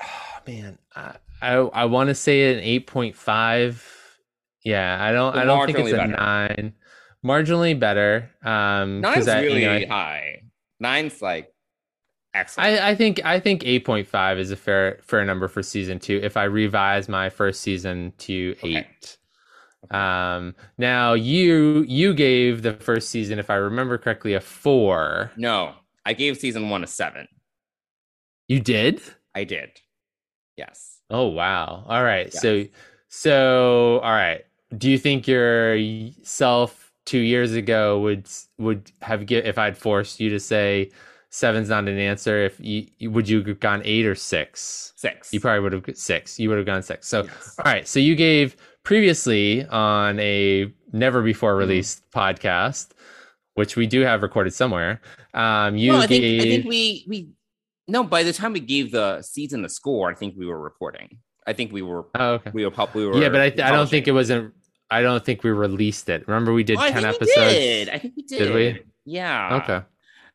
Oh, 0.03 0.07
man, 0.47 0.79
I 0.95 1.17
I, 1.43 1.53
I 1.55 1.85
want 1.85 2.09
to 2.09 2.15
say 2.15 2.55
an 2.55 2.61
eight 2.61 2.87
point 2.87 3.17
five. 3.17 3.85
Yeah, 4.65 4.99
I 5.01 5.13
don't. 5.13 5.37
I 5.37 5.45
don't 5.45 5.67
think 5.67 5.79
it's 5.79 5.93
a 5.93 5.97
better. 5.97 6.09
nine. 6.17 6.73
Marginally 7.25 7.79
better. 7.79 8.31
Um, 8.45 9.01
Nine's 9.01 9.29
I, 9.29 9.41
you 9.43 9.47
really 9.49 9.65
know, 9.65 9.73
I- 9.73 9.87
high. 9.87 10.43
Nine's 10.79 11.23
like 11.23 11.53
excellent. 12.35 12.81
I, 12.81 12.91
I 12.91 12.95
think 12.95 13.25
I 13.25 13.41
think 13.41 13.65
eight 13.65 13.85
point 13.85 14.07
five 14.07 14.39
is 14.39 14.51
a 14.51 14.57
fair 14.57 14.99
fair 15.03 15.25
number 15.25 15.49
for 15.49 15.63
season 15.63 15.99
two. 15.99 16.21
If 16.23 16.37
I 16.37 16.45
revise 16.45 17.09
my 17.09 17.31
first 17.31 17.61
season 17.63 18.13
to 18.19 18.55
Okay. 18.59 18.77
eight, 18.79 19.17
um, 19.91 20.55
now 20.78 21.14
you 21.14 21.84
you 21.89 22.14
gave 22.14 22.62
the 22.62 22.74
first 22.74 23.11
season, 23.11 23.39
if 23.39 23.51
I 23.51 23.57
remember 23.57 23.99
correctly, 23.99 24.34
a 24.34 24.41
four. 24.41 25.32
no, 25.37 25.74
I 26.05 26.12
gave 26.14 26.37
season 26.39 26.70
one 26.70 26.84
a 26.84 26.87
seven. 26.87 27.28
You 28.49 28.61
did? 28.61 29.03
I 29.34 29.45
did. 29.45 29.70
Yes. 30.57 31.01
Oh 31.11 31.28
wow! 31.28 31.84
All 31.89 32.03
right, 32.03 32.30
Yeah. 32.32 32.41
so 32.41 32.64
so 33.09 34.01
all 34.03 34.12
right. 34.12 34.45
Do 34.76 34.91
you 34.91 34.99
think 34.99 35.28
your 35.28 35.78
self 36.22 36.93
two 37.05 37.18
years 37.20 37.53
ago 37.55 38.01
would 38.01 38.28
would 38.59 38.91
have 39.03 39.26
get 39.26 39.47
if 39.47 39.59
I'd 39.59 39.76
forced 39.78 40.18
you 40.20 40.30
to 40.30 40.41
say 40.41 40.91
seven's 41.30 41.68
not 41.68 41.87
an 41.89 41.99
answer? 41.99 42.45
If 42.45 42.59
you 42.61 42.89
would 43.11 43.28
you 43.28 43.43
have 43.45 43.61
gone 43.61 43.82
eight 43.84 44.07
or 44.07 44.14
six? 44.14 44.93
Six. 44.97 45.32
You 45.32 45.41
probably 45.41 45.61
would 45.61 45.72
have 45.72 45.97
six. 45.97 46.39
You 46.41 46.49
would 46.49 46.59
have 46.59 46.66
gone 46.66 46.82
six. 46.82 47.07
So, 47.07 47.24
Yes. 47.24 47.55
all 47.64 47.70
right. 47.72 47.87
So 47.87 48.01
you 48.01 48.14
gave 48.16 48.57
previously 48.87 49.66
on 49.66 50.18
a 50.20 50.72
never 50.93 51.20
before 51.20 51.51
Mm-hmm. 51.53 51.59
released 51.59 52.11
podcast, 52.12 52.93
which 53.55 53.76
we 53.76 53.87
do 53.87 54.01
have 54.03 54.22
recorded 54.22 54.55
somewhere. 54.55 55.01
Um, 55.34 55.76
you 55.76 55.93
well, 55.93 56.03
I 56.03 56.07
think, 56.07 56.22
gave. 56.22 56.41
I 56.41 56.45
think 56.45 56.64
we 56.66 57.05
we 57.09 57.28
no. 57.89 58.05
By 58.05 58.22
the 58.22 58.32
time 58.32 58.53
we 58.55 58.61
gave 58.61 58.93
the 58.93 59.20
season 59.22 59.61
the 59.62 59.68
score, 59.68 60.11
I 60.11 60.14
think 60.14 60.37
we 60.39 60.47
were 60.47 60.61
recording. 60.61 61.18
I 61.47 61.53
think 61.53 61.72
we 61.72 61.82
were 61.82 62.07
oh, 62.14 62.34
okay. 62.34 62.51
we 62.55 62.64
were 62.64 62.72
we 62.95 63.07
were 63.07 63.20
Yeah, 63.20 63.28
but 63.28 63.41
I, 63.41 63.51
th- 63.51 63.61
I 63.61 63.70
don't 63.70 63.91
think 63.91 64.09
it 64.09 64.12
wasn't. 64.12 64.55
I 64.91 65.03
don't 65.03 65.24
think 65.24 65.43
we 65.43 65.51
released 65.51 66.09
it. 66.09 66.26
Remember, 66.28 66.53
we 66.53 66.62
did 66.62 66.78
I 66.78 66.91
ten 66.91 67.03
think 67.03 67.14
episodes. 67.16 67.37
We 67.37 67.53
did. 67.53 67.89
I 67.89 67.99
think 67.99 68.14
we 68.16 68.22
did. 68.22 68.39
Did 68.39 68.55
we? 68.55 68.82
Yeah. 69.05 69.61
Okay. 69.62 69.82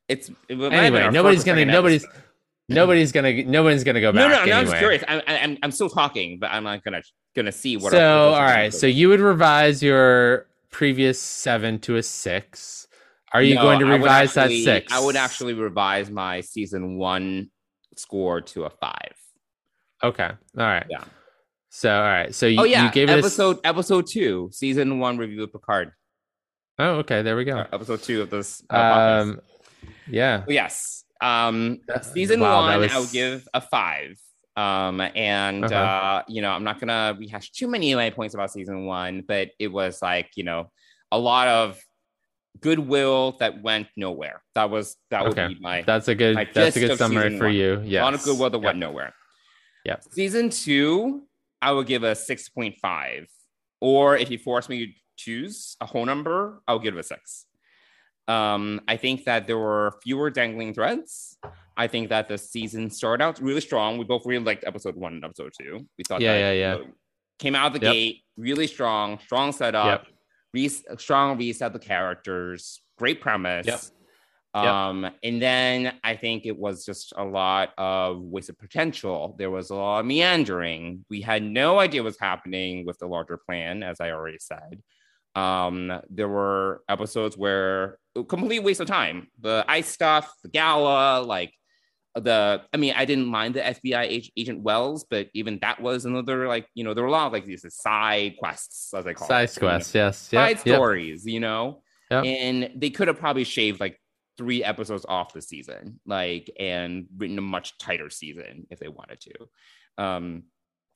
It's 0.09 0.29
it 0.49 0.57
might 0.57 0.71
have 0.71 0.71
been 0.71 0.73
Anyway, 0.73 1.11
nobody's 1.11 1.43
gonna. 1.43 1.65
Nobody's. 1.65 2.03
episode. 2.03 2.23
Nobody's 2.69 3.11
gonna. 3.11 3.43
Nobody's 3.43 3.83
gonna 3.83 4.01
go 4.01 4.11
No, 4.11 4.29
back. 4.29 4.45
no, 4.45 4.51
no. 4.51 4.59
I'm 4.59 4.65
just 4.65 4.77
curious. 4.77 5.03
I'm, 5.07 5.21
I'm, 5.27 5.57
I'm 5.63 5.71
still 5.71 5.89
talking, 5.89 6.39
but 6.39 6.51
I'm 6.51 6.63
not 6.63 6.83
gonna 6.83 7.01
gonna 7.35 7.51
see 7.51 7.77
what. 7.77 7.91
so 7.91 8.29
all 8.29 8.39
right. 8.41 8.73
So 8.73 8.87
you 8.87 9.09
would 9.09 9.19
revise 9.19 9.83
your 9.83 10.47
previous 10.69 11.19
seven 11.19 11.79
to 11.79 11.97
a 11.97 12.03
six. 12.03 12.87
Are 13.33 13.41
you 13.41 13.55
No, 13.55 13.61
going 13.61 13.79
to 13.79 13.85
revise 13.85 14.35
actually- 14.37 14.65
that 14.65 14.83
six? 14.83 14.93
I 14.93 14.99
would 15.03 15.15
actually 15.15 15.53
revise 15.53 16.09
my 16.09 16.41
season 16.41 16.97
one 16.97 17.49
score 17.97 18.41
to 18.41 18.63
a 18.65 18.69
five. 18.69 19.13
Okay. 20.03 20.25
All 20.29 20.37
right. 20.65 20.85
Yeah. 20.89 21.03
So 21.69 21.93
all 21.93 22.01
right. 22.03 22.33
So 22.35 22.45
you, 22.47 22.59
oh 22.59 22.63
yeah, 22.63 22.85
you 22.85 22.91
gave 22.91 23.09
it 23.09 23.13
a 23.13 23.17
episode 23.17 23.59
episode 23.63 24.07
two, 24.07 24.49
season 24.51 24.99
one 24.99 25.17
review 25.17 25.43
of 25.43 25.51
Picard. 25.53 25.91
Oh, 26.79 26.95
okay. 26.99 27.21
There 27.21 27.35
we 27.37 27.43
go. 27.45 27.57
Uh, 27.59 27.67
episode 27.73 28.01
two 28.03 28.21
of 28.21 28.29
this. 28.29 28.63
Uh, 28.69 28.75
podcast. 28.75 29.21
Um, 29.21 29.41
yeah. 30.09 30.43
Yes, 30.47 31.00
um, 31.21 31.79
Uh, 31.93 31.99
season 32.01 32.39
wow, 32.39 32.61
one 32.67 32.79
was- 32.79 32.91
I 32.91 32.99
would 32.99 33.11
give 33.11 33.47
a 33.53 33.61
five. 33.61 34.19
Um, 34.57 34.99
and 34.99 35.63
Uh-huh. 35.63 35.75
uh, 35.75 36.23
you 36.27 36.41
know, 36.41 36.51
I'm 36.51 36.63
not 36.63 36.79
gonna 36.79 37.15
rehash 37.17 37.51
too 37.51 37.67
many 37.67 37.93
of 37.93 37.97
my 37.97 38.09
points 38.09 38.33
about 38.33 38.51
season 38.51 38.85
one, 38.85 39.21
but 39.27 39.51
it 39.59 39.67
was 39.69 40.01
like 40.01 40.31
you 40.35 40.43
know 40.43 40.71
a 41.11 41.17
lot 41.17 41.47
of 41.47 41.79
goodwill 42.59 43.37
that 43.39 43.61
went 43.61 43.87
nowhere. 43.95 44.41
That 44.55 44.69
was 44.69 44.97
that 45.09 45.23
would 45.23 45.35
be 45.35 45.57
my 45.61 45.83
That's 45.83 46.07
a 46.09 46.15
good. 46.15 46.35
That's 46.53 46.75
a 46.75 46.79
good 46.79 46.97
summary 46.97 47.37
for 47.37 47.45
one. 47.45 47.53
you. 47.55 47.81
Yeah. 47.85 48.01
a 48.01 48.03
lot 48.03 48.13
of 48.13 48.23
goodwill 48.23 48.49
that 48.49 48.59
went 48.59 48.77
nowhere. 48.77 49.13
Yeah. 49.85 49.97
Season 50.11 50.49
two, 50.49 51.27
I 51.61 51.71
would 51.71 51.87
give 51.87 52.03
a 52.03 52.11
6.5. 52.13 53.27
Or 53.79 54.15
if 54.17 54.29
you 54.29 54.37
force 54.37 54.69
me 54.69 54.85
to 54.87 54.91
choose 55.15 55.75
a 55.81 55.85
whole 55.87 56.05
number, 56.05 56.61
I'll 56.67 56.77
give 56.79 56.95
it 56.95 56.99
a 56.99 57.03
six. 57.03 57.45
Um, 58.31 58.81
I 58.87 58.97
think 58.97 59.25
that 59.25 59.47
there 59.47 59.57
were 59.57 59.93
fewer 60.03 60.29
dangling 60.29 60.73
threads. 60.73 61.37
I 61.75 61.87
think 61.87 62.09
that 62.09 62.27
the 62.27 62.37
season 62.37 62.89
started 62.89 63.23
out 63.23 63.39
really 63.39 63.61
strong. 63.61 63.97
We 63.97 64.05
both 64.05 64.25
really 64.25 64.43
liked 64.43 64.63
episode 64.65 64.95
one 64.95 65.13
and 65.13 65.25
episode 65.25 65.53
two. 65.59 65.73
We 65.97 66.03
thought 66.07 66.21
Yeah, 66.21 66.33
that 66.33 66.51
yeah, 66.55 66.77
yeah. 66.77 66.77
came 67.39 67.55
out 67.55 67.67
of 67.67 67.79
the 67.79 67.85
Yep. 67.87 67.93
gate 67.93 68.17
really 68.37 68.67
strong, 68.67 69.19
strong 69.19 69.51
setup, 69.51 70.07
re- 70.53 70.69
strong 70.97 71.37
reset 71.37 71.73
the 71.73 71.79
characters, 71.79 72.81
great 72.97 73.21
premise. 73.21 73.67
Yep. 73.67 73.79
Yep. 74.53 74.65
Um, 74.65 75.09
and 75.23 75.41
then 75.41 75.93
I 76.03 76.15
think 76.17 76.45
it 76.45 76.57
was 76.57 76.85
just 76.85 77.13
a 77.15 77.23
lot 77.23 77.69
of 77.77 78.19
wasted 78.19 78.57
potential. 78.59 79.35
There 79.39 79.49
was 79.49 79.69
a 79.69 79.75
lot 79.75 80.01
of 80.01 80.05
meandering. 80.05 81.05
We 81.09 81.21
had 81.21 81.41
no 81.41 81.79
idea 81.79 82.03
what's 82.03 82.19
happening 82.19 82.85
with 82.85 82.97
the 82.99 83.07
larger 83.07 83.37
plan, 83.37 83.81
as 83.81 84.01
I 84.01 84.11
already 84.11 84.39
said. 84.39 84.81
Um, 85.35 86.01
there 86.09 86.27
were 86.27 86.83
episodes 86.89 87.37
where 87.37 87.97
complete 88.27 88.59
waste 88.59 88.81
of 88.81 88.87
time. 88.87 89.27
The 89.39 89.63
ice 89.67 89.87
stuff, 89.87 90.31
the 90.43 90.49
gala, 90.49 91.21
like 91.21 91.53
the 92.15 92.61
I 92.73 92.77
mean, 92.77 92.93
I 92.97 93.05
didn't 93.05 93.27
mind 93.27 93.55
the 93.55 93.61
FBI 93.61 94.17
ag- 94.17 94.31
agent 94.35 94.61
Wells, 94.61 95.05
but 95.09 95.29
even 95.33 95.59
that 95.61 95.81
was 95.81 96.05
another 96.05 96.47
like, 96.47 96.67
you 96.73 96.83
know, 96.83 96.93
there 96.93 97.03
were 97.03 97.09
a 97.09 97.11
lot 97.11 97.27
of 97.27 97.33
like 97.33 97.45
these 97.45 97.65
side 97.73 98.35
quests, 98.37 98.93
as 98.93 99.07
I 99.07 99.13
call 99.13 99.27
Side 99.27 99.49
it. 99.49 99.55
you 99.55 99.61
know 99.61 99.67
quests. 99.69 99.95
Yes. 99.95 100.17
side. 100.17 100.59
Yep. 100.65 100.75
stories, 100.75 101.25
you 101.25 101.39
know? 101.39 101.81
Yep. 102.09 102.25
And 102.25 102.71
they 102.75 102.89
could 102.89 103.07
have 103.07 103.19
probably 103.19 103.45
shaved 103.45 103.79
like 103.79 103.97
three 104.37 104.63
episodes 104.63 105.05
off 105.07 105.33
the 105.33 105.41
season, 105.41 105.99
like, 106.05 106.51
and 106.59 107.05
written 107.15 107.37
a 107.37 107.41
much 107.41 107.77
tighter 107.77 108.09
season 108.09 108.67
if 108.69 108.79
they 108.79 108.89
wanted 108.89 109.21
to. 109.21 110.03
Um, 110.03 110.43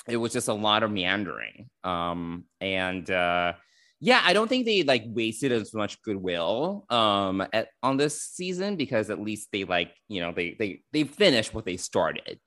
it 0.08 0.18
was 0.18 0.34
just 0.34 0.50
a 0.50 0.54
lot 0.54 0.84
of 0.84 0.92
meandering. 0.92 1.70
Um, 1.84 2.46
and 2.60 3.10
uh, 3.10 3.54
yeah, 4.00 4.22
I 4.24 4.34
don't 4.34 4.48
think 4.48 4.66
they 4.66 4.84
like 4.84 5.04
wasted 5.08 5.52
as 5.52 5.74
much 5.74 6.02
goodwill 6.02 6.86
um 6.90 7.46
at, 7.54 7.70
on 7.82 7.98
this 7.98 8.22
season 8.22 8.76
because 8.76 9.10
at 9.10 9.22
least 9.22 9.50
they 9.52 9.64
like, 9.64 9.92
you 10.08 10.22
know, 10.22 10.32
they 10.32 10.56
they 10.60 10.82
they 10.92 11.04
finished 11.04 11.54
what 11.54 11.66
they 11.66 11.78
started, 11.78 12.40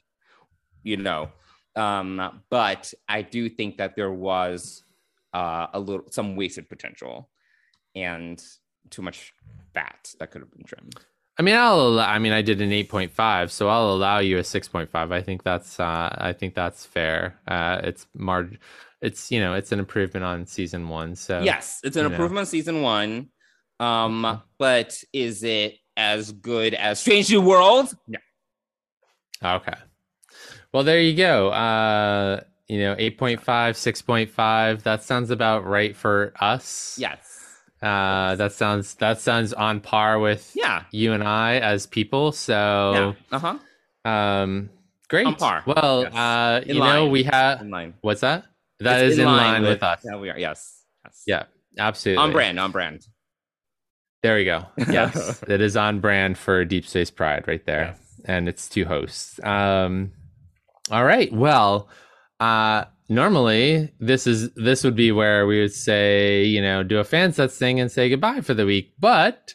you 0.83 0.97
know. 0.97 1.31
Um, 1.77 2.43
but 2.51 2.93
I 3.09 3.23
do 3.23 3.49
think 3.49 3.79
that 3.79 3.95
there 3.95 4.13
was 4.13 4.83
uh, 5.33 5.69
a 5.73 5.79
little 5.79 6.07
some 6.11 6.35
wasted 6.37 6.69
potential 6.69 7.31
and 7.95 8.43
too 8.91 9.03
much 9.03 9.33
fat 9.75 10.13
that 10.19 10.31
could 10.31 10.41
have 10.43 10.51
been 10.51 10.65
trimmed. 10.65 10.95
I 11.39 11.43
mean, 11.43 11.55
I'll. 11.55 11.81
allow- 11.81 12.09
I 12.09 12.19
mean, 12.19 12.33
I 12.33 12.43
did 12.43 12.61
an 12.61 12.73
eight 12.73 12.89
point 12.89 13.13
five, 13.13 13.53
so 13.53 13.69
I'll 13.69 13.91
allow 13.93 14.19
you 14.19 14.39
a 14.39 14.45
six 14.45 14.67
point 14.67 14.91
five. 14.91 15.13
I 15.13 15.23
think 15.23 15.45
that's. 15.45 15.79
Uh, 15.79 16.13
I 16.19 16.33
think 16.33 16.55
that's 16.55 16.85
fair. 16.85 17.39
Uh, 17.47 17.81
it's 17.85 18.07
mar. 18.15 18.49
It's 19.01 19.31
you 19.31 19.41
know, 19.41 19.55
it's 19.55 19.71
an 19.73 19.79
improvement 19.79 20.25
on 20.25 20.47
season 20.47 20.89
one. 20.89 21.15
So 21.15 21.41
yes, 21.43 21.81
it's 21.85 21.97
an 21.97 22.03
you 22.05 22.09
know. 22.09 22.15
improvement 22.15 22.41
on 22.41 22.47
season 22.47 22.83
one. 22.83 23.29
Um, 23.81 24.43
but 24.59 25.01
is 25.13 25.45
it 25.45 25.77
as 25.97 26.33
good 26.33 26.75
as 26.75 26.99
Strange 27.01 27.31
New 27.31 27.41
World? 27.41 27.95
No. 28.09 28.19
Okay. 29.45 29.73
Well, 30.73 30.83
there 30.83 31.01
you 31.01 31.17
go. 31.17 31.51
Uh, 31.51 32.41
you 32.67 32.81
know, 32.81 32.95
8.5, 32.97 33.39
6.5. 33.41 34.83
That 34.83 35.03
sounds 35.03 35.31
about 35.31 35.65
right 35.65 35.97
for 35.97 36.33
us. 36.41 36.97
Yes. 37.01 37.25
Uh, 37.81 38.35
that 38.35 38.53
sounds 38.53 38.95
that 38.97 39.21
sounds 39.21 39.53
on 39.53 39.81
par 39.81 40.19
with 40.19 40.51
Yeah. 40.57 40.83
you 40.91 41.13
and 41.13 41.23
I 41.23 41.59
as 41.61 41.87
people. 41.87 42.33
So, 42.33 43.15
Yeah. 43.31 43.37
Uh 43.37 43.57
huh. 44.05 44.11
um, 44.11 44.71
great. 45.09 45.27
On 45.29 45.37
par. 45.37 45.63
Well, 45.67 46.03
Yes. 46.03 46.15
uh, 46.15 46.61
In 46.67 46.75
you 46.75 46.81
know, 46.83 47.05
line. 47.05 47.11
we 47.13 47.23
have 47.23 47.65
what's 48.01 48.23
that? 48.23 48.45
That 48.81 49.03
It's 49.03 49.15
is 49.15 49.19
in 49.19 49.27
line, 49.27 49.63
with, 49.63 49.83
us. 49.83 50.01
Yeah, 50.05 50.17
we 50.19 50.31
are. 50.31 50.39
Yes. 50.39 50.83
Yes. 51.05 51.23
Yeah, 51.27 51.43
absolutely. 51.79 52.23
On 52.23 52.33
brand. 52.33 52.61
On 52.61 52.71
brand. 52.71 53.03
There 54.23 54.37
we 54.37 54.45
go. 54.45 54.67
Yes, 54.91 55.43
it 55.49 55.61
is 55.61 55.77
on 55.77 56.01
brand 56.01 56.37
for 56.39 56.65
Deep 56.65 56.85
Space 56.87 57.11
Pride 57.11 57.45
right 57.47 57.65
there, 57.67 57.95
Yes. 57.97 58.21
and 58.25 58.49
it's 58.49 58.69
two 58.69 58.85
hosts. 58.85 59.39
Um, 59.45 60.13
all 60.91 61.05
right. 61.05 61.33
Well, 61.33 61.89
uh, 62.41 62.85
normally 63.09 63.93
this 64.01 64.27
is 64.27 64.51
this 64.55 64.83
would 64.85 64.97
be 64.97 65.13
where 65.13 65.47
we 65.47 65.61
would 65.61 65.73
say, 65.75 66.45
you 66.45 66.61
know, 66.63 66.83
do 66.83 66.99
a 66.99 67.05
fan 67.05 67.33
sets 67.33 67.57
thing 67.59 67.79
and 67.81 67.91
say 67.91 68.09
goodbye 68.09 68.41
for 68.41 68.55
the 68.55 68.67
week, 68.67 68.93
but 68.99 69.55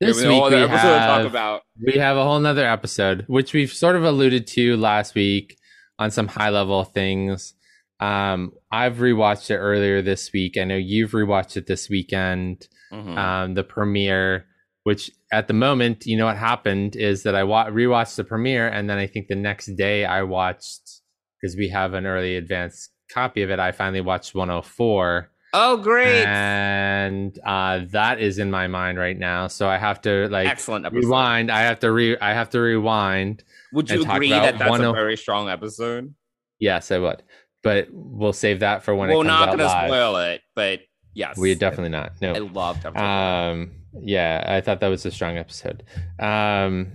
this 0.00 0.20
We 0.22 0.28
week 0.28 0.50
we 0.50 0.56
have, 0.60 1.26
about. 1.26 1.62
we 1.82 1.92
have 1.94 2.16
a 2.18 2.24
whole 2.24 2.40
nother 2.40 2.66
episode, 2.66 3.24
which 3.28 3.54
we've 3.54 3.72
sort 3.72 3.96
of 3.96 4.04
alluded 4.04 4.46
to 4.48 4.76
last 4.76 5.14
week 5.14 5.56
on 5.98 6.10
some 6.10 6.26
high 6.28 6.50
level 6.50 6.84
things. 6.84 7.54
Um, 8.00 8.52
I've 8.72 8.96
rewatched 8.96 9.50
it 9.50 9.56
earlier 9.58 10.02
this 10.02 10.32
week. 10.32 10.56
I 10.58 10.64
know 10.64 10.76
you've 10.76 11.12
rewatched 11.12 11.56
it 11.56 11.66
this 11.66 11.88
weekend 11.88 12.66
Mhm. 12.92 13.16
um, 13.16 13.54
the 13.54 13.64
premiere, 13.64 14.46
which 14.82 15.10
at 15.32 15.48
the 15.48 15.54
moment, 15.54 16.04
you 16.06 16.16
know 16.16 16.26
what 16.26 16.36
happened 16.36 16.96
is 16.96 17.22
that 17.22 17.34
I 17.34 17.44
wa- 17.44 17.66
rewatched 17.68 18.16
the 18.16 18.24
premiere, 18.24 18.68
and 18.68 18.88
then 18.90 18.98
I 18.98 19.06
think 19.06 19.28
the 19.28 19.34
next 19.36 19.66
day 19.76 20.04
I 20.04 20.22
watched 20.22 21.00
because 21.40 21.56
we 21.56 21.68
have 21.68 21.94
an 21.94 22.06
early 22.06 22.36
advance 22.36 22.90
copy 23.12 23.42
of 23.42 23.50
it. 23.50 23.58
I 23.58 23.72
finally 23.72 24.00
watched 24.00 24.34
104, 24.34 25.30
oh, 25.54 25.76
great. 25.78 26.24
and 26.26 27.38
uh, 27.46 27.80
that 27.90 28.20
is 28.20 28.38
in 28.38 28.50
my 28.50 28.66
mind 28.66 28.98
right 28.98 29.18
now. 29.18 29.46
So 29.48 29.68
I 29.68 29.78
have 29.78 30.00
to 30.02 30.28
like 30.28 30.48
Excellent 30.48 30.86
episode. 30.86 31.04
rewind. 31.04 31.50
I 31.50 31.60
have 31.62 31.80
to 31.80 31.90
re. 31.92 32.16
I 32.20 32.32
have 32.34 32.50
to 32.50 32.60
rewind. 32.60 33.44
Would 33.72 33.90
you 33.90 34.02
agree 34.02 34.30
that 34.30 34.58
that's 34.58 34.70
one 34.70 34.82
a 34.84 34.92
very 34.92 35.16
strong 35.16 35.48
episode? 35.48 36.14
Yes, 36.60 36.90
I 36.92 36.98
would, 36.98 37.22
but 37.64 37.88
we'll 37.90 38.32
save 38.32 38.60
that 38.60 38.84
for 38.84 38.94
when 38.94 39.08
We're 39.08 39.14
it 39.14 39.26
comes 39.26 39.26
not 39.26 39.46
going 39.46 39.58
to 39.58 39.68
spoil 39.68 40.16
it, 40.18 40.42
but 40.54 40.82
yes. 41.14 41.36
we're 41.36 41.56
definitely 41.56 41.88
not. 41.88 42.12
No, 42.22 42.32
I 42.34 42.38
loved 42.38 42.86
episode. 42.86 43.02
um 43.02 43.70
yeah 44.00 44.44
i 44.48 44.60
thought 44.60 44.80
that 44.80 44.88
was 44.88 45.06
a 45.06 45.10
strong 45.10 45.36
episode 45.36 45.84
um 46.18 46.92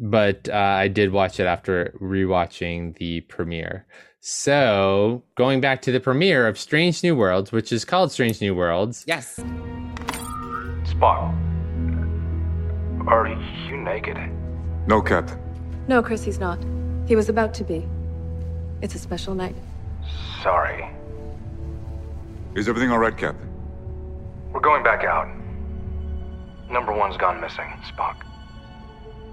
but 0.00 0.48
uh, 0.48 0.56
i 0.56 0.88
did 0.88 1.12
watch 1.12 1.38
it 1.40 1.44
after 1.44 1.94
rewatching 2.00 2.96
the 2.96 3.20
premiere 3.22 3.86
so 4.20 5.22
going 5.36 5.60
back 5.60 5.82
to 5.82 5.92
the 5.92 6.00
premiere 6.00 6.46
of 6.46 6.58
strange 6.58 7.02
new 7.02 7.14
worlds 7.14 7.52
which 7.52 7.70
is 7.72 7.84
called 7.84 8.10
strange 8.10 8.40
new 8.40 8.54
worlds 8.54 9.04
yes. 9.06 9.38
Spock. 10.84 11.34
Are 13.06 13.28
you 13.28 13.76
naked? 13.76 14.16
No, 14.86 15.02
Captain. 15.02 15.38
No, 15.86 16.02
Chris, 16.02 16.24
he's 16.24 16.38
not. 16.40 16.58
He 17.06 17.14
was 17.14 17.28
about 17.28 17.52
to 17.54 17.64
be. 17.64 17.86
It's 18.80 18.94
a 18.94 18.98
special 18.98 19.34
night. 19.34 19.54
Sorry. 20.42 20.88
Is 22.54 22.68
everything 22.68 22.90
all 22.90 22.98
right, 22.98 23.16
Captain? 23.16 23.48
We're 24.52 24.60
going 24.60 24.82
back 24.82 25.04
out. 25.04 25.28
Number 26.70 26.92
one's 26.92 27.16
gone 27.16 27.40
missing, 27.40 27.68
Spock. 27.90 28.16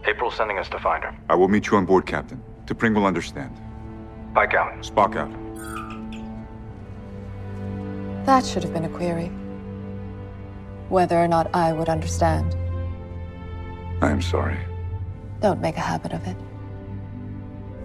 April's 0.06 0.36
sending 0.36 0.60
us 0.60 0.70
to 0.70 0.80
find 0.80 1.04
her. 1.04 1.16
I 1.30 1.36
will 1.36 1.48
meet 1.48 1.68
you 1.68 1.78
on 1.78 1.86
board, 1.86 2.06
Captain. 2.06 2.42
T'Pring 2.66 2.96
will 2.96 3.06
understand. 3.06 3.52
Pike 4.34 4.54
out. 4.54 4.74
Spock 4.82 5.16
out. 5.16 5.32
That 8.26 8.46
should 8.46 8.64
have 8.64 8.74
been 8.74 8.86
a 8.86 8.90
query. 8.90 9.32
Whether 10.90 11.18
or 11.18 11.28
not 11.28 11.54
I 11.54 11.74
would 11.74 11.90
understand. 11.90 12.56
I 14.02 14.12
am 14.12 14.22
sorry. 14.22 14.58
Don't 15.42 15.62
make 15.62 15.78
a 15.78 15.82
habit 15.82 16.14
of 16.14 16.26
it. 16.28 16.36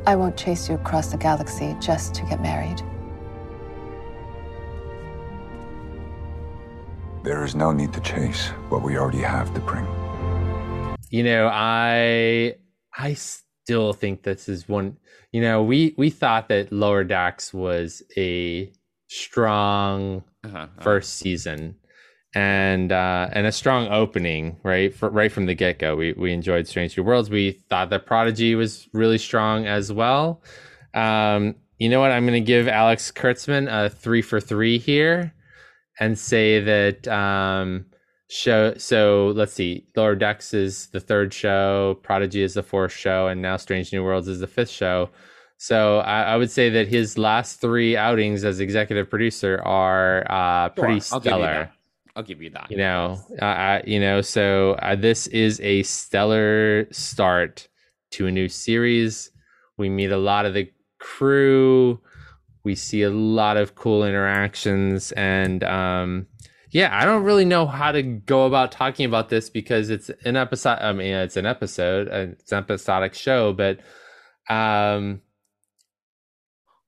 I 0.06 0.16
won't 0.16 0.36
chase 0.36 0.68
you 0.68 0.74
across 0.76 1.08
the 1.12 1.16
galaxy 1.18 1.76
just 1.80 2.14
to 2.14 2.22
get 2.24 2.40
married. 2.40 2.82
There 7.22 7.44
is 7.44 7.54
no 7.54 7.70
need 7.70 7.92
to 7.92 8.00
chase 8.00 8.48
what 8.70 8.82
we 8.82 8.96
already 8.96 9.18
have, 9.22 9.52
to 9.54 9.60
bring. 9.60 9.86
you 11.12 11.24
know 11.24 11.48
i 11.52 12.54
i 12.96 13.14
still 13.14 13.92
think 13.92 14.22
this 14.22 14.48
is 14.48 14.68
one 14.68 14.96
you 15.32 15.40
know 15.40 15.60
we 15.60 15.92
we 15.98 16.08
thought 16.08 16.48
that 16.48 16.70
lower 16.72 17.02
decks 17.02 17.52
was 17.52 18.00
a 18.16 18.70
strong 19.08 20.22
Uh-huh. 20.44 20.68
first 20.80 21.14
season 21.14 21.74
and 22.34 22.92
uh 22.92 23.28
and 23.32 23.46
a 23.46 23.52
strong 23.52 23.88
opening 23.88 24.56
right 24.62 24.94
for, 24.94 25.10
right 25.10 25.32
from 25.32 25.46
the 25.46 25.54
get-go. 25.54 25.96
We 25.96 26.12
we 26.12 26.32
enjoyed 26.32 26.66
strange 26.68 26.96
new 26.96 27.02
worlds. 27.02 27.30
We 27.30 27.52
thought 27.68 27.90
that 27.90 28.06
prodigy 28.06 28.54
was 28.54 28.88
really 28.92 29.18
strong 29.18 29.66
as 29.66 29.92
well. 29.92 30.42
Um 30.94 31.56
you 31.78 31.88
know 31.88 32.00
what? 32.00 32.12
I'm 32.12 32.26
gonna 32.26 32.40
give 32.40 32.68
alex 32.68 33.10
kurtzman 33.10 33.68
a 33.68 33.90
three 33.90 34.22
for 34.22 34.40
three 34.40 34.78
here 34.78 35.32
and 35.98 36.18
say 36.18 36.60
that 36.60 37.08
um 37.08 37.86
show 38.28 38.74
so 38.76 39.32
let's 39.34 39.52
see. 39.52 39.86
Lower 39.96 40.14
decks 40.14 40.54
is 40.54 40.86
the 40.92 41.00
third 41.00 41.34
show. 41.34 41.98
Prodigy 42.02 42.42
is 42.42 42.54
the 42.54 42.62
fourth 42.62 42.92
show. 42.92 43.26
And 43.26 43.42
now 43.42 43.56
strange 43.56 43.92
new 43.92 44.04
worlds 44.04 44.28
is 44.28 44.38
the 44.38 44.46
fifth 44.46 44.70
show. 44.70 45.10
So 45.58 45.98
I, 45.98 46.22
I 46.22 46.36
would 46.36 46.50
say 46.50 46.70
that 46.70 46.88
his 46.88 47.18
last 47.18 47.60
three 47.60 47.96
outings 47.96 48.44
as 48.44 48.60
executive 48.60 49.10
producer 49.10 49.60
are 49.64 50.24
uh, 50.30 50.68
Sure, 50.68 50.84
pretty 50.84 50.94
you 50.94 51.00
stellar. 51.00 51.70
I'll 52.16 52.22
give 52.22 52.42
you 52.42 52.50
that. 52.50 52.70
You 52.70 52.76
know, 52.78 53.18
uh, 53.40 53.44
I, 53.44 53.82
you 53.86 54.00
know. 54.00 54.20
So 54.20 54.72
uh, 54.82 54.96
this 54.96 55.26
is 55.28 55.60
a 55.60 55.82
stellar 55.84 56.86
start 56.92 57.68
to 58.12 58.26
a 58.26 58.30
new 58.30 58.48
series. 58.48 59.30
We 59.76 59.88
meet 59.88 60.10
a 60.10 60.16
lot 60.18 60.44
of 60.46 60.54
the 60.54 60.70
crew. 60.98 62.00
We 62.64 62.74
see 62.74 63.02
a 63.02 63.10
lot 63.10 63.56
of 63.56 63.74
cool 63.74 64.04
interactions, 64.04 65.12
and 65.12 65.64
um, 65.64 66.26
yeah, 66.70 66.90
I 66.92 67.04
don't 67.04 67.24
really 67.24 67.44
know 67.46 67.66
how 67.66 67.90
to 67.92 68.02
go 68.02 68.44
about 68.46 68.70
talking 68.70 69.06
about 69.06 69.28
this 69.28 69.48
because 69.48 69.88
it's 69.88 70.10
an 70.24 70.36
episode. 70.36 70.78
I 70.80 70.92
mean, 70.92 71.14
it's 71.14 71.36
an 71.36 71.46
episode. 71.46 72.08
uh, 72.08 72.32
It's 72.32 72.52
an 72.52 72.58
episodic 72.58 73.14
show, 73.14 73.52
but 73.52 73.80
um, 74.48 75.22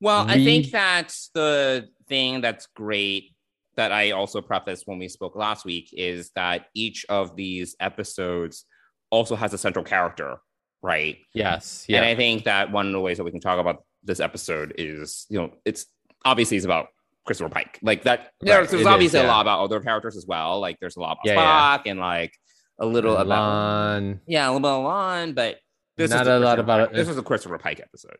Well, 0.00 0.24
I 0.28 0.44
think 0.44 0.70
that's 0.70 1.30
the 1.34 1.88
thing 2.08 2.40
that's 2.42 2.66
great 2.66 3.31
that 3.76 3.92
I 3.92 4.10
also 4.10 4.40
prefaced 4.40 4.86
when 4.86 4.98
we 4.98 5.08
spoke 5.08 5.34
last 5.36 5.64
week 5.64 5.88
is 5.92 6.30
that 6.36 6.66
each 6.74 7.06
of 7.08 7.36
these 7.36 7.74
episodes 7.80 8.64
also 9.10 9.34
has 9.36 9.52
a 9.54 9.58
central 9.58 9.84
character, 9.84 10.36
right? 10.82 11.18
yes, 11.34 11.86
And 11.88 12.04
I 12.04 12.14
think 12.14 12.44
that 12.44 12.70
one 12.72 12.86
of 12.86 12.92
the 12.92 13.00
ways 13.00 13.16
that 13.18 13.24
we 13.24 13.30
can 13.30 13.40
talk 13.40 13.58
about 13.58 13.84
this 14.02 14.20
episode 14.20 14.74
is, 14.78 15.26
you 15.30 15.38
know, 15.38 15.52
it's 15.64 15.86
obviously 16.24 16.56
it's 16.56 16.66
about 16.66 16.88
Christopher 17.24 17.48
Pike. 17.50 17.78
Like 17.82 18.02
that, 18.04 18.32
there's, 18.40 18.58
Right, 18.58 18.70
there's 18.70 18.82
it 18.82 18.86
obviously 18.88 19.20
is, 19.20 19.24
a 19.24 19.28
lot 19.28 19.42
about 19.42 19.60
other 19.62 19.80
characters 19.80 20.16
as 20.16 20.26
well. 20.26 20.60
Like 20.60 20.78
there's 20.80 20.96
a 20.96 21.00
lot 21.00 21.12
about 21.12 21.20
Yeah, 21.24 21.34
yeah. 21.34 21.78
Spock 21.78 21.82
and 21.90 22.00
like 22.00 22.32
a 22.80 22.86
little 22.86 23.16
about 23.16 24.02
yeah, 24.26 24.46
a 24.48 24.52
little 24.52 24.60
bit 24.60 24.70
of 24.70 24.84
La'an, 24.84 25.34
but 25.34 25.58
this 25.96 26.10
Not 26.10 26.22
is 26.22 26.28
a 26.28 26.38
lot 26.40 26.58
about- 26.58 26.88
Pike- 26.88 26.96
this 26.96 27.06
was 27.08 27.16
a 27.18 27.22
Christopher 27.22 27.58
Pike 27.58 27.80
episode. 27.80 28.16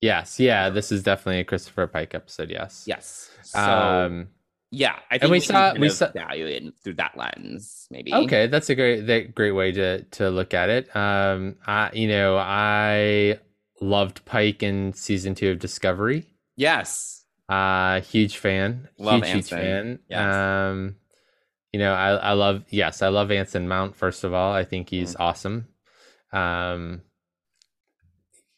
Yes, 0.00 0.40
yeah, 0.40 0.70
this 0.70 0.90
is 0.92 1.02
definitely 1.02 1.40
a 1.40 1.44
Christopher 1.44 1.86
Pike 1.86 2.14
episode. 2.14 2.50
Yes. 2.50 2.84
Yes. 2.86 3.30
So 3.42 3.58
Um. 3.60 4.28
Yeah, 4.70 4.96
I 5.10 5.18
think 5.18 5.30
we 5.32 5.36
we, 5.36 5.40
saw- 5.40 5.74
we 5.74 5.88
saw- 5.88 6.12
value 6.12 6.46
it 6.46 6.74
through 6.82 6.94
that 6.94 7.16
lens, 7.16 7.86
maybe. 7.90 8.14
Okay, 8.14 8.46
that's 8.46 8.70
a 8.70 8.74
great 8.74 9.00
that 9.06 9.34
great 9.34 9.52
way 9.52 9.72
to 9.72 10.02
to 10.02 10.30
look 10.30 10.54
at 10.54 10.68
it. 10.70 10.94
Um, 10.94 11.56
I 11.66 11.90
you 11.92 12.08
know 12.08 12.36
I 12.38 13.38
loved 13.80 14.24
Pike 14.24 14.62
in 14.62 14.92
season 14.92 15.34
two 15.34 15.50
of 15.50 15.58
Discovery. 15.58 16.26
Yes. 16.56 17.24
Uh, 17.48 18.00
huge 18.02 18.36
fan. 18.36 18.88
Love 18.98 19.22
huge, 19.24 19.32
huge 19.34 19.48
fan. 19.48 19.98
Yes. 20.08 20.34
Um, 20.34 20.96
you 21.72 21.80
know 21.80 21.92
I 21.92 22.10
I 22.14 22.32
love 22.32 22.64
yes 22.70 23.02
I 23.02 23.08
love 23.08 23.30
Anson 23.32 23.66
Mount. 23.68 23.96
First 23.96 24.22
of 24.24 24.32
all, 24.34 24.52
I 24.52 24.64
think 24.64 24.88
he's 24.88 25.14
Mm-hmm. 25.14 25.22
awesome. 25.22 25.68
Um, 26.32 27.02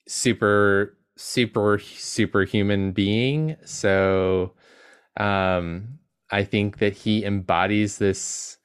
super 0.06 0.97
super 1.16 1.78
superhuman 1.78 2.93
being. 2.93 3.56
So, 3.64 4.52
um, 5.16 5.98
I 6.32 6.44
think 6.44 6.78
that 6.78 6.94
he 6.94 7.24
embodies 7.24 7.98
this 7.98 8.56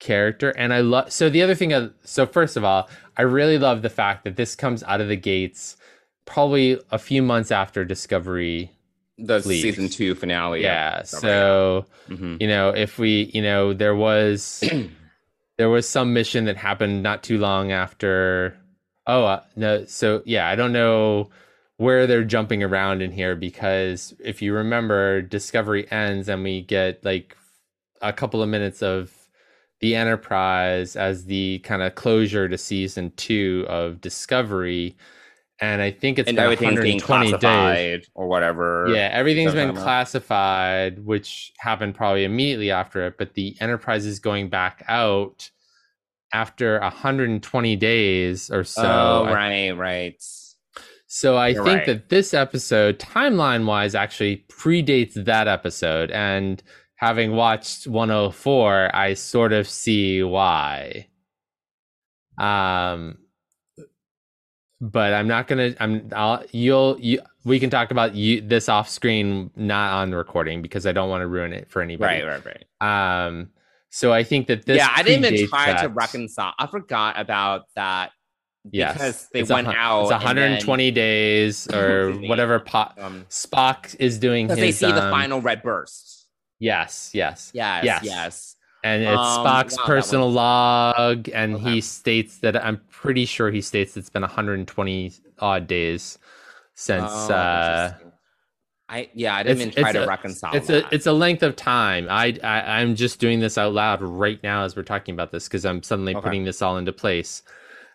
character 0.00 0.50
and 0.58 0.74
i 0.74 0.80
love 0.80 1.12
so 1.12 1.30
the 1.30 1.40
other 1.42 1.54
thing 1.54 1.72
uh, 1.72 1.88
so 2.02 2.26
first 2.26 2.56
of 2.56 2.64
all 2.64 2.90
i 3.16 3.22
really 3.22 3.56
love 3.56 3.82
the 3.82 3.88
fact 3.88 4.24
that 4.24 4.34
this 4.34 4.56
comes 4.56 4.82
out 4.82 5.00
of 5.00 5.06
the 5.06 5.14
gates 5.14 5.76
probably 6.24 6.76
a 6.90 6.98
few 6.98 7.22
months 7.22 7.52
after 7.52 7.84
discovery 7.84 8.72
The 9.16 9.34
Leaves. 9.46 9.62
season 9.62 9.88
two 9.88 10.16
finale. 10.16 10.60
yeah 10.60 11.04
so 11.04 11.86
hmm 12.08 12.36
you 12.40 12.48
know 12.48 12.70
if 12.70 12.98
we 12.98 13.30
you 13.32 13.42
know 13.42 13.72
there 13.72 13.94
was 13.94 14.64
there 15.58 15.70
was 15.70 15.88
some 15.88 16.12
mission 16.12 16.46
that 16.46 16.56
happened 16.56 17.04
not 17.04 17.22
too 17.22 17.38
long 17.38 17.70
after 17.70 18.56
oh 19.06 19.24
uh, 19.24 19.42
no 19.54 19.84
so 19.84 20.20
yeah 20.24 20.48
i 20.48 20.56
don't 20.56 20.72
know 20.72 21.30
where 21.76 22.06
they're 22.06 22.24
jumping 22.24 22.62
around 22.62 23.02
in 23.02 23.10
here 23.10 23.34
because 23.34 24.14
if 24.22 24.42
you 24.42 24.54
remember 24.54 25.22
discovery 25.22 25.90
ends 25.90 26.28
and 26.28 26.42
we 26.42 26.62
get 26.62 27.04
like 27.04 27.36
a 28.00 28.12
couple 28.12 28.42
of 28.42 28.48
minutes 28.48 28.82
of 28.82 29.12
the 29.80 29.96
enterprise 29.96 30.94
as 30.94 31.24
the 31.24 31.58
kind 31.60 31.82
of 31.82 31.94
closure 31.94 32.48
to 32.48 32.56
season 32.56 33.12
two 33.16 33.66
of 33.68 34.00
discovery 34.00 34.96
and 35.62 35.80
I 35.80 35.92
think 35.92 36.18
it's 36.18 36.28
and 36.28 36.34
been 36.34 36.44
everything's 36.44 36.80
being 36.80 36.98
120 36.98 37.38
days. 37.38 38.10
or 38.14 38.26
whatever. 38.26 38.88
Yeah, 38.88 39.08
everything's 39.12 39.52
been 39.52 39.76
classified, 39.76 40.98
which 41.06 41.52
happened 41.58 41.94
probably 41.94 42.24
immediately 42.24 42.72
after 42.72 43.06
it. 43.06 43.16
But 43.16 43.34
the 43.34 43.56
Enterprise 43.60 44.04
is 44.04 44.18
going 44.18 44.48
back 44.48 44.84
out 44.88 45.50
after 46.34 46.80
120 46.80 47.76
days 47.76 48.50
or 48.50 48.64
so. 48.64 48.82
oh, 48.82 49.32
right, 49.32 49.70
right. 49.70 50.20
So 51.14 51.36
I 51.36 51.48
You're 51.48 51.62
think 51.62 51.78
right. 51.80 51.86
that 51.88 52.08
this 52.08 52.32
episode, 52.32 52.98
timeline 52.98 53.66
wise, 53.66 53.94
actually 53.94 54.46
predates 54.48 55.12
that 55.26 55.46
episode. 55.46 56.10
And 56.10 56.62
having 56.94 57.32
watched 57.32 57.86
104, 57.86 58.96
I 58.96 59.12
sort 59.12 59.52
of 59.52 59.68
see 59.68 60.22
why. 60.22 61.08
Um, 62.38 63.18
but 64.80 65.12
I'm 65.12 65.28
not 65.28 65.48
gonna. 65.48 65.74
I'm. 65.78 66.08
I'll. 66.16 66.46
You'll. 66.50 66.98
You. 66.98 67.20
We 67.44 67.60
can 67.60 67.68
talk 67.68 67.90
about 67.90 68.14
you 68.14 68.40
this 68.40 68.70
off 68.70 68.88
screen, 68.88 69.50
not 69.54 69.92
on 69.92 70.12
the 70.12 70.16
recording, 70.16 70.62
because 70.62 70.86
I 70.86 70.92
don't 70.92 71.10
want 71.10 71.20
to 71.20 71.26
ruin 71.26 71.52
it 71.52 71.70
for 71.70 71.82
anybody. 71.82 72.22
Right, 72.22 72.42
right, 72.42 72.64
right. 72.80 73.26
Um. 73.26 73.50
So 73.90 74.14
I 74.14 74.24
think 74.24 74.46
that 74.46 74.64
this. 74.64 74.78
yeah, 74.78 74.88
I 74.96 75.02
didn't 75.02 75.30
even 75.30 75.46
try 75.50 75.78
to 75.82 75.90
reconcile. 75.90 76.54
I 76.58 76.66
forgot 76.68 77.20
about 77.20 77.66
that 77.76 78.12
Yes, 78.70 78.92
because 78.94 79.28
they 79.32 79.40
It's 79.40 79.50
went 79.50 79.66
hun- 79.66 79.76
out. 79.76 80.02
It's 80.04 80.12
and 80.12 80.20
then- 80.22 80.36
120 80.52 80.90
days 80.92 81.68
or 81.74 82.12
whatever. 82.12 82.60
Po- 82.60 82.92
um, 82.98 83.26
Spock 83.28 83.96
is 83.98 84.18
doing 84.18 84.46
because 84.46 84.58
they 84.60 84.70
see 84.72 84.86
the 84.86 85.04
um, 85.04 85.10
final 85.10 85.40
red 85.40 85.62
burst. 85.62 86.26
Yes, 86.60 87.10
yes, 87.12 87.50
Yes, 87.54 87.84
yes. 87.84 88.02
yes. 88.04 88.56
and 88.84 89.02
it's 89.02 89.10
Um, 89.18 89.44
Spock's 89.44 89.76
wow, 89.78 89.84
personal 89.84 90.30
log, 90.30 91.28
and 91.30 91.56
Okay. 91.56 91.64
he 91.72 91.80
states 91.80 92.38
that 92.38 92.56
I'm 92.64 92.80
pretty 92.88 93.24
sure 93.24 93.50
he 93.50 93.60
states 93.60 93.96
it's 93.96 94.10
been 94.10 94.22
120 94.22 95.12
odd 95.40 95.66
days 95.66 96.18
since. 96.74 97.10
Oh, 97.10 97.34
uh. 97.34 97.94
I 98.88 99.08
yeah, 99.14 99.34
I 99.34 99.42
didn't 99.42 99.60
it's- 99.62 99.72
even 99.72 99.82
try 99.82 99.92
to 99.92 100.04
a- 100.04 100.06
reconcile. 100.06 100.54
it's 100.54 100.66
that. 100.68 100.84
a 100.84 100.94
it's 100.94 101.06
a 101.06 101.12
length 101.12 101.42
of 101.42 101.56
time. 101.56 102.06
I, 102.10 102.38
I 102.44 102.80
I'm 102.80 102.94
just 102.94 103.18
doing 103.18 103.40
this 103.40 103.56
out 103.58 103.72
loud 103.72 104.00
right 104.02 104.40
now 104.44 104.64
as 104.64 104.76
we're 104.76 104.82
talking 104.82 105.14
about 105.14 105.32
this 105.32 105.48
because 105.48 105.64
I'm 105.64 105.82
suddenly 105.82 106.14
Okay. 106.14 106.22
putting 106.22 106.44
this 106.44 106.60
all 106.62 106.76
into 106.76 106.92
place. 106.92 107.42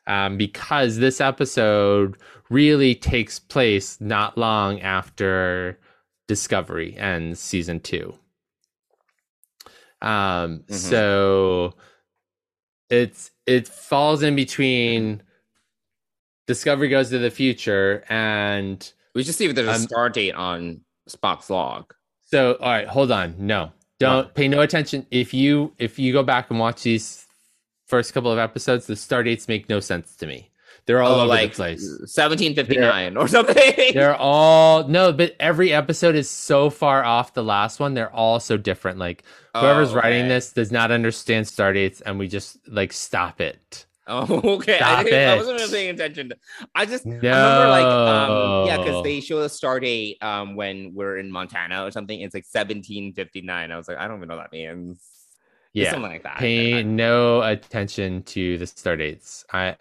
Um, 0.08 0.38
because 0.38 0.98
this 0.98 1.20
episode 1.22 2.16
really 2.50 2.96
takes 2.96 3.40
place 3.40 4.00
not 4.00 4.38
long 4.38 4.80
after 4.82 5.78
Discovery 6.28 6.96
ends 6.98 7.40
season 7.40 7.80
two. 7.82 8.18
Um, 10.02 10.60
Mhm. 10.70 10.74
so 10.74 11.74
it's 12.90 13.32
it 13.46 13.68
falls 13.68 14.24
in 14.24 14.36
between 14.36 15.22
Discovery 16.48 16.88
goes 16.88 17.10
to 17.10 17.18
the 17.20 17.30
future 17.32 18.04
and 18.08 18.92
we 19.14 19.24
should 19.24 19.36
see 19.36 19.46
if 19.46 19.56
there's 19.56 19.68
a 19.68 19.74
um, 19.74 19.82
star 19.82 20.10
date 20.10 20.36
on 20.36 20.82
Spock's 21.10 21.50
log. 21.50 21.94
So, 22.24 22.54
all 22.62 22.70
right, 22.72 22.88
hold 22.88 23.12
on. 23.12 23.36
No, 23.38 23.72
don't 24.00 24.34
pay 24.34 24.48
no 24.48 24.62
attention. 24.62 25.06
If 25.12 25.34
you 25.34 25.74
if 25.80 25.98
you 26.00 26.14
go 26.14 26.24
back 26.24 26.50
and 26.50 26.60
watch 26.60 26.84
these 26.84 27.27
first 27.88 28.14
couple 28.14 28.32
of 28.32 28.38
episodes, 28.38 28.86
the 28.86 28.96
star 28.96 29.24
dates 29.24 29.48
make 29.48 29.70
no 29.70 29.80
sense 29.80 30.16
to 30.18 30.28
me. 30.28 30.52
They're 30.86 31.02
all 31.02 31.16
oh, 31.16 31.20
over 31.20 31.28
like 31.28 31.52
the 31.52 31.56
place. 31.56 31.82
1759 31.82 33.18
or 33.18 33.28
something. 33.28 33.74
They're 33.94 34.16
all 34.16 34.88
no, 34.88 35.12
but 35.12 35.36
every 35.38 35.74
episode 35.74 36.16
is 36.16 36.30
so 36.30 36.70
far 36.70 37.04
off 37.04 37.34
the 37.34 37.44
last 37.44 37.82
one. 37.82 37.94
They're 37.94 38.14
all 38.14 38.40
so 38.40 38.56
different. 38.56 38.98
Like 38.98 39.24
whoever's 39.54 39.92
Oh, 39.92 39.96
writing 39.96 40.30
this 40.30 40.54
does 40.54 40.72
not 40.72 40.92
understand 40.92 41.46
star 41.46 41.74
dates, 41.74 42.00
and 42.00 42.18
we 42.18 42.30
just 42.30 42.58
like 42.70 42.94
stop 42.94 43.42
it. 43.42 43.86
Oh, 44.08 44.42
okay. 44.56 44.78
Stop 44.78 45.00
I, 45.00 45.04
didn't, 45.10 45.30
I 45.30 45.36
wasn't 45.36 45.60
even 45.60 45.72
paying 45.72 45.90
attention. 45.90 46.32
I 46.74 46.86
just 46.86 47.06
I 47.06 47.10
remember 47.10 47.68
like 47.68 47.86
um 47.86 48.68
yeah, 48.68 48.78
because 48.78 49.04
they 49.04 49.20
show 49.20 49.42
the 49.42 49.50
star 49.50 49.82
date 49.82 50.24
um 50.24 50.56
when 50.56 50.94
we're 50.94 51.18
in 51.18 51.30
Montana 51.30 51.84
or 51.84 51.92
something. 51.92 52.22
It's 52.22 52.34
like 52.34 52.46
1759. 52.50 53.72
I 53.72 53.78
was 53.78 53.90
like, 53.90 53.98
I 53.98 54.08
don't 54.08 54.18
even 54.18 54.30
know 54.30 54.38
what 54.38 54.52
that 54.52 54.58
means. 54.58 55.17
Yeah, 55.84 55.92
something 55.92 56.12
like 56.12 56.24
that. 56.24 56.38
pay 56.38 56.84
no 56.84 57.42
attention 57.42 58.24
to 58.24 58.58
the 58.58 58.68
star 58.68 58.96
dates. 58.96 59.46
I 59.52 59.76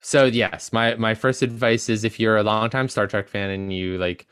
so 0.00 0.26
yes, 0.26 0.72
my 0.72 0.94
my 0.96 1.14
first 1.14 1.42
advice 1.42 1.88
is 1.88 2.04
if 2.04 2.20
you're 2.20 2.36
a 2.36 2.42
longtime 2.42 2.88
Star 2.88 3.06
Trek 3.06 3.28
fan 3.28 3.50
and 3.50 3.72
you 3.72 3.98
like 3.98 4.26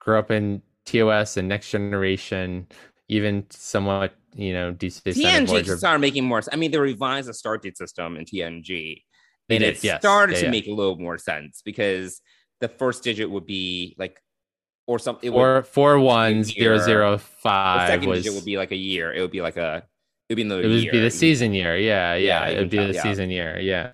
grew 0.00 0.18
up 0.18 0.30
in 0.30 0.62
TOS 0.86 1.36
and 1.36 1.48
Next 1.48 1.70
Generation, 1.70 2.66
even 3.08 3.46
somewhat 3.50 4.14
you 4.34 4.52
know 4.52 4.72
Deep 4.72 4.92
Space 4.92 5.16
TNG 5.18 5.46
Voyager, 5.46 5.76
started 5.76 6.00
making 6.00 6.24
more. 6.24 6.42
I 6.52 6.56
mean, 6.56 6.70
they 6.70 6.78
revised 6.78 7.28
the 7.28 7.34
start 7.34 7.62
date 7.62 7.76
system 7.76 8.16
in 8.16 8.24
TNG, 8.24 9.02
They 9.48 9.56
and 9.56 9.64
did, 9.64 9.76
it 9.76 9.84
yes. 9.84 10.00
started 10.00 10.34
Yeah, 10.34 10.40
to 10.40 10.44
yeah. 10.46 10.50
make 10.50 10.66
a 10.66 10.72
little 10.72 10.98
more 10.98 11.18
sense 11.18 11.62
because 11.64 12.20
the 12.60 12.68
first 12.68 13.04
digit 13.04 13.30
would 13.30 13.46
be 13.46 13.94
like, 13.98 14.20
or 14.86 14.98
something. 14.98 15.30
four 15.30 15.62
four 15.62 15.98
one 15.98 16.42
zero 16.44 16.78
zero 16.78 17.12
the 17.12 17.18
five 17.18 17.88
second 17.88 18.08
was 18.08 18.22
digit 18.24 18.34
would 18.34 18.44
be 18.44 18.56
like 18.58 18.72
a 18.72 18.76
year. 18.76 19.12
It 19.12 19.20
would 19.20 19.30
be 19.30 19.42
like 19.42 19.56
a. 19.56 19.84
It 20.34 20.38
would 20.38 20.42
be 20.42 20.42
another 20.42 20.62
it 20.62 20.68
would 20.68 20.82
year. 20.82 20.92
be 20.92 21.00
the 21.00 21.10
season 21.10 21.54
year. 21.54 21.76
Yeah, 21.76 22.14
Yeah, 22.14 22.46
yeah, 22.46 22.46
it 22.48 22.58
would 22.58 22.70
be 22.70 22.78
the 22.78 22.94
yeah. 22.94 23.02
season 23.02 23.30
year. 23.30 23.58
Yeah. 23.60 23.92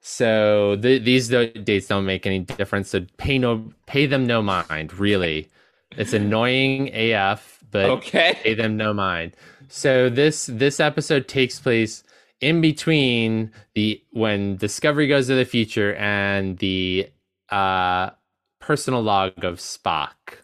So 0.00 0.76
the, 0.76 0.98
these 0.98 1.28
dates 1.28 1.88
don't 1.88 2.06
make 2.06 2.26
any 2.26 2.40
difference. 2.40 2.90
So 2.90 3.04
pay 3.18 3.38
no 3.38 3.72
pay 3.86 4.06
them 4.06 4.26
no 4.26 4.42
mind. 4.42 4.94
Really, 4.98 5.48
it's 5.96 6.12
annoying 6.12 6.90
AF, 6.94 7.60
but 7.70 7.86
Okay. 7.90 8.38
pay 8.42 8.54
them 8.54 8.76
no 8.76 8.94
mind. 8.94 9.36
So 9.68 10.08
this 10.08 10.46
this 10.46 10.80
episode 10.80 11.28
takes 11.28 11.58
place 11.58 12.04
in 12.40 12.60
between 12.60 13.50
the 13.74 14.02
when 14.12 14.56
Discovery 14.56 15.08
goes 15.08 15.26
to 15.28 15.34
the 15.34 15.44
future 15.44 15.94
and 15.96 16.58
the 16.58 17.08
uh 17.50 18.10
personal 18.60 19.02
log 19.02 19.44
of 19.44 19.58
Spock 19.58 20.42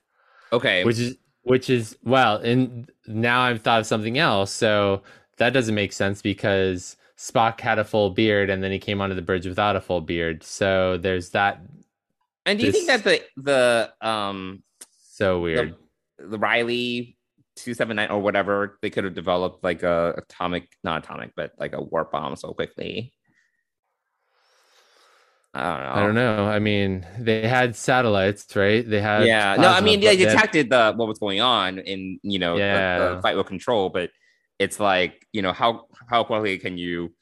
Okay. 0.52 0.85
which 0.85 0.98
is 0.98 1.16
which 1.43 1.69
is 1.70 1.97
well 2.05 2.36
and 2.36 2.90
now 3.09 3.40
i've 3.43 3.62
thought 3.62 3.81
of 3.81 3.86
something 3.86 4.19
else 4.19 4.52
so 4.52 5.02
that 5.38 5.52
doesn't 5.52 5.74
make 5.74 5.92
sense 5.92 6.22
because 6.22 6.96
spock 7.18 7.60
had 7.60 7.78
a 7.78 7.84
full 7.84 8.10
beard 8.10 8.50
and 8.50 8.62
then 8.62 8.72
he 8.72 8.78
came 8.78 9.00
onto 9.00 9.14
the 9.14 9.22
bridge 9.22 9.46
without 9.46 9.76
a 9.76 9.80
full 9.80 10.00
beard. 10.00 10.42
So 10.42 10.98
there's 10.98 11.30
that 11.30 11.60
and 12.44 12.59
do 12.59 12.66
you 12.66 12.72
think 12.72 12.88
that 12.88 13.04
the 13.04 13.22
the 13.36 13.92
um 14.06 14.62
so 15.02 15.40
weird. 15.40 15.74
the 16.18 16.38
Riley 16.38 17.16
two 17.54 17.74
seven 17.74 17.96
nine 17.96 18.10
or 18.10 18.18
whatever 18.18 18.78
they 18.82 18.90
could 18.90 19.04
have 19.04 19.14
developed 19.14 19.62
like 19.62 19.82
a 19.82 20.14
atomic, 20.16 20.68
not 20.82 21.04
atomic, 21.04 21.32
but 21.36 21.52
like 21.59 21.74
a 21.74 21.82
warp 21.82 22.10
bomb 22.12 22.34
so 22.36 22.52
quickly? 22.52 23.12
I 25.54 25.76
don't 25.76 25.82
know. 25.82 25.92
i 25.92 26.00
don't 26.00 26.14
know. 26.14 26.44
I 26.46 26.59
mean 26.60 27.06
they 27.18 27.46
had 27.46 27.76
satellites 27.76 28.56
right? 28.56 28.88
They 28.88 29.00
had 29.00 29.26
yeah. 29.26 29.56
No 29.56 29.68
i 29.68 29.80
mean 29.80 30.00
they 30.00 30.16
had- 30.16 30.18
detected 30.18 30.70
the 30.70 30.94
what 30.96 31.06
was 31.09 31.18
going 31.18 31.40
on 31.40 31.78
in 31.78 32.18
you 32.22 32.38
know 32.38 32.56
the- 32.56 33.16
the, 33.16 33.22
fight 33.22 33.36
with 33.36 33.46
control 33.46 33.90
but 33.90 34.10
it's 34.62 34.80
like 34.80 35.26
you 35.32 35.43
know 35.43 35.52
how 35.52 35.86
how 36.09 36.24
quickly 36.24 36.59
can 36.59 36.78
you 36.78 37.12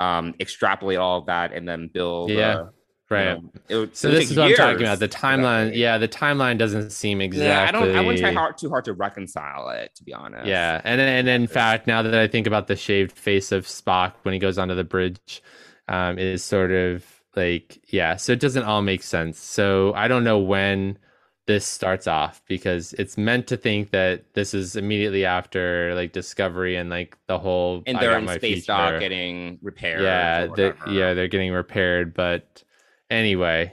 um 0.00 0.34
extrapolate 0.40 0.98
all 0.98 1.18
of 1.20 1.26
that 1.26 1.52
and 1.52 1.68
then 1.68 1.88
build 1.92 2.30
Yeah, 2.30 2.54
uh, 2.54 2.64
you 3.10 3.24
know, 3.24 3.52
it 3.68 3.96
so 3.96 4.10
this 4.10 4.30
is 4.30 4.36
what 4.36 4.46
i'm 4.46 4.54
talking 4.54 4.82
about 4.82 4.98
the 4.98 5.08
timeline 5.08 5.74
yeah 5.74 5.98
the 5.98 6.08
timeline 6.08 6.58
doesn't 6.58 6.90
seem 6.90 7.20
exactly 7.20 7.50
yeah 7.50 7.68
i 7.68 7.72
don't 7.72 7.96
i 7.96 8.00
wouldn't 8.00 8.18
try 8.18 8.32
hard 8.32 8.58
too 8.58 8.68
hard 8.68 8.84
to 8.84 8.92
reconcile 8.92 9.68
it 9.70 9.94
to 9.94 10.04
be 10.04 10.12
honest 10.12 10.46
Yeah, 10.46 10.80
and 10.84 11.00
and 11.00 11.28
in 11.28 11.46
fact, 11.46 11.86
now 11.86 12.02
that 12.02 12.14
I 12.14 12.28
think 12.28 12.46
about 12.46 12.66
the 12.66 12.76
shaved 12.76 13.12
face 13.12 13.52
of 13.52 13.66
Spock 13.66 14.12
when 14.22 14.32
he 14.34 14.38
goes 14.38 14.58
onto 14.58 14.74
the 14.74 14.84
bridge, 14.84 15.42
um, 15.88 16.18
is 16.18 16.44
sort 16.44 16.70
of 16.72 17.04
like 17.34 17.80
yeah. 17.92 18.16
So 18.16 18.32
it 18.32 18.40
doesn't 18.40 18.64
all 18.64 18.82
make 18.82 19.02
sense. 19.02 19.38
So 19.40 19.92
I 19.94 20.08
don't 20.08 20.24
know 20.24 20.38
when 20.38 20.98
this 21.46 21.64
starts 21.64 22.06
off 22.06 22.42
because 22.48 22.92
it's 22.94 23.16
meant 23.16 23.46
to 23.46 23.56
think 23.56 23.90
that 23.90 24.24
this 24.34 24.52
is 24.52 24.76
immediately 24.76 25.24
after 25.24 25.94
like 25.94 26.12
Discovery 26.12 26.76
and 26.76 26.90
like 26.90 27.16
the 27.28 27.38
whole 27.38 27.82
and 27.86 27.98
they're 27.98 28.18
in 28.18 28.26
space 28.28 28.40
future. 28.40 28.66
dock 28.66 29.00
getting 29.00 29.58
repaired 29.62 30.02
yeah, 30.02 30.46
the, 30.46 30.76
yeah, 30.90 31.14
they're 31.14 31.28
getting 31.28 31.52
repaired. 31.52 32.14
But 32.14 32.64
anyway, 33.10 33.72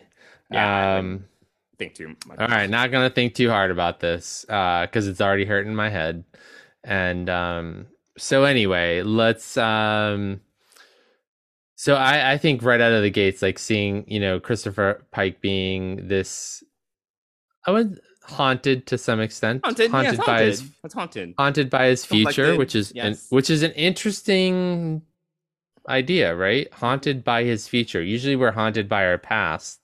Yeah, 0.51 0.97
um. 0.97 1.25
think 1.79 1.95
too 1.95 2.15
much 2.27 2.39
All 2.39 2.47
right, 2.47 2.69
not 2.69 2.91
gonna 2.91 3.09
think 3.09 3.33
too 3.33 3.49
hard 3.49 3.71
about 3.71 3.99
this 3.99 4.45
because 4.47 5.07
it's 5.07 5.21
already 5.21 5.45
hurting 5.45 5.73
my 5.73 5.89
head. 5.89 6.23
And 6.83 7.29
um, 7.29 7.87
so 8.17 8.43
anyway, 8.43 9.01
let's. 9.01 9.57
Um, 9.57 10.41
so 11.75 11.95
I, 11.95 12.33
I 12.33 12.37
think 12.37 12.63
right 12.63 12.79
out 12.79 12.93
of 12.93 13.01
the 13.01 13.09
gates, 13.09 13.41
like 13.41 13.57
seeing 13.59 14.05
you 14.07 14.19
know 14.19 14.39
Christopher 14.39 15.03
Pike 15.11 15.41
being 15.41 16.07
this, 16.07 16.63
I 17.65 17.72
would 17.72 17.99
haunted 18.23 18.88
to 18.88 18.98
some 18.98 19.19
extent, 19.19 19.61
haunted, 19.65 19.91
yeah, 19.91 20.02
it's 20.10 20.18
by 20.18 20.23
haunted. 20.26 20.48
his 20.48 20.72
it's 20.84 20.94
haunted 20.94 21.34
haunted 21.38 21.69
by 21.69 21.85
his 21.88 22.06
future, 22.06 22.56
Conflicted, 22.56 22.57
which 22.57 22.76
is 22.76 22.91
an, 22.91 23.18
which 23.30 23.49
is 23.49 23.64
an 23.64 23.72
interesting 23.73 25.02
idea, 25.88 26.35
right? 26.35 26.72
Haunted 26.73 27.23
by 27.23 27.44
his 27.44 27.68
future. 27.68 28.02
Usually, 28.02 28.35
we're 28.35 28.52
haunted 28.52 28.88
by 28.88 29.06
our 29.06 29.18
past. 29.18 29.80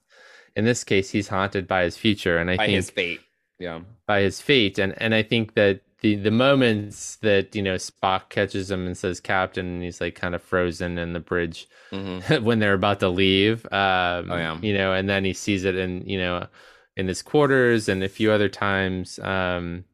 In 0.55 0.65
this 0.65 0.83
case, 0.83 1.09
he's 1.09 1.27
haunted 1.27 1.67
by 1.67 1.83
his 1.83 1.97
future, 1.97 2.37
and 2.37 2.49
I 2.49 2.53
think 2.53 2.59
by 2.59 2.65
think 2.67 2.75
his 2.75 2.89
fate 2.89 3.21
yeah 3.59 3.79
by 4.07 4.21
his 4.21 4.41
fate, 4.41 4.79
and 4.79 4.93
and 5.01 5.13
I 5.13 5.21
think 5.23 5.53
that 5.55 5.81
the 6.01 6.15
the 6.15 6.31
moments 6.31 7.17
that 7.17 7.55
you 7.55 7.61
know 7.61 7.75
Spock 7.75 8.29
catches 8.29 8.71
him 8.71 8.85
and 8.87 8.97
says 8.97 9.19
"Captain," 9.19 9.65
and 9.65 9.83
he's 9.83 9.99
like 10.01 10.15
kind 10.15 10.33
of 10.33 10.41
frozen 10.41 10.97
in 10.97 11.13
the 11.13 11.19
bridge 11.19 11.67
Mhm. 11.91 12.41
when 12.43 12.59
they're 12.59 12.73
about 12.73 12.99
to 13.01 13.09
leave. 13.09 13.65
Um, 13.65 14.31
Oh, 14.31 14.37
yeah. 14.37 14.57
you 14.61 14.73
know, 14.73 14.93
and 14.93 15.07
then 15.09 15.23
he 15.25 15.33
sees 15.33 15.65
it 15.65 15.75
and 15.75 16.09
you 16.09 16.17
know 16.19 16.47
in 16.99 17.07
his 17.07 17.21
quarters 17.21 17.87
and 17.89 18.03
a 18.03 18.09
few 18.09 18.31
other 18.31 18.49
times. 18.49 19.17
Um, 19.19 19.85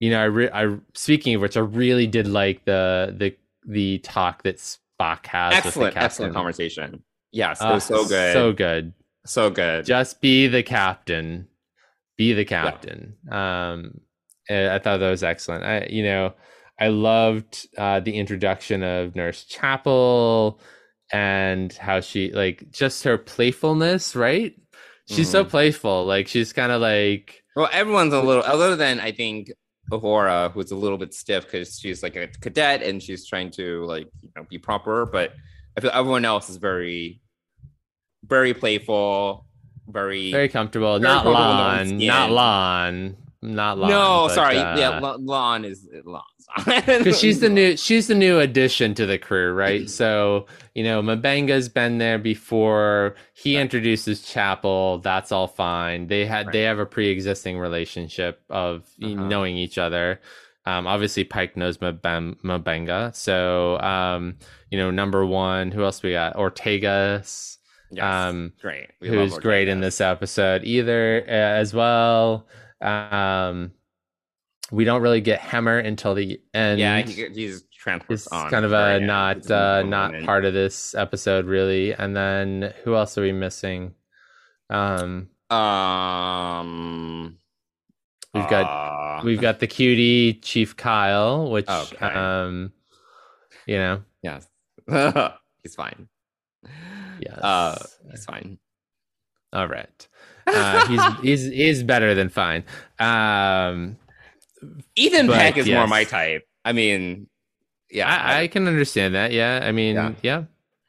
you 0.00 0.10
know, 0.10 0.20
I, 0.20 0.24
re- 0.24 0.50
I 0.50 0.76
speaking 0.94 1.34
of 1.36 1.40
which, 1.40 1.56
I 1.56 1.60
really 1.60 2.06
did 2.06 2.26
like 2.26 2.64
the 2.64 3.14
the 3.16 3.34
the 3.66 3.98
talk 3.98 4.42
that 4.42 4.56
Spock 4.58 5.26
has. 5.26 5.54
with 5.54 5.62
the 5.62 5.68
excellent, 5.68 5.94
captain. 5.94 6.04
excellent 6.04 6.34
conversation. 6.34 7.02
Yes, 7.32 7.60
it 7.60 7.64
Ah, 7.64 7.74
was 7.74 7.84
so 7.84 8.04
good, 8.06 8.32
so 8.32 8.52
good. 8.52 8.92
so 9.24 9.50
good. 9.50 9.84
Just 9.86 10.20
be 10.20 10.46
the 10.48 10.62
captain. 10.62 11.48
Be 12.18 12.32
the 12.32 12.44
captain. 12.44 13.14
Um, 13.30 14.00
I 14.48 14.78
thought 14.78 14.98
that 15.00 15.10
was 15.10 15.22
excellent. 15.22 15.64
I, 15.64 15.86
you 15.90 16.02
know, 16.02 16.32
I 16.78 16.88
loved 16.88 17.66
uh, 17.76 18.00
the 18.00 18.16
introduction 18.16 18.82
of 18.82 19.14
Nurse 19.16 19.44
Chapel 19.44 20.60
and 21.12 21.72
how 21.74 22.00
she 22.00 22.32
like 22.32 22.70
just 22.70 23.04
her 23.04 23.18
playfulness. 23.18 24.14
Right? 24.16 24.54
She's 25.08 25.30
so 25.30 25.44
Mhm. 25.44 25.48
playful. 25.50 26.04
Like 26.04 26.26
she's 26.28 26.52
kind 26.52 26.72
of 26.72 26.80
like 26.80 27.42
Well, 27.54 27.68
everyone's 27.72 28.12
a 28.12 28.20
little, 28.20 28.42
other 28.42 28.76
than 28.76 29.00
I 29.00 29.12
think 29.12 29.50
Uhura, 29.90 30.50
who's 30.52 30.72
a 30.72 30.76
little 30.76 30.98
bit 30.98 31.14
stiff 31.14 31.44
because 31.44 31.78
she's 31.78 32.02
like 32.02 32.16
a 32.16 32.26
cadet 32.40 32.82
and 32.82 33.00
she's 33.02 33.26
trying 33.26 33.50
to 33.52 33.84
like 33.84 34.08
you 34.22 34.30
know 34.34 34.44
be 34.50 34.58
proper. 34.58 35.06
But 35.06 35.32
I 35.76 35.80
feel 35.80 35.90
everyone 35.94 36.24
else 36.24 36.50
is 36.50 36.56
very, 36.56 37.20
very 38.26 38.52
playful, 38.52 39.46
very. 39.88 40.32
very 40.32 40.48
comfortable. 40.48 40.98
Very 40.98 41.02
not 41.02 41.22
comfortable 41.22 41.38
La'an. 41.38 42.06
Not 42.06 42.30
La'an. 42.30 43.16
Not 43.42 43.78
La'an. 43.78 43.88
no, 43.90 44.28
sorry, 44.34 44.58
uh, 44.58 44.76
yeah, 44.76 45.00
La'an 45.00 45.64
is 45.64 45.86
La'an. 46.04 46.22
because 46.64 47.18
she's 47.18 47.40
the 47.40 47.48
new 47.50 47.76
she's 47.76 48.06
the 48.06 48.14
new 48.14 48.38
addition 48.38 48.94
to 48.94 49.04
the 49.06 49.18
crew 49.18 49.52
right? 49.52 49.90
So 49.90 50.46
you 50.74 50.84
know 50.84 51.02
M'Benga's 51.02 51.68
been 51.68 51.98
there 51.98 52.18
before. 52.18 53.14
He 53.34 53.56
introduces 53.56 54.22
chapel. 54.22 54.98
That's 54.98 55.32
all 55.32 55.48
fine. 55.48 56.06
They 56.06 56.24
had 56.24 56.52
they 56.52 56.62
have 56.62 56.78
a 56.78 56.86
pre-existing 56.86 57.58
relationship 57.58 58.42
of 58.48 58.84
Uh-huh. 59.02 59.14
knowing 59.14 59.56
each 59.56 59.76
other. 59.78 60.20
Um 60.64 60.86
obviously 60.86 61.24
pike 61.24 61.56
knows 61.56 61.78
M'Benga 61.78 63.14
so 63.14 63.78
um 63.80 64.36
you 64.70 64.78
know 64.78 64.90
number 64.90 65.26
one 65.26 65.70
who 65.72 65.82
else 65.84 66.02
we 66.02 66.12
got? 66.12 66.36
Ortegas 66.36 67.58
Yes, 67.90 68.02
um, 68.04 68.52
great. 68.60 68.88
We 69.00 69.08
who's 69.08 69.38
great 69.38 69.68
in 69.68 69.80
this 69.80 70.00
episode 70.00 70.64
either 70.64 71.22
uh, 71.28 71.30
as 71.30 71.72
well. 71.74 72.46
Um 72.80 73.72
we 74.72 74.84
don't 74.84 75.02
really 75.02 75.20
get 75.20 75.40
Hemmer 75.40 75.78
until 75.78 76.14
the 76.14 76.40
end 76.54 76.80
Yeah, 76.80 77.02
he, 77.02 77.28
he's 77.34 77.62
transferred 77.78 78.14
it's 78.14 78.26
on. 78.28 78.50
kind 78.50 78.64
of 78.64 78.72
a 78.72 78.98
not 79.00 79.48
uh, 79.50 79.82
not 79.82 80.10
moment. 80.12 80.26
part 80.26 80.44
of 80.44 80.54
this 80.54 80.94
episode 80.94 81.46
really. 81.46 81.92
And 81.94 82.16
then 82.16 82.72
who 82.84 82.94
else 82.96 83.16
are 83.16 83.22
we 83.22 83.32
missing? 83.32 83.94
Um, 84.70 85.28
Um, 85.50 87.38
we've 88.34 88.48
got 88.48 88.64
uh, 88.64 89.22
we've 89.24 89.40
got 89.40 89.60
the 89.60 89.66
cutie 89.66 90.34
Chief 90.34 90.76
Kyle, 90.76 91.50
which 91.50 91.68
Okay. 91.68 92.04
um, 92.06 92.72
you 93.66 93.76
know, 93.78 94.02
yes, 94.22 94.48
he's 95.62 95.74
fine. 95.76 96.08
yes, 97.20 97.38
Uh, 97.40 97.76
he's 98.10 98.24
fine. 98.24 98.58
all 99.52 99.68
right. 99.68 100.08
Uh, 100.46 100.86
he's 100.88 101.02
he's 101.22 101.52
he's 101.52 101.82
better 101.82 102.14
than 102.14 102.28
fine. 102.28 102.64
Um, 102.98 103.96
Ethan 104.96 105.26
but 105.26 105.36
Peck 105.36 105.56
is 105.56 105.68
more 105.68 105.86
my 105.86 106.04
type. 106.04 106.46
I 106.64 106.72
mean, 106.72 107.28
yeah, 107.90 108.08
I, 108.08 108.42
I 108.42 108.46
can 108.48 108.66
understand 108.66 109.14
that. 109.14 109.32
Yeah, 109.32 109.60
I 109.62 109.72
mean, 109.72 109.94
Yeah. 109.94 110.12
yeah, 110.22 110.44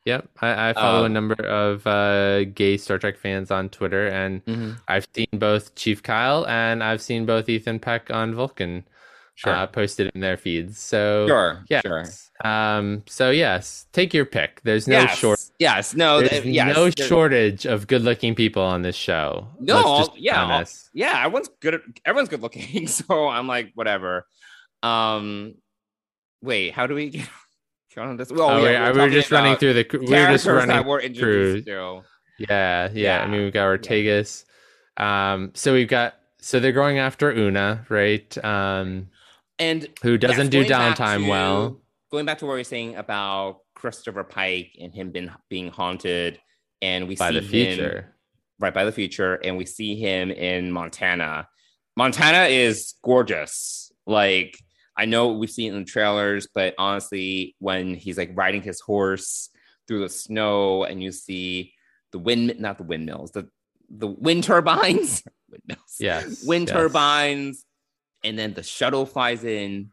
Yep, 0.05 0.29
I, 0.41 0.69
I 0.69 0.73
follow 0.73 1.01
a 1.03 1.05
Um, 1.07 1.13
number 1.13 1.35
of 1.45 1.85
uh, 1.85 2.45
gay 2.45 2.77
Star 2.77 2.97
Trek 2.97 3.17
fans 3.17 3.51
on 3.51 3.67
Twitter, 3.69 4.07
and 4.07 4.43
Mhm. 4.45 4.77
I've 4.87 5.05
seen 5.13 5.27
both 5.33 5.75
Chief 5.75 6.01
Kyle 6.01 6.47
and 6.47 6.81
I've 6.83 7.01
seen 7.01 7.25
both 7.25 7.49
Ethan 7.49 7.79
Peck 7.79 8.09
on 8.09 8.33
Vulcan 8.33 8.85
Sure. 9.37 9.53
uh, 9.53 9.67
posted 9.67 10.09
in 10.15 10.21
their 10.21 10.35
feeds. 10.35 10.79
So 10.79 11.27
sure, 11.27 11.63
yes. 11.69 11.83
sure. 11.85 12.05
Um, 12.43 13.03
so 13.07 13.29
yes, 13.29 13.85
take 13.93 14.11
your 14.11 14.25
pick. 14.25 14.61
There's 14.63 14.87
no 14.87 15.01
yes, 15.01 15.15
short. 15.19 15.39
Yes, 15.59 15.93
no, 15.93 16.19
There's 16.21 16.31
th- 16.41 16.45
yes, 16.45 16.75
no 16.75 16.89
there- 16.89 17.05
shortage 17.07 17.65
of 17.67 17.85
good-looking 17.85 18.33
people 18.33 18.63
on 18.63 18.81
this 18.81 18.95
show. 18.95 19.47
No, 19.59 19.75
Let's 19.75 19.85
all- 19.87 19.99
just 19.99 20.15
be 20.15 20.21
yeah, 20.21 20.43
all- 20.43 20.63
yeah, 20.95 21.19
everyone's 21.23 21.49
good. 21.61 21.79
Everyone's 22.03 22.29
good 22.29 22.41
looking, 22.41 22.87
so 22.87 23.27
I'm 23.27 23.45
like, 23.47 23.73
whatever. 23.75 24.25
Um, 24.81 25.53
wait, 26.41 26.73
how 26.73 26.87
do 26.87 26.95
we 26.95 27.09
get 27.11 27.27
on 27.97 28.17
this? 28.17 28.31
Well, 28.31 28.49
Oh, 28.49 28.65
yeah, 28.65 28.87
we're, 28.87 28.87
we're 28.87 28.93
talking 28.95 29.11
just 29.13 29.31
running 29.31 29.55
through 29.57 29.73
the. 29.73 29.85
We're 30.01 30.31
just 30.31 30.47
running 30.47 30.69
that 30.69 30.85
we're 30.85 31.07
through. 31.09 31.61
to. 31.61 32.01
Yeah, 32.39 32.89
yeah. 32.91 33.21
I 33.23 33.27
mean, 33.27 33.43
we've 33.43 33.53
got 33.53 33.65
Ortegas. 33.67 34.45
Um, 34.97 35.51
so 35.53 35.73
we've 35.73 35.87
got. 35.87 36.15
So 36.39 36.59
they're 36.59 36.71
going 36.71 36.97
after 36.97 37.31
Una, 37.31 37.85
right? 37.89 38.35
Um, 38.43 39.09
And 39.59 39.87
who 40.03 40.17
doesn't 40.17 40.49
do 40.49 40.63
downtime 40.65 41.23
to- 41.23 41.29
well. 41.29 41.81
Going 42.11 42.25
back 42.25 42.37
to 42.39 42.45
what 42.45 42.53
we 42.53 42.59
were 42.59 42.63
saying 42.63 42.95
about 42.95 43.59
Christopher 43.75 44.23
Pike 44.23 44.71
and 44.79 44.93
him 44.93 45.11
been 45.11 45.31
being 45.49 45.69
haunted, 45.69 46.39
and 46.81 47.07
we 47.07 47.15
by 47.15 47.29
see 47.31 47.39
the 47.39 47.41
him 47.41 47.49
future. 47.75 48.15
right 48.59 48.73
by 48.73 48.85
the 48.85 48.91
future, 48.93 49.35
and 49.35 49.57
we 49.57 49.65
see 49.65 49.95
him 49.95 50.31
in 50.31 50.71
Montana. 50.71 51.47
Montana 51.97 52.45
is 52.45 52.93
gorgeous. 53.03 53.91
Like 54.05 54.57
I 54.95 55.05
know 55.05 55.33
we've 55.33 55.49
seen 55.49 55.73
in 55.73 55.79
the 55.79 55.85
trailers, 55.85 56.47
but 56.53 56.75
honestly, 56.77 57.55
when 57.59 57.93
he's 57.93 58.17
like 58.17 58.31
riding 58.35 58.61
his 58.61 58.79
horse 58.79 59.49
through 59.87 59.99
the 60.01 60.09
snow, 60.09 60.85
and 60.85 61.03
you 61.03 61.11
see 61.11 61.73
the 62.13 62.19
wind, 62.19 62.55
not 62.59 62.77
the 62.77 62.83
windmills, 62.83 63.31
the 63.31 63.49
the 63.89 64.07
wind 64.07 64.43
turbines, 64.45 65.23
windmills, 65.49 65.95
Yes, 65.99 66.43
wind 66.45 66.67
yes. 66.69 66.73
turbines, 66.75 67.65
and 68.23 68.37
then 68.37 68.53
the 68.53 68.63
shuttle 68.63 69.05
flies 69.05 69.43
in. 69.43 69.91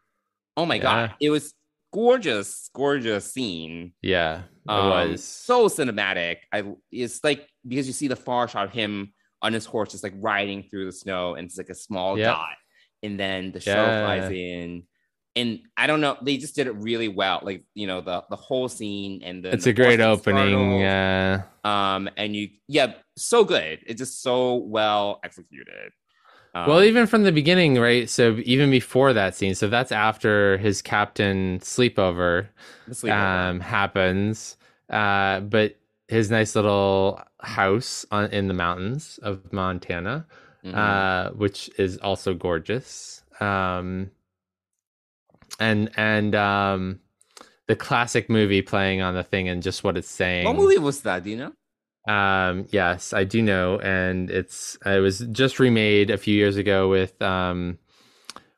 Oh 0.57 0.67
my 0.67 0.79
god, 0.79 1.15
it 1.21 1.31
was 1.31 1.53
gorgeous, 1.93 2.71
gorgeous 2.75 3.33
scene. 3.33 3.93
Yeah, 4.03 4.43
it 4.67 4.69
Um, 4.69 5.13
was. 5.13 5.25
so 5.25 5.69
cinematic. 5.69 6.39
I 6.53 6.65
it's 6.91 7.23
like 7.25 7.49
because 7.67 7.87
you 7.87 7.93
see 7.93 8.09
the 8.09 8.17
far 8.17 8.49
shot 8.49 8.67
of 8.67 8.73
him 8.73 9.13
on 9.43 9.53
his 9.53 9.67
horse, 9.67 9.91
just 9.93 10.05
like 10.05 10.15
riding 10.19 10.63
through 10.65 10.87
the 10.87 10.93
snow, 10.93 11.35
and 11.35 11.47
it's 11.47 11.59
like 11.59 11.69
a 11.71 11.75
small 11.75 12.17
Yep. 12.17 12.27
dot, 12.27 12.57
and 13.03 13.19
then 13.19 13.53
the 13.53 13.61
shuttle 13.61 13.85
Yeah. 13.85 14.01
flies 14.03 14.31
in, 14.31 14.85
and 15.37 15.61
I 15.77 15.87
don't 15.87 16.01
know, 16.01 16.17
they 16.23 16.37
just 16.37 16.55
did 16.55 16.67
it 16.67 16.77
really 16.77 17.09
well. 17.09 17.41
Like 17.43 17.65
you 17.75 17.87
know 17.87 18.01
the 18.01 18.25
the 18.31 18.37
whole 18.37 18.69
scene 18.69 19.23
and 19.23 19.45
the 19.45 19.51
it's 19.51 19.65
the 19.65 19.71
a 19.71 19.75
great 19.75 20.01
opening. 20.01 20.83
Uh, 20.83 21.43
um, 21.65 22.09
and 22.17 22.35
you 22.37 22.49
yeah, 22.69 22.95
so 23.17 23.45
good. 23.45 23.81
It's 23.87 23.99
just 23.99 24.23
so 24.23 24.57
well 24.57 25.21
executed. 25.25 25.93
Um, 26.55 26.69
well, 26.69 26.83
even 26.85 27.07
from 27.07 27.25
the 27.25 27.33
beginning, 27.33 27.79
right? 27.81 28.09
So 28.09 28.37
even 28.45 28.71
before 28.71 29.13
that 29.13 29.35
scene, 29.35 29.55
so 29.55 29.69
that's 29.69 29.91
after 29.93 30.57
his 30.59 30.83
captain 30.83 31.59
sleepover 31.61 32.49
sleepover. 32.91 33.13
um, 33.51 33.61
happens. 33.61 34.57
Uh, 34.89 35.41
but 35.41 35.77
his 36.09 36.31
nice 36.31 36.55
little 36.55 37.21
house 37.41 38.07
on 38.13 38.31
in 38.31 38.47
the 38.49 38.55
mountains 38.55 39.19
of 39.23 39.53
Montana, 39.53 40.27
Mhm. 40.65 40.75
uh, 40.75 41.31
which 41.33 41.71
is 41.79 41.97
also 41.99 42.35
gorgeous. 42.35 43.23
Um, 43.41 44.11
and 45.59 45.91
and 45.97 46.35
um, 46.35 47.01
the 47.67 47.77
classic 47.77 48.29
movie 48.29 48.63
playing 48.63 49.01
on 49.01 49.15
the 49.15 49.25
thing 49.25 49.49
and 49.49 49.63
just 49.63 49.83
what 49.85 49.97
it's 49.97 50.09
saying. 50.09 50.45
what 50.45 50.57
movie 50.57 50.79
was 50.79 51.03
that? 51.03 51.25
Do 51.25 51.31
you 51.31 51.37
know? 51.37 51.53
Um, 52.07 52.67
yes, 52.71 53.13
I 53.13 53.25
do 53.25 53.41
know, 53.43 53.79
and 53.79 54.31
it's 54.31 54.77
it 54.85 55.01
was 55.01 55.21
just 55.33 55.59
remade 55.59 56.11
a 56.11 56.19
few 56.19 56.35
years 56.35 56.57
ago 56.57 56.89
with 56.89 57.21
um 57.23 57.79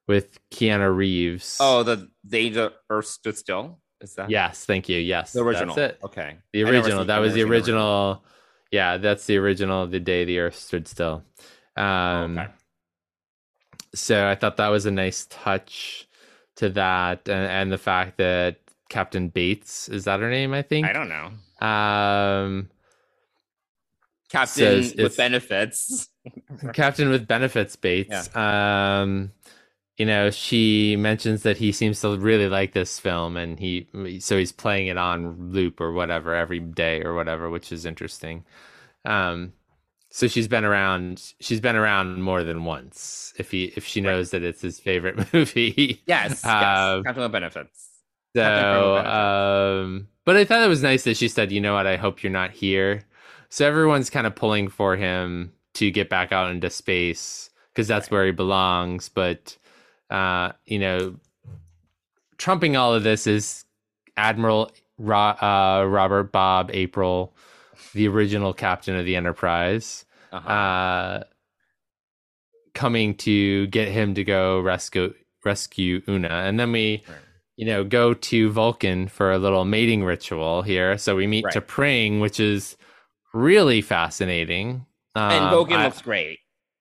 with 0.09 0.39
Keanu 0.51 0.95
Reeves. 0.95 1.59
Oh, 1.61 1.83
the 1.83 2.09
Day 2.27 2.51
the 2.51 2.73
Earth 2.91 3.07
Stood 3.07 3.37
Still. 3.37 3.79
Is 4.01 4.15
that 4.17 4.31
yes, 4.31 4.65
thank 4.65 4.89
you. 4.89 4.99
Yes, 4.99 5.33
the 5.33 5.43
original? 5.43 5.75
That's 5.75 5.95
it. 5.95 6.01
Okay, 6.05 6.37
The 6.53 6.65
original. 6.65 7.05
that 7.05 7.19
was 7.19 7.35
the 7.35 7.41
seen 7.43 7.51
original. 7.51 8.25
Yeah, 8.71 8.97
that's 8.99 9.27
the 9.27 9.37
original. 9.39 9.87
The 9.87 10.01
day 10.01 10.25
the 10.25 10.41
Earth 10.41 10.57
stood 10.57 10.89
still. 10.89 11.23
Um, 11.77 12.39
okay. 12.39 12.49
so 13.95 14.27
I 14.29 14.35
thought 14.35 14.57
that 14.59 14.69
was 14.69 14.87
a 14.87 14.91
nice 14.91 15.27
touch 15.31 16.09
to 16.57 16.69
that, 16.71 17.29
and, 17.29 17.47
and 17.49 17.73
the 17.73 17.79
fact 17.79 18.19
that 18.19 18.57
Captain 18.89 19.29
Bates 19.29 19.89
is 19.89 20.05
that 20.05 20.21
her 20.21 20.31
name? 20.31 20.53
I 20.53 20.63
think. 20.63 20.87
I 20.87 20.93
don't 20.93 21.09
know. 21.09 21.67
Um, 21.67 22.69
Captain 24.37 24.83
Says 24.83 24.95
with 24.97 25.17
benefits. 25.17 26.09
Captain 26.73 27.09
with 27.09 27.27
benefits 27.27 27.77
Bates. 27.77 28.35
Um, 28.37 29.33
you 29.97 30.05
know, 30.05 30.31
she 30.31 30.95
mentions 30.97 31.43
that 31.45 31.57
he 31.57 31.73
seems 31.73 32.01
to 32.03 32.17
really 32.19 32.49
like 32.49 32.73
this 32.73 32.99
film, 32.99 33.37
and 33.37 33.59
he 33.59 33.87
so 34.21 34.37
he's 34.37 34.53
playing 34.53 34.89
it 34.89 34.99
on 34.99 35.53
loop 35.53 35.81
or 35.81 35.93
whatever 35.93 36.35
every 36.35 36.61
day 36.61 37.03
or 37.03 37.15
whatever, 37.15 37.49
which 37.49 37.73
is 37.73 37.87
interesting. 37.87 38.45
Um, 39.05 39.53
so 40.11 40.29
she's 40.29 40.49
been 40.49 40.65
around. 40.65 41.33
She's 41.41 41.61
been 41.61 41.77
around 41.77 42.21
more 42.23 42.43
than 42.45 42.65
once. 42.65 43.33
If 43.39 43.51
he 43.51 43.73
if 43.77 43.87
she 43.87 44.01
knows 44.01 44.31
that 44.33 44.43
it's 44.43 44.61
his 44.61 44.79
favorite 44.81 45.17
movie. 45.33 46.03
Yes, 46.07 46.45
Uh, 46.45 46.97
yes. 46.99 47.05
Captain 47.05 47.23
with 47.23 47.33
benefits. 47.33 47.89
So, 48.35 48.43
benefits. 48.43 49.15
um, 49.15 50.09
but 50.27 50.37
I 50.37 50.45
thought 50.45 50.63
it 50.63 50.69
was 50.69 50.83
nice 50.83 51.05
that 51.05 51.17
she 51.17 51.29
said, 51.29 51.53
"You 51.53 51.61
know 51.63 51.73
what? 51.75 51.87
I 51.87 51.97
hope 51.97 52.23
you're 52.23 52.33
not 52.33 52.51
here." 52.51 53.03
So 53.49 53.67
everyone's 53.67 54.11
kind 54.11 54.27
of 54.27 54.35
pulling 54.35 54.69
for 54.69 54.97
him 54.97 55.53
to 55.75 55.91
get 55.91 56.09
back 56.09 56.33
out 56.33 56.51
into 56.51 56.71
space 56.71 57.51
because 57.73 57.87
that's 57.89 58.11
where 58.11 58.25
he 58.27 58.33
belongs. 58.33 59.09
But 59.09 59.57
uh, 60.11 60.53
you 60.67 60.79
know, 60.79 61.17
trumping 62.39 62.77
all 62.77 62.95
of 62.95 63.03
this 63.03 63.27
is 63.27 63.65
Admiral 64.17 64.71
Ro- 64.99 65.17
uh, 65.19 65.85
Robert 65.89 66.33
Bob 66.33 66.71
April, 66.73 67.35
the 67.93 68.09
original 68.09 68.53
captain 68.53 68.97
of 68.97 69.05
the 69.05 69.17
Enterprise 69.17 70.05
Uh-huh. 70.33 70.49
uh, 70.49 71.23
coming 72.75 73.15
to 73.17 73.67
get 73.69 73.89
him 73.89 74.15
to 74.15 74.25
go 74.25 74.61
rescue 74.61 75.15
rescue 75.45 76.03
Una, 76.09 76.29
and 76.29 76.59
then 76.59 76.73
we, 76.73 77.03
Right. 77.09 77.17
you 77.57 77.67
know, 77.67 77.85
go 77.85 78.13
to 78.15 78.51
Vulcan 78.51 79.07
for 79.09 79.31
a 79.33 79.39
little 79.39 79.65
mating 79.65 80.03
ritual 80.05 80.63
here. 80.63 80.99
So 80.99 81.15
we 81.15 81.27
meet 81.27 81.45
Right. 81.45 81.55
T'Pring, 81.55 82.21
which 82.21 82.41
is 82.41 82.77
really 83.37 83.83
fascinating. 83.83 84.87
and 85.15 85.45
Um, 85.45 85.51
Vulcan 85.51 85.77
I- 85.77 85.85
looks 85.87 86.03
great. 86.03 86.39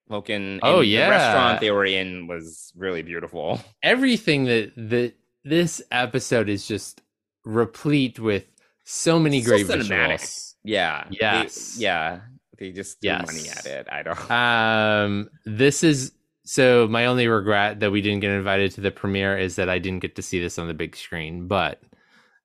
Vulcan. 0.09 0.59
Oh, 0.61 0.79
and 0.81 0.87
yeah. 0.87 1.05
The 1.05 1.11
restaurant 1.11 1.61
they 1.61 1.71
were 1.71 1.85
in 1.85 2.27
was 2.27 2.71
really 2.75 3.01
beautiful. 3.01 3.59
everything 3.83 4.45
that 4.45 4.71
that 4.75 5.13
this 5.43 5.81
episode 5.91 6.47
is 6.49 6.67
just 6.67 7.01
replete 7.43 8.19
with 8.19 8.45
so 8.83 9.19
many 9.19 9.41
So 9.41 9.49
great 9.49 9.65
cinematic. 9.67 10.19
visuals. 10.19 10.53
Yeah. 10.63 11.05
they- 11.09 11.47
yeah. 11.77 12.19
They 12.57 12.71
just 12.71 13.01
threw 13.01 13.09
Yes. 13.09 13.25
money 13.25 13.49
at 13.49 13.65
it. 13.65 13.87
I 13.91 14.01
don't. 14.03 14.31
Um, 14.31 15.29
this 15.45 15.83
is 15.83 16.13
so 16.45 16.87
my 16.87 17.07
only 17.07 17.27
regret 17.27 17.79
that 17.81 17.91
we 17.91 18.01
didn't 18.01 18.21
get 18.21 18.31
invited 18.31 18.71
to 18.73 18.81
the 18.81 18.91
premiere 18.91 19.37
is 19.37 19.55
that 19.57 19.67
I 19.69 19.79
didn't 19.79 19.99
get 20.01 20.15
to 20.15 20.21
see 20.21 20.39
this 20.39 20.57
on 20.59 20.67
the 20.67 20.73
big 20.73 20.95
screen. 20.95 21.47
But 21.47 21.81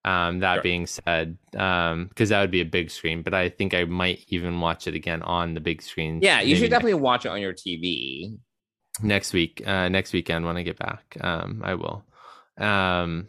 um, 0.05 0.39
that 0.41 0.57
Sure. 0.57 0.63
being 0.63 0.87
said, 0.87 1.37
um, 1.57 2.07
because 2.09 2.31
that 2.31 2.41
would 2.41 2.51
be 2.51 2.61
a 2.63 2.65
big 2.65 2.91
screen, 2.91 3.23
but 3.23 3.35
I 3.35 3.49
think 3.51 3.75
I 3.75 3.85
might 3.85 4.25
even 4.29 4.59
watch 4.61 4.87
it 4.87 4.95
again 4.95 5.23
on 5.23 5.55
the 5.55 5.61
big 5.61 5.83
screen. 5.83 6.21
yeah, 6.23 6.41
you 6.41 6.57
should 6.57 6.71
definitely 6.71 6.95
watch 6.95 7.27
it 7.27 7.29
on 7.31 7.41
your 7.41 7.53
TV. 7.55 8.39
next 9.03 9.33
week. 9.33 9.63
Uh, 9.67 9.89
next 9.89 10.13
weekend 10.13 10.45
when 10.45 10.57
I 10.57 10.63
get 10.63 10.79
back, 10.79 11.17
um, 11.21 11.63
I 11.65 11.75
will. 11.75 12.05
Um, 12.59 13.29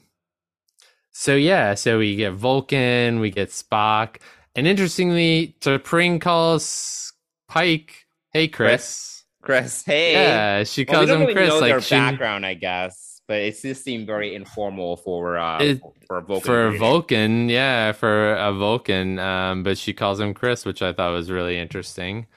so 1.12 1.36
yeah, 1.36 1.74
so 1.76 1.98
we 2.00 2.16
get 2.16 2.34
Vulcan, 2.34 3.20
we 3.20 3.32
get 3.32 3.50
Spock, 3.50 4.18
and 4.56 4.66
interestingly, 4.68 5.56
T'Pring 5.62 6.20
calls 6.22 7.14
Pike, 7.48 8.06
"Hey, 8.34 8.48
Chris." 8.48 9.24
Chris, 9.42 9.84
hey. 9.84 10.14
Yeah, 10.14 10.64
she 10.64 10.84
Well, 10.88 10.98
calls 10.98 11.06
we 11.08 11.12
don't 11.14 11.22
him 11.30 11.36
really 11.36 11.50
Chris. 11.50 11.62
like 11.62 11.82
she, 11.84 11.96
background, 11.96 12.46
I 12.46 12.54
guess, 12.54 13.11
but 13.28 13.38
it 13.38 13.60
just 13.62 13.84
seemed 13.84 14.08
very 14.08 14.36
informal 14.36 14.98
for 14.98 15.38
uh 15.38 15.60
It- 15.62 15.82
for 16.08 16.18
a 16.18 16.22
Vulcan. 16.22 16.46
for 16.46 16.68
a. 16.68 16.78
Vulcan, 16.78 17.50
yeah, 17.50 17.92
for 17.94 18.34
a 18.34 18.52
Vulcan. 18.54 19.18
Um, 19.20 19.64
but 19.64 19.78
she 19.78 19.94
calls 19.94 20.20
him 20.20 20.34
Chris, 20.34 20.66
which 20.66 20.82
I 20.82 20.92
thought 20.94 21.12
was 21.14 21.32
really 21.32 21.58
interesting. 21.58 22.28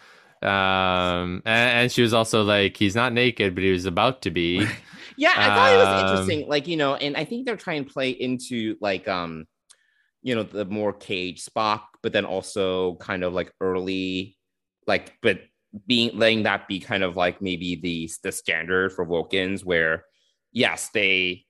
Um, 0.42 1.42
and, 1.44 1.70
and 1.80 1.92
she 1.92 2.02
was 2.02 2.12
also 2.12 2.42
like, 2.42 2.76
he's 2.76 2.94
not 2.94 3.12
naked, 3.12 3.54
but 3.54 3.64
he 3.64 3.70
was 3.72 3.86
about 3.86 4.22
to 4.22 4.30
be. 4.30 4.66
Yeah, 5.16 5.30
I 5.36 5.46
thought 5.46 5.72
it 5.72 5.76
was 5.76 5.86
Um, 5.86 6.10
interesting. 6.10 6.48
Like, 6.48 6.66
you 6.66 6.76
know, 6.76 6.96
and 6.96 7.16
I 7.16 7.24
think 7.24 7.46
they're 7.46 7.56
trying 7.56 7.84
to 7.84 7.92
play 7.92 8.10
into 8.10 8.76
like 8.80 9.06
um, 9.06 9.46
you 10.22 10.34
know, 10.34 10.42
the 10.42 10.64
more 10.64 10.92
cage 10.92 11.44
Spock, 11.44 11.82
but 12.02 12.12
then 12.12 12.24
also 12.24 12.96
kind 12.96 13.22
of 13.22 13.32
like 13.32 13.52
early, 13.60 14.36
like, 14.88 15.12
but 15.22 15.38
being 15.86 16.18
letting 16.18 16.42
that 16.44 16.66
be 16.66 16.80
kind 16.80 17.04
of 17.04 17.16
like 17.16 17.40
maybe 17.40 17.76
the 17.76 18.10
the 18.24 18.32
standard 18.32 18.92
for 18.92 19.04
Vulcans, 19.04 19.64
where 19.64 20.04
yes, 20.54 20.88
they 20.94 21.44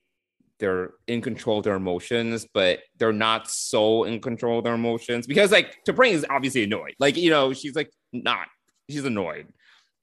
they're 0.59 0.91
in 1.07 1.21
control 1.21 1.59
of 1.59 1.63
their 1.63 1.75
emotions, 1.75 2.45
but 2.53 2.79
they're 2.97 3.13
not 3.13 3.49
so 3.49 4.03
in 4.05 4.19
control 4.21 4.57
of 4.57 4.63
their 4.65 4.73
emotions 4.73 5.27
because 5.27 5.51
like 5.51 5.77
T'Pring 5.87 6.11
is 6.11 6.25
obviously 6.29 6.63
annoyed. 6.63 6.95
Like, 6.99 7.15
you 7.15 7.29
know, 7.29 7.53
she's 7.53 7.75
like 7.75 7.91
not, 8.11 8.47
she's 8.89 9.05
annoyed. 9.05 9.47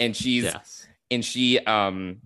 And 0.01 0.17
she's 0.17 0.45
yes. 0.45 0.87
and 1.11 1.25
she 1.25 1.59
um 1.61 2.19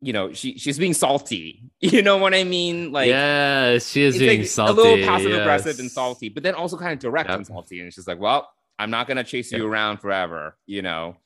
you 0.00 0.12
know 0.12 0.32
she 0.32 0.58
she's 0.58 0.78
being 0.78 0.92
salty 0.92 1.62
you 1.80 2.02
know 2.02 2.18
what 2.18 2.34
i 2.34 2.44
mean 2.44 2.92
like 2.92 3.08
yeah, 3.08 3.78
she 3.78 4.02
is 4.02 4.18
being 4.18 4.40
like 4.40 4.48
salty. 4.48 4.72
a 4.72 4.74
little 4.74 5.06
passive 5.06 5.32
aggressive 5.32 5.66
yes. 5.66 5.78
and 5.78 5.90
salty 5.90 6.28
but 6.28 6.42
then 6.42 6.54
also 6.54 6.76
kind 6.76 6.92
of 6.92 6.98
direct 6.98 7.28
Yep. 7.30 7.36
and 7.38 7.46
salty 7.46 7.80
and 7.80 7.92
she's 7.92 8.06
like 8.06 8.18
well 8.18 8.50
i'm 8.78 8.90
not 8.90 9.06
gonna 9.06 9.24
chase 9.24 9.50
you 9.52 9.66
around 9.66 9.98
forever 9.98 10.56
you 10.66 10.82
know 10.82 11.16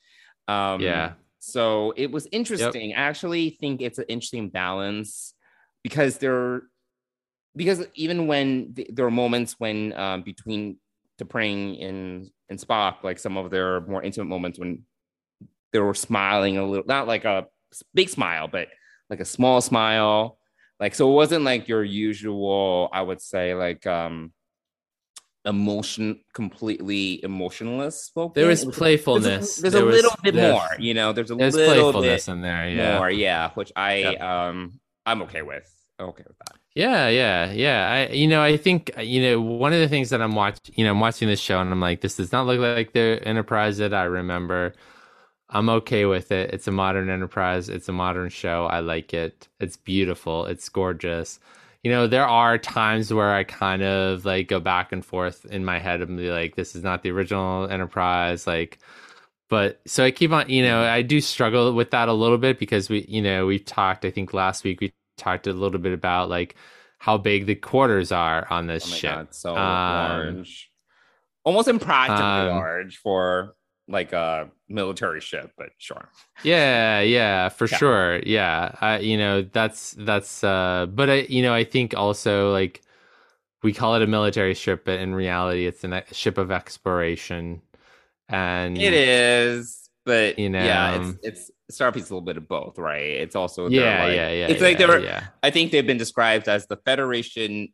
um 0.47 0.79
Yeah. 0.79 1.13
So 1.39 1.93
it 1.95 2.11
was 2.11 2.27
interesting 2.31 2.93
i 2.93 3.01
actually 3.01 3.49
think 3.49 3.81
it's 3.81 3.97
an 3.97 4.05
interesting 4.07 4.49
balance 4.49 5.33
because 5.83 6.17
there 6.17 6.63
because 7.55 7.85
even 7.95 8.27
when 8.27 8.73
th- 8.73 8.89
there 8.93 9.05
are 9.05 9.11
moments 9.11 9.55
when 9.57 9.93
um 9.93 10.21
between 10.21 10.77
T'Pring 11.19 11.83
and 11.83 12.29
and 12.49 12.59
Spock, 12.59 13.03
like 13.03 13.19
some 13.19 13.37
of 13.37 13.51
their 13.51 13.81
more 13.81 14.01
intimate 14.01 14.29
moments 14.29 14.57
when 14.57 14.83
they 15.71 15.79
were 15.79 15.93
smiling 15.93 16.57
a 16.57 16.65
little, 16.65 16.85
not 16.87 17.07
like 17.07 17.25
a 17.25 17.45
big 17.93 18.09
smile, 18.09 18.47
but 18.47 18.69
like 19.09 19.19
a 19.19 19.25
small 19.25 19.61
smile. 19.61 20.39
Like 20.79 20.95
so, 20.95 21.11
it 21.11 21.13
wasn't 21.13 21.43
like 21.43 21.67
your 21.67 21.83
usual. 21.83 22.89
I 22.91 23.01
would 23.01 23.21
say 23.21 23.53
like 23.53 23.85
um 23.85 24.31
emotion, 25.45 26.19
completely 26.33 27.23
emotionless. 27.23 28.11
Vulcan. 28.13 28.39
There 28.41 28.49
was 28.49 28.61
It 28.63 28.65
There's 28.65 28.77
playfulness. 28.77 29.57
a, 29.57 29.61
there's 29.61 29.73
There 29.73 29.83
a 29.83 29.85
was- 29.85 29.95
little 29.95 30.15
bit 30.23 30.35
more, 30.35 30.67
you 30.79 30.93
know. 30.93 31.13
There's 31.13 31.31
a 31.31 31.35
There's 31.35 31.55
little 31.55 31.91
playfulness 31.91 32.25
bit 32.25 32.31
in 32.33 32.41
there. 32.41 32.69
Yeah. 32.69 32.97
more, 32.97 33.09
yeah, 33.09 33.51
which 33.55 33.71
I 33.75 33.95
Yep. 33.97 34.21
um 34.21 34.79
I'm 35.05 35.21
okay 35.23 35.41
with. 35.41 35.71
I'm 35.97 36.07
okay 36.09 36.23
with 36.27 36.37
that. 36.39 36.55
Yeah, 36.75 37.09
yeah, 37.09 37.51
yeah. 37.51 37.89
I, 37.91 38.13
you 38.13 38.27
know, 38.27 38.41
I 38.41 38.55
think 38.57 38.91
you 39.01 39.21
know 39.23 39.41
one 39.41 39.73
of 39.73 39.79
the 39.79 39.87
things 39.89 40.09
that 40.11 40.21
I'm 40.21 40.35
watching. 40.35 40.75
You 40.77 40.85
know, 40.85 40.91
I'm 40.91 40.99
watching 40.99 41.27
this 41.27 41.39
show 41.39 41.59
and 41.59 41.71
I'm 41.71 41.81
like, 41.81 42.01
this 42.01 42.15
does 42.17 42.31
not 42.31 42.45
look 42.45 42.59
like 42.59 42.93
the 42.93 43.19
Enterprise 43.25 43.77
that 43.79 43.93
I 43.93 44.03
remember. 44.03 44.73
I'm 45.49 45.67
okay 45.69 46.05
with 46.05 46.31
it. 46.31 46.53
It's 46.53 46.67
a 46.67 46.71
modern 46.71 47.09
Enterprise. 47.09 47.69
It's 47.69 47.89
a 47.89 47.91
modern 47.91 48.29
show. 48.29 48.67
I 48.67 48.81
like 48.81 49.13
it. 49.15 49.47
It's 49.59 49.77
beautiful. 49.77 50.45
It's 50.45 50.69
gorgeous. 50.69 51.39
You 51.83 51.91
know, 51.91 52.07
there 52.07 52.27
are 52.27 52.57
times 52.57 53.13
where 53.13 53.31
I 53.33 53.43
kind 53.45 53.81
of 53.83 54.25
like 54.25 54.47
go 54.49 54.59
back 54.59 54.91
and 54.91 55.03
forth 55.05 55.45
in 55.45 55.63
my 55.63 55.79
head 55.79 56.01
and 56.01 56.17
be 56.17 56.29
like, 56.29 56.55
this 56.55 56.75
is 56.75 56.83
not 56.83 57.03
the 57.03 57.11
original 57.11 57.69
Enterprise. 57.69 58.45
Like, 58.45 58.79
but 59.49 59.81
so 59.87 60.03
I 60.03 60.11
keep 60.11 60.31
on, 60.31 60.49
you 60.49 60.63
know, 60.63 60.83
I 60.83 61.01
do 61.01 61.21
struggle 61.21 61.73
with 61.73 61.91
that 61.91 62.09
a 62.09 62.13
little 62.13 62.37
bit 62.37 62.59
because 62.59 62.89
we, 62.89 63.05
you 63.07 63.21
know, 63.21 63.45
we 63.45 63.59
talked, 63.59 64.05
I 64.05 64.11
think 64.11 64.33
last 64.33 64.63
week 64.63 64.81
we 64.81 64.93
talked 65.17 65.47
a 65.47 65.53
little 65.53 65.79
bit 65.79 65.93
about 65.93 66.29
like 66.29 66.55
how 66.99 67.17
big 67.17 67.45
the 67.45 67.55
quarters 67.55 68.11
are 68.11 68.45
on 68.51 68.67
this 68.67 68.85
Oh 68.85 68.87
ship. 68.87 69.11
god, 69.15 69.33
so 69.33 69.55
Um, 69.55 69.57
large, 69.57 70.71
almost 71.43 71.67
impractically 71.67 72.25
um, 72.25 72.49
large 72.49 72.97
for 72.97 73.55
like 73.89 74.13
a 74.13 74.49
military 74.69 75.19
ship, 75.19 75.51
but 75.57 75.69
sure. 75.79 76.09
Yeah, 76.43 77.01
yeah, 77.01 77.49
for 77.49 77.65
Yeah. 77.67 77.77
sure. 77.77 78.19
Yeah. 78.25 78.75
I 78.79 78.99
you 78.99 79.17
know, 79.17 79.41
that's 79.41 79.95
that's 79.97 80.43
uh 80.43 80.85
but 80.89 81.09
I 81.09 81.15
you 81.27 81.41
know, 81.41 81.53
I 81.53 81.63
think 81.63 81.93
also 81.95 82.51
like 82.53 82.81
we 83.63 83.73
call 83.73 83.95
it 83.95 84.01
a 84.01 84.07
military 84.07 84.53
ship, 84.53 84.85
but 84.85 84.99
in 84.99 85.13
reality 85.15 85.65
it's 85.65 85.83
a 85.83 86.03
ship 86.11 86.37
of 86.37 86.51
exploration. 86.51 87.61
And 88.29 88.77
It 88.77 88.93
is, 88.93 89.89
but 90.05 90.37
You 90.37 90.49
yeah, 90.49 90.97
know, 90.97 91.15
it's 91.23 91.49
it's 91.69 91.77
Starfleet's 91.77 92.09
a 92.09 92.13
little 92.13 92.21
bit 92.21 92.37
of 92.37 92.47
both, 92.47 92.77
right? 92.79 93.01
It's 93.01 93.35
also 93.35 93.69
Yeah, 93.69 94.03
like- 94.05 94.15
yeah, 94.15 94.31
yeah. 94.31 94.47
It's 94.47 94.61
like 94.61 94.79
yeah, 94.79 94.87
they're 94.87 94.99
yeah. 95.03 95.27
I 95.43 95.49
think 95.49 95.71
they've 95.71 95.85
been 95.85 95.97
described 95.97 96.47
as 96.47 96.67
the 96.67 96.77
Federation 96.77 97.69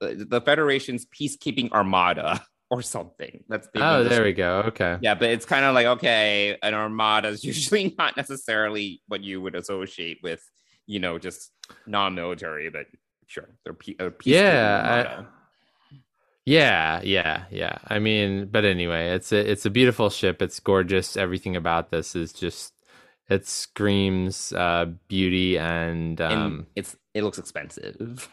the 0.00 0.42
Federation's 0.44 1.06
peacekeeping 1.06 1.70
armada 1.72 2.44
or 2.72 2.80
something. 2.80 3.44
That's 3.50 3.68
they've 3.74 3.82
Oh, 3.82 4.02
there 4.02 4.24
we 4.24 4.32
go. 4.32 4.62
Okay. 4.68 4.96
Yeah, 5.02 5.14
but 5.14 5.28
it's 5.28 5.44
kind 5.44 5.66
of 5.66 5.74
like 5.74 5.86
okay, 5.86 6.56
an 6.62 6.72
armada 6.72 7.28
is 7.28 7.44
usually 7.52 7.94
not 7.98 8.16
necessarily 8.16 9.02
what 9.08 9.22
you 9.22 9.42
would 9.42 9.54
associate 9.54 10.20
with, 10.22 10.42
you 10.86 10.98
know, 10.98 11.18
just 11.18 11.52
non-military, 11.86 12.70
but 12.70 12.86
sure, 13.26 13.50
they're 13.62 13.74
pe- 13.74 13.96
a 13.98 14.10
peacekeeping 14.10 14.24
Yeah. 14.24 15.24
Yeah, 16.46 17.00
yeah, 17.04 17.44
yeah. 17.50 17.78
I 17.86 17.98
mean, 17.98 18.46
but 18.50 18.64
anyway, 18.64 19.10
it's 19.10 19.32
a 19.32 19.50
it's 19.50 19.66
a 19.66 19.70
beautiful 19.70 20.08
ship. 20.08 20.40
It's 20.40 20.58
gorgeous. 20.58 21.16
Everything 21.16 21.54
about 21.56 21.90
this 21.90 22.16
is 22.16 22.32
just 22.32 22.72
it 23.28 23.46
screams 23.46 24.52
uh 24.54 24.86
beauty 25.08 25.58
and 25.58 26.20
um 26.20 26.32
and 26.32 26.66
it's 26.74 26.96
it 27.14 27.22
looks 27.22 27.38
expensive. 27.38 28.28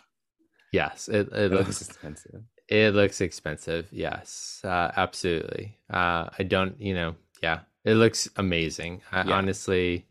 yes, 0.72 1.10
it 1.10 1.28
it 1.28 1.34
It 1.34 1.52
looks 1.52 1.68
looks 1.68 1.82
expensive. 1.90 2.42
It 2.70 2.94
looks 2.94 3.20
expensive. 3.20 3.88
Yes, 3.92 4.62
uh, 4.64 4.92
absolutely. 4.96 5.76
Uh, 5.90 6.30
I 6.38 6.44
don't, 6.44 6.80
you 6.80 6.94
know, 6.94 7.16
yeah, 7.42 7.62
it 7.84 7.96
looks 7.96 8.30
amazing. 8.38 9.02
I, 9.12 9.28
Yeah. 9.28 9.36
Honestly, 9.36 10.06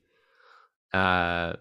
uh, 0.92 1.54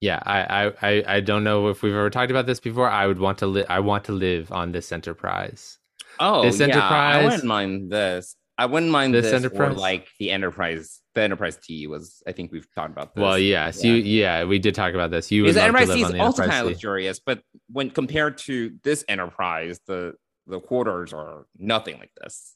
yeah, 0.00 0.22
I, 0.24 0.72
I, 0.80 1.04
I, 1.16 1.20
don't 1.20 1.42
know 1.42 1.68
if 1.68 1.82
we've 1.82 1.92
ever 1.92 2.08
talked 2.08 2.30
about 2.30 2.46
this 2.46 2.60
before. 2.60 2.88
I 2.88 3.06
would 3.06 3.18
want 3.18 3.38
to 3.38 3.46
live. 3.46 3.66
I 3.68 3.80
want 3.80 4.04
to 4.04 4.12
live 4.12 4.52
on 4.52 4.70
this 4.70 4.92
enterprise. 4.92 5.78
Oh, 6.20 6.42
This 6.42 6.60
yeah, 6.60 6.78
I 6.78 7.24
wouldn't 7.24 7.44
mind 7.44 7.90
this. 7.90 8.36
I 8.56 8.66
wouldn't 8.66 8.90
mind 8.90 9.14
This 9.14 9.26
this, 9.26 9.34
Enterprise? 9.34 9.70
or 9.70 9.74
like 9.74 10.08
the 10.18 10.32
Enterprise. 10.32 11.00
The 11.14 11.22
Enterprise 11.22 11.56
D 11.56 11.86
was. 11.86 12.22
I 12.26 12.32
think 12.32 12.50
we've 12.50 12.66
talked 12.74 12.90
about 12.90 13.14
this. 13.14 13.22
Well, 13.22 13.38
yes, 13.38 13.84
you 13.84 13.94
yeah, 13.94 14.44
we 14.44 14.58
did 14.58 14.74
talk 14.74 14.94
about 14.94 15.10
this. 15.10 15.30
You 15.30 15.44
would 15.44 15.54
the 15.54 15.62
Enterprise 15.62 15.88
D 15.88 16.02
is 16.02 16.04
also 16.14 16.42
kind 16.42 16.52
Enterprise 16.52 16.60
of 16.60 16.66
luxurious, 16.66 17.20
but 17.20 17.42
when 17.70 17.90
compared 17.90 18.38
to 18.38 18.72
this 18.82 19.04
Enterprise, 19.08 19.80
the 19.86 20.14
the 20.48 20.60
quarters 20.60 21.12
are 21.12 21.46
nothing 21.58 21.98
like 21.98 22.12
this. 22.20 22.54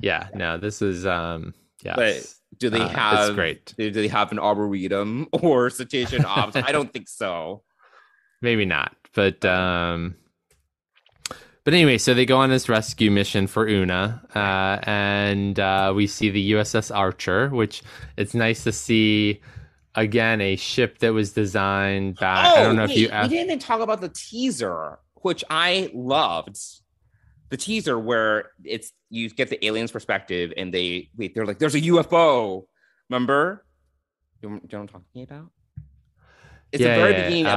Yeah, 0.00 0.28
no, 0.34 0.56
this 0.58 0.82
is 0.82 1.06
um 1.06 1.54
yes. 1.82 1.96
But 1.96 2.58
do 2.58 2.70
they 2.70 2.80
Uh, 2.80 2.88
have 2.88 3.34
great. 3.34 3.74
Do 3.76 3.90
they 3.90 4.08
have 4.08 4.32
an 4.32 4.38
arboretum 4.38 5.28
or 5.32 5.70
cetacean 5.70 6.24
ops? 6.24 6.56
I 6.56 6.72
don't 6.72 6.92
think 6.92 7.08
so. 7.08 7.62
maybe 8.42 8.66
not 8.66 8.94
but 9.14 9.42
um 9.46 10.14
but 11.64 11.72
anyway 11.72 11.96
so 11.96 12.12
they 12.12 12.26
go 12.26 12.36
on 12.36 12.50
this 12.50 12.68
rescue 12.68 13.10
mission 13.10 13.46
for 13.46 13.66
una 13.66 14.22
uh 14.34 14.78
and 14.88 15.58
uh 15.58 15.90
we 15.96 16.06
see 16.06 16.28
the 16.28 16.52
uss 16.52 16.94
archer 16.94 17.48
which 17.48 17.82
it's 18.18 18.34
nice 18.34 18.62
to 18.62 18.70
see 18.72 19.40
again 19.94 20.42
a 20.42 20.54
ship 20.56 20.98
that 20.98 21.14
was 21.14 21.32
designed 21.32 22.14
back 22.16 22.58
i 22.58 22.62
don't 22.62 22.76
know 22.76 22.84
if 22.84 22.94
you 22.94 23.08
Oh, 23.10 23.22
we 23.22 23.28
didn't 23.28 23.46
even 23.46 23.58
talk 23.58 23.80
about 23.80 24.02
the 24.02 24.10
teaser, 24.10 24.98
which 25.22 25.42
I 25.48 25.90
loved. 25.94 26.58
The 27.50 27.56
teaser 27.56 27.98
where 27.98 28.50
it's 28.64 28.92
you 29.10 29.30
get 29.30 29.50
the 29.50 29.64
aliens' 29.64 29.92
perspective, 29.92 30.52
and 30.56 30.72
they 30.74 31.10
wait. 31.16 31.34
They're 31.34 31.46
like, 31.46 31.58
"There's 31.58 31.74
a 31.76 31.80
UFO." 31.80 32.64
Remember? 33.08 33.64
You 34.42 34.50
know 34.50 34.54
you 34.56 34.60
know 34.72 34.78
what 34.80 34.80
I'm 34.82 34.88
talking 34.88 35.22
about? 35.22 35.50
It's 36.72 36.82
Yeah, 36.82 36.94
the 36.96 37.00
very 37.00 37.12
yeah, 37.12 37.24
beginning 37.24 37.46
uh, 37.46 37.50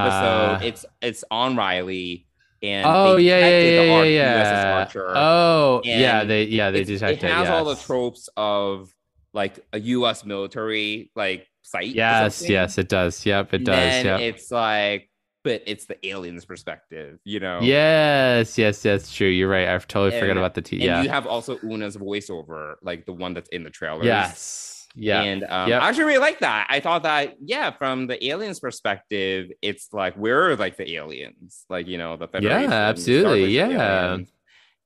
episode. 0.60 0.68
It's 0.68 0.86
it's 1.02 1.24
on 1.32 1.56
Riley, 1.56 2.28
and 2.61 2.86
oh 2.88 3.16
they 3.16 3.24
yeah 3.24 3.40
yeah 3.40 3.48
yeah 3.48 4.02
the 4.02 4.10
yeah, 4.10 4.52
yeah. 4.74 4.80
Archer. 4.80 5.11
oh 5.16 5.82
yeah 5.84 6.24
they 6.24 6.44
yeah 6.44 6.70
they 6.72 6.82
It's- 6.82 6.99
detect 6.99 7.24
it 7.24 7.32
has 7.32 7.49
all 7.49 7.66
the 7.66 7.76
tropes 7.76 8.30
of 8.38 8.94
like 9.34 9.60
a 9.74 9.80
U.S. 9.80 10.24
military 10.26 11.11
like 11.16 11.48
site. 11.64 11.88
yes 11.95 12.48
yes 12.48 12.78
it 12.78 12.90
does 12.90 13.26
yep 13.26 13.53
it 13.53 13.57
And 13.57 13.66
does 13.66 14.03
yep 14.06 14.20
it's 14.22 14.52
like, 14.52 15.09
but 15.44 15.64
it's 15.66 15.86
the 15.86 15.98
aliens' 16.07 16.45
perspective, 16.45 17.20
you 17.24 17.40
know. 17.40 17.60
yes 17.61 18.57
yes 18.57 18.84
yes 18.84 19.11
true 19.14 19.28
you're 19.28 19.49
right 19.49 19.68
I've 19.68 19.88
totally 19.88 20.20
forgot 20.20 20.38
about 20.38 20.53
the 20.53 20.61
t 20.61 20.76
And 20.78 20.84
yeah 20.86 21.02
you 21.03 21.10
have 21.10 21.26
also 21.28 21.57
Una's 21.64 21.98
voiceover, 21.98 22.76
like 22.82 23.06
the 23.06 23.14
one 23.14 23.34
that's 23.34 23.49
in 23.49 23.64
the 23.64 23.70
trailer. 23.70 24.03
yes 24.03 24.88
yeah 24.95 25.22
And 25.22 25.44
um, 25.44 25.70
Yep. 25.70 25.82
I 25.82 25.88
actually 25.90 26.03
really 26.06 26.20
like 26.20 26.40
that. 26.40 26.66
I 26.70 26.80
thought 26.80 27.03
that, 27.03 27.36
yeah, 27.44 27.70
from 27.72 28.07
the 28.07 28.18
aliens' 28.28 28.60
perspective, 28.60 29.49
it's 29.61 29.90
like 29.94 30.18
we're 30.18 30.56
like 30.56 30.78
the 30.78 30.95
aliens, 30.95 31.66
like 31.70 31.88
you 31.88 31.98
know, 31.99 32.18
the 32.18 32.28
Federation, 32.28 32.72
absolutely, 32.74 33.53
Starfleet's 33.53 33.70
the 33.70 33.76
yeah. 33.76 34.06
aliens. 34.07 34.32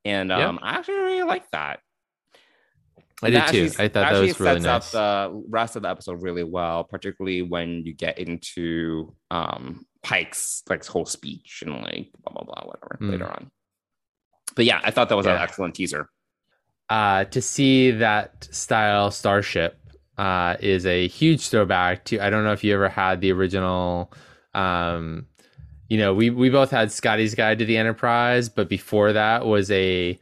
And 0.05 0.30
Yep. 0.30 0.39
um, 0.39 0.59
I 0.61 0.75
actually 0.75 0.95
really 0.95 1.23
like 1.23 1.49
that. 1.51 1.80
I 3.25 3.29
did 3.29 3.35
too 3.47 3.63
actually- 3.65 3.83
i 3.85 3.87
thought 3.87 3.93
that 3.93 4.03
actually 4.11 4.27
was 4.27 4.39
really 4.39 4.61
sets 4.61 4.93
nice 4.93 4.95
up 4.95 5.31
the 5.31 5.43
rest 5.49 5.75
of 5.75 5.81
the 5.83 5.89
episode 5.89 6.21
really 6.21 6.43
well, 6.43 6.83
particularly 6.83 7.41
when 7.41 7.85
you 7.85 7.93
get 7.93 8.17
into 8.19 9.13
um 9.31 9.85
Pike's 10.03 10.63
like 10.69 10.85
whole 10.85 11.05
speech 11.05 11.63
and 11.65 11.73
like 11.81 12.09
blah 12.23 12.33
blah 12.33 12.43
blah 12.43 12.63
whatever 12.65 12.97
Mm. 13.01 13.11
later 13.11 13.27
on. 13.29 13.51
But 14.55 14.65
yeah, 14.65 14.81
I 14.83 14.91
thought 14.91 15.09
that 15.09 15.15
was 15.15 15.25
an 15.25 15.37
excellent 15.37 15.75
teaser. 15.75 16.09
uh, 16.89 17.23
to 17.25 17.41
see 17.41 17.91
that 17.91 18.47
style 18.51 19.09
starship 19.11 19.79
uh, 20.17 20.57
is 20.59 20.85
a 20.85 21.07
huge 21.07 21.47
throwback 21.49 22.03
to. 22.05 22.19
I 22.19 22.29
don't 22.29 22.43
know 22.43 22.51
if 22.51 22.63
you 22.63 22.73
ever 22.75 22.89
had 22.89 23.21
the 23.21 23.31
original. 23.31 24.13
Um, 24.53 25.25
you 25.87 25.97
know, 25.97 26.13
we 26.13 26.29
we 26.29 26.49
both 26.49 26.69
had 26.69 26.91
Scotty's 26.91 27.33
Guide 27.33 27.59
to 27.59 27.65
the 27.65 27.77
Enterprise, 27.77 28.49
but 28.49 28.69
before 28.69 29.13
that 29.13 29.45
was 29.45 29.71
a 29.71 30.19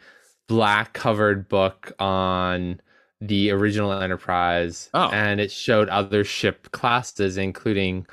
black 0.48 0.94
covered 0.94 1.50
book 1.50 1.92
on 2.00 2.80
the 3.22 3.52
original 3.52 3.92
Enterprise, 3.94 4.90
Oh. 4.94 5.10
and 5.12 5.40
it 5.40 5.52
showed 5.52 5.88
other 5.90 6.24
ship 6.24 6.72
classes, 6.72 7.38
including 7.38 8.08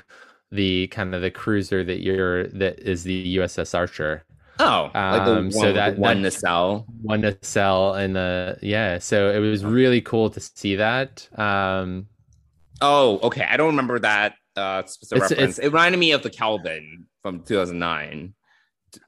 the 0.51 0.87
kind 0.87 1.13
of 1.15 1.21
the 1.21 1.31
cruiser 1.31 1.83
that 1.83 2.01
you're 2.01 2.47
that 2.47 2.79
is 2.79 3.03
the 3.03 3.35
USS 3.37 3.75
Archer 3.75 4.23
Oh, 4.61 4.89
like 4.93 5.23
the 5.25 5.31
Um, 5.31 5.35
one, 5.35 5.51
so 5.51 5.73
that- 5.73 5.97
one 5.97 6.21
that- 6.23 6.31
sell. 6.31 6.85
one 7.03 7.21
to 7.21 7.37
sell 7.43 7.95
in 7.95 8.13
the 8.13 8.57
yeah 8.61 8.97
so 8.97 9.29
it 9.29 9.37
was 9.39 9.63
really 9.63 10.01
cool 10.01 10.29
to 10.31 10.39
see 10.39 10.75
that 10.75 11.27
um 11.39 12.07
Oh, 12.81 13.19
okay. 13.23 13.45
I 13.49 13.57
don't 13.57 13.67
remember 13.67 13.99
that 13.99 14.33
uh 14.57 14.83
specific 14.85 15.17
It's- 15.25 15.31
reference. 15.31 15.57
it's- 15.59 15.65
it 15.67 15.71
reminded 15.71 15.97
me 15.99 16.11
of 16.13 16.23
the 16.23 16.29
Kelvin 16.31 17.05
from 17.21 17.41
2009. 17.43 18.33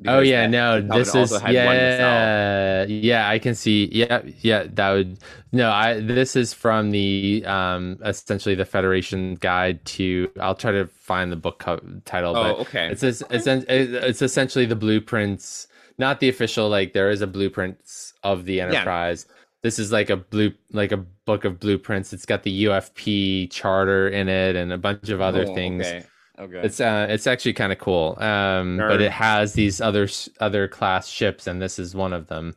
Oh 0.08 0.20
yeah 0.20 0.48
that- 0.48 0.50
no 0.50 0.82
this 0.82 1.16
is 1.16 1.32
also 1.32 1.40
had 1.40 1.60
one 1.60 1.82
to 1.82 1.92
sell. 1.92 2.30
yeah 2.30 2.84
yeah 2.86 3.28
i 3.30 3.40
can 3.40 3.56
see 3.56 3.90
yeah 3.92 4.22
yeah 4.40 4.66
that 4.74 4.92
would 4.92 5.20
no 5.52 5.72
i 5.72 6.00
this 6.00 6.36
is 6.36 6.54
from 6.54 6.92
the 6.92 7.44
um 7.46 7.98
essentially 8.06 8.56
the 8.56 8.66
federation 8.66 9.36
guide 9.36 9.84
to 9.86 10.30
i'll 10.40 10.56
try 10.56 10.72
to 10.72 10.88
find 10.88 11.32
the 11.32 11.36
book 11.36 11.60
co- 11.60 11.80
title 12.06 12.36
Oh, 12.36 12.42
but 12.44 12.60
okay. 12.60 12.90
it's 12.90 13.04
it's 13.04 13.24
it's 13.30 14.22
essentially 14.22 14.66
the 14.66 14.76
blueprints 14.76 15.68
not 15.98 16.20
the 16.20 16.30
official 16.30 16.70
like 16.70 16.94
there 16.94 17.10
is 17.10 17.22
a 17.22 17.28
blueprints 17.28 18.14
of 18.24 18.46
the 18.46 18.62
enterprise 18.62 19.26
this 19.64 19.78
is 19.80 19.92
like 19.92 20.10
a 20.10 20.18
blue 20.18 20.54
like 20.72 20.92
a 20.92 20.98
book 20.98 21.46
of 21.46 21.60
blueprints 21.60 22.14
it's 22.14 22.26
got 22.26 22.44
the 22.44 22.66
ufp 22.66 23.52
charter 23.52 24.08
in 24.10 24.28
it 24.30 24.56
and 24.56 24.72
a 24.74 24.78
bunch 24.78 25.10
of 25.10 25.22
other 25.22 25.46
Oh, 25.48 25.54
things 25.54 25.88
Okay. 25.88 26.06
Okay. 26.42 26.62
it's 26.64 26.80
uh 26.82 27.06
it's 27.10 27.28
actually 27.28 27.54
kind 27.54 27.72
of 27.72 27.78
cool 27.78 28.18
um 28.20 28.78
but 28.78 29.00
it 29.02 29.12
has 29.12 29.54
these 29.54 29.80
other 29.80 30.08
other 30.40 30.68
class 30.68 31.08
ships 31.08 31.46
and 31.46 31.62
this 31.62 31.78
is 31.78 31.94
one 31.96 32.14
of 32.14 32.28
them. 32.28 32.56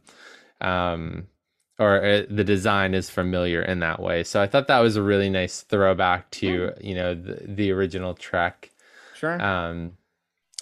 Um 0.61 1.27
or 1.79 2.03
uh, 2.05 2.23
the 2.31 2.45
design 2.45 2.95
is 2.95 3.11
familiar 3.11 3.61
in 3.61 3.81
that 3.81 4.01
way. 4.01 4.23
So 4.25 4.41
i 4.41 4.47
thought 4.47 4.69
that 4.69 4.81
was 4.81 4.97
a 4.97 5.03
really 5.03 5.29
nice 5.29 5.63
throwback 5.63 6.31
to 6.33 6.73
you 6.81 6.95
know 6.95 7.15
the, 7.15 7.43
the 7.47 7.71
original 7.73 8.15
trek. 8.15 8.71
Sure. 9.15 9.41
um 9.43 9.93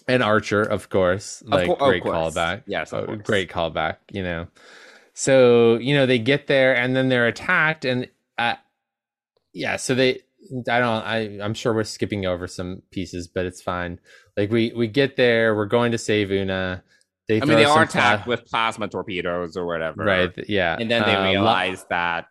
and 0.09 0.23
archer 0.23 0.63
of 0.63 0.89
course 0.89 1.43
like 1.47 1.69
of 1.69 1.79
great 1.79 2.03
course. 2.03 2.35
callback. 2.35 2.63
Yes, 2.67 2.93
Oh, 2.93 3.07
great 3.17 3.49
callback 3.51 3.99
you 4.11 4.23
know. 4.23 4.49
So 5.15 5.77
you 5.77 5.95
know 5.95 6.07
they 6.07 6.19
get 6.19 6.47
there 6.49 6.75
and 6.75 6.97
then 6.97 7.09
they're 7.09 7.29
attacked 7.29 7.85
and 7.85 8.09
uh 8.39 8.57
yeah 9.53 9.77
so 9.77 9.95
they 9.95 10.23
i 10.69 10.79
don't 10.79 11.03
i 11.05 11.39
i'm 11.43 11.55
sure 11.55 11.73
we're 11.73 11.85
skipping 11.85 12.27
over 12.27 12.47
some 12.47 12.83
pieces 12.91 13.27
but 13.29 13.47
it's 13.47 13.63
fine 13.63 13.99
like 14.37 14.51
we 14.51 14.73
we 14.77 14.87
get 14.87 15.17
there 15.17 15.55
we're 15.55 15.67
going 15.67 15.93
to 15.93 15.99
save 15.99 16.31
una 16.31 16.83
they 17.29 17.41
I 17.41 17.45
mean, 17.45 17.57
they 17.57 17.65
are 17.65 17.75
pla- 17.87 18.01
attacked 18.01 18.27
with 18.27 18.45
plasma 18.47 18.89
torpedoes 18.89 19.57
or 19.57 19.65
whatever. 19.65 20.05
right 20.05 20.33
yeah 20.49 20.77
And 20.79 20.91
then 20.91 21.03
they 21.07 21.15
Uh, 21.15 21.21
lo- 21.23 21.31
realize 21.31 21.85
that, 21.89 22.27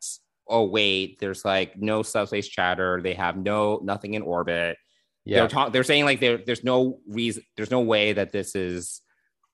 oh, 0.48 0.66
wait, 0.66 1.18
there's 1.20 1.46
like 1.46 1.78
no 1.78 2.04
subspace 2.04 2.50
chatter. 2.50 3.00
They 3.02 3.14
have 3.14 3.38
no 3.38 3.80
nothing 3.84 4.16
in 4.16 4.22
orbit. 4.22 4.76
yeah 5.24 5.48
They're 5.48 5.70
they're 5.70 5.84
saying 5.86 6.04
like 6.04 6.20
there, 6.20 6.40
there's 6.46 6.66
no 6.66 7.00
reason, 7.08 7.42
there's 7.56 7.72
no 7.72 7.80
way 7.80 8.12
that 8.12 8.34
this 8.34 8.54
is 8.54 9.02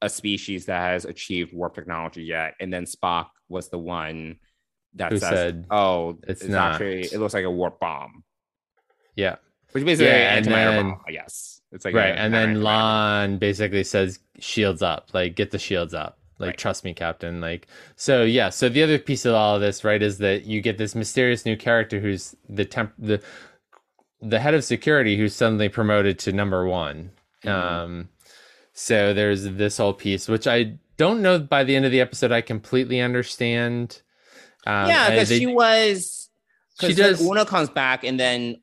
a 0.02 0.10
species 0.10 0.66
that 0.66 0.82
has 0.82 1.06
achieved 1.06 1.54
warp 1.54 1.76
technology 1.76 2.24
yet. 2.24 2.56
And 2.60 2.74
then 2.74 2.86
Spock 2.86 3.28
was 3.48 3.70
the 3.70 3.78
one 3.80 4.38
that 4.96 5.12
Who 5.12 5.20
says, 5.20 5.30
said, 5.30 5.66
"Oh, 5.70 6.18
"It's 6.28 6.42
it's, 6.42 6.50
not." 6.50 6.74
actually 6.74 7.02
it 7.04 7.20
looks 7.20 7.36
like 7.36 7.46
a 7.46 7.52
warp 7.52 7.80
bomb," 7.80 8.24
yeah 9.18 9.36
which 9.74 9.84
basically 9.84 10.08
Yeah, 10.08 10.32
an 10.32 10.38
and 10.38 10.46
then- 10.46 10.90
bomb, 10.92 11.02
I 11.06 11.12
guess. 11.12 11.60
It's 11.74 11.84
like 11.84 11.94
right 11.94 12.16
a- 12.16 12.18
and 12.20 12.34
then 12.34 12.56
La'an 12.58 13.40
basically 13.40 13.84
says 13.84 14.20
shields 14.40 14.82
up 14.82 15.10
like 15.14 15.36
get 15.36 15.52
the 15.52 15.60
shields 15.60 15.94
up 15.94 16.18
like 16.40 16.48
Right. 16.52 16.58
trust 16.58 16.86
me 16.86 16.94
captain 16.94 17.42
like 17.42 17.68
so 17.98 18.24
yeah 18.24 18.50
so 18.50 18.70
the 18.70 18.82
other 18.84 18.98
piece 18.98 19.26
of 19.26 19.34
all 19.34 19.56
of 19.56 19.62
this 19.62 19.84
right 19.84 20.02
is 20.02 20.20
that 20.20 20.46
you 20.46 20.62
get 20.62 20.78
this 20.78 20.96
mysterious 20.96 21.46
new 21.46 21.58
character 21.58 22.00
who's 22.00 22.36
the 22.48 22.64
temp 22.64 22.94
the 22.98 23.22
the 24.22 24.40
head 24.40 24.54
of 24.54 24.64
security 24.64 25.18
who's 25.18 25.36
suddenly 25.36 25.68
promoted 25.68 26.18
to 26.20 26.32
number 26.32 26.66
one 26.66 27.12
Mm-hmm. 27.44 27.50
um 27.50 28.10
so 28.74 29.14
there's 29.14 29.44
this 29.44 29.78
whole 29.78 29.94
piece 29.94 30.28
which 30.30 30.48
i 30.48 30.74
don't 30.98 31.22
know 31.22 31.38
by 31.38 31.64
the 31.64 31.76
end 31.76 31.86
of 31.86 31.92
the 31.92 32.00
episode 32.02 32.32
i 32.32 32.42
completely 32.42 33.02
understand 33.02 34.02
um 34.66 34.88
yeah, 34.90 35.10
because 35.10 35.30
she 35.30 35.46
was. 35.48 36.30
she 36.82 36.94
does. 36.94 37.22
Una 37.22 37.46
comes 37.46 37.70
back, 37.70 38.04
and 38.04 38.20
then 38.20 38.62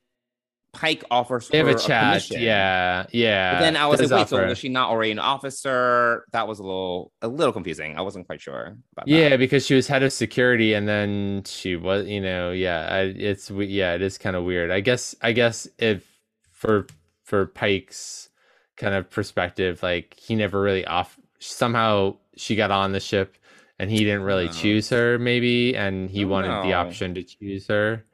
Pike 0.74 1.04
offers 1.10 1.48
they 1.48 1.58
have 1.58 1.66
her 1.66 1.72
a 1.74 1.78
chat 1.78 2.04
commission. 2.12 2.40
yeah 2.42 3.06
yeah 3.12 3.54
But 3.54 3.60
then 3.60 3.76
I 3.76 3.86
was 3.86 4.00
does 4.00 4.10
like, 4.10 4.20
wait, 4.20 4.28
so 4.28 4.46
was 4.46 4.58
she 4.58 4.68
not 4.68 4.90
already 4.90 5.12
an 5.12 5.18
officer? 5.18 6.24
That 6.32 6.46
was 6.48 6.58
a 6.58 6.62
little, 6.62 7.12
a 7.22 7.28
little 7.28 7.52
confusing. 7.52 7.96
I 7.96 8.02
wasn't 8.02 8.26
quite 8.26 8.40
sure. 8.40 8.76
Yeah, 9.06 9.36
because 9.36 9.64
she 9.64 9.74
was 9.74 9.86
head 9.86 10.02
of 10.02 10.12
security, 10.12 10.74
and 10.74 10.86
then 10.88 11.42
she 11.46 11.76
was, 11.76 12.06
you 12.06 12.20
know, 12.20 12.50
yeah, 12.50 12.88
I, 12.90 13.00
it's 13.16 13.50
we- 13.50 13.66
yeah, 13.66 13.94
it 13.94 14.02
is 14.02 14.18
kind 14.18 14.36
of 14.36 14.44
weird. 14.44 14.70
I 14.70 14.80
guess, 14.80 15.14
I 15.22 15.32
guess 15.32 15.66
if 15.78 16.04
for 16.50 16.86
for 17.22 17.46
Pike's 17.46 18.28
kind 18.76 18.94
of 18.94 19.08
perspective, 19.10 19.82
like 19.82 20.14
he 20.18 20.34
never 20.34 20.60
really 20.60 20.84
off. 20.86 21.18
Somehow 21.38 22.16
she 22.36 22.56
got 22.56 22.70
on 22.70 22.92
the 22.92 23.00
ship, 23.00 23.36
and 23.78 23.90
he 23.90 23.98
didn't 23.98 24.22
really 24.22 24.46
No. 24.46 24.52
choose 24.52 24.88
her, 24.90 25.18
maybe, 25.18 25.76
and 25.76 26.10
he 26.10 26.20
don't 26.22 26.30
wanted 26.30 26.64
the 26.64 26.72
option 26.74 27.14
to 27.14 27.22
choose 27.22 27.66
her. 27.68 28.04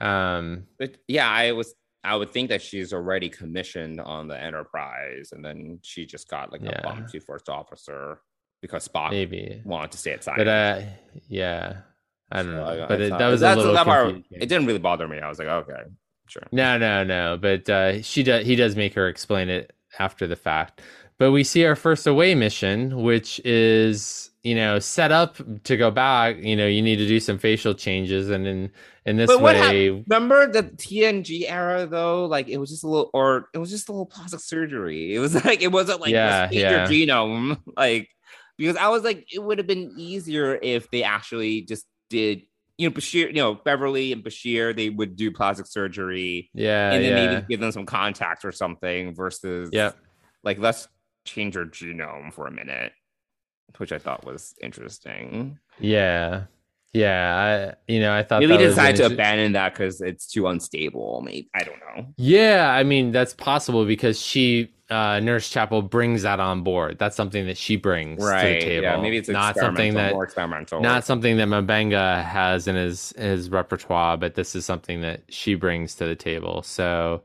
Um, 0.00 0.66
But 0.78 0.96
yeah, 1.08 1.28
I 1.28 1.52
was. 1.52 1.74
I 2.02 2.16
would 2.16 2.32
think 2.32 2.48
that 2.48 2.62
she's 2.62 2.92
already 2.92 3.28
commissioned 3.28 4.00
on 4.00 4.26
the 4.28 4.40
Enterprise, 4.40 5.30
and 5.32 5.44
then 5.44 5.80
she 5.82 6.06
just 6.06 6.28
got 6.28 6.50
like 6.52 6.62
Yeah. 6.62 6.78
a 6.80 6.82
bump 6.82 7.08
to 7.08 7.20
first 7.20 7.48
officer 7.48 8.20
because 8.62 8.88
Spock 8.88 9.10
maybe, 9.10 9.60
wanted 9.64 9.92
to 9.92 9.98
stay 9.98 10.12
at 10.12 10.24
side. 10.24 10.36
but 10.38 10.48
uh, 10.48 10.80
yeah, 11.28 11.82
I 12.32 12.42
don't 12.42 12.52
know, 12.54 12.64
I- 12.64 12.84
I 12.84 12.86
but 12.86 13.00
it, 13.00 13.10
that 13.10 13.28
was 13.28 13.42
a 13.42 13.54
little 13.54 13.74
that 13.74 13.84
part- 13.84 14.14
It 14.30 14.46
didn't 14.48 14.66
really 14.66 14.78
bother 14.78 15.06
me. 15.08 15.18
I 15.18 15.28
was 15.28 15.38
like, 15.38 15.48
okay, 15.48 15.82
sure. 16.28 16.42
No, 16.52 16.78
no, 16.78 17.04
no. 17.04 17.36
But 17.40 17.68
uh, 17.68 18.02
she 18.02 18.22
does. 18.22 18.46
He 18.46 18.56
does 18.56 18.76
make 18.76 18.94
her 18.94 19.08
explain 19.08 19.48
it 19.50 19.72
after 19.98 20.26
the 20.26 20.36
fact. 20.36 20.80
But 21.20 21.32
we 21.32 21.44
see 21.44 21.66
our 21.66 21.76
first 21.76 22.06
away 22.06 22.34
mission, 22.34 23.02
which 23.02 23.42
is 23.44 24.30
you 24.42 24.54
know 24.54 24.78
set 24.78 25.12
up 25.12 25.36
to 25.64 25.76
go 25.76 25.90
back. 25.90 26.38
You 26.38 26.56
know, 26.56 26.66
you 26.66 26.80
need 26.80 26.96
to 26.96 27.06
do 27.06 27.20
some 27.20 27.38
facial 27.38 27.74
changes, 27.74 28.30
and 28.30 28.46
in 28.46 28.70
in 29.04 29.18
this 29.18 29.26
But 29.26 29.42
what 29.42 29.54
way, 29.54 29.94
hap- 29.94 30.04
remember 30.08 30.50
the 30.50 30.62
TNG 30.62 31.44
era 31.46 31.86
though? 31.86 32.24
Like 32.24 32.48
it 32.48 32.56
was 32.56 32.70
just 32.70 32.84
a 32.84 32.88
little, 32.88 33.10
or 33.12 33.50
it 33.52 33.58
was 33.58 33.68
just 33.68 33.90
a 33.90 33.92
little 33.92 34.06
plastic 34.06 34.40
surgery. 34.40 35.14
It 35.14 35.18
was 35.18 35.44
like 35.44 35.60
it 35.60 35.70
wasn't 35.70 36.00
like 36.00 36.10
Yeah, 36.10 36.48
yeah. 36.50 36.88
your 36.88 37.06
genome, 37.06 37.60
like 37.76 38.08
because 38.56 38.78
I 38.78 38.88
was 38.88 39.02
like, 39.04 39.26
it 39.30 39.42
would 39.42 39.58
have 39.58 39.66
been 39.66 39.92
easier 39.98 40.58
if 40.62 40.90
they 40.90 41.02
actually 41.02 41.60
just 41.60 41.84
did. 42.08 42.44
You 42.78 42.88
know, 42.88 42.94
Bashir, 42.94 43.26
you 43.26 43.34
know, 43.34 43.56
Beverly 43.56 44.12
and 44.12 44.24
Bashir, 44.24 44.74
they 44.74 44.88
would 44.88 45.16
do 45.16 45.30
plastic 45.30 45.66
surgery 45.66 46.48
yeah, 46.54 46.92
and 46.92 47.04
then 47.04 47.10
yeah, 47.10 47.26
maybe 47.26 47.46
give 47.46 47.60
them 47.60 47.72
some 47.72 47.84
contacts 47.84 48.42
or 48.42 48.52
something 48.52 49.14
versus 49.14 49.68
yeah, 49.70 49.92
like 50.42 50.58
let's 50.58 50.88
change 51.24 51.54
your 51.54 51.66
genome 51.66 52.32
for 52.32 52.46
a 52.46 52.50
minute, 52.50 52.92
which 53.78 53.92
I 53.92 53.98
thought 53.98 54.24
was 54.24 54.54
interesting. 54.62 55.58
yeah, 55.78 56.44
yeah. 56.92 57.74
I 57.76 57.92
you 57.92 58.00
know 58.00 58.14
I 58.14 58.22
thought 58.22 58.40
Maybe 58.40 58.52
that 58.52 58.58
they 58.58 58.66
was 58.66 58.78
an 58.78 58.84
decided 58.84 59.08
to 59.08 59.14
abandon 59.14 59.52
that 59.52 59.74
because 59.74 60.00
it's 60.00 60.26
too 60.26 60.48
unstable. 60.48 61.22
Maybe 61.24 61.48
I 61.54 61.62
don't 61.62 61.78
know. 61.78 62.06
Yeah, 62.16 62.70
I 62.72 62.82
mean 62.84 63.12
that's 63.12 63.34
possible 63.34 63.84
because 63.86 64.20
she 64.20 64.72
uh, 64.90 65.20
Nurse 65.20 65.48
Chapel 65.48 65.82
brings 65.82 66.22
that 66.22 66.40
on 66.40 66.62
board. 66.62 66.98
That's 66.98 67.14
something 67.14 67.46
that 67.46 67.56
she 67.56 67.76
brings 67.76 68.18
to 68.18 68.24
the 68.26 68.60
table. 68.60 68.82
Yeah, 68.82 68.96
maybe 69.00 69.18
it's 69.18 69.28
not 69.28 69.56
something 69.56 69.94
that 69.94 70.12
more 70.12 70.24
experimental. 70.24 70.80
not 70.80 71.04
something 71.04 71.36
that 71.36 71.46
M'Benga 71.46 72.24
has 72.24 72.66
in 72.66 72.74
his 72.74 73.14
his 73.16 73.50
repertoire, 73.50 74.16
but 74.16 74.34
this 74.34 74.56
is 74.56 74.64
something 74.64 75.00
that 75.02 75.22
she 75.28 75.54
brings 75.54 75.94
to 75.96 76.06
the 76.06 76.16
table. 76.16 76.62
So 76.62 77.22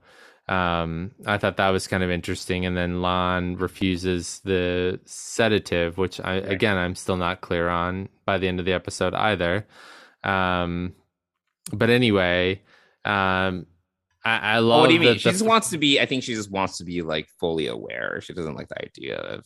um, 0.47 1.11
I 1.25 1.37
thought 1.37 1.57
that 1.57 1.69
was 1.69 1.87
kind 1.87 2.03
of 2.03 2.11
interesting. 2.11 2.65
And 2.65 2.77
then 2.77 2.95
La'an 2.95 3.59
refuses 3.59 4.41
the 4.43 4.99
sedative, 5.05 5.97
which 5.97 6.19
I 6.19 6.35
again 6.35 6.77
I'm 6.77 6.95
still 6.95 7.17
not 7.17 7.41
clear 7.41 7.69
on 7.69 8.09
by 8.25 8.37
the 8.37 8.47
end 8.47 8.59
of 8.59 8.65
the 8.65 8.73
episode 8.73 9.13
either. 9.13 9.65
Um, 10.23 10.93
but 11.71 11.89
anyway, 11.89 12.61
um, 13.05 13.65
I, 14.23 14.37
I 14.37 14.59
love. 14.59 14.77
Oh, 14.77 14.81
what 14.81 14.87
do 14.89 14.93
you 14.93 14.99
mean? 14.99 15.17
She 15.17 15.29
the- 15.29 15.31
just 15.31 15.45
wants 15.45 15.69
to 15.71 15.77
be. 15.77 15.99
I 15.99 16.05
think 16.05 16.23
she 16.23 16.35
just 16.35 16.51
wants 16.51 16.77
to 16.77 16.83
be 16.83 17.01
like 17.01 17.27
fully 17.39 17.67
aware. 17.67 18.19
She 18.21 18.33
doesn't 18.33 18.55
like 18.55 18.69
the 18.69 18.83
idea 18.83 19.17
of 19.17 19.45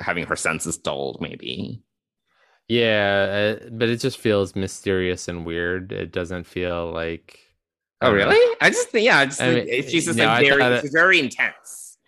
having 0.00 0.26
her 0.26 0.36
senses 0.36 0.76
dulled. 0.76 1.20
Maybe. 1.20 1.82
Yeah, 2.68 3.58
uh, 3.60 3.68
but 3.72 3.88
it 3.88 3.98
just 3.98 4.18
feels 4.18 4.56
mysterious 4.56 5.28
and 5.28 5.44
weird. 5.44 5.92
It 5.92 6.12
doesn't 6.12 6.44
feel 6.44 6.90
like. 6.92 7.38
Oh, 8.02 8.10
know. 8.10 8.14
really? 8.16 8.56
I 8.60 8.70
just 8.70 8.88
think 8.90 9.06
yeah. 9.06 9.18
I 9.18 9.26
just 9.26 9.40
I 9.40 9.52
think 9.54 9.68
mean, 9.70 9.82
she's 9.88 10.04
just 10.06 10.18
no, 10.18 10.26
like 10.26 10.46
very. 10.46 10.80
she's 10.80 10.90
very 10.92 11.18
intense, 11.20 11.98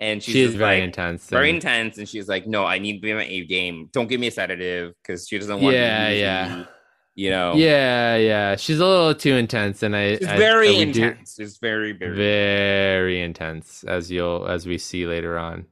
and 0.00 0.22
she's 0.22 0.32
She 0.34 0.40
is 0.42 0.48
just, 0.50 0.58
very 0.58 0.76
like, 0.78 0.84
intense. 0.84 1.26
Very 1.28 1.48
and- 1.50 1.56
intense, 1.56 1.98
and 1.98 2.08
she's 2.08 2.28
like, 2.28 2.46
"No, 2.46 2.64
I 2.64 2.78
need 2.78 2.94
to 2.94 3.00
be 3.00 3.10
in 3.10 3.16
my 3.16 3.24
A 3.24 3.44
game. 3.44 3.88
Don't 3.92 4.08
give 4.08 4.20
me 4.20 4.26
a 4.28 4.30
sedative 4.30 4.94
because 5.02 5.28
she 5.28 5.38
doesn't 5.38 5.60
want." 5.60 5.76
Yeah, 5.76 6.08
to 6.08 6.14
be 6.14 6.20
yeah. 6.20 6.56
easy, 6.56 6.68
You 7.14 7.30
know. 7.30 7.54
Yeah, 7.54 8.16
yeah. 8.16 8.56
She's 8.56 8.80
a 8.80 8.86
little 8.86 9.14
too 9.14 9.34
intense, 9.34 9.82
and 9.82 9.94
I. 9.94 10.16
Very 10.16 10.68
I 10.76 10.78
would 10.78 10.92
do- 10.92 11.02
intense. 11.04 11.34
She's 11.38 11.58
very 11.58 11.92
very. 11.92 12.16
very 12.16 13.20
intense, 13.22 13.84
as 13.84 14.10
you'll 14.10 14.46
as 14.48 14.66
we 14.66 14.78
see 14.78 15.06
later 15.06 15.38
on, 15.38 15.66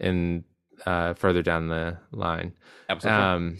in 0.00 0.44
uh, 0.86 1.14
further 1.14 1.42
down 1.42 1.68
the 1.68 1.98
line. 2.12 2.52
Four. 3.00 3.10
Um, 3.12 3.58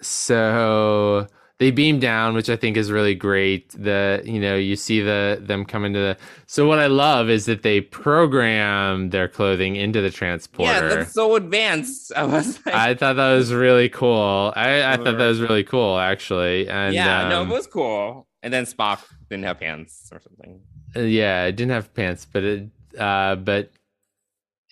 so 0.00 1.26
they 1.62 1.70
beam 1.70 2.00
down, 2.00 2.34
which 2.34 2.50
I 2.50 2.56
think 2.56 2.76
is 2.76 2.90
really 2.90 3.14
great. 3.14 3.70
The 3.70 4.20
you 4.24 4.40
know 4.40 4.56
you 4.56 4.74
see 4.74 5.00
the 5.00 5.38
them 5.40 5.64
come 5.64 5.84
into 5.84 6.00
the. 6.00 6.16
So 6.46 6.66
what 6.66 6.80
I 6.80 6.88
love 6.88 7.30
is 7.30 7.46
that 7.46 7.62
they 7.62 7.80
program 7.80 9.10
their 9.10 9.28
clothing 9.28 9.76
into 9.76 10.00
the 10.00 10.10
transporter. 10.10 10.72
yeah, 10.72 10.94
that's 10.96 11.14
so 11.14 11.36
advanced. 11.36 12.12
I 12.16 12.24
was 12.24 12.58
like, 12.66 12.74
I 12.74 12.94
thought 12.94 13.14
that 13.14 13.32
was 13.32 13.52
really 13.52 13.88
cool. 13.88 14.52
I, 14.56 14.92
I 14.92 14.96
thought 14.96 15.18
that 15.18 15.28
was 15.28 15.40
really 15.40 15.62
cool, 15.62 16.00
actually. 16.00 16.68
And 16.68 16.94
yeah, 16.94 17.28
no, 17.28 17.42
it 17.42 17.42
um, 17.42 17.48
was 17.48 17.68
cool. 17.68 18.26
And 18.42 18.52
then 18.52 18.64
Spock 18.64 19.04
didn't 19.30 19.44
have 19.44 19.60
pants 19.60 20.10
or 20.10 20.20
something. 20.20 20.60
Uh, 20.96 21.00
yeah, 21.02 21.44
it 21.44 21.54
didn't 21.54 21.70
have 21.70 21.94
pants, 21.94 22.26
but 22.26 22.42
it, 22.42 22.68
uh, 22.98 23.36
but 23.36 23.70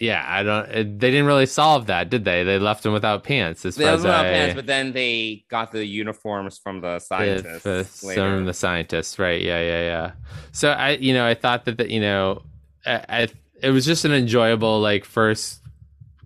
yeah, 0.00 0.24
I 0.26 0.42
don't. 0.42 0.68
It, 0.70 0.98
they 0.98 1.10
didn't 1.10 1.26
really 1.26 1.44
solve 1.46 1.86
that, 1.86 2.08
did 2.08 2.24
they? 2.24 2.42
They 2.42 2.58
left 2.58 2.84
him 2.86 2.92
without 2.94 3.22
pants. 3.22 3.66
As 3.66 3.76
They 3.76 3.86
as 3.86 4.02
have 4.02 4.24
I, 4.24 4.30
pants, 4.30 4.54
but 4.54 4.66
then 4.66 4.92
they 4.92 5.44
got 5.50 5.72
the 5.72 5.84
uniforms 5.84 6.58
from 6.58 6.80
the 6.80 6.98
scientists. 6.98 7.66
uh, 7.66 7.84
later. 8.06 8.20
some 8.20 8.44
the 8.46 8.54
scientists, 8.54 9.18
right? 9.18 9.42
Yeah, 9.42 9.60
yeah, 9.60 9.82
yeah. 9.82 10.12
So 10.52 10.70
I, 10.70 10.92
you 10.92 11.12
know, 11.12 11.26
I 11.26 11.34
thought 11.34 11.66
that, 11.66 11.76
that 11.76 11.90
you 11.90 12.00
know, 12.00 12.42
I, 12.86 13.04
I, 13.08 13.28
it 13.62 13.70
was 13.70 13.84
just 13.84 14.06
an 14.06 14.12
enjoyable 14.12 14.80
like 14.80 15.04
first 15.04 15.60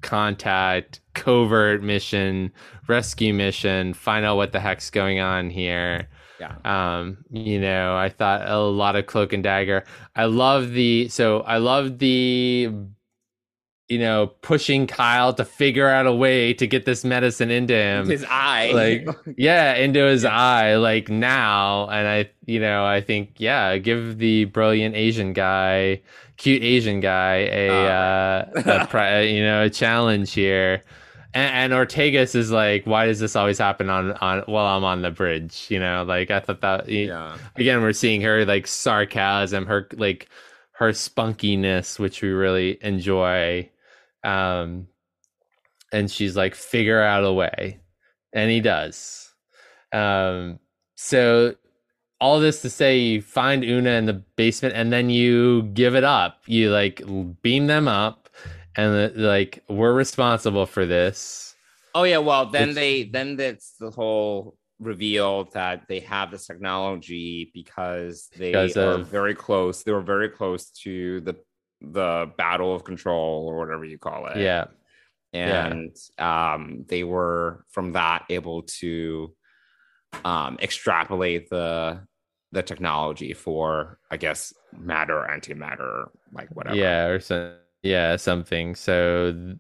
contact, 0.03 1.01
covert 1.15 1.83
mission, 1.83 2.53
rescue 2.87 3.35
mission, 3.35 3.93
find 3.93 4.25
out 4.25 4.37
what 4.37 4.53
the 4.53 4.61
heck's 4.61 4.89
going 4.89 5.19
on 5.19 5.51
here. 5.51 6.09
Yeah. 6.39 6.57
Um, 6.65 7.25
you 7.31 7.61
know, 7.61 7.97
I 7.97 8.09
thought 8.09 8.49
a 8.49 8.59
lot 8.59 8.95
of 8.97 9.07
cloak 9.07 9.33
and 9.33 9.43
dagger. 9.43 9.85
I 10.15 10.27
love 10.27 10.71
the 10.73 11.09
so 11.09 11.41
I 11.41 11.59
love 11.59 11.99
the 11.99 12.71
you 13.95 14.01
know, 14.01 14.27
pushing 14.43 14.89
Kyle 14.89 15.33
to 15.35 15.45
figure 15.45 15.89
out 15.89 16.05
a 16.05 16.13
way 16.13 16.53
to 16.55 16.67
get 16.67 16.85
this 16.85 17.05
medicine 17.05 17.53
into 17.53 17.75
him. 17.75 18.09
his 18.09 18.25
eye. 18.29 18.73
like 18.73 19.07
yeah, 19.37 19.77
into 19.77 20.05
his 20.05 20.25
eye 20.25 20.75
like 20.75 21.09
now 21.09 21.89
and 21.89 22.09
I 22.09 22.31
you 22.45 22.59
know, 22.59 22.85
I 22.85 23.01
think 23.01 23.35
yeah, 23.37 23.79
give 23.79 24.19
the 24.19 24.47
brilliant 24.47 24.97
Asian 24.97 25.33
guy, 25.33 26.03
cute 26.39 26.65
Asian 26.65 26.99
guy 26.99 27.49
a 27.53 27.69
uh, 27.71 28.45
a 28.57 28.87
pri- 28.91 29.21
you 29.21 29.45
know, 29.45 29.63
a 29.63 29.71
challenge 29.71 30.33
here. 30.33 30.83
And, 31.33 31.73
and 31.73 31.89
Ortegas 31.89 32.35
is 32.35 32.51
like, 32.51 32.85
why 32.87 33.07
does 33.07 33.21
this 33.21 33.37
always 33.37 33.59
happen 33.59 33.91
on 33.91 34.11
on 34.15 34.43
while 34.47 34.77
I'm 34.77 34.83
on 34.83 35.03
the 35.03 35.13
bridge? 35.13 35.67
You 35.69 35.79
know, 35.79 36.03
like 36.03 36.33
I 36.33 36.41
thought 36.41 36.63
that 36.63 36.89
yeah. 36.89 37.39
again 37.55 37.81
we're 37.81 37.93
seeing 37.93 38.23
her 38.23 38.45
like 38.45 38.67
sarcasm 38.67 39.67
her 39.67 39.87
like 39.93 40.29
her 40.79 40.91
spunkiness 40.91 42.01
which 42.01 42.21
we 42.21 42.31
really 42.31 42.77
enjoy 42.83 43.71
um 44.25 44.89
and 45.93 46.11
she's 46.11 46.37
like 46.37 46.55
figure 46.55 47.01
out 47.01 47.25
a 47.25 47.33
way. 47.33 47.79
And 48.33 48.51
he 48.51 48.61
does. 48.61 49.33
Um 49.93 50.59
so 50.97 51.55
all 52.21 52.41
this 52.41 52.63
to 52.63 52.71
say 52.71 52.99
you 52.99 53.21
find 53.21 53.65
una 53.65 53.91
in 53.91 54.07
the 54.07 54.15
basement 54.37 54.75
and 54.75 54.93
then 54.93 55.11
you 55.11 55.63
give 55.75 55.95
it 55.95 56.05
up. 56.05 56.43
You 56.47 56.71
like 56.71 57.03
beam 57.43 57.67
them 57.67 57.87
up 57.87 58.29
and 58.77 59.15
like 59.17 59.63
we're 59.69 59.93
responsible 59.93 60.67
for 60.67 60.87
this. 60.87 61.55
Oh 61.95 62.03
yeah, 62.05 62.19
well 62.19 62.47
then 62.47 62.71
It's- 62.71 62.75
they 62.77 63.05
then 63.05 63.37
that's 63.37 63.75
the 63.79 63.91
whole 63.91 64.57
reveal 64.81 65.45
that 65.53 65.87
they 65.89 66.01
have 66.01 66.33
this 66.33 66.47
technology 66.47 67.51
because 67.55 68.29
they 68.37 68.51
Because 68.51 68.77
are 68.77 68.93
of- 69.01 69.07
very 69.09 69.35
close. 69.35 69.83
They 69.85 69.93
were 69.93 70.01
very 70.03 70.29
close 70.29 70.71
to 70.83 71.21
the 71.21 71.37
the 71.93 72.31
battle 72.37 72.75
of 72.75 72.85
control 72.85 73.47
or 73.49 73.59
whatever 73.59 73.85
you 73.85 73.99
call 73.99 74.27
it. 74.27 74.37
yeah 74.39 74.67
Yeah. 75.33 75.67
and 75.67 75.97
um, 76.19 76.85
they 76.89 77.05
were 77.05 77.65
from 77.71 77.93
that 77.93 78.25
able 78.31 78.63
to 78.81 79.35
um, 80.25 80.59
extrapolate 80.63 81.51
the 81.51 82.01
the 82.53 82.63
technology 82.63 83.33
for 83.35 83.99
I 84.11 84.17
guess 84.17 84.55
matter 84.77 85.27
antimatter 85.29 86.09
like 86.33 86.49
whatever. 86.55 86.77
Yeah, 86.77 87.07
or 87.07 87.21
so, 87.21 87.57
yeah, 87.83 88.17
something. 88.17 88.75
So 88.77 89.57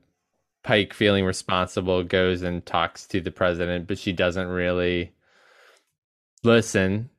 Pike, 0.62 0.94
feeling 0.94 1.24
responsible, 1.26 2.02
goes 2.04 2.42
and 2.42 2.64
talks 2.64 3.06
to 3.08 3.20
the 3.20 3.30
president, 3.30 3.86
but 3.86 3.98
she 3.98 4.12
doesn't 4.12 4.48
really 4.48 5.12
listen. 6.42 7.10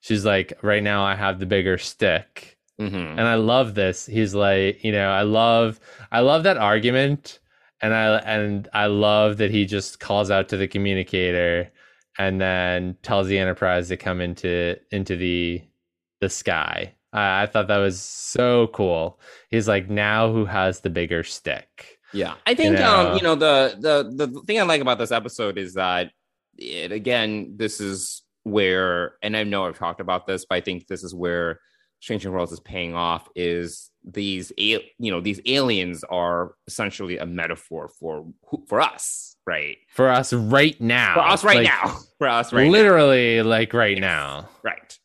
She's 0.00 0.24
like, 0.24 0.52
"Right 0.62 0.82
now, 0.82 1.04
I 1.04 1.14
have 1.14 1.38
the 1.38 1.46
bigger 1.46 1.78
stick." 1.78 2.57
Mhm. 2.80 3.10
and 3.18 3.20
I 3.22 3.34
love 3.34 3.74
this. 3.74 4.06
He's 4.06 4.34
like, 4.34 4.84
you 4.84 4.92
know, 4.92 5.10
I 5.10 5.22
love, 5.22 5.80
I 6.12 6.20
love 6.20 6.44
that 6.44 6.56
argument, 6.56 7.40
and 7.80 7.92
I 7.92 8.18
and 8.18 8.68
I 8.72 8.86
love 8.86 9.38
that 9.38 9.50
he 9.50 9.64
just 9.66 10.00
calls 10.00 10.30
out 10.30 10.48
to 10.50 10.56
the 10.56 10.68
communicator, 10.68 11.70
and 12.18 12.40
then 12.40 12.96
tells 13.02 13.26
the 13.26 13.38
Enterprise 13.38 13.88
to 13.88 13.96
come 13.96 14.20
into 14.20 14.76
into 14.92 15.16
the 15.16 15.62
the 16.20 16.28
sky. 16.28 16.94
I, 17.12 17.42
I 17.42 17.46
thought 17.46 17.68
that 17.68 17.78
was 17.78 18.00
so 18.00 18.68
cool. 18.68 19.18
He's 19.50 19.66
like, 19.68 19.88
now 19.88 20.32
who 20.32 20.44
has 20.44 20.80
the 20.80 20.90
bigger 20.90 21.24
stick? 21.24 21.98
Yeah, 22.12 22.34
I 22.46 22.54
think 22.54 22.78
know? 22.78 23.10
um, 23.10 23.16
you 23.16 23.22
know 23.22 23.34
the 23.34 23.76
the 23.78 24.26
the 24.26 24.40
thing 24.42 24.60
I 24.60 24.62
like 24.62 24.80
about 24.80 24.98
this 24.98 25.12
episode 25.12 25.58
is 25.58 25.74
that 25.74 26.10
it 26.56 26.92
again 26.92 27.54
this 27.56 27.80
is 27.80 28.22
where 28.44 29.14
and 29.22 29.36
I 29.36 29.44
know 29.44 29.66
I've 29.66 29.78
talked 29.78 30.00
about 30.00 30.26
this, 30.26 30.46
but 30.48 30.56
I 30.56 30.60
think 30.60 30.86
this 30.86 31.02
is 31.02 31.14
where 31.14 31.60
Strange 32.00 32.24
New 32.24 32.32
Worlds 32.32 32.52
is 32.52 32.60
paying 32.60 32.94
off 32.94 33.28
is 33.34 33.90
these 34.04 34.52
you 34.56 34.80
know 34.98 35.20
these 35.20 35.40
aliens 35.46 36.04
are 36.04 36.54
essentially 36.66 37.18
a 37.18 37.26
metaphor 37.26 37.88
for 37.88 38.26
for 38.68 38.80
us, 38.80 39.36
right? 39.46 39.76
For 39.94 40.08
us 40.08 40.32
right 40.32 40.80
now. 40.80 41.14
For 41.14 41.20
us 41.20 41.44
right 41.44 41.56
Like, 41.58 41.66
now. 41.66 41.98
For 42.18 42.28
us 42.28 42.52
right 42.52 42.64
now. 42.64 42.70
literally, 42.70 43.42
like 43.42 43.72
right 43.74 43.98
now. 43.98 44.48
Right. 44.64 44.98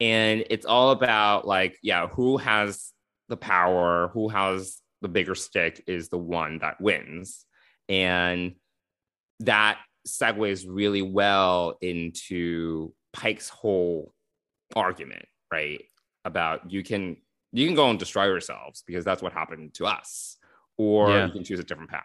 And 0.00 0.44
it's 0.50 0.64
all 0.66 0.92
about 0.92 1.46
like, 1.46 1.76
yeah, 1.82 2.06
who 2.08 2.36
has 2.38 2.92
the 3.28 3.36
power, 3.36 4.08
who 4.14 4.28
has 4.28 4.78
the 5.02 5.08
bigger 5.08 5.34
stick 5.34 5.82
is 5.86 6.08
the 6.10 6.18
one 6.18 6.58
that 6.58 6.80
wins. 6.80 7.44
And 7.88 8.54
that 9.40 9.78
segues 10.06 10.64
really 10.68 11.02
well 11.02 11.76
into 11.80 12.92
Pike's 13.12 13.48
whole 13.48 14.14
argument, 14.76 15.26
right? 15.52 15.82
About 16.24 16.70
you 16.70 16.82
can 16.82 17.16
you 17.52 17.66
can 17.66 17.74
go 17.74 17.88
and 17.90 17.98
destroy 17.98 18.26
yourselves 18.26 18.82
because 18.86 19.04
that's 19.04 19.22
what 19.22 19.32
happened 19.32 19.74
to 19.74 19.86
us, 19.86 20.36
or 20.76 21.08
Yeah. 21.10 21.26
you 21.26 21.32
can 21.32 21.44
choose 21.44 21.60
a 21.60 21.64
different 21.64 21.90
path. 21.90 22.04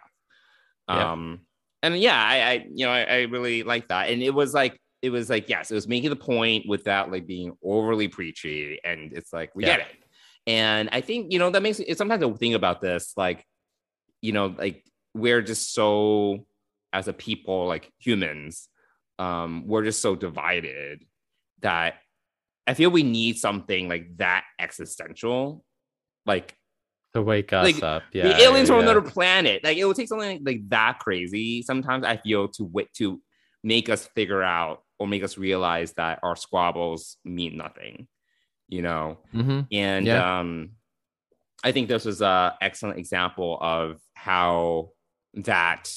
Yeah. 0.87 1.11
Um, 1.11 1.41
and 1.83 1.97
yeah, 1.99 2.15
I, 2.17 2.35
I 2.51 2.65
you 2.73 2.85
know 2.85 2.91
I, 2.91 3.01
I 3.03 3.21
really 3.23 3.63
like 3.63 3.89
that, 3.89 4.09
and 4.09 4.23
it 4.23 4.33
was 4.33 4.53
like 4.53 4.79
it 5.01 5.09
was 5.09 5.29
like 5.29 5.49
yes, 5.49 5.69
it 5.69 5.75
was 5.75 5.87
making 5.87 6.09
the 6.09 6.15
point 6.15 6.65
without 6.67 7.11
like 7.11 7.27
being 7.27 7.57
overly 7.63 8.07
preachy, 8.07 8.79
and 8.83 9.11
it's 9.13 9.33
like 9.33 9.53
we 9.55 9.63
Yeah. 9.63 9.77
get 9.77 9.79
it. 9.81 9.95
And 10.47 10.89
I 10.91 11.01
think 11.01 11.31
you 11.31 11.39
know 11.39 11.49
that 11.49 11.61
makes 11.61 11.79
it 11.79 11.97
sometimes 11.97 12.23
I 12.23 12.31
think 12.33 12.55
about 12.55 12.81
this 12.81 13.13
like 13.17 13.45
you 14.21 14.31
know 14.31 14.55
like 14.57 14.83
we're 15.13 15.41
just 15.41 15.73
so 15.73 16.45
as 16.93 17.07
a 17.07 17.13
people 17.13 17.67
like 17.67 17.91
humans 17.99 18.69
um 19.19 19.63
we're 19.67 19.83
just 19.83 20.01
so 20.01 20.15
divided 20.15 21.03
that 21.61 21.95
I 22.67 22.73
feel 22.73 22.89
we 22.89 23.03
need 23.03 23.37
something 23.37 23.87
like 23.89 24.17
that 24.17 24.43
existential 24.59 25.63
like 26.25 26.55
To 27.13 27.21
wake 27.21 27.53
us 27.53 27.63
Like, 27.65 27.83
up. 27.83 28.03
Yeah. 28.11 28.29
the 28.29 28.41
aliens 28.41 28.67
from 28.69 28.77
yeah. 28.77 28.83
another 28.83 29.01
planet. 29.01 29.63
Like 29.63 29.77
it 29.77 29.85
would 29.85 29.95
take 29.95 30.07
something 30.07 30.43
like 30.43 30.67
that 30.69 30.99
crazy. 30.99 31.61
Sometimes 31.61 32.03
I 32.03 32.17
feel 32.17 32.47
to 32.49 32.63
wit 32.63 32.91
to 32.95 33.21
make 33.63 33.89
us 33.89 34.07
figure 34.15 34.41
out 34.43 34.81
or 34.99 35.07
make 35.07 35.23
us 35.23 35.37
realize 35.37 35.93
that 35.93 36.19
our 36.23 36.35
squabbles 36.35 37.17
mean 37.23 37.57
nothing. 37.57 38.07
You 38.67 38.81
know, 38.81 39.19
Mhm. 39.33 39.67
and 39.71 40.05
Yeah. 40.07 40.39
um, 40.39 40.71
I 41.63 41.71
think 41.71 41.87
this 41.87 42.05
was 42.05 42.21
a 42.21 42.57
excellent 42.61 42.97
example 42.97 43.57
of 43.61 43.99
how 44.15 44.89
that 45.35 45.91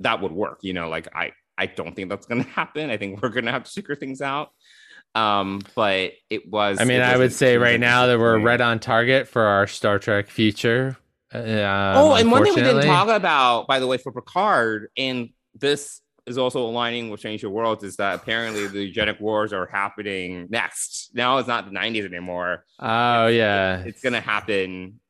that 0.00 0.20
would 0.20 0.32
work. 0.32 0.58
You 0.62 0.74
know, 0.74 0.88
like 0.90 1.08
I 1.14 1.32
I 1.58 1.64
don't 1.66 1.96
think 1.96 2.10
that's 2.10 2.26
going 2.26 2.44
to 2.44 2.50
happen. 2.50 2.90
I 2.90 2.98
think 2.98 3.22
we're 3.22 3.30
going 3.30 3.46
to 3.46 3.52
have 3.52 3.64
to 3.64 3.70
figure 3.70 3.94
things 3.96 4.20
out. 4.20 4.50
Um, 5.16 5.62
but 5.74 6.12
it 6.28 6.48
was. 6.50 6.78
I 6.80 6.84
mean, 6.84 7.00
I 7.00 7.16
would 7.16 7.32
say 7.32 7.56
right 7.56 7.80
now 7.80 8.06
that 8.06 8.18
we're 8.18 8.38
right 8.38 8.60
on 8.60 8.78
target 8.78 9.26
for 9.28 9.42
our 9.42 9.66
Star 9.66 9.98
Trek 9.98 10.28
future. 10.28 10.96
Uh, 11.32 11.94
Oh, 11.96 12.14
and 12.14 12.30
one 12.30 12.44
thing 12.44 12.54
we 12.54 12.60
didn't 12.62 12.84
talk 12.86 13.08
about, 13.08 13.66
by 13.66 13.80
the 13.80 13.86
way, 13.86 13.96
for 13.96 14.12
Picard, 14.12 14.88
and 14.96 15.30
this 15.58 16.00
is 16.26 16.38
also 16.38 16.60
aligning 16.60 17.08
with 17.10 17.20
Change 17.20 17.42
Your 17.42 17.50
World, 17.50 17.82
is 17.82 17.96
that 17.96 18.14
apparently 18.16 18.66
the 18.66 18.84
eugenic 18.84 19.18
wars 19.20 19.52
are 19.52 19.66
happening 19.66 20.48
next. 20.50 21.10
Now 21.14 21.38
it's 21.38 21.48
not 21.48 21.64
the 21.64 21.76
90s 21.76 22.04
anymore. 22.04 22.64
Oh 22.78 23.28
yeah, 23.28 23.78
It's 23.84 24.02
going 24.02 24.12
to 24.12 24.20
happen 24.20 25.00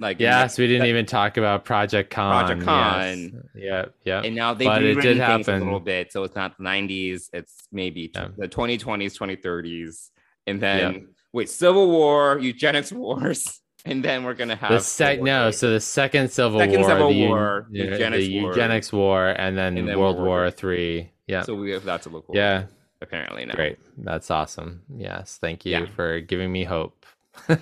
like 0.00 0.16
in 0.18 0.22
yes. 0.24 0.58
We 0.58 0.66
didn't 0.66 0.80
that- 0.82 0.88
even 0.88 1.06
talk 1.06 1.36
about 1.36 1.64
Project 1.64 2.10
Khan. 2.10 2.44
Project 2.46 2.60
yes. 2.60 2.66
Khan. 2.66 3.48
Yeah, 3.54 3.84
yeah. 4.04 4.22
And 4.24 4.34
now 4.34 4.54
they've 4.54 4.66
But 4.66 4.82
it 4.82 5.00
did 5.00 5.18
things 5.18 5.48
a 5.48 5.56
little 5.58 5.80
bit. 5.80 6.10
So 6.12 6.24
it's 6.24 6.34
not 6.34 6.56
the 6.58 6.64
90s, 6.64 7.30
it's 7.32 7.68
maybe 7.70 8.10
Yeah. 8.14 8.28
the 8.36 8.48
2020s, 8.48 9.16
2030s. 9.16 10.10
And 10.46 10.60
then, 10.60 10.92
Yeah. 10.94 10.98
wait, 11.32 11.48
Civil 11.48 11.88
War, 11.90 12.38
eugenics 12.40 12.92
wars. 12.92 13.56
And 13.86 14.04
then 14.04 14.24
we're 14.24 14.34
going 14.34 14.50
to 14.50 14.56
have 14.56 14.70
The 14.72 14.80
sec 14.80 15.22
no, 15.22 15.50
so 15.50 15.70
the 15.70 15.80
second 15.80 16.30
Civil 16.30 16.60
Second 16.60 16.80
War, 16.82 16.88
Civil 16.90 17.08
the, 17.14 17.26
War, 17.28 17.66
yeah, 17.70 17.84
eugenics 17.84 18.26
the 18.26 18.40
war. 18.42 18.50
eugenics 18.50 18.92
war, 18.92 19.28
and 19.28 19.56
then, 19.56 19.78
And 19.78 19.88
then 19.88 19.98
World 19.98 20.16
World 20.18 20.26
War. 20.28 20.50
Three. 20.50 21.12
Yeah, 21.26 21.40
So 21.44 21.54
we 21.54 21.70
have 21.70 21.84
that 21.84 22.02
to 22.02 22.10
look 22.10 22.26
forward 22.26 22.38
yeah, 22.38 22.64
apparently 23.00 23.46
now. 23.46 23.54
great. 23.54 23.78
That's 23.96 24.30
awesome. 24.30 24.82
Yes, 24.94 25.38
thank 25.40 25.64
you 25.64 25.72
Yeah. 25.72 25.86
for 25.96 26.20
giving 26.20 26.52
me 26.52 26.64
hope. 26.64 27.06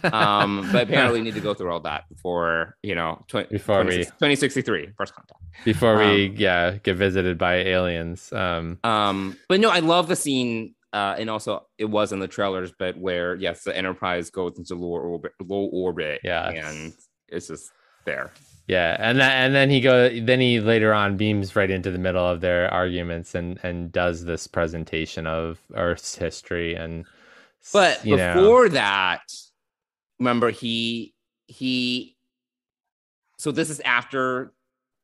Um, 0.04 0.68
but 0.72 0.82
apparently 0.88 1.20
we 1.20 1.24
need 1.24 1.34
to 1.34 1.40
go 1.40 1.54
through 1.54 1.70
all 1.72 1.80
that 1.80 2.08
before 2.08 2.76
you 2.82 2.94
know 2.94 3.24
tw- 3.28 3.48
Before 3.48 3.84
we- 3.84 4.04
2063 4.04 4.90
first 4.96 5.14
contact. 5.14 5.40
before 5.64 5.98
we 5.98 6.28
um, 6.28 6.34
yeah 6.36 6.72
get 6.82 6.96
visited 6.96 7.38
by 7.38 7.56
aliens. 7.56 8.32
Um, 8.32 8.78
Um, 8.84 9.36
but 9.48 9.60
no, 9.60 9.70
I 9.70 9.80
love 9.80 10.08
the 10.08 10.16
scene, 10.16 10.74
uh, 10.92 11.16
and 11.18 11.28
also 11.30 11.66
it 11.78 11.86
was 11.86 12.12
in 12.12 12.18
the 12.20 12.28
trailers, 12.28 12.72
but 12.78 12.96
where 12.98 13.34
yes, 13.34 13.64
the 13.64 13.76
Enterprise 13.76 14.30
goes 14.30 14.56
into 14.58 14.74
low 14.74 14.88
orbit, 15.00 15.32
low 15.40 15.64
orbit, 15.72 16.20
Yeah. 16.24 16.48
and 16.50 16.92
it's 17.28 17.48
just 17.48 17.70
there. 18.04 18.30
Yeah, 18.66 18.96
and 18.98 19.18
then 19.18 19.30
and 19.30 19.54
then 19.54 19.70
he 19.70 19.80
go 19.80 20.08
then 20.20 20.40
he 20.40 20.60
later 20.60 20.92
on 20.92 21.16
beams 21.16 21.56
right 21.56 21.70
into 21.70 21.90
the 21.90 21.98
middle 21.98 22.26
of 22.26 22.40
their 22.42 22.68
arguments 22.72 23.34
and 23.34 23.58
and 23.62 23.90
does 23.90 24.24
this 24.26 24.46
presentation 24.46 25.26
of 25.26 25.58
Earth's 25.74 26.16
history 26.16 26.74
and 26.74 27.06
But 27.72 28.04
you 28.04 28.16
know, 28.16 28.34
before 28.34 28.68
that, 28.70 29.22
remember 30.18 30.50
he 30.50 31.14
he. 31.46 32.16
So 33.38 33.52
this 33.52 33.70
is 33.70 33.80
after 33.80 34.52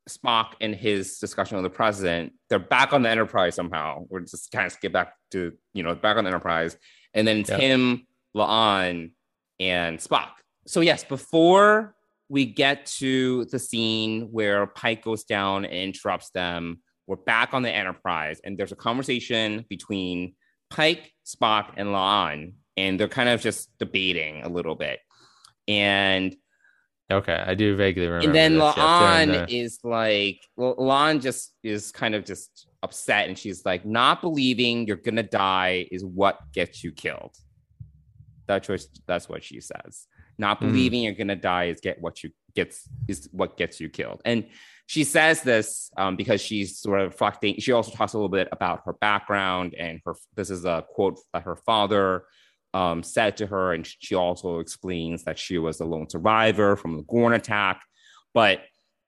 Spock 0.09 0.53
and 0.61 0.75
his 0.75 1.17
discussion 1.19 1.57
with 1.57 1.63
the 1.63 1.75
president. 1.75 2.33
They're 2.49 2.59
back 2.59 2.93
on 2.93 3.01
the 3.01 3.09
Enterprise 3.09 3.55
somehow. 3.55 4.05
We're 4.09 4.19
just 4.21 4.51
kind 4.51 4.65
of 4.65 4.71
skip 4.71 4.91
back 4.91 5.13
to 5.31 5.53
you 5.73 5.83
know 5.83 5.95
back 5.95 6.17
on 6.17 6.23
the 6.23 6.29
Enterprise, 6.29 6.77
and 7.13 7.27
then 7.27 7.43
Yeah. 7.47 7.57
Tim, 7.57 8.07
La'an, 8.35 9.11
and 9.59 9.99
Spock. 9.99 10.31
So 10.67 10.81
yes, 10.81 11.03
before 11.03 11.95
we 12.27 12.45
get 12.45 12.87
to 12.87 13.45
the 13.45 13.59
scene 13.59 14.29
where 14.31 14.65
Pike 14.65 15.03
goes 15.03 15.23
down 15.23 15.63
and 15.63 15.73
interrupts 15.73 16.31
them, 16.31 16.81
we're 17.07 17.17
back 17.17 17.53
on 17.53 17.61
the 17.61 17.71
Enterprise, 17.71 18.41
and 18.43 18.57
there's 18.57 18.71
a 18.71 18.75
conversation 18.75 19.65
between 19.69 20.35
Pike, 20.71 21.13
Spock, 21.25 21.73
and 21.77 21.89
La'an, 21.89 22.53
and 22.77 22.99
they're 22.99 23.07
kind 23.07 23.29
of 23.29 23.41
just 23.41 23.69
debating 23.79 24.43
a 24.43 24.49
little 24.49 24.75
bit. 24.75 24.99
And 25.67 26.35
okay, 27.11 27.43
I 27.45 27.55
do 27.55 27.75
vaguely 27.75 28.07
remember. 28.07 28.25
and 28.27 28.35
then 28.35 28.53
this, 28.55 28.73
yes, 28.75 28.75
they're 28.75 29.21
in 29.23 29.29
La'an 29.29 29.47
the- 29.47 29.55
is 29.55 29.79
like, 29.83 30.41
well, 30.55 30.75
La'an 30.75 31.21
just 31.21 31.53
is 31.63 31.91
kind 31.91 32.15
of 32.15 32.25
just 32.25 32.67
upset, 32.83 33.27
and 33.27 33.37
she's 33.37 33.65
like, 33.65 33.85
not 33.85 34.21
believing 34.21 34.85
you're 34.87 34.97
gonna 34.97 35.23
die 35.23 35.87
is 35.91 36.03
what 36.05 36.39
gets 36.53 36.83
you 36.83 36.91
killed. 36.91 37.35
That's 38.47 38.69
what 38.69 38.85
that's 39.07 39.27
what 39.29 39.43
she 39.43 39.59
says. 39.61 40.07
Not 40.37 40.59
Hmm. 40.59 40.67
believing 40.67 41.03
you're 41.03 41.13
gonna 41.13 41.35
die 41.35 41.65
is 41.65 41.79
get 41.81 41.99
what 42.01 42.23
you 42.23 42.31
gets 42.55 42.87
is 43.07 43.27
what 43.31 43.57
gets 43.57 43.79
you 43.79 43.89
killed. 43.89 44.21
And 44.23 44.45
she 44.87 45.03
says 45.03 45.41
this 45.41 45.89
um, 45.97 46.15
because 46.15 46.41
she's 46.41 46.77
sort 46.77 47.01
of 47.01 47.11
reflecting. 47.11 47.59
She 47.59 47.71
also 47.71 47.91
talks 47.91 48.13
a 48.13 48.17
little 48.17 48.29
bit 48.29 48.47
about 48.51 48.83
her 48.85 48.93
background 48.93 49.73
and 49.73 49.99
her. 50.05 50.13
This 50.35 50.51
is 50.51 50.63
a 50.63 50.85
quote 50.87 51.19
that 51.33 51.41
her 51.43 51.55
father 51.55 52.25
um, 52.75 53.03
said 53.03 53.37
to 53.37 53.47
her, 53.47 53.73
and 53.73 53.87
she 53.87 54.15
also 54.15 54.59
explains 54.59 55.23
that 55.23 55.39
she 55.39 55.57
was 55.57 55.79
a 55.79 55.85
lone 55.85 56.09
survivor 56.09 56.75
from 56.75 56.97
the 56.97 57.03
Gorn 57.03 57.31
attack. 57.31 57.81
But 58.33 58.59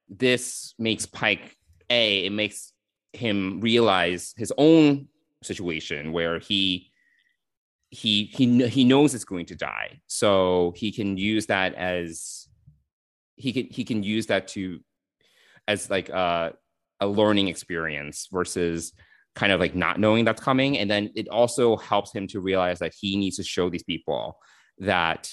this 0.08 0.74
makes 0.78 1.04
Pike 1.04 1.54
a. 1.90 2.24
It 2.24 2.32
makes 2.32 2.72
him 3.12 3.60
realize 3.60 4.32
his 4.38 4.54
own 4.56 5.08
situation 5.42 6.12
where 6.12 6.38
he 6.38 6.90
he 7.90 8.24
he 8.24 8.66
he 8.68 8.84
knows 8.84 9.14
it's 9.14 9.24
going 9.24 9.46
to 9.46 9.54
die, 9.54 10.00
so 10.06 10.72
he 10.74 10.90
can 10.90 11.18
use 11.18 11.46
that 11.46 11.74
as 11.74 12.48
he 13.36 13.52
can 13.52 13.66
he 13.70 13.84
can 13.84 14.02
use 14.02 14.28
that 14.28 14.48
to 14.48 14.80
as 15.68 15.90
like 15.90 16.08
a 16.08 16.54
a 17.00 17.06
learning 17.06 17.48
experience 17.48 18.28
versus 18.32 18.94
kind 19.38 19.52
of 19.52 19.60
like 19.60 19.76
not 19.76 20.00
knowing 20.00 20.24
that's 20.24 20.42
coming. 20.42 20.76
And 20.78 20.90
then 20.90 21.10
it 21.14 21.28
also 21.28 21.76
helps 21.76 22.12
him 22.12 22.26
to 22.28 22.40
realize 22.40 22.80
that 22.80 22.92
he 22.98 23.16
needs 23.16 23.36
to 23.36 23.44
show 23.44 23.70
these 23.70 23.84
people 23.84 24.38
that 24.78 25.30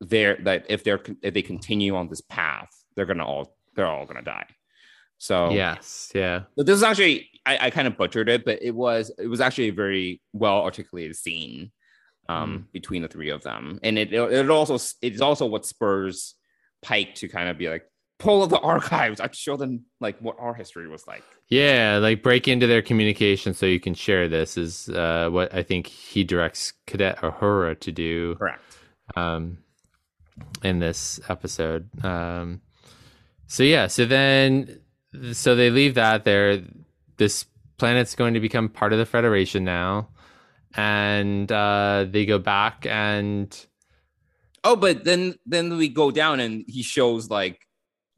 they're 0.00 0.36
that 0.42 0.66
if 0.68 0.84
they're 0.84 1.00
if 1.22 1.32
they 1.32 1.42
continue 1.42 1.96
on 1.96 2.08
this 2.08 2.20
path 2.20 2.68
they're 2.94 3.06
gonna 3.06 3.24
all 3.24 3.56
they're 3.74 3.86
all 3.86 4.04
gonna 4.04 4.22
die. 4.22 4.46
So 5.18 5.50
yes, 5.50 6.10
yeah, 6.14 6.42
so 6.56 6.64
this 6.64 6.76
is 6.76 6.82
actually 6.82 7.30
I, 7.46 7.66
I 7.66 7.70
kind 7.70 7.86
of 7.86 7.96
butchered 7.96 8.28
it, 8.28 8.44
but 8.44 8.60
it 8.60 8.74
was 8.74 9.12
it 9.18 9.28
was 9.28 9.40
actually 9.40 9.68
a 9.68 9.72
very 9.72 10.20
well 10.32 10.62
articulated 10.62 11.16
scene 11.16 11.70
um, 12.28 12.68
between 12.72 13.02
the 13.02 13.08
three 13.08 13.30
of 13.30 13.42
them, 13.42 13.78
and 13.82 13.98
it 13.98 14.12
it 14.12 14.50
also 14.50 14.78
it's 15.00 15.20
also 15.20 15.46
what 15.46 15.64
spurs 15.64 16.34
Pike 16.82 17.14
to 17.16 17.28
kind 17.28 17.48
of 17.48 17.56
be 17.56 17.68
like 17.68 17.84
pull 18.22 18.46
the 18.46 18.58
archives. 18.60 19.20
I 19.20 19.28
show 19.32 19.56
them 19.56 19.84
like 20.00 20.16
what 20.20 20.36
our 20.38 20.54
history 20.54 20.88
was 20.88 21.06
like. 21.06 21.24
yeah. 21.48 21.98
Like 22.00 22.22
break 22.22 22.46
into 22.48 22.66
their 22.66 22.82
communication 22.82 23.52
so 23.52 23.66
you 23.66 23.80
can 23.80 23.94
share 23.94 24.28
this 24.28 24.56
is 24.56 24.88
uh, 24.88 25.28
what 25.30 25.52
I 25.52 25.62
think 25.62 25.86
he 25.88 26.24
directs 26.24 26.72
Cadet 26.86 27.18
Uhura 27.18 27.78
to 27.80 27.92
do. 27.92 28.36
Correct. 28.36 28.62
um, 29.16 29.58
in 30.62 30.78
this 30.78 31.20
episode. 31.28 31.88
Um, 32.04 32.62
so 33.46 33.62
yeah, 33.62 33.86
so 33.88 34.06
then 34.06 34.80
so 35.32 35.54
they 35.54 35.70
leave 35.70 35.94
that 35.94 36.24
there. 36.24 36.62
This 37.18 37.44
planet's 37.76 38.14
going 38.14 38.34
to 38.34 38.40
become 38.40 38.68
part 38.68 38.92
of 38.92 38.98
the 38.98 39.04
Federation 39.04 39.64
now, 39.64 40.08
and 40.74 41.50
uh, 41.52 42.06
they 42.08 42.24
go 42.24 42.38
back 42.38 42.86
and 42.86 43.66
Oh, 44.64 44.76
but 44.76 45.04
then 45.04 45.34
then 45.44 45.76
we 45.76 45.88
go 45.88 46.10
down 46.10 46.40
and 46.40 46.64
he 46.68 46.82
shows 46.82 47.28
like 47.28 47.60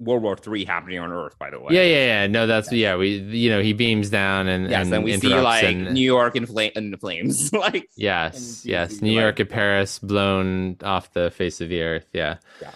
World 0.01 0.23
War 0.23 0.37
Three 0.37 0.65
happening 0.65 0.99
on 0.99 1.13
Earth. 1.13 1.39
By 1.39 1.51
the 1.51 1.61
way, 1.61 1.75
Yeah, 1.75 1.83
yeah, 1.83 2.07
yeah. 2.23 2.27
No, 2.27 2.47
that's 2.47 2.71
yeah. 2.73 2.97
We, 2.97 3.19
you 3.19 3.49
know, 3.51 3.61
he 3.63 3.73
beams 3.73 4.11
down 4.11 4.49
and 4.49 4.69
Yes, 4.71 4.87
and 4.87 4.95
and 4.95 5.05
we 5.05 5.17
see 5.19 5.29
like 5.35 5.65
and- 5.65 5.93
New 5.95 6.01
York 6.05 6.35
in, 6.37 6.47
fla- 6.47 6.71
in 6.75 6.97
flames. 6.99 7.53
like 7.53 7.89
Yes, 7.97 8.65
yes. 8.67 9.01
New 9.01 9.13
York 9.13 9.39
and 9.41 9.49
Paris 9.49 9.99
blown 9.99 10.77
off 10.83 11.13
the 11.13 11.31
face 11.31 11.61
of 11.61 11.69
the 11.69 11.83
earth. 11.83 12.07
Yeah. 12.13 12.39
Yeah. 12.61 12.71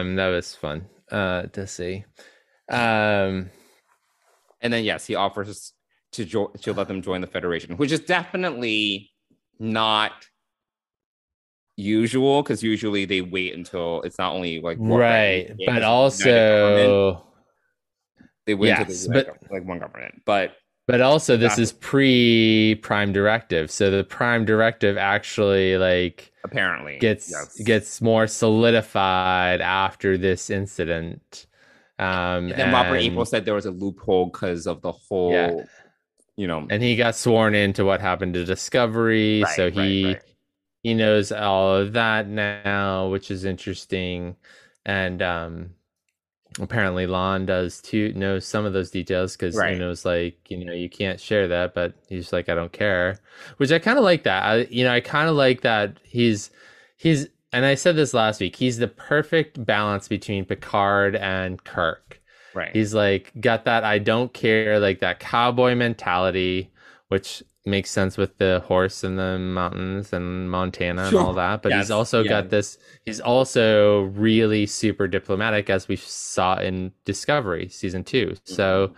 Um, 0.00 0.16
that 0.16 0.28
was 0.28 0.54
fun 0.54 0.86
uh 1.10 1.42
to 1.52 1.66
see. 1.66 2.04
Um, 2.70 3.50
and 4.60 4.72
then 4.72 4.84
yes, 4.84 5.06
he 5.06 5.14
offers 5.14 5.72
to 6.12 6.24
jo- 6.24 6.52
to 6.62 6.72
let 6.72 6.88
them 6.88 7.02
join 7.02 7.20
the 7.20 7.26
Federation, 7.26 7.76
which 7.76 7.92
is 7.92 8.00
definitely 8.00 9.10
not 9.58 10.12
usual 11.76 12.42
because 12.42 12.62
usually 12.62 13.04
they 13.04 13.20
wait 13.20 13.54
until 13.54 14.00
it's 14.02 14.18
not 14.18 14.32
only 14.32 14.60
like 14.60 14.78
right. 14.80 15.46
But 15.48 15.56
it's 15.58 15.60
a 15.60 15.62
united 15.62 15.80
government. 15.80 15.84
also 15.86 17.26
they 18.46 18.54
wait 18.54 18.68
yes, 18.68 19.06
until 19.06 19.24
but- 19.24 19.50
like, 19.50 19.64
one 19.64 19.78
government, 19.78 20.22
but 20.24 20.56
but 20.86 21.00
also 21.00 21.38
this 21.38 21.58
is 21.58 21.72
pre 21.72 22.74
prime 22.82 23.12
directive. 23.12 23.70
So 23.70 23.90
the 23.90 24.04
prime 24.04 24.44
directive 24.44 24.98
actually 24.98 25.78
like 25.78 26.30
apparently 26.44 26.98
gets 26.98 27.30
yes. 27.30 27.58
gets 27.62 28.02
more 28.02 28.26
solidified 28.26 29.62
after 29.62 30.18
this 30.18 30.50
incident. 30.50 31.46
Um 31.98 32.06
And 32.06 32.50
then 32.52 32.72
Robert 32.72 32.96
and- 32.96 33.06
April 33.06 33.24
said 33.24 33.46
there 33.46 33.54
was 33.54 33.64
a 33.66 33.70
loophole 33.70 34.26
because 34.26 34.66
of 34.66 34.82
the 34.82 34.92
whole, 34.92 35.32
Yeah. 35.32 35.52
you 36.36 36.46
know, 36.46 36.66
and 36.68 36.82
he 36.82 36.96
got 36.96 37.16
sworn 37.16 37.54
into 37.54 37.84
what 37.86 38.00
happened 38.02 38.34
to 38.34 38.44
Discovery, 38.44 39.42
Right, 39.42 39.56
so 39.56 39.64
right, 39.64 39.72
he 39.74 40.04
right. 40.06 40.22
He 40.84 40.94
knows 40.94 41.32
all 41.32 41.76
of 41.76 41.94
that 41.94 42.28
now, 42.28 43.08
which 43.10 43.30
is 43.32 43.44
interesting. 43.44 44.36
And 44.86 45.22
um 45.22 45.74
apparently 46.60 47.06
La'an 47.06 47.46
does 47.46 47.80
too 47.82 48.12
knows 48.14 48.46
some 48.46 48.64
of 48.64 48.72
those 48.72 48.90
details 48.90 49.36
because 49.36 49.60
Right. 49.60 49.62
he 49.62 49.74
knows 49.76 50.04
like, 50.04 50.38
you 50.50 50.64
know, 50.64 50.72
you 50.74 50.88
can't 50.90 51.20
share 51.20 51.48
that, 51.48 51.74
but 51.74 51.94
he's 52.08 52.32
like, 52.32 52.48
I 52.48 52.54
don't 52.54 52.72
care. 52.72 53.20
Which 53.58 53.72
I 53.72 53.78
kinda 53.80 54.00
like 54.02 54.24
that. 54.24 54.44
I 54.44 54.56
you 54.70 54.84
know, 54.84 54.92
I 54.92 55.00
kinda 55.00 55.32
like 55.32 55.62
that 55.62 55.98
he's 56.04 56.50
he's 56.96 57.28
and 57.52 57.64
I 57.66 57.74
said 57.76 57.96
this 57.96 58.14
last 58.14 58.40
week, 58.40 58.56
he's 58.56 58.78
the 58.78 58.88
perfect 58.88 59.64
balance 59.64 60.08
between 60.08 60.44
Picard 60.44 61.16
and 61.16 61.62
Kirk. 61.64 62.20
right. 62.54 62.78
He's 62.78 62.94
like 62.94 63.32
got 63.40 63.64
that 63.66 63.84
I 63.84 63.98
don't 63.98 64.32
care, 64.34 64.78
like 64.80 65.00
that 65.00 65.20
cowboy 65.20 65.74
mentality, 65.74 66.72
which 67.08 67.42
makes 67.66 67.90
sense 67.90 68.16
with 68.16 68.36
the 68.38 68.62
horse 68.66 69.04
and 69.04 69.18
the 69.18 69.38
mountains 69.38 70.12
and 70.12 70.50
Montana 70.50 71.04
and 71.04 71.16
all 71.16 71.32
that. 71.34 71.62
But 71.62 71.70
Yes, 71.70 71.84
he's 71.84 71.90
also 71.90 72.22
yeah. 72.22 72.28
got 72.28 72.50
this. 72.50 72.78
He's 73.04 73.20
also 73.20 74.02
really 74.02 74.66
super 74.66 75.08
diplomatic, 75.08 75.70
as 75.70 75.88
we 75.88 75.96
saw 75.96 76.56
in 76.58 76.92
Discovery 77.04 77.68
season 77.68 78.04
two. 78.04 78.34
So, 78.44 78.94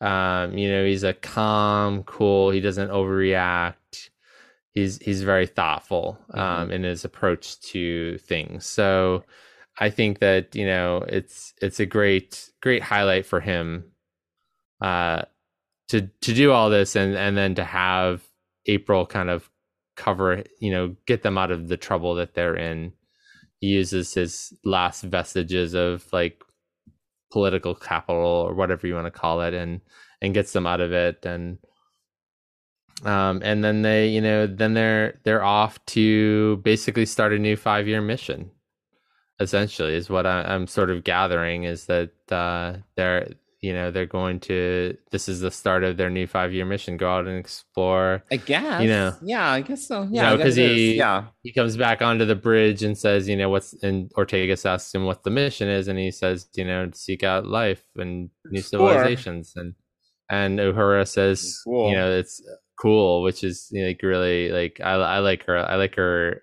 um, 0.00 0.58
you 0.58 0.68
know, 0.68 0.84
he's 0.84 1.04
a 1.04 1.12
calm, 1.12 2.02
cool. 2.04 2.50
He 2.50 2.60
doesn't 2.60 2.90
overreact. 2.90 4.10
He's 4.72 4.98
he's 4.98 5.22
very 5.22 5.46
thoughtful 5.46 6.18
um, 6.34 6.70
in 6.70 6.82
his 6.82 7.04
approach 7.04 7.60
to 7.72 8.18
things. 8.18 8.66
So, 8.66 9.24
I 9.78 9.90
think 9.90 10.18
that 10.18 10.54
you 10.54 10.66
know 10.66 11.04
it's 11.08 11.54
it's 11.62 11.80
a 11.80 11.86
great 11.86 12.50
great 12.60 12.82
highlight 12.82 13.26
for 13.26 13.40
him 13.40 13.84
uh 14.80 15.22
to 15.92 16.08
to 16.22 16.32
do 16.32 16.50
all 16.52 16.70
this 16.70 16.96
and 16.96 17.14
and 17.14 17.36
then 17.36 17.54
to 17.54 17.64
have 17.64 18.22
April 18.64 19.04
kind 19.04 19.28
of 19.28 19.50
cover 19.94 20.42
you 20.58 20.70
know 20.70 20.96
get 21.06 21.22
them 21.22 21.36
out 21.36 21.50
of 21.50 21.68
the 21.68 21.76
trouble 21.76 22.14
that 22.14 22.34
they're 22.34 22.56
in. 22.56 22.94
He 23.60 23.68
uses 23.68 24.14
his 24.14 24.54
last 24.64 25.02
vestiges 25.02 25.74
of 25.74 26.10
like 26.10 26.42
political 27.30 27.74
capital 27.74 28.24
or 28.48 28.54
whatever 28.54 28.86
you 28.86 28.94
want 28.94 29.06
to 29.06 29.10
call 29.10 29.42
it 29.42 29.52
and 29.52 29.82
and 30.22 30.32
gets 30.32 30.54
them 30.54 30.66
out 30.66 30.80
of 30.80 30.92
it. 30.92 31.26
And 31.26 31.58
um 33.04 33.42
and 33.44 33.62
then 33.62 33.82
they 33.82 34.08
you 34.08 34.22
know 34.22 34.46
then 34.46 34.72
they're 34.72 35.20
they're 35.24 35.44
off 35.44 35.84
to 35.86 36.56
basically 36.64 37.04
start 37.04 37.34
a 37.34 37.38
new 37.38 37.56
5 37.56 37.86
year 37.86 38.00
mission 38.00 38.50
essentially 39.40 39.94
is 39.94 40.08
what 40.08 40.24
I, 40.24 40.42
I'm 40.42 40.66
sort 40.66 40.88
of 40.88 41.04
gathering 41.04 41.64
is 41.64 41.86
that 41.86 42.12
uh, 42.30 42.78
they're 42.96 43.28
you 43.62 43.72
know 43.72 43.90
they're 43.92 44.06
going 44.06 44.40
to 44.40 44.96
this 45.12 45.28
is 45.28 45.40
the 45.40 45.50
start 45.50 45.84
of 45.84 45.96
their 45.96 46.10
new 46.10 46.26
five 46.26 46.52
year 46.52 46.64
mission 46.66 46.96
go 46.96 47.08
out 47.10 47.26
and 47.28 47.38
explore 47.38 48.22
I 48.30 48.36
guess. 48.36 48.82
you 48.82 48.88
know. 48.88 49.14
Yeah, 49.22 49.48
I 49.50 49.60
guess 49.62 49.86
so. 49.86 50.06
Yeah, 50.10 50.34
because 50.36 50.58
it 50.58 50.70
is. 50.70 50.76
he- 50.76 50.96
yeah. 50.96 51.26
he 51.42 51.52
comes 51.52 51.76
back 51.76 52.02
onto 52.02 52.24
the 52.24 52.34
bridge 52.34 52.82
and 52.82 52.98
says 52.98 53.28
you 53.28 53.36
know 53.36 53.48
what's 53.48 53.72
and 53.82 54.10
Ortegas 54.14 54.66
asks 54.66 54.92
him 54.94 55.04
what 55.04 55.22
the 55.22 55.30
mission 55.30 55.68
is 55.68 55.86
and 55.88 55.98
he 55.98 56.10
says 56.10 56.48
you 56.54 56.64
know 56.64 56.90
seek 56.92 57.22
out 57.22 57.46
life 57.46 57.84
and 57.96 58.30
new 58.50 58.58
Explore. 58.58 58.90
civilizations 58.92 59.52
and 59.56 59.74
and 60.28 60.58
Uhura 60.58 61.06
says 61.06 61.60
Cool. 61.64 61.90
you 61.90 61.96
know 61.96 62.10
it's 62.10 62.42
cool 62.80 63.22
which 63.22 63.44
is 63.44 63.68
you 63.70 63.82
know, 63.82 63.88
like 63.88 64.00
really 64.02 64.50
like 64.50 64.80
I, 64.82 64.94
I 64.94 65.18
like 65.20 65.44
her 65.46 65.56
I 65.56 65.76
like 65.76 65.94
her 65.94 66.42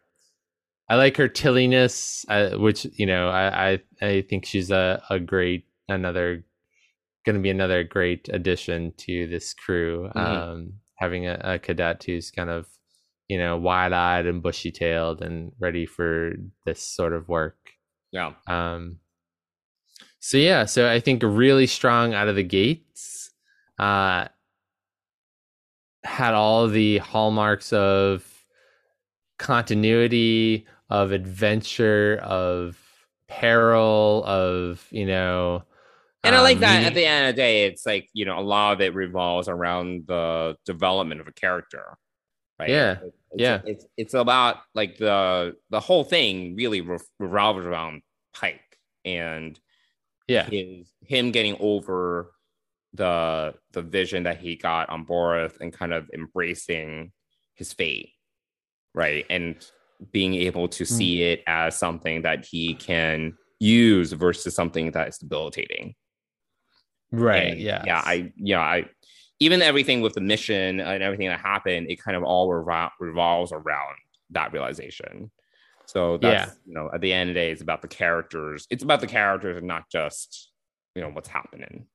I 0.91 0.95
like 0.95 1.17
her 1.17 1.27
tilliness, 1.27 2.25
uh, 2.29 2.51
which 2.57 2.87
you 2.97 3.05
know 3.05 3.29
I, 3.29 3.71
I 3.73 3.79
I 4.01 4.21
think 4.21 4.45
she's 4.45 4.71
a 4.71 5.03
a 5.11 5.19
great 5.19 5.65
another 5.87 6.45
going 7.29 7.35
to 7.35 7.47
be 7.47 7.51
another 7.51 7.83
great 7.83 8.27
addition 8.33 8.91
to 8.97 9.27
this 9.27 9.53
crew. 9.53 10.09
Mhm. 10.15 10.19
Um, 10.19 10.73
having 10.95 11.27
a, 11.27 11.39
a 11.43 11.59
cadet 11.59 12.03
who's 12.03 12.31
kind 12.31 12.49
of 12.49 12.67
you 13.27 13.37
know 13.37 13.55
wide 13.55 13.93
eyed 13.93 14.25
and 14.25 14.41
bushy 14.41 14.71
tailed 14.71 15.21
and 15.21 15.51
ready 15.59 15.85
for 15.85 16.33
this 16.65 16.81
sort 16.81 17.13
of 17.13 17.29
work. 17.29 17.57
Yeah. 18.11 18.33
Um, 18.47 18.97
so 20.19 20.37
yeah, 20.37 20.65
so 20.65 20.89
I 20.89 20.99
think 20.99 21.21
really 21.23 21.67
strong 21.67 22.13
out 22.13 22.27
of 22.27 22.35
the 22.35 22.43
gates. 22.43 23.31
Uh, 23.77 24.27
had 26.03 26.33
all 26.33 26.67
the 26.67 26.97
hallmarks 26.97 27.71
of 27.71 28.25
continuity, 29.37 30.65
of 30.89 31.11
adventure, 31.11 32.19
of 32.23 32.77
peril, 33.27 34.23
of 34.25 34.85
you 34.89 35.05
know. 35.05 35.63
And 36.23 36.35
I 36.35 36.41
like 36.41 36.57
um, 36.57 36.61
that 36.61 36.83
at 36.83 36.93
the 36.93 37.05
end 37.05 37.29
of 37.29 37.35
the 37.35 37.41
day, 37.41 37.65
it's 37.65 37.85
like, 37.85 38.09
you 38.13 38.25
know, 38.25 38.37
a 38.37 38.41
lot 38.41 38.73
of 38.73 38.81
it 38.81 38.93
revolves 38.93 39.47
around 39.47 40.05
the 40.07 40.57
development 40.65 41.21
of 41.21 41.27
a 41.27 41.31
character. 41.31 41.97
Right. 42.59 42.69
Yeah, 42.69 42.97
It's, 43.01 43.15
yeah. 43.37 43.61
It's 43.65 43.85
it's 43.95 44.13
about 44.13 44.57
like 44.75 44.97
the 44.97 45.55
the 45.69 45.79
whole 45.79 46.03
thing 46.03 46.55
really 46.57 46.81
re- 46.81 46.97
revolves 47.19 47.65
around 47.65 48.01
Pike 48.33 48.59
and 49.05 49.57
yeah, 50.27 50.43
his 50.49 50.91
him 51.07 51.31
getting 51.31 51.55
over 51.61 52.31
the 52.93 53.53
the 53.71 53.81
vision 53.81 54.23
that 54.23 54.39
he 54.39 54.57
got 54.57 54.89
on 54.89 55.05
Boreth 55.05 55.61
and 55.61 55.71
kind 55.71 55.93
of 55.93 56.09
embracing 56.13 57.13
his 57.53 57.71
fate, 57.71 58.09
right? 58.93 59.25
And 59.29 59.55
being 60.11 60.33
able 60.33 60.67
to 60.67 60.83
Hmm. 60.83 60.93
see 60.93 61.23
it 61.23 61.43
as 61.47 61.77
something 61.77 62.23
that 62.23 62.45
he 62.45 62.73
can 62.73 63.37
use 63.59 64.11
versus 64.11 64.53
something 64.53 64.91
that 64.91 65.07
is 65.07 65.17
debilitating. 65.17 65.95
Right, 67.11 67.53
And, 67.53 67.59
yeah, 67.59 67.83
yeah. 67.85 68.01
I 68.05 68.31
yeah 68.37 68.59
I 68.59 68.85
even 69.39 69.61
everything 69.61 70.01
with 70.01 70.13
the 70.13 70.21
mission 70.21 70.79
and 70.79 71.01
everything 71.03 71.27
that 71.29 71.39
happened, 71.39 71.89
it 71.89 72.01
kind 72.01 72.17
of 72.17 72.23
all 72.23 72.49
revol- 72.49 72.91
revolves 72.99 73.51
around 73.53 73.95
that 74.31 74.51
realization. 74.51 75.31
So 75.85 76.17
that's 76.17 76.55
you 76.65 76.73
know 76.73 76.89
at 76.93 77.01
the 77.01 77.11
end 77.13 77.29
of 77.29 77.33
the 77.33 77.39
day, 77.39 77.51
it's 77.51 77.61
about 77.61 77.81
the 77.81 77.87
characters. 77.87 78.67
It's 78.69 78.83
about 78.83 79.01
the 79.01 79.07
characters 79.07 79.57
and 79.57 79.67
not 79.67 79.89
just 79.89 80.51
you 80.95 81.01
know 81.01 81.09
what's 81.09 81.29
happening. 81.29 81.87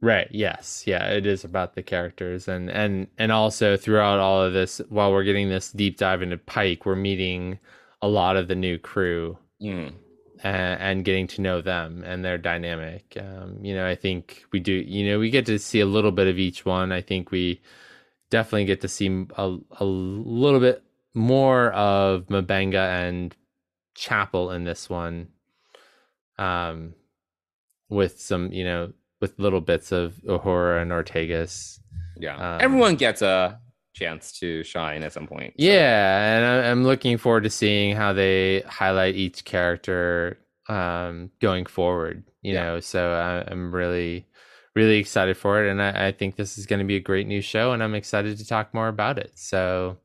Right. 0.00 0.26
Yes. 0.32 0.82
Yeah. 0.84 1.10
It 1.10 1.26
is 1.26 1.44
about 1.44 1.74
the 1.74 1.82
characters, 1.82 2.48
and 2.48 2.70
and 2.70 3.06
and 3.18 3.30
also 3.30 3.76
throughout 3.76 4.18
all 4.18 4.42
of 4.42 4.52
this, 4.52 4.80
while 4.88 5.12
we're 5.12 5.22
getting 5.24 5.48
this 5.48 5.70
deep 5.70 5.96
dive 5.98 6.22
into 6.22 6.38
Pike, 6.38 6.86
we're 6.86 6.96
meeting 6.96 7.58
a 8.00 8.08
lot 8.08 8.36
of 8.36 8.48
the 8.48 8.56
new 8.56 8.78
crew 8.78 9.38
Mm. 9.62 9.92
And, 10.44 10.80
and 10.80 11.04
getting 11.04 11.28
to 11.28 11.40
know 11.40 11.60
them 11.60 12.02
and 12.04 12.24
their 12.24 12.36
dynamic. 12.36 13.16
Um, 13.18 13.58
you 13.62 13.74
know, 13.74 13.86
I 13.86 13.94
think 13.94 14.44
we 14.52 14.58
do. 14.58 14.72
You 14.72 15.08
know, 15.10 15.18
we 15.20 15.30
get 15.30 15.46
to 15.46 15.58
see 15.58 15.78
a 15.80 15.86
little 15.86 16.10
bit 16.10 16.26
of 16.26 16.38
each 16.38 16.64
one. 16.66 16.90
I 16.90 17.00
think 17.00 17.30
we 17.30 17.60
definitely 18.30 18.64
get 18.64 18.80
to 18.80 18.88
see 18.88 19.26
a 19.36 19.56
a 19.78 19.84
little 19.84 20.58
bit 20.58 20.82
more 21.14 21.70
of 21.72 22.26
M'Benga 22.26 23.08
and 23.08 23.36
Chapel 23.94 24.50
in 24.50 24.64
this 24.64 24.90
one. 24.90 25.28
Um, 26.38 26.94
with 27.88 28.20
some, 28.20 28.52
you 28.52 28.64
know, 28.64 28.92
with 29.20 29.38
little 29.38 29.60
bits 29.60 29.92
of 29.92 30.14
Uhura 30.26 30.82
and 30.82 30.90
Ortegas. 30.90 31.78
Yeah, 32.18 32.54
Um, 32.54 32.60
everyone 32.60 32.96
gets 32.96 33.22
a 33.22 33.60
chance 33.92 34.32
to 34.40 34.62
shine 34.64 35.02
at 35.02 35.12
some 35.12 35.26
point. 35.26 35.54
so. 35.58 35.62
Yeah, 35.64 36.36
and 36.36 36.66
I'm 36.66 36.84
looking 36.84 37.18
forward 37.18 37.44
to 37.44 37.50
seeing 37.50 37.94
how 37.96 38.12
they 38.12 38.60
highlight 38.62 39.14
each 39.16 39.44
character 39.44 40.38
um, 40.68 41.30
going 41.40 41.66
forward. 41.66 42.24
You 42.42 42.54
Yeah. 42.54 42.62
know, 42.64 42.80
so 42.80 43.12
I, 43.12 43.50
I'm 43.50 43.72
really, 43.74 44.26
really 44.74 44.98
excited 44.98 45.36
for 45.36 45.64
it, 45.64 45.70
and 45.70 45.80
I, 45.82 46.08
I 46.08 46.12
think 46.12 46.36
this 46.36 46.58
is 46.58 46.66
going 46.66 46.80
to 46.80 46.84
be 46.86 46.96
a 46.96 47.00
great 47.00 47.26
new 47.26 47.40
show, 47.40 47.72
and 47.72 47.82
I'm 47.82 47.94
excited 47.94 48.38
to 48.38 48.46
talk 48.46 48.72
more 48.74 48.88
about 48.88 49.18
it. 49.18 49.32
So, 49.34 49.98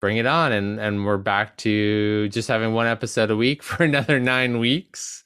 bring 0.00 0.18
it 0.18 0.26
on, 0.26 0.52
and 0.52 0.78
and 0.80 1.04
we're 1.06 1.16
back 1.16 1.56
to 1.58 2.28
just 2.30 2.48
having 2.48 2.74
one 2.74 2.86
episode 2.86 3.30
a 3.30 3.36
week 3.36 3.62
for 3.68 3.84
another 3.84 4.20
nine 4.20 4.58
weeks, 4.58 5.24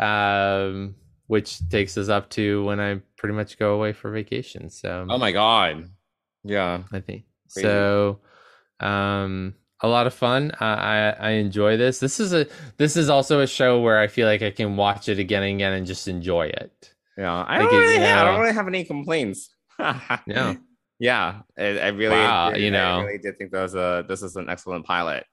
um, 0.00 0.94
which 1.26 1.66
takes 1.70 1.96
us 1.96 2.08
up 2.08 2.28
to 2.30 2.64
when 2.64 2.80
I 2.80 3.00
pretty 3.16 3.34
much 3.34 3.58
go 3.58 3.74
away 3.74 3.92
for 3.92 4.10
vacation. 4.10 4.68
So 4.70 5.06
Oh 5.08 5.18
my 5.18 5.32
god. 5.32 5.88
Yeah. 6.44 6.82
I 6.92 7.00
think 7.00 7.24
Crazy. 7.52 7.66
so. 7.66 8.20
Um, 8.80 9.54
a 9.80 9.88
lot 9.88 10.06
of 10.06 10.14
fun. 10.14 10.52
I, 10.60 10.66
I 10.66 11.10
I 11.10 11.30
enjoy 11.32 11.76
this. 11.76 11.98
This 11.98 12.20
is 12.20 12.32
a 12.32 12.46
this 12.76 12.96
is 12.96 13.08
also 13.08 13.40
a 13.40 13.46
show 13.46 13.80
where 13.80 13.98
I 13.98 14.06
feel 14.06 14.26
like 14.28 14.42
I 14.42 14.50
can 14.50 14.76
watch 14.76 15.08
it 15.08 15.18
again 15.18 15.42
and 15.42 15.54
again 15.56 15.72
and 15.72 15.86
just 15.86 16.06
enjoy 16.08 16.46
it. 16.46 16.94
Yeah. 17.18 17.32
I 17.32 17.58
Like 17.58 17.70
don't, 17.70 17.74
it- 17.74 17.84
really, 17.84 17.94
you 17.96 18.04
I 18.04 18.24
don't 18.24 18.40
really 18.40 18.54
have 18.54 18.68
any 18.68 18.84
complaints. 18.84 19.50
No. 20.26 20.56
Yeah. 21.00 21.40
I, 21.58 21.64
I 21.78 21.88
really, 21.88 22.14
Wow, 22.14 22.50
I- 22.50 22.56
you 22.56 22.70
know. 22.70 22.98
I 23.00 23.02
really 23.02 23.18
did 23.18 23.38
think 23.38 23.50
that 23.52 23.62
was 23.62 23.74
a 23.74 24.04
this 24.08 24.22
is 24.22 24.36
an 24.36 24.48
excellent 24.48 24.86
pilot. 24.86 25.24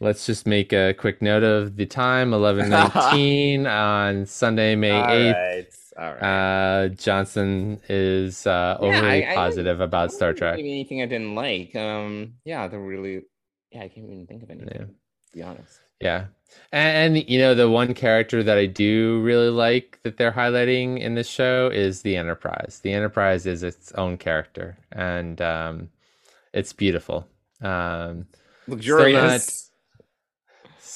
Let's 0.00 0.26
just 0.26 0.46
make 0.46 0.72
a 0.72 0.94
quick 0.94 1.20
note 1.22 1.42
of 1.42 1.74
the 1.76 1.86
time, 1.86 2.32
eleven 2.34 2.68
nineteen 2.68 3.66
on 3.66 4.26
Sunday, 4.26 4.76
May 4.76 4.92
eighth. 4.92 5.34
right. 5.36 5.66
All 5.98 6.14
right. 6.14 6.22
Uh, 6.22 6.88
Johnson 6.90 7.80
is 7.88 8.46
uh, 8.46 8.76
overly 8.78 9.24
I- 9.26 9.32
I 9.32 9.34
positive 9.34 9.80
about 9.80 10.10
I 10.10 10.14
Star 10.14 10.32
Trek. 10.32 10.58
Anything 10.58 11.02
I 11.02 11.06
didn't 11.06 11.34
like? 11.34 11.74
Um, 11.74 12.34
yeah, 12.44 12.68
the 12.68 12.78
really, 12.78 13.22
yeah, 13.72 13.82
I 13.82 13.88
can't 13.88 14.06
even 14.06 14.26
think 14.26 14.44
of 14.44 14.50
anything. 14.50 14.68
Yeah. 14.72 14.84
To 14.86 14.92
be 15.34 15.42
honest. 15.42 15.80
Yeah. 16.00 16.26
And, 16.72 17.16
and 17.16 17.28
you 17.28 17.40
know, 17.40 17.54
the 17.54 17.68
one 17.68 17.94
character 17.94 18.42
that 18.44 18.56
I 18.56 18.66
do 18.66 19.20
really 19.22 19.50
like 19.50 19.98
that 20.04 20.16
they're 20.16 20.32
highlighting 20.32 21.00
in 21.00 21.14
this 21.14 21.28
show 21.28 21.68
is 21.72 22.02
the 22.02 22.16
Enterprise. 22.16 22.80
The 22.82 22.92
Enterprise 22.92 23.44
is 23.44 23.64
its 23.64 23.92
own 23.92 24.16
character 24.18 24.78
and 24.92 25.40
um, 25.42 25.88
it's 26.54 26.72
beautiful. 26.72 27.26
Um, 27.60 28.26
Luxurious. 28.68 29.67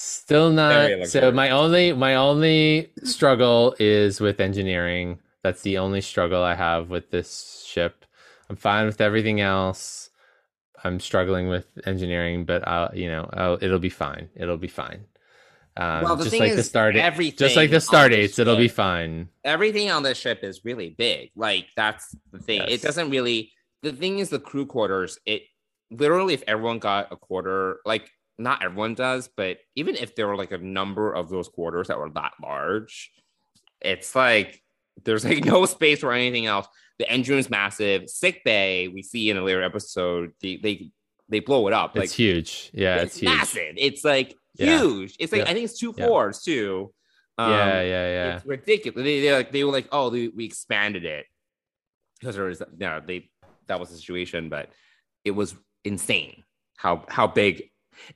Still 0.02 0.50
not 0.50 1.06
so 1.06 1.30
my 1.32 1.50
only 1.50 1.92
my 1.92 2.14
only 2.14 2.92
struggle 3.04 3.74
is 3.78 4.20
with 4.20 4.40
engineering. 4.40 5.18
That's 5.42 5.62
the 5.62 5.78
only 5.78 6.00
struggle 6.00 6.42
I 6.42 6.54
have 6.54 6.90
with 6.90 7.10
this 7.10 7.64
ship. 7.66 8.04
I'm 8.48 8.56
fine 8.56 8.86
with 8.86 9.00
everything 9.00 9.40
else. 9.40 10.10
I'm 10.84 11.00
struggling 11.00 11.48
with 11.48 11.66
engineering, 11.86 12.44
but 12.44 12.66
I'll, 12.66 12.94
you 12.94 13.06
know, 13.08 13.28
I'll, 13.32 13.58
it'll 13.60 13.78
be 13.78 13.88
fine. 13.88 14.28
It'll 14.34 14.56
be 14.56 14.68
fine. 14.68 15.04
Um, 15.76 16.02
Well, 16.02 16.16
the 16.16 16.24
just 16.24 16.32
thing 16.32 16.42
like 16.42 16.52
the 16.52 16.58
is, 16.58 16.68
start, 16.68 16.94
just 16.94 17.56
like 17.56 17.70
the 17.70 17.76
on 17.76 17.80
star 17.80 18.08
this 18.08 18.16
dates, 18.16 18.38
it'll 18.38 18.56
be 18.56 18.68
fine. 18.68 19.28
Everything 19.44 19.90
on 19.90 20.02
this 20.02 20.18
ship 20.18 20.40
is 20.42 20.64
really 20.64 20.90
big. 20.90 21.30
Like 21.34 21.68
that's 21.76 22.14
the 22.30 22.38
thing. 22.40 22.60
Yes. 22.62 22.70
It 22.70 22.82
doesn't 22.82 23.10
really. 23.10 23.52
The 23.82 23.92
thing 23.92 24.18
is, 24.18 24.28
the 24.28 24.38
crew 24.38 24.66
quarters. 24.66 25.18
It 25.24 25.42
literally, 25.90 26.34
if 26.34 26.42
everyone 26.46 26.78
got 26.78 27.10
a 27.10 27.16
quarter, 27.16 27.78
like 27.84 28.10
not 28.42 28.62
everyone 28.62 28.94
does, 28.94 29.28
but 29.36 29.58
even 29.76 29.94
if 29.96 30.14
there 30.14 30.26
were 30.26 30.36
like 30.36 30.52
a 30.52 30.58
number 30.58 31.12
of 31.12 31.28
those 31.28 31.48
quarters 31.48 31.88
that 31.88 31.98
were 31.98 32.10
that 32.10 32.32
large, 32.42 33.12
it's 33.80 34.14
like 34.14 34.62
there's 35.04 35.24
like 35.24 35.44
no 35.44 35.64
space 35.66 36.00
for 36.00 36.12
anything 36.12 36.46
else. 36.46 36.66
The 36.98 37.10
engine 37.10 37.38
is 37.38 37.50
massive. 37.50 38.08
Sick 38.08 38.42
bay, 38.44 38.88
we 38.88 39.02
see 39.02 39.30
in 39.30 39.36
a 39.36 39.42
later 39.42 39.62
episode, 39.62 40.32
they 40.40 40.56
they 40.56 40.90
they 41.28 41.40
blow 41.40 41.66
it 41.68 41.72
up. 41.72 41.96
It's 41.96 42.10
like 42.10 42.10
huge. 42.10 42.70
Yeah, 42.74 42.96
it's, 42.96 43.04
it's, 43.04 43.20
huge. 43.20 43.30
massive. 43.30 43.74
It's 43.76 44.04
like 44.04 44.36
Yeah. 44.54 44.78
huge. 44.78 45.16
It's 45.18 45.32
like 45.32 45.42
Yeah. 45.42 45.50
I 45.50 45.54
think 45.54 45.64
it's 45.64 45.78
two 45.78 45.94
Yeah. 45.96 46.06
floors 46.06 46.42
too. 46.42 46.92
Um, 47.38 47.50
yeah, 47.50 47.80
yeah, 47.80 47.82
yeah. 47.82 48.36
It's 48.36 48.46
ridiculous. 48.46 49.02
They, 49.02 49.20
they 49.20 49.32
like 49.32 49.52
they 49.52 49.64
were 49.64 49.72
like, 49.72 49.88
oh, 49.90 50.10
they, 50.10 50.28
we 50.28 50.44
expanded 50.44 51.04
it 51.04 51.24
because 52.20 52.36
there 52.36 52.44
was 52.44 52.60
you 52.60 52.66
know, 52.78 53.00
they 53.04 53.30
that 53.68 53.80
was 53.80 53.88
the 53.90 53.96
situation, 53.96 54.48
but 54.48 54.70
it 55.24 55.30
was 55.30 55.54
insane 55.84 56.44
how 56.76 57.04
how 57.08 57.26
big 57.26 57.70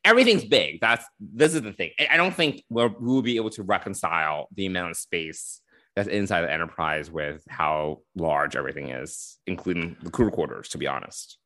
everything's 0.05 0.44
big. 0.44 0.81
That's 0.81 1.05
this 1.20 1.55
is 1.55 1.62
the 1.62 1.73
thing. 1.73 1.90
I, 2.11 2.16
don't 2.16 2.35
think 2.35 2.65
we'll, 2.69 2.94
we'll 2.98 3.23
be 3.23 3.36
able 3.36 3.51
to 3.51 3.62
reconcile 3.62 4.48
the 4.55 4.66
amount 4.66 4.90
of 4.90 4.97
space 4.97 5.61
that's 5.94 6.09
inside 6.09 6.43
the 6.43 6.53
Enterprise 6.53 7.11
with 7.11 7.43
how 7.48 8.01
large 8.15 8.57
everything 8.57 8.90
is, 8.90 9.39
including 9.47 9.97
the 10.03 10.11
crew 10.11 10.31
quarters. 10.31 10.69
To 10.70 10.78
be 10.78 10.86
honest. 10.86 11.39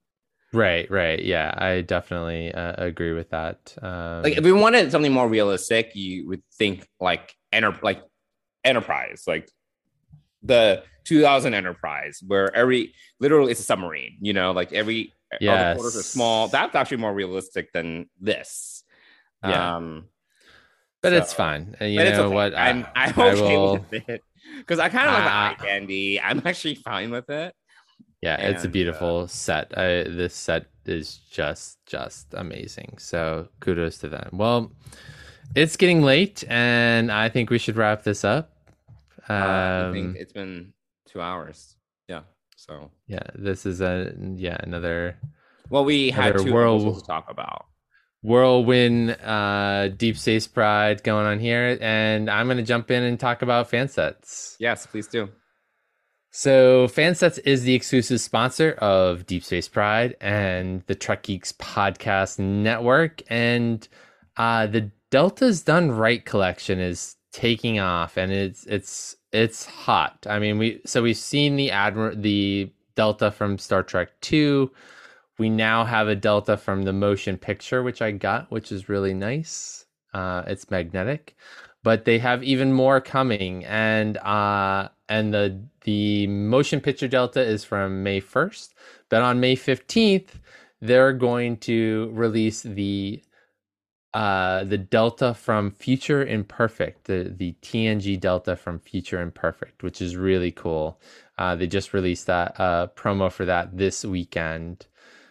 Right, 0.52 0.90
right. 0.90 1.22
Yeah, 1.22 1.54
I 1.56 1.82
definitely 1.82 2.52
uh, 2.52 2.74
agree 2.76 3.12
with 3.12 3.30
that. 3.30 3.76
Um, 3.80 4.22
like 4.22 4.36
if 4.36 4.44
we 4.44 4.52
wanted 4.52 4.90
something 4.90 5.12
more 5.12 5.28
realistic, 5.28 5.94
you 5.94 6.26
would 6.28 6.42
think 6.54 6.88
like 6.98 7.32
enter 7.52 7.76
like 7.82 8.02
enterprise, 8.64 9.24
like 9.26 9.48
the 10.42 10.82
2000 11.04 11.54
enterprise, 11.54 12.20
where 12.26 12.54
every 12.54 12.94
literally 13.20 13.52
it's 13.52 13.60
a 13.60 13.64
submarine, 13.64 14.16
you 14.20 14.32
know, 14.32 14.50
like 14.50 14.72
every 14.72 15.14
all 15.32 15.38
the 15.40 15.74
quarters 15.74 15.96
are 15.96 16.02
small. 16.02 16.48
That's 16.48 16.74
actually 16.74 16.98
more 16.98 17.14
realistic 17.14 17.72
than 17.72 18.08
this. 18.20 18.82
Yeah. 19.44 19.76
Um, 19.76 20.06
but 21.02 21.12
it's 21.12 21.32
fine. 21.32 21.76
And 21.80 21.92
you 21.92 21.98
but 21.98 22.10
know 22.12 22.24
okay. 22.26 22.34
what? 22.34 22.54
I- 22.54 22.68
I'm 22.70 22.86
I'm 22.94 23.18
I 23.18 23.30
okay 23.32 23.56
will- 23.56 23.72
with 23.90 24.08
it 24.08 24.22
because 24.58 24.78
I 24.78 24.88
kind 24.88 25.08
of 25.08 25.14
like 25.14 25.24
the 25.24 25.30
eye 25.30 25.66
candy. 25.68 26.20
I'm 26.20 26.42
actually 26.44 26.74
fine 26.74 27.10
with 27.10 27.30
it. 27.30 27.54
Yeah, 28.22 28.36
it's 28.36 28.64
a 28.64 28.66
And, 28.66 28.66
uh, 28.66 28.72
beautiful 28.72 29.28
set. 29.28 29.72
I, 29.78 30.02
this 30.04 30.34
set 30.34 30.66
is 30.84 31.16
just 31.30 31.78
just 31.86 32.34
amazing. 32.34 32.96
So 32.98 33.48
kudos 33.60 33.96
to 33.98 34.08
them. 34.10 34.28
Well, 34.32 34.72
it's 35.54 35.76
getting 35.78 36.02
late, 36.02 36.44
and 36.48 37.10
I 37.10 37.30
think 37.30 37.48
we 37.48 37.56
should 37.58 37.76
wrap 37.76 38.02
this 38.02 38.22
up. 38.24 38.52
Uh, 39.28 39.32
I 39.32 39.90
think 39.92 40.08
Um, 40.08 40.16
it's 40.18 40.32
been 40.34 40.74
two 41.06 41.20
hours. 41.22 41.76
Yeah. 42.70 42.76
So 42.76 42.90
yeah, 43.06 43.22
this 43.34 43.66
is 43.66 43.80
a 43.80 44.14
yeah 44.36 44.56
another 44.60 45.16
well, 45.68 45.84
we 45.84 46.10
had 46.10 46.38
two 46.38 46.52
world- 46.52 46.98
to 47.00 47.04
talk 47.06 47.26
about. 47.28 47.66
whirlwind 48.22 49.10
uh, 49.22 49.88
deep 49.88 50.16
space 50.16 50.46
pride 50.46 51.02
going 51.02 51.26
on 51.26 51.38
here, 51.38 51.78
and 51.80 52.30
I'm 52.30 52.46
gonna 52.48 52.62
jump 52.62 52.90
in 52.90 53.02
and 53.02 53.18
talk 53.18 53.42
about 53.42 53.70
Fansets. 53.70 54.56
Yes, 54.58 54.86
please 54.86 55.06
do. 55.06 55.28
So, 56.32 56.86
Fansets 56.86 57.40
is 57.44 57.64
the 57.64 57.74
exclusive 57.74 58.20
sponsor 58.20 58.72
of 58.78 59.26
Deep 59.26 59.42
Space 59.42 59.66
Pride 59.66 60.14
and 60.20 60.84
the 60.86 60.94
Trek 60.94 61.24
Geeks 61.24 61.52
podcast 61.54 62.38
network. 62.38 63.20
And 63.28 63.86
uh, 64.36 64.68
the 64.68 64.92
Delta's 65.10 65.62
Done 65.62 65.90
Right 65.90 66.24
collection 66.24 66.78
is 66.78 67.16
taking 67.32 67.80
off, 67.80 68.16
and 68.16 68.30
it's 68.30 68.64
it's 68.66 69.16
it's 69.32 69.64
hot. 69.66 70.26
I 70.28 70.38
mean, 70.38 70.58
we 70.58 70.80
so 70.84 71.02
we've 71.02 71.16
seen 71.16 71.56
the 71.56 71.70
admiral 71.70 72.16
the 72.16 72.70
Delta 72.96 73.30
from 73.30 73.58
Star 73.58 73.82
Trek 73.82 74.08
Two. 74.20 74.70
We 75.38 75.48
now 75.48 75.84
have 75.84 76.08
a 76.08 76.16
Delta 76.16 76.56
from 76.56 76.82
the 76.82 76.92
motion 76.92 77.38
picture, 77.38 77.82
which 77.82 78.02
I 78.02 78.10
got, 78.10 78.50
which 78.50 78.72
is 78.72 78.88
really 78.88 79.14
nice. 79.14 79.86
Uh, 80.12 80.42
it's 80.46 80.70
magnetic, 80.70 81.36
but 81.82 82.04
they 82.04 82.18
have 82.18 82.42
even 82.42 82.72
more 82.72 83.00
coming, 83.00 83.64
and 83.64 84.18
uh, 84.18 84.88
and 85.08 85.32
the 85.32 85.60
the 85.82 86.26
motion 86.26 86.80
picture 86.80 87.08
Delta 87.08 87.40
is 87.40 87.64
from 87.64 88.02
May 88.02 88.20
first, 88.20 88.74
but 89.08 89.22
on 89.22 89.40
May 89.40 89.54
fifteenth, 89.54 90.38
they're 90.80 91.12
going 91.12 91.56
to 91.58 92.10
release 92.12 92.62
the 92.62 93.22
uh 94.14 94.64
the 94.64 94.78
delta 94.78 95.34
from 95.34 95.70
future 95.70 96.24
imperfect 96.24 97.04
the 97.04 97.32
the 97.36 97.54
tng 97.62 98.18
delta 98.18 98.56
from 98.56 98.80
future 98.80 99.20
imperfect 99.22 99.82
which 99.82 100.02
is 100.02 100.16
really 100.16 100.50
cool. 100.50 101.00
Uh 101.38 101.54
they 101.56 101.66
just 101.66 101.94
released 101.94 102.26
that 102.26 102.58
uh 102.60 102.88
promo 102.96 103.30
for 103.30 103.44
that 103.44 103.76
this 103.76 104.04
weekend. 104.04 104.86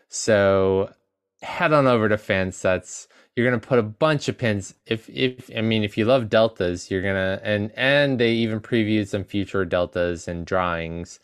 So 0.09 0.93
head 1.41 1.73
on 1.73 1.87
over 1.87 2.09
to 2.09 2.15
fansets. 2.17 3.07
You're 3.35 3.45
gonna 3.49 3.59
put 3.59 3.79
a 3.79 3.83
bunch 3.83 4.27
of 4.29 4.37
pins. 4.37 4.73
If 4.85 5.09
if 5.09 5.49
i 5.57 5.61
mean 5.61 5.83
if 5.83 5.97
you 5.97 6.05
love 6.05 6.29
deltas 6.29 6.89
you're 6.91 7.01
gonna 7.01 7.39
and 7.43 7.71
and 7.75 8.19
they 8.19 8.31
even 8.31 8.59
previewed 8.61 9.07
some 9.07 9.23
future 9.25 9.65
deltas 9.65 10.27
and 10.27 10.45
drawings. 10.45 11.19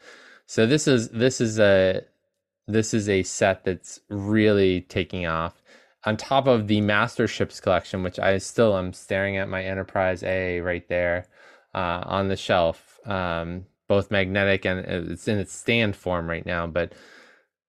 So 0.46 0.66
this 0.68 0.88
is 0.88 1.10
this 1.10 1.40
is 1.42 1.60
a 1.60 2.04
this 2.68 2.94
is 2.94 3.10
a 3.10 3.24
set 3.24 3.64
that's 3.64 4.02
really 4.10 4.82
taking 4.82 5.26
off 5.26 5.62
on 6.06 6.18
top 6.18 6.48
of 6.48 6.68
the 6.68 6.82
master 6.82 7.28
ships 7.28 7.60
collection 7.60 8.04
which 8.04 8.20
i 8.20 8.38
still 8.38 8.78
am 8.78 8.94
staring 8.94 9.38
at 9.38 9.50
my 9.50 9.64
enterprise 9.64 10.24
a 10.24 10.60
right 10.62 10.88
there 10.88 11.28
uh, 11.74 12.02
on 12.06 12.28
the 12.28 12.38
shelf 12.38 13.00
um, 13.06 13.66
both 13.88 14.12
magnetic 14.12 14.66
and 14.66 14.80
uh, 14.80 15.12
it's 15.12 15.28
in 15.28 15.38
its 15.38 15.54
stand 15.54 15.96
form 15.96 16.30
right 16.30 16.46
now 16.46 16.66
but 16.66 16.94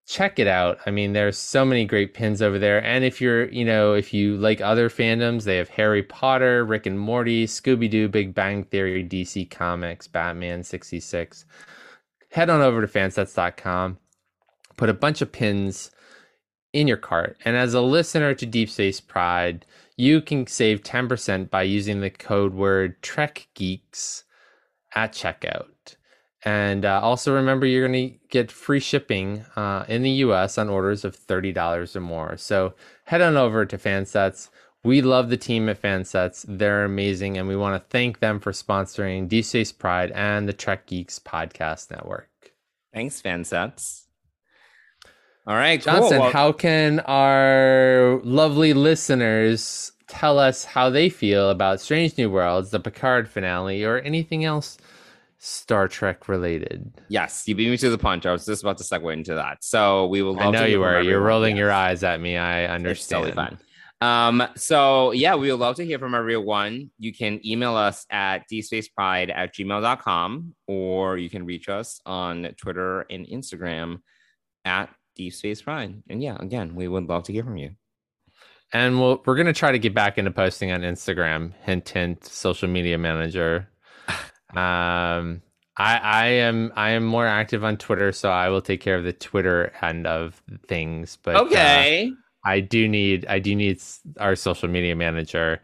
check 0.07 0.39
it 0.39 0.47
out. 0.47 0.79
I 0.87 0.91
mean 0.91 1.13
there's 1.13 1.37
so 1.37 1.65
many 1.65 1.85
great 1.85 2.15
pins 2.15 2.41
over 2.41 2.59
there. 2.59 2.83
And 2.83 3.05
if 3.05 3.21
you're 3.21 3.49
you 3.51 3.65
know 3.65 3.95
if 3.95 4.15
you 4.15 4.37
like 4.37 4.61
other 4.61 4.89
fandoms 4.89 5.45
they 5.45 5.57
have 5.57 5.69
harry 5.69 6.03
potter 6.03 6.65
rick 6.65 6.87
and 6.87 6.99
morty 6.99 7.47
scooby-doo 7.47 8.09
big 8.09 8.35
bang 8.35 8.65
theory 8.65 9.05
dc 9.05 9.51
comics 9.51 10.07
batman 10.07 10.63
66 10.63 11.45
head 12.31 12.51
on 12.51 12.61
over 12.61 12.81
to 12.81 12.87
fansets.com 12.87 13.99
put 14.77 14.89
a 14.89 14.95
bunch 14.95 15.23
of 15.23 15.33
pins 15.33 15.91
in 16.73 16.87
your 16.87 16.97
cart. 16.97 17.37
And 17.45 17.57
as 17.57 17.75
a 17.75 17.81
listener 17.81 18.35
to 18.35 18.47
Deep 18.47 18.71
Space 18.71 19.01
Pride, 19.01 19.65
you 19.97 20.21
can 20.21 20.47
save 20.47 20.83
10% 20.83 21.51
by 21.51 21.63
using 21.63 22.01
the 22.01 22.11
code 22.11 22.55
word 22.55 23.01
Trek 23.03 23.49
Geeks 23.55 24.25
at 24.95 25.13
checkout. 25.13 25.97
And 26.45 26.85
uh, 26.85 27.01
also 27.03 27.35
remember, 27.35 27.67
you're 27.67 27.89
going 27.89 28.11
to 28.11 28.17
get 28.29 28.53
free 28.53 28.79
shipping 28.79 29.45
uh, 29.57 29.85
in 29.89 30.03
the 30.03 30.11
US 30.11 30.59
on 30.59 30.69
orders 30.69 31.05
of 31.05 31.19
$30 31.19 31.97
or 31.97 32.01
more. 32.01 32.37
So 32.37 32.75
head 33.05 33.21
on 33.21 33.37
over 33.37 33.67
to 33.67 33.79
Fansets. 33.79 34.49
We 34.85 35.03
love 35.03 35.29
the 35.29 35.37
team 35.37 35.69
at 35.69 35.83
Fansets. 35.83 36.45
They're 36.47 36.85
amazing. 36.85 37.37
And 37.37 37.49
we 37.49 37.57
want 37.57 37.83
to 37.83 37.89
thank 37.91 38.21
them 38.21 38.39
for 38.39 38.53
sponsoring 38.53 39.29
Deep 39.29 39.45
Space 39.45 39.73
Pride 39.73 40.13
and 40.13 40.49
the 40.49 40.53
Trek 40.53 40.87
Geeks 40.87 41.19
Podcast 41.19 41.91
Network. 41.91 42.31
Thanks, 42.95 43.21
Fansets. 43.21 44.06
All 45.47 45.55
right, 45.55 45.81
Johnson, 45.81 46.11
cool. 46.19 46.21
Well, 46.23 46.33
how 46.33 46.53
can 46.53 47.01
our 47.01 48.21
lovely 48.25 48.73
listeners 48.73 49.93
tell 50.09 50.39
us 50.39 50.65
how 50.65 50.91
they 50.91 51.09
feel 51.09 51.51
about 51.51 51.81
Strange 51.81 52.19
New 52.19 52.31
Worlds, 52.31 52.71
the 52.71 52.81
Picard 52.81 53.29
finale, 53.29 53.85
or 53.85 53.99
anything 53.99 54.45
else 54.45 54.77
Star 55.39 55.87
Trek 55.87 56.29
related? 56.29 56.93
yes, 57.09 57.45
you 57.47 57.55
beat 57.55 57.71
me 57.71 57.77
to 57.77 57.91
the 57.91 57.99
punch. 57.99 58.27
I 58.27 58.33
was 58.33 58.45
just 58.45 58.63
about 58.63 58.79
to 58.79 58.85
segue 58.85 59.13
into 59.13 59.35
that. 59.35 59.59
So 59.63 60.07
we 60.07 60.23
will. 60.23 60.39
I 60.41 60.51
know 60.51 60.65
you 60.65 60.81
were. 60.81 61.01
You're 61.01 61.21
rolling 61.21 61.57
your 61.57 61.71
eyes 61.71 62.03
at 62.03 62.21
me. 62.21 62.37
I 62.37 62.63
It's 62.63 62.73
understand. 62.73 63.25
totally 63.25 63.35
fine. 63.37 63.59
Um, 64.01 64.47
so 64.57 65.13
yeah, 65.13 65.37
we 65.37 65.51
would 65.51 65.61
love 65.61 65.77
to 65.77 65.85
hear 65.87 65.99
from 65.99 66.15
everyone. 66.15 66.91
You 66.99 67.15
can 67.15 67.41
email 67.47 67.77
us 67.77 68.05
at 68.11 68.43
dspacepride 68.53 69.33
at 69.35 69.55
gmail.com 69.55 70.55
or 70.67 71.17
you 71.17 71.31
can 71.31 71.47
reach 71.47 71.69
us 71.69 72.01
on 72.05 72.53
Twitter 72.59 73.07
and 73.09 73.27
Instagram 73.27 74.01
at 74.67 74.91
dspacepride. 75.19 76.03
And 76.09 76.23
yeah, 76.23 76.37
again, 76.39 76.75
we 76.75 76.89
would 76.89 77.09
love 77.09 77.25
to 77.25 77.33
hear 77.33 77.45
from 77.45 77.57
you. 77.57 77.71
And 78.73 79.01
we'll, 79.01 79.23
we're 79.25 79.37
going 79.37 79.47
to 79.47 79.53
try 79.53 79.73
to 79.73 79.79
get 79.79 79.95
back 79.95 80.19
into 80.19 80.31
posting 80.31 80.73
on 80.73 80.83
Instagram. 80.83 81.53
Hint, 81.63 81.89
hint. 81.89 82.25
Social 82.25 82.69
media 82.69 82.99
manager. 82.99 83.69
Um, 84.51 85.43
I 85.77 85.99
I 85.99 86.27
am 86.27 86.73
I 86.77 86.91
am 86.91 87.05
more 87.05 87.27
active 87.27 87.65
on 87.65 87.77
Twitter, 87.77 88.13
so 88.13 88.31
I 88.31 88.49
will 88.49 88.63
take 88.63 88.81
care 88.81 88.95
of 88.97 89.05
the 89.05 89.13
Twitter 89.13 89.73
end 89.83 90.07
of 90.07 90.41
things. 90.69 91.19
But 91.23 91.37
uh, 91.37 91.43
Okay. 91.43 92.13
I 92.45 92.61
do 92.61 92.89
need 92.89 93.27
I 93.27 93.41
do 93.41 93.55
need 93.55 93.83
our 94.19 94.37
social 94.37 94.69
media 94.69 94.95
manager, 94.97 95.61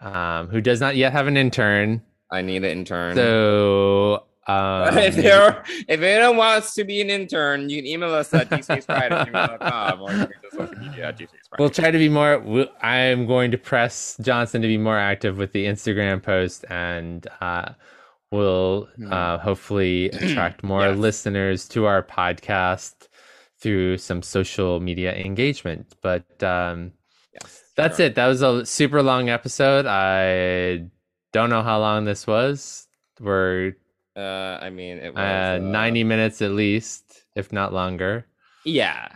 um, 0.00 0.48
who 0.48 0.60
does 0.60 0.80
not 0.80 0.96
yet 0.96 1.12
have 1.12 1.26
an 1.26 1.36
intern. 1.36 2.02
I 2.32 2.42
need 2.42 2.64
an 2.64 2.70
intern. 2.70 3.14
So 3.14 4.24
um, 4.48 4.96
if 4.98 5.16
there 5.16 5.64
if 5.88 6.00
anyone 6.00 6.36
wants 6.36 6.74
to 6.74 6.84
be 6.84 7.00
an 7.00 7.10
intern, 7.10 7.68
you 7.68 7.78
can 7.82 7.86
email 7.86 8.14
us 8.14 8.32
at 8.34 8.48
gmail.com 8.50 10.00
or 10.00 10.30
social 10.52 10.76
media 10.78 11.08
at 11.08 11.18
dspacepride. 11.18 11.58
we'll 11.58 11.70
try 11.70 11.90
to 11.90 11.98
be 11.98 12.08
more. 12.08 12.38
We'll, 12.38 12.68
I 12.82 12.96
am 12.96 13.26
going 13.26 13.50
to 13.50 13.58
press 13.58 14.16
Johnson 14.20 14.62
to 14.62 14.68
be 14.68 14.78
more 14.78 14.98
active 14.98 15.36
with 15.38 15.52
the 15.52 15.66
Instagram 15.66 16.22
post, 16.22 16.64
and 16.70 17.26
uh, 17.40 17.72
we'll 18.30 18.88
uh, 19.10 19.38
hopefully 19.38 20.10
attract 20.12 20.62
more 20.62 20.88
Yes. 20.88 20.98
listeners 20.98 21.68
to 21.68 21.86
our 21.86 22.02
podcast 22.02 23.08
through 23.58 23.98
some 23.98 24.22
social 24.22 24.80
media 24.80 25.14
engagement. 25.16 25.94
But 26.02 26.42
um, 26.42 26.92
yes, 27.32 27.64
That's 27.76 27.96
sure. 27.96 28.06
it. 28.06 28.14
That 28.14 28.26
was 28.26 28.42
a 28.42 28.64
super 28.66 29.02
long 29.02 29.28
episode. 29.28 29.86
I 29.86 30.86
don't 31.32 31.50
know 31.50 31.62
how 31.62 31.80
long 31.80 32.04
this 32.04 32.26
was. 32.26 32.86
We're 33.18 33.72
Uh, 34.16 34.58
I 34.62 34.70
mean, 34.70 34.98
it 34.98 35.14
was 35.14 35.20
uh, 35.20 35.56
uh, 35.56 35.58
90 35.62 36.04
minutes 36.04 36.40
at 36.40 36.52
least, 36.52 37.24
if 37.34 37.52
not 37.52 37.72
longer. 37.72 38.26
Yeah. 38.64 39.08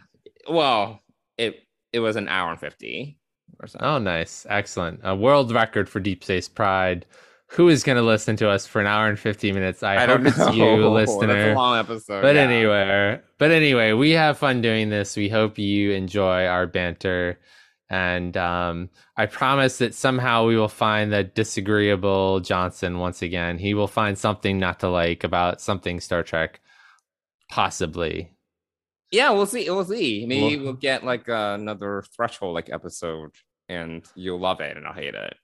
Well, 0.49 1.01
it 1.39 1.61
it 1.93 2.01
was 2.01 2.17
an 2.17 2.29
hour 2.29 2.51
and 2.51 2.61
fifty 2.61 3.19
or 3.61 3.67
so. 3.67 3.79
Oh, 3.81 3.99
nice. 3.99 4.47
Excellent. 4.49 5.01
A 5.03 5.15
world 5.15 5.53
record 5.53 5.89
for 5.89 6.01
Deep 6.01 6.23
Space 6.23 6.49
Pride. 6.49 7.07
Who 7.55 7.69
is 7.69 7.83
going 7.83 7.97
to 7.97 8.03
listen 8.03 8.37
to 8.37 8.49
us 8.49 8.65
for 8.65 8.81
an 8.81 8.87
hour 8.87 9.09
and 9.09 9.19
50 9.19 9.51
minutes? 9.51 9.83
I, 9.83 9.97
I 9.97 10.07
hope 10.07 10.19
don't 10.23 10.27
it's 10.29 10.39
you, 10.55 10.83
That's 10.95 11.11
listener. 11.11 11.51
a 11.51 11.55
long 11.57 11.79
episode. 11.81 12.23
but 12.23 12.37
yeah. 12.37 12.43
anyway, 12.43 13.21
but 13.39 13.51
anyway, 13.51 13.93
we 13.93 14.13
have 14.13 14.39
fun 14.39 14.63
doing 14.63 14.89
this. 14.89 15.17
We 15.17 15.29
hope 15.29 15.59
you 15.59 15.91
enjoy 15.91 16.47
our 16.47 16.69
banter. 16.69 17.41
And 17.93 18.37
um, 18.37 18.89
I 19.17 19.27
promise 19.27 19.79
that 19.79 19.95
somehow 19.97 20.47
we 20.47 20.57
will 20.57 20.69
find 20.69 21.13
the 21.13 21.25
disagreeable 21.25 22.39
Johnson 22.39 22.99
once 23.01 23.21
again. 23.21 23.59
He 23.59 23.75
will 23.75 23.89
find 23.89 24.17
something 24.17 24.61
not 24.61 24.79
to 24.81 24.89
like 24.89 25.25
about 25.25 25.61
something 25.61 25.99
Star 25.99 26.23
Trek, 26.23 26.61
possibly. 27.51 28.31
Yeah, 29.11 29.31
we'll 29.31 29.47
see. 29.47 29.69
We'll 29.69 29.85
see. 29.85 30.25
Maybe 30.27 30.57
Well- 30.57 30.65
we'll 30.67 30.73
get 30.75 31.05
like 31.05 31.25
another 31.27 32.05
threshold 32.17 32.55
like 32.55 32.71
episode, 32.71 33.33
and 33.69 34.05
you'll 34.15 34.39
love 34.39 34.61
it, 34.61 34.77
and 34.77 34.87
I'll 34.87 34.95
hate 34.95 35.15
it. 35.15 35.35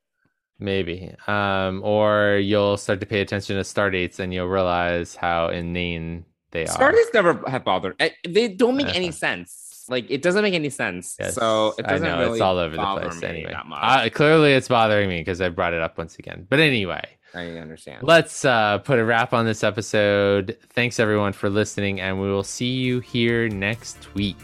Maybe. 0.59 1.12
Um, 1.27 1.82
or 1.85 2.39
you'll 2.40 2.77
start 2.77 3.01
to 3.01 3.06
pay 3.06 3.20
attention 3.20 3.56
to 3.56 3.64
star 3.64 3.90
dates 3.90 4.18
and 4.20 4.32
you'll 4.32 4.47
realize 4.48 5.14
how 5.14 5.48
inane 5.48 6.24
they 6.51 6.62
are. 6.62 6.68
Stardates 6.68 7.12
never 7.12 7.43
have 7.47 7.62
bothered. 7.62 7.94
eh, 8.01 8.09
They 8.27 8.48
don't 8.48 8.74
make 8.77 8.86
Uh-huh. 8.86 8.97
any 8.97 9.10
sense. 9.10 9.65
Like 9.88 10.10
it 10.10 10.22
doesn't 10.22 10.42
make 10.42 10.54
any 10.54 10.70
sense. 10.70 11.16
Yes, 11.18 11.34
So 11.34 11.74
it 11.78 11.86
doesn't 11.86 12.06
know 12.06 12.18
really 12.20 12.32
it's 12.32 12.40
all 12.40 12.58
over 12.58 12.76
the 12.76 12.82
place 12.82 13.22
anyway. 13.22 13.54
Uh, 13.72 14.08
clearly, 14.12 14.52
it's 14.52 14.68
bothering 14.68 15.08
me 15.08 15.20
because 15.20 15.40
I 15.40 15.48
brought 15.48 15.72
it 15.72 15.80
up 15.80 15.98
once 15.98 16.18
again. 16.18 16.46
But 16.48 16.60
anyway, 16.60 17.04
I 17.34 17.46
understand. 17.58 18.02
let's 18.02 18.44
uh, 18.44 18.78
put 18.78 18.98
a 18.98 19.04
wrap 19.04 19.32
on 19.32 19.44
this 19.44 19.62
episode. 19.64 20.56
Thanks 20.70 20.98
everyone 20.98 21.32
for 21.32 21.50
listening, 21.50 22.00
and 22.00 22.20
we 22.20 22.28
will 22.28 22.44
see 22.44 22.72
you 22.72 23.00
here 23.00 23.48
next 23.48 24.14
week. 24.14 24.36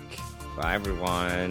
Bye, 0.56 0.74
everyone. 0.74 1.50